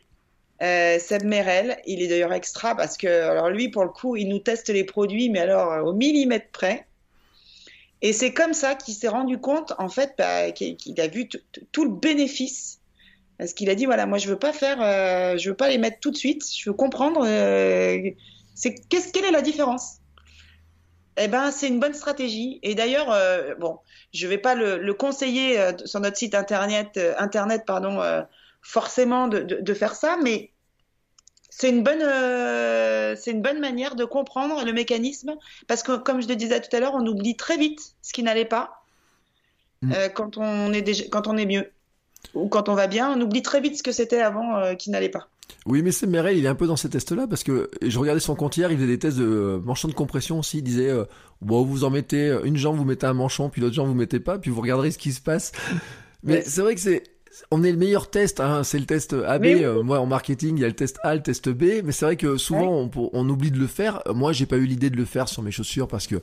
Euh, 0.63 0.99
Seb 0.99 1.23
Merel, 1.23 1.77
il 1.85 2.01
est 2.01 2.07
d'ailleurs 2.07 2.33
extra 2.33 2.75
parce 2.75 2.97
que 2.97 3.07
alors 3.07 3.49
lui 3.49 3.69
pour 3.69 3.83
le 3.83 3.89
coup, 3.89 4.15
il 4.15 4.27
nous 4.27 4.39
teste 4.39 4.69
les 4.69 4.83
produits 4.83 5.29
mais 5.29 5.39
alors 5.39 5.71
euh, 5.71 5.81
au 5.81 5.93
millimètre 5.93 6.49
près. 6.51 6.87
Et 8.01 8.11
c'est 8.11 8.33
comme 8.33 8.53
ça 8.53 8.73
qu'il 8.73 8.95
s'est 8.95 9.07
rendu 9.07 9.37
compte 9.37 9.73
en 9.77 9.89
fait 9.89 10.13
bah, 10.17 10.51
qu'il 10.51 10.99
a 10.99 11.07
vu 11.07 11.29
tout 11.71 11.85
le 11.85 11.91
bénéfice. 11.91 12.79
Parce 13.37 13.53
qu'il 13.53 13.69
a 13.69 13.75
dit 13.75 13.85
voilà, 13.85 14.07
moi 14.07 14.17
je 14.17 14.27
veux 14.27 14.37
pas 14.39 14.53
faire, 14.53 14.81
euh, 14.81 15.37
je 15.37 15.49
veux 15.49 15.55
pas 15.55 15.69
les 15.69 15.77
mettre 15.77 15.99
tout 15.99 16.11
de 16.11 16.17
suite, 16.17 16.43
je 16.55 16.69
veux 16.69 16.75
comprendre. 16.75 17.23
euh, 17.25 17.99
c'est 18.55 18.75
qu'est-ce 18.89 19.11
quelle 19.11 19.25
est 19.25 19.31
la 19.31 19.41
différence? 19.41 20.00
Eh 21.23 21.27
ben, 21.27 21.51
c'est 21.51 21.67
une 21.67 21.79
bonne 21.79 21.93
stratégie. 21.93 22.59
Et 22.63 22.75
d'ailleurs, 22.75 23.11
euh, 23.11 23.55
bon, 23.55 23.79
je 24.13 24.27
vais 24.27 24.37
pas 24.37 24.55
le, 24.55 24.77
le 24.77 24.93
conseiller 24.93 25.59
euh, 25.59 25.71
sur 25.85 25.99
notre 25.99 26.17
site 26.17 26.35
internet, 26.35 26.97
euh, 26.97 27.13
internet 27.17 27.63
pardon, 27.65 27.99
forcément 28.61 29.27
de, 29.27 29.39
de, 29.39 29.55
de 29.61 29.73
faire 29.73 29.95
ça, 29.95 30.17
mais 30.21 30.51
c'est 31.49 31.69
une 31.69 31.83
bonne, 31.83 32.03
c'est 33.17 33.31
une 33.31 33.41
bonne 33.41 33.59
manière 33.59 33.95
de 33.95 34.05
comprendre 34.05 34.63
le 34.63 34.73
mécanisme, 34.73 35.35
parce 35.67 35.83
que 35.83 35.97
comme 35.97 36.21
je 36.21 36.27
le 36.27 36.35
disais 36.35 36.61
tout 36.61 36.75
à 36.75 36.79
l'heure, 36.79 36.95
on 36.95 37.05
oublie 37.05 37.35
très 37.35 37.57
vite 37.57 37.95
ce 38.01 38.13
qui 38.13 38.23
n'allait 38.23 38.45
pas 38.45 38.81
Mm. 39.83 39.93
quand 40.13 40.37
on 40.37 40.73
est 40.73 40.83
déjà, 40.83 41.05
quand 41.11 41.27
on 41.27 41.37
est 41.37 41.45
mieux 41.47 41.71
ou 42.35 42.47
quand 42.49 42.69
on 42.69 42.75
va 42.75 42.85
bien, 42.85 43.11
on 43.11 43.19
oublie 43.19 43.41
très 43.41 43.61
vite 43.61 43.75
ce 43.77 43.81
que 43.81 43.91
c'était 43.91 44.21
avant 44.21 44.75
qui 44.75 44.91
n'allait 44.91 45.09
pas. 45.09 45.27
Oui, 45.65 45.81
mais 45.81 45.91
c'est 45.91 46.07
Merel, 46.07 46.37
il 46.37 46.45
est 46.45 46.49
un 46.49 46.55
peu 46.55 46.67
dans 46.67 46.75
ces 46.75 46.89
tests-là 46.89 47.27
parce 47.27 47.43
que 47.43 47.69
je 47.81 47.99
regardais 47.99 48.19
son 48.19 48.35
compte 48.35 48.57
hier, 48.57 48.71
il 48.71 48.77
faisait 48.77 48.87
des 48.87 48.99
tests 48.99 49.17
de 49.17 49.61
manchon 49.63 49.87
de 49.87 49.93
compression 49.93 50.39
aussi. 50.39 50.59
Il 50.59 50.63
disait, 50.63 50.89
euh, 50.89 51.05
bon, 51.41 51.63
vous 51.63 51.83
en 51.83 51.89
mettez 51.89 52.37
une 52.43 52.57
jambe, 52.57 52.77
vous 52.77 52.85
mettez 52.85 53.05
un 53.05 53.13
manchon, 53.13 53.49
puis 53.49 53.61
l'autre 53.61 53.75
jambe, 53.75 53.87
vous 53.87 53.95
mettez 53.95 54.19
pas, 54.19 54.37
puis 54.37 54.51
vous 54.51 54.61
regarderez 54.61 54.91
ce 54.91 54.97
qui 54.97 55.11
se 55.11 55.21
passe. 55.21 55.51
Mais 56.23 56.43
c'est 56.45 56.61
vrai 56.61 56.75
que 56.75 56.81
c'est, 56.81 57.03
on 57.49 57.63
est 57.63 57.71
le 57.71 57.77
meilleur 57.77 58.09
test, 58.09 58.39
hein, 58.39 58.63
c'est 58.63 58.79
le 58.79 58.85
test 58.85 59.13
AB. 59.13 59.43
Oui. 59.43 59.63
Euh, 59.63 59.83
moi, 59.83 59.99
en 59.99 60.05
marketing, 60.05 60.57
il 60.57 60.61
y 60.61 60.65
a 60.65 60.67
le 60.67 60.75
test 60.75 60.99
A, 61.03 61.15
le 61.15 61.21
test 61.21 61.49
B. 61.49 61.83
Mais 61.83 61.91
c'est 61.91 62.05
vrai 62.05 62.15
que 62.15 62.37
souvent, 62.37 62.89
on, 62.95 63.09
on 63.13 63.29
oublie 63.29 63.51
de 63.51 63.59
le 63.59 63.67
faire. 63.67 64.01
Moi, 64.13 64.33
j'ai 64.33 64.45
pas 64.45 64.57
eu 64.57 64.65
l'idée 64.65 64.89
de 64.89 64.97
le 64.97 65.05
faire 65.05 65.27
sur 65.27 65.41
mes 65.41 65.51
chaussures 65.51 65.87
parce 65.87 66.07
que 66.07 66.21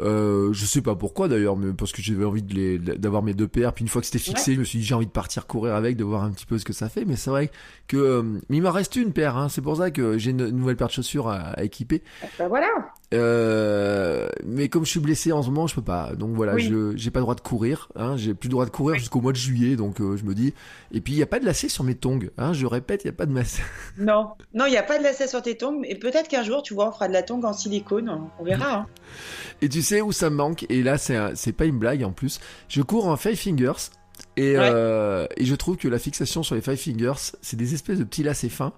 euh, 0.00 0.52
je 0.52 0.66
sais 0.66 0.82
pas 0.82 0.94
pourquoi 0.94 1.28
d'ailleurs, 1.28 1.56
mais 1.56 1.72
parce 1.72 1.92
que 1.92 2.02
j'avais 2.02 2.24
envie 2.24 2.42
de 2.42 2.54
les, 2.54 2.78
d'avoir 2.78 3.22
mes 3.22 3.34
deux 3.34 3.48
paires. 3.48 3.72
Puis 3.72 3.82
une 3.82 3.88
fois 3.88 4.00
que 4.00 4.06
c'était 4.06 4.18
fixé, 4.18 4.54
je 4.54 4.60
me 4.60 4.64
suis 4.64 4.78
dit 4.80 4.84
j'ai 4.84 4.94
envie 4.94 5.06
de 5.06 5.10
partir 5.10 5.46
courir 5.46 5.74
avec, 5.74 5.96
de 5.96 6.04
voir 6.04 6.22
un 6.24 6.30
petit 6.30 6.46
peu 6.46 6.58
ce 6.58 6.64
que 6.64 6.72
ça 6.72 6.88
fait. 6.88 7.04
Mais 7.04 7.16
c'est 7.16 7.30
vrai 7.30 7.50
que 7.88 7.96
euh, 7.96 8.22
mais 8.48 8.58
il 8.58 8.62
m'en 8.62 8.72
reste 8.72 8.96
une 8.96 9.12
paire. 9.12 9.36
Hein, 9.36 9.48
c'est 9.48 9.62
pour 9.62 9.76
ça 9.76 9.90
que 9.90 10.18
j'ai 10.18 10.30
une, 10.30 10.40
une 10.40 10.56
nouvelle 10.56 10.76
paire 10.76 10.88
de 10.88 10.92
chaussures 10.92 11.28
à, 11.28 11.36
à 11.36 11.62
équiper. 11.64 12.02
Ben 12.38 12.48
voilà. 12.48 12.68
Euh, 13.14 14.28
mais 14.44 14.68
comme 14.68 14.84
je 14.84 14.90
suis 14.90 15.00
blessé 15.00 15.30
en 15.32 15.42
ce 15.42 15.48
moment, 15.48 15.66
je 15.66 15.74
peux 15.74 15.82
pas. 15.82 16.14
Donc 16.14 16.34
voilà, 16.34 16.54
Oui. 16.54 16.62
je 16.68 16.96
j'ai 16.96 17.10
pas 17.10 17.20
le 17.20 17.24
droit 17.24 17.34
de 17.34 17.40
courir. 17.40 17.88
Hein, 17.96 18.16
j'ai 18.16 18.34
plus 18.34 18.48
le 18.48 18.52
droit 18.52 18.64
de 18.64 18.70
courir 18.70 18.98
jusqu'au 18.98 19.20
mois 19.20 19.32
de 19.32 19.36
juillet. 19.36 19.76
Donc 19.76 20.00
euh, 20.00 20.16
je 20.16 20.24
me 20.24 20.34
dis. 20.34 20.54
Et 20.92 21.00
puis 21.00 21.12
il 21.12 21.16
y 21.18 21.22
a 21.22 21.26
pas 21.26 21.38
de 21.38 21.44
lacet 21.44 21.68
sur 21.68 21.84
mes 21.84 21.94
tongs. 21.94 22.18
Hein, 22.38 22.52
je 22.52 22.66
répète, 22.66 23.04
il 23.04 23.08
y 23.08 23.10
a 23.10 23.14
pas 23.14 23.26
de 23.26 23.32
masse. 23.32 23.58
Non, 23.98 24.30
non, 24.54 24.66
il 24.66 24.70
n'y 24.70 24.76
a 24.76 24.82
pas 24.82 24.98
de 24.98 25.02
lacet 25.04 25.28
sur 25.28 25.40
tes 25.42 25.56
tongs. 25.56 25.82
Et 25.84 25.94
peut-être 25.98 26.28
qu'un 26.28 26.42
jour, 26.42 26.62
tu 26.62 26.74
vois, 26.74 26.88
on 26.88 26.92
fera 26.92 27.08
de 27.08 27.12
la 27.12 27.22
tongue 27.22 27.44
en 27.44 27.52
silicone. 27.52 28.28
On 28.38 28.44
verra. 28.44 28.74
hein. 28.74 28.86
Et 29.62 29.68
tu 29.68 29.82
sais 29.82 30.00
où 30.00 30.12
ça 30.12 30.28
me 30.30 30.36
manque? 30.36 30.66
Et 30.68 30.82
là, 30.82 30.98
c'est 30.98 31.16
un- 31.16 31.34
c'est 31.34 31.52
pas 31.52 31.64
une 31.64 31.78
blague 31.78 32.02
en 32.04 32.12
plus. 32.12 32.40
Je 32.68 32.82
cours 32.82 33.06
en 33.08 33.16
five 33.16 33.36
fingers. 33.36 33.90
Et, 34.36 34.56
Ouais. 34.58 34.68
euh, 34.72 35.26
et 35.36 35.44
je 35.44 35.54
trouve 35.54 35.76
que 35.76 35.88
la 35.88 35.98
fixation 35.98 36.42
sur 36.42 36.54
les 36.54 36.60
five 36.60 36.76
fingers, 36.76 37.32
c'est 37.42 37.56
des 37.56 37.74
espèces 37.74 37.98
de 37.98 38.04
petits 38.04 38.22
lacets 38.22 38.48
fins. 38.48 38.72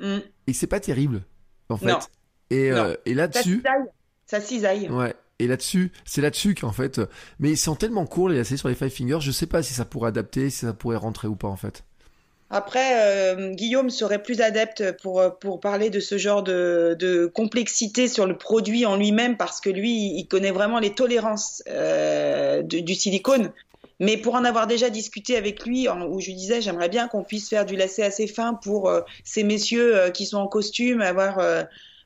Mm. 0.00 0.18
Et 0.46 0.52
c'est 0.52 0.66
pas 0.66 0.80
terrible, 0.80 1.22
en 1.68 1.76
fait. 1.76 1.86
Non. 1.92 1.98
Et, 2.50 2.70
euh, 2.70 2.94
et 3.06 3.14
là-dessus. 3.14 3.62
Ça 4.26 4.40
cisaille. 4.40 4.88
ouais. 4.88 5.14
Et 5.40 5.48
là-dessus, 5.48 5.90
c'est 6.04 6.20
là-dessus 6.20 6.54
qu'en 6.54 6.70
fait, 6.70 7.00
euh, 7.00 7.06
mais 7.40 7.50
ils 7.50 7.56
sont 7.56 7.74
tellement 7.74 8.06
courts 8.06 8.28
les 8.28 8.36
lacets 8.38 8.56
sur 8.56 8.68
les 8.68 8.76
five 8.76 8.88
fingers, 8.88 9.18
je 9.20 9.32
sais 9.32 9.46
pas 9.46 9.64
si 9.64 9.74
ça 9.74 9.84
pourrait 9.84 10.08
adapter, 10.10 10.48
si 10.48 10.64
ça 10.64 10.72
pourrait 10.72 10.96
rentrer 10.96 11.26
ou 11.26 11.34
pas 11.34 11.48
en 11.48 11.56
fait. 11.56 11.82
Après, 12.50 12.92
euh, 13.34 13.50
Guillaume 13.52 13.90
serait 13.90 14.22
plus 14.22 14.40
adepte 14.40 14.96
pour, 15.02 15.22
pour 15.40 15.58
parler 15.58 15.90
de 15.90 15.98
ce 15.98 16.18
genre 16.18 16.44
de, 16.44 16.96
de 17.00 17.26
complexité 17.26 18.06
sur 18.06 18.26
le 18.26 18.38
produit 18.38 18.86
en 18.86 18.96
lui-même 18.96 19.36
parce 19.36 19.60
que 19.60 19.70
lui, 19.70 20.16
il 20.16 20.26
connaît 20.28 20.52
vraiment 20.52 20.78
les 20.78 20.94
tolérances 20.94 21.64
euh, 21.68 22.62
du, 22.62 22.82
du 22.82 22.94
silicone. 22.94 23.50
Mais 23.98 24.16
pour 24.16 24.36
en 24.36 24.44
avoir 24.44 24.68
déjà 24.68 24.88
discuté 24.88 25.36
avec 25.36 25.66
lui, 25.66 25.88
en- 25.88 26.06
où 26.06 26.20
je 26.20 26.26
lui 26.26 26.34
disais, 26.34 26.60
j'aimerais 26.60 26.88
bien 26.88 27.08
qu'on 27.08 27.24
puisse 27.24 27.48
faire 27.48 27.66
du 27.66 27.74
lacet 27.74 28.04
assez 28.04 28.28
fin 28.28 28.54
pour 28.54 28.88
euh, 28.88 29.00
ces 29.24 29.42
messieurs 29.42 30.10
qui 30.14 30.26
sont 30.26 30.38
en 30.38 30.46
costume, 30.48 31.00
avoir, 31.00 31.40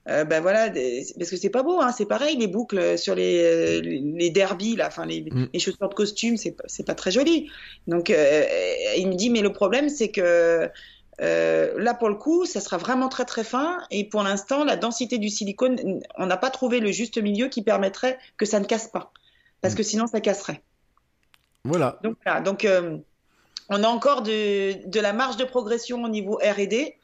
euh, 0.08 0.24
ben 0.24 0.40
voilà, 0.40 0.68
des- 0.70 1.06
parce 1.18 1.30
que 1.30 1.36
c'est 1.36 1.50
pas 1.50 1.62
beau, 1.62 1.80
hein, 1.80 1.92
c'est 1.92 2.06
pareil 2.06 2.36
les 2.36 2.46
boucles 2.46 2.96
sur 2.98 3.14
les 3.14 3.42
euh, 3.42 3.80
les 3.82 4.30
derbies 4.30 4.76
là, 4.76 4.86
enfin 4.88 5.04
les, 5.06 5.22
Mm. 5.22 5.48
les 5.52 5.58
chaussures 5.60 5.88
de 5.88 5.94
costume, 5.94 6.36
c'est 6.36 6.52
pas- 6.52 6.64
pas 6.86 6.94
très 6.94 7.10
joli. 7.10 7.50
Donc 7.86 8.10
euh, 8.10 8.44
il 8.96 9.08
me 9.08 9.14
dit, 9.14 9.30
mais 9.30 9.40
le 9.42 9.52
problème 9.52 9.88
c'est 9.88 10.08
que 10.10 10.68
euh, 11.20 11.72
là, 11.76 11.94
pour 11.94 12.08
le 12.08 12.14
coup, 12.14 12.46
ça 12.46 12.60
sera 12.60 12.76
vraiment 12.76 13.08
très 13.08 13.24
très 13.24 13.42
fin. 13.42 13.78
Et 13.90 14.04
pour 14.04 14.22
l'instant, 14.22 14.62
la 14.64 14.76
densité 14.76 15.18
du 15.18 15.28
silicone, 15.30 16.00
on 16.16 16.26
n'a 16.26 16.36
pas 16.36 16.48
trouvé 16.50 16.78
le 16.78 16.92
juste 16.92 17.18
milieu 17.20 17.48
qui 17.48 17.62
permettrait 17.62 18.18
que 18.36 18.46
ça 18.46 18.60
ne 18.60 18.64
casse 18.64 18.86
pas. 18.86 19.12
Parce 19.60 19.74
que 19.74 19.82
sinon, 19.82 20.06
ça 20.06 20.20
casserait. 20.20 20.62
Voilà. 21.64 21.98
Donc, 22.04 22.16
voilà. 22.24 22.40
Donc, 22.40 22.64
euh, 22.64 22.98
on 23.68 23.82
a 23.82 23.88
encore 23.88 24.22
de, 24.22 24.86
de 24.88 25.00
la 25.00 25.12
marge 25.12 25.36
de 25.36 25.44
progression 25.44 26.04
au 26.04 26.08
niveau 26.08 26.34
R&D. 26.40 26.94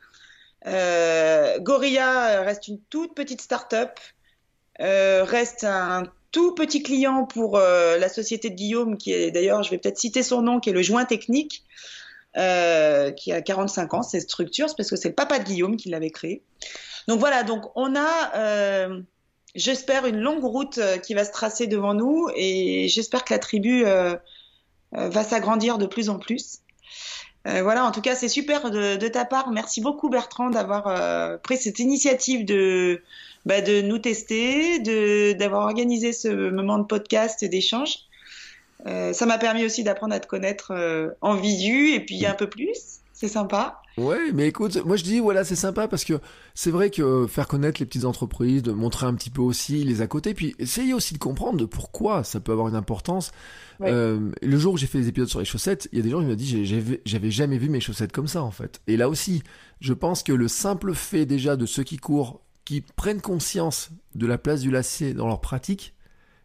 Euh, 0.67 1.59
Gorilla 1.61 2.43
reste 2.43 2.69
une 2.69 2.81
toute 2.91 3.15
petite 3.15 3.41
start-up, 3.41 3.99
euh, 4.81 5.25
reste 5.25 5.65
un 5.65 6.05
tout 6.33 6.53
petit 6.55 6.83
client 6.83 7.27
pour 7.27 7.57
euh, 7.57 7.97
la 7.97 8.09
société 8.09 8.51
de 8.51 8.57
Guillaume, 8.57 8.99
qui 8.99 9.13
est 9.13 9.31
d'ailleurs, 9.31 9.63
je 9.63 9.71
vais 9.71 9.79
peut-être 9.79 9.99
citer 9.99 10.23
son 10.23 10.43
nom, 10.43 10.59
qui 10.59 10.71
est 10.71 10.73
le 10.73 10.83
joint 10.83 11.05
technique, 11.05 11.65
euh, 12.37 13.13
qui 13.13 13.33
a 13.33 13.41
45 13.41 13.95
ans, 13.95 14.03
cette 14.03 14.23
structure, 14.23 14.69
c'est 14.69 14.77
parce 14.77 14.91
que 14.91 14.97
c'est 14.97 15.11
le 15.11 15.15
papa 15.15 15.39
de 15.39 15.45
Guillaume 15.45 15.77
qui 15.77 15.91
l'avait 15.91 16.11
créé. 16.11 16.43
Donc 17.07 17.21
voilà, 17.21 17.45
donc 17.45 17.65
on 17.77 17.95
a, 17.95 18.37
euh, 18.37 19.01
j'espère, 19.55 20.07
une 20.07 20.19
longue 20.19 20.43
route 20.43 20.79
euh, 20.79 20.99
qui 20.99 21.15
va 21.15 21.25
se 21.25 21.31
tracer 21.31 21.69
devant 21.69 21.95
nous, 21.95 22.29
et 22.35 22.89
j'espère 22.89 23.25
que 23.25 23.33
la 23.33 23.39
tribu 23.39 23.87
euh, 23.87 24.17
euh, 24.97 25.09
va 25.09 25.23
s'agrandir 25.23 25.79
de 25.79 25.87
plus 25.87 26.09
en 26.09 26.19
plus. 26.19 26.59
Euh, 27.47 27.63
voilà, 27.63 27.85
en 27.85 27.93
tout 27.93 28.01
cas, 28.01 28.15
c'est 28.15 28.29
super 28.29 28.71
de, 28.71 29.09
ta 29.09 29.25
part. 29.25 29.51
Merci 29.51 29.81
beaucoup, 29.81 30.09
Bertrand, 30.09 30.51
d'avoir 30.51 30.87
euh, 30.89 31.37
pris 31.37 31.59
cette 31.59 31.79
initiative 31.79 32.45
de, 32.45 33.03
bah, 33.45 33.61
de 33.61 33.83
nous 33.83 33.99
tester, 33.99 34.79
d'avoir 35.35 35.65
organisé 35.65 36.13
ce 36.13 36.29
moment 36.51 36.79
de 36.79 36.85
podcast 36.85 37.43
et 37.43 37.49
d'échange. 37.49 37.99
Euh, 38.87 39.13
ça 39.13 39.27
m'a 39.27 39.39
permis 39.39 39.65
aussi 39.65 39.83
d'apprendre 39.83 40.15
à 40.15 40.21
te 40.21 40.27
connaître 40.27 40.73
euh, 40.73 41.11
en 41.21 41.35
visu 41.35 41.93
et 41.93 42.01
puis 42.01 42.25
un 42.27 42.35
peu 42.35 42.49
plus. 42.49 43.01
C'est 43.25 43.33
sympa. 43.33 43.81
Ouais, 43.97 44.33
mais 44.35 44.49
écoute, 44.49 44.85
moi 44.85 44.97
je 44.97 45.03
dis 45.03 45.19
voilà, 45.19 45.45
c'est 45.45 45.57
sympa 45.57 45.89
parce 45.89 46.05
que 46.05 46.21
c'est 46.55 46.71
vrai 46.71 46.91
que 46.91 47.27
faire 47.27 47.49
connaître 47.49 47.81
les 47.81 47.87
petites 47.87 48.05
entreprises, 48.05 48.63
de 48.63 48.73
montrer 48.73 49.07
un 49.07 49.15
petit 49.15 49.31
peu 49.31 49.41
aussi 49.41 49.83
les 49.83 50.03
à 50.03 50.07
côté, 50.07 50.35
puis 50.35 50.55
essayer 50.59 50.93
aussi 50.93 51.15
de 51.15 51.19
comprendre 51.19 51.57
de 51.59 51.65
pourquoi 51.65 52.23
ça 52.23 52.39
peut 52.39 52.53
avoir 52.53 52.69
une 52.69 52.75
importance. 52.75 53.33
Ouais. 53.81 53.91
Euh, 53.91 54.31
le 54.43 54.59
jour 54.59 54.75
où 54.75 54.77
j'ai 54.77 54.87
fait 54.87 54.99
les 54.99 55.09
épisodes 55.09 55.29
sur 55.29 55.39
les 55.39 55.47
chaussettes, 55.47 55.89
il 55.93 55.97
y 55.99 56.01
a 56.03 56.05
des 56.05 56.11
gens 56.11 56.21
qui 56.21 56.27
m'ont 56.27 56.35
dit 56.35 56.67
j'avais 57.07 57.31
jamais 57.31 57.57
vu 57.57 57.71
mes 57.71 57.81
chaussettes 57.81 58.13
comme 58.13 58.29
ça 58.29 58.43
en 58.43 58.51
fait. 58.51 58.83
Et 58.89 58.99
là 58.99 59.09
aussi, 59.09 59.43
je 59.81 59.95
pense 59.95 60.23
que 60.23 60.35
le 60.35 60.49
simple 60.49 60.93
fait 60.93 61.25
déjà 61.25 61.57
de 61.57 61.65
ceux 61.65 61.83
qui 61.83 61.97
courent, 61.97 62.43
qui 62.67 62.83
prennent 62.83 63.23
conscience 63.23 63.89
de 64.15 64.27
la 64.27 64.37
place 64.37 64.61
du 64.61 64.71
lacet 64.71 65.15
dans 65.15 65.29
leur 65.29 65.41
pratique, 65.41 65.95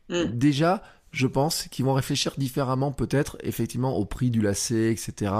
Mm. 0.10 0.24
déjà, 0.34 0.82
je 1.12 1.28
pense 1.28 1.68
qu'ils 1.70 1.86
vont 1.86 1.94
réfléchir 1.94 2.34
différemment 2.38 2.92
peut-être 2.92 3.38
effectivement 3.42 3.96
au 3.98 4.06
prix 4.06 4.30
du 4.30 4.42
lacet, 4.42 4.92
etc. 4.92 5.34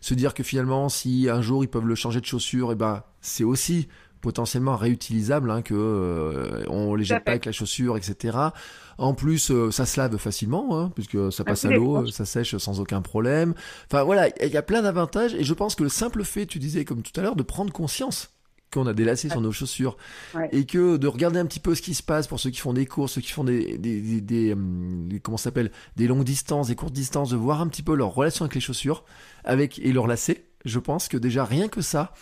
Se 0.00 0.14
dire 0.14 0.34
que 0.34 0.42
finalement, 0.42 0.88
si 0.88 1.28
un 1.30 1.42
jour 1.42 1.64
ils 1.64 1.68
peuvent 1.68 1.86
le 1.86 1.94
changer 1.94 2.20
de 2.20 2.26
chaussure, 2.26 2.72
et 2.72 2.76
ben 2.76 3.02
c'est 3.20 3.44
aussi 3.44 3.88
potentiellement 4.20 4.76
réutilisable, 4.76 5.50
hein, 5.50 5.62
que 5.62 5.74
euh, 5.74 6.64
on 6.68 6.94
les 6.94 7.04
jette 7.04 7.24
pas 7.24 7.32
avec 7.32 7.44
la 7.44 7.52
chaussure, 7.52 7.96
etc. 7.96 8.36
En 8.98 9.14
plus, 9.14 9.50
euh, 9.50 9.70
ça 9.70 9.86
se 9.86 10.00
lave 10.00 10.16
facilement, 10.16 10.78
hein, 10.78 10.90
puisque 10.94 11.32
ça 11.32 11.44
passe 11.44 11.64
à 11.64 11.70
l'eau, 11.70 12.06
ça 12.08 12.24
sèche 12.24 12.56
sans 12.56 12.80
aucun 12.80 13.00
problème. 13.00 13.54
Enfin 13.86 14.02
voilà, 14.02 14.28
il 14.44 14.52
y 14.52 14.56
a 14.56 14.62
plein 14.62 14.82
d'avantages 14.82 15.34
et 15.34 15.44
je 15.44 15.54
pense 15.54 15.74
que 15.74 15.84
le 15.84 15.88
simple 15.88 16.24
fait, 16.24 16.46
tu 16.46 16.58
disais 16.58 16.84
comme 16.84 17.02
tout 17.02 17.18
à 17.18 17.22
l'heure, 17.22 17.36
de 17.36 17.44
prendre 17.44 17.72
conscience 17.72 18.37
qu'on 18.72 18.86
a 18.86 18.92
des 18.92 19.04
lacets 19.04 19.30
sur 19.30 19.40
nos 19.40 19.52
chaussures 19.52 19.96
Ouais. 20.34 20.48
et 20.52 20.66
que 20.66 20.96
de 20.96 21.06
regarder 21.06 21.38
un 21.38 21.46
petit 21.46 21.60
peu 21.60 21.74
ce 21.74 21.82
qui 21.82 21.94
se 21.94 22.02
passe 22.02 22.26
pour 22.26 22.38
ceux 22.40 22.50
qui 22.50 22.60
font 22.60 22.72
des 22.74 22.86
courses, 22.86 23.12
ceux 23.12 23.20
qui 23.20 23.32
font 23.32 23.44
des, 23.44 23.78
des, 23.78 24.00
des, 24.00 24.20
des, 24.20 24.54
des- 24.56 25.20
comment 25.20 25.36
s'appelle, 25.38 25.70
des 25.96 26.06
longues 26.06 26.24
distances, 26.24 26.68
des 26.68 26.74
courtes 26.74 26.92
distances, 26.92 27.30
de 27.30 27.36
voir 27.36 27.60
un 27.60 27.68
petit 27.68 27.82
peu 27.82 27.94
leur 27.94 28.14
relation 28.14 28.44
avec 28.44 28.54
les 28.54 28.60
chaussures, 28.60 29.04
avec 29.44 29.78
et 29.78 29.92
leurs 29.92 30.06
lacets. 30.06 30.44
Je 30.64 30.78
pense 30.78 31.08
que 31.08 31.16
déjà 31.16 31.44
rien 31.44 31.68
que 31.68 31.80
ça, 31.80 32.12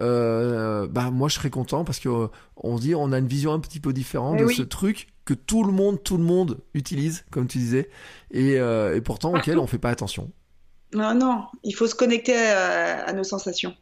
euh, 0.00 0.88
bah 0.88 1.10
moi 1.10 1.28
je 1.28 1.34
serais 1.34 1.50
content 1.50 1.84
parce 1.84 2.00
que 2.00 2.08
euh, 2.08 2.26
on 2.56 2.76
se 2.76 2.82
dit 2.82 2.94
on 2.96 3.12
a 3.12 3.18
une 3.18 3.28
vision 3.28 3.52
un 3.52 3.60
petit 3.60 3.78
peu 3.78 3.92
différente 3.92 4.34
Eh 4.38 4.40
de 4.42 4.46
oui. 4.46 4.54
ce 4.56 4.62
truc 4.62 5.08
que 5.24 5.34
tout 5.34 5.62
le 5.64 5.72
monde, 5.72 6.02
tout 6.02 6.16
le 6.16 6.24
monde 6.24 6.58
utilise, 6.74 7.24
comme 7.30 7.46
tu 7.46 7.58
disais, 7.58 7.88
et, 8.30 8.58
euh, 8.58 8.96
et 8.96 9.00
pourtant 9.00 9.32
auquel 9.34 9.58
on 9.58 9.66
fait 9.66 9.78
pas 9.78 9.90
attention. 9.90 10.30
Non, 10.92 11.14
non, 11.14 11.44
il 11.62 11.72
faut 11.72 11.86
se 11.86 11.94
connecter 11.94 12.36
à, 12.36 13.04
à 13.06 13.12
nos 13.12 13.24
sensations. 13.24 13.74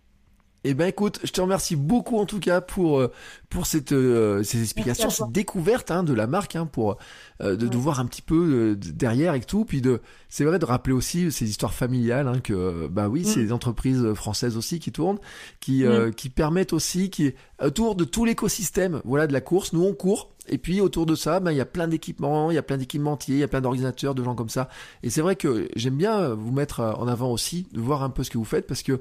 Eh 0.64 0.74
ben 0.74 0.86
écoute, 0.86 1.18
je 1.24 1.32
te 1.32 1.40
remercie 1.40 1.74
beaucoup 1.74 2.18
en 2.18 2.26
tout 2.26 2.38
cas 2.38 2.60
pour 2.60 3.00
euh, 3.00 3.10
pour 3.50 3.66
cette 3.66 3.92
euh, 3.92 4.42
ces 4.44 4.62
explications, 4.62 5.10
cette 5.10 5.32
découverte 5.32 5.90
hein, 5.90 6.04
de 6.04 6.12
la 6.14 6.26
marque, 6.26 6.54
hein, 6.54 6.66
pour 6.66 6.98
euh, 7.42 7.56
de, 7.56 7.66
de 7.66 7.76
voir 7.76 7.98
un 7.98 8.06
petit 8.06 8.22
peu 8.22 8.34
euh, 8.34 8.74
derrière 8.76 9.34
et 9.34 9.40
tout, 9.40 9.64
puis 9.64 9.80
de 9.80 10.00
c'est 10.28 10.44
vrai 10.44 10.58
de 10.60 10.64
rappeler 10.64 10.92
aussi 10.94 11.32
ces 11.32 11.50
histoires 11.50 11.74
familiales, 11.74 12.28
hein, 12.28 12.38
que 12.40 12.86
bah 12.88 13.08
oui, 13.08 13.24
c'est 13.24 13.40
Mm. 13.40 13.44
des 13.44 13.52
entreprises 13.52 14.12
françaises 14.14 14.56
aussi 14.56 14.78
qui 14.78 14.92
tournent, 14.92 15.18
qui 15.60 15.84
euh, 15.84 16.12
qui 16.12 16.28
permettent 16.28 16.72
aussi, 16.72 17.10
qui 17.10 17.34
autour 17.60 17.96
de 17.96 18.04
tout 18.04 18.24
l'écosystème, 18.24 19.00
voilà, 19.04 19.26
de 19.26 19.32
la 19.32 19.40
course, 19.40 19.72
nous 19.72 19.82
on 19.84 19.94
court. 19.94 20.30
Et 20.48 20.58
puis 20.58 20.80
autour 20.80 21.06
de 21.06 21.14
ça, 21.14 21.38
ben, 21.38 21.52
il 21.52 21.56
y 21.56 21.60
a 21.60 21.64
plein 21.64 21.86
d'équipements, 21.86 22.50
il 22.50 22.54
y 22.54 22.58
a 22.58 22.62
plein 22.62 22.76
d'équipementiers, 22.76 23.36
il 23.36 23.38
y 23.38 23.44
a 23.44 23.48
plein 23.48 23.60
d'ordinateurs, 23.60 24.14
de 24.14 24.24
gens 24.24 24.34
comme 24.34 24.48
ça. 24.48 24.68
Et 25.04 25.10
c'est 25.10 25.20
vrai 25.20 25.36
que 25.36 25.68
j'aime 25.76 25.96
bien 25.96 26.34
vous 26.34 26.50
mettre 26.50 26.80
euh, 26.80 26.92
en 26.94 27.06
avant 27.06 27.30
aussi, 27.30 27.66
de 27.72 27.80
voir 27.80 28.02
un 28.02 28.10
peu 28.10 28.24
ce 28.24 28.30
que 28.30 28.38
vous 28.38 28.44
faites, 28.44 28.66
parce 28.66 28.82
que 28.82 29.00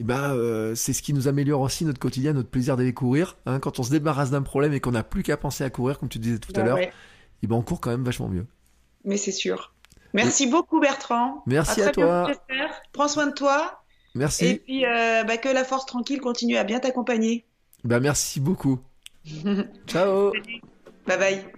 eh 0.00 0.04
ben, 0.04 0.32
euh, 0.34 0.74
c'est 0.76 0.92
ce 0.92 1.02
qui 1.02 1.12
nous 1.12 1.26
améliore 1.26 1.60
aussi 1.60 1.84
notre 1.84 1.98
quotidien, 1.98 2.32
notre 2.32 2.48
plaisir 2.48 2.76
d'aller 2.76 2.94
courir. 2.94 3.36
Hein, 3.46 3.58
quand 3.58 3.80
on 3.80 3.82
se 3.82 3.90
débarrasse 3.90 4.30
d'un 4.30 4.42
problème 4.42 4.72
et 4.72 4.80
qu'on 4.80 4.92
n'a 4.92 5.02
plus 5.02 5.24
qu'à 5.24 5.36
penser 5.36 5.64
à 5.64 5.70
courir, 5.70 5.98
comme 5.98 6.08
tu 6.08 6.20
disais 6.20 6.38
tout 6.38 6.52
à 6.54 6.60
Ouais, 6.60 6.64
l'heure, 6.64 6.76
ouais, 6.76 6.92
eh 7.42 7.46
ben, 7.48 7.56
on 7.56 7.62
court 7.62 7.80
quand 7.80 7.90
même 7.90 8.04
vachement 8.04 8.28
mieux. 8.28 8.46
mais 9.04 9.16
c'est 9.16 9.32
sûr. 9.32 9.74
Merci 10.14 10.46
beaucoup, 10.46 10.80
Bertrand. 10.80 11.42
Merci 11.46 11.82
à, 11.82 11.90
toi. 11.90 12.30
Prends 12.92 13.08
soin 13.08 13.26
de 13.26 13.34
toi. 13.34 13.82
Merci. 14.14 14.46
Et 14.46 14.54
puis, 14.56 14.86
euh, 14.86 15.24
bah, 15.24 15.36
que 15.36 15.48
la 15.48 15.64
force 15.64 15.84
tranquille 15.84 16.20
continue 16.20 16.56
à 16.56 16.64
bien 16.64 16.80
t'accompagner. 16.80 17.44
Ben, 17.84 18.00
merci 18.00 18.40
beaucoup. 18.40 18.78
Ciao. 19.86 20.32
Bye 21.06 21.18
bye. 21.18 21.57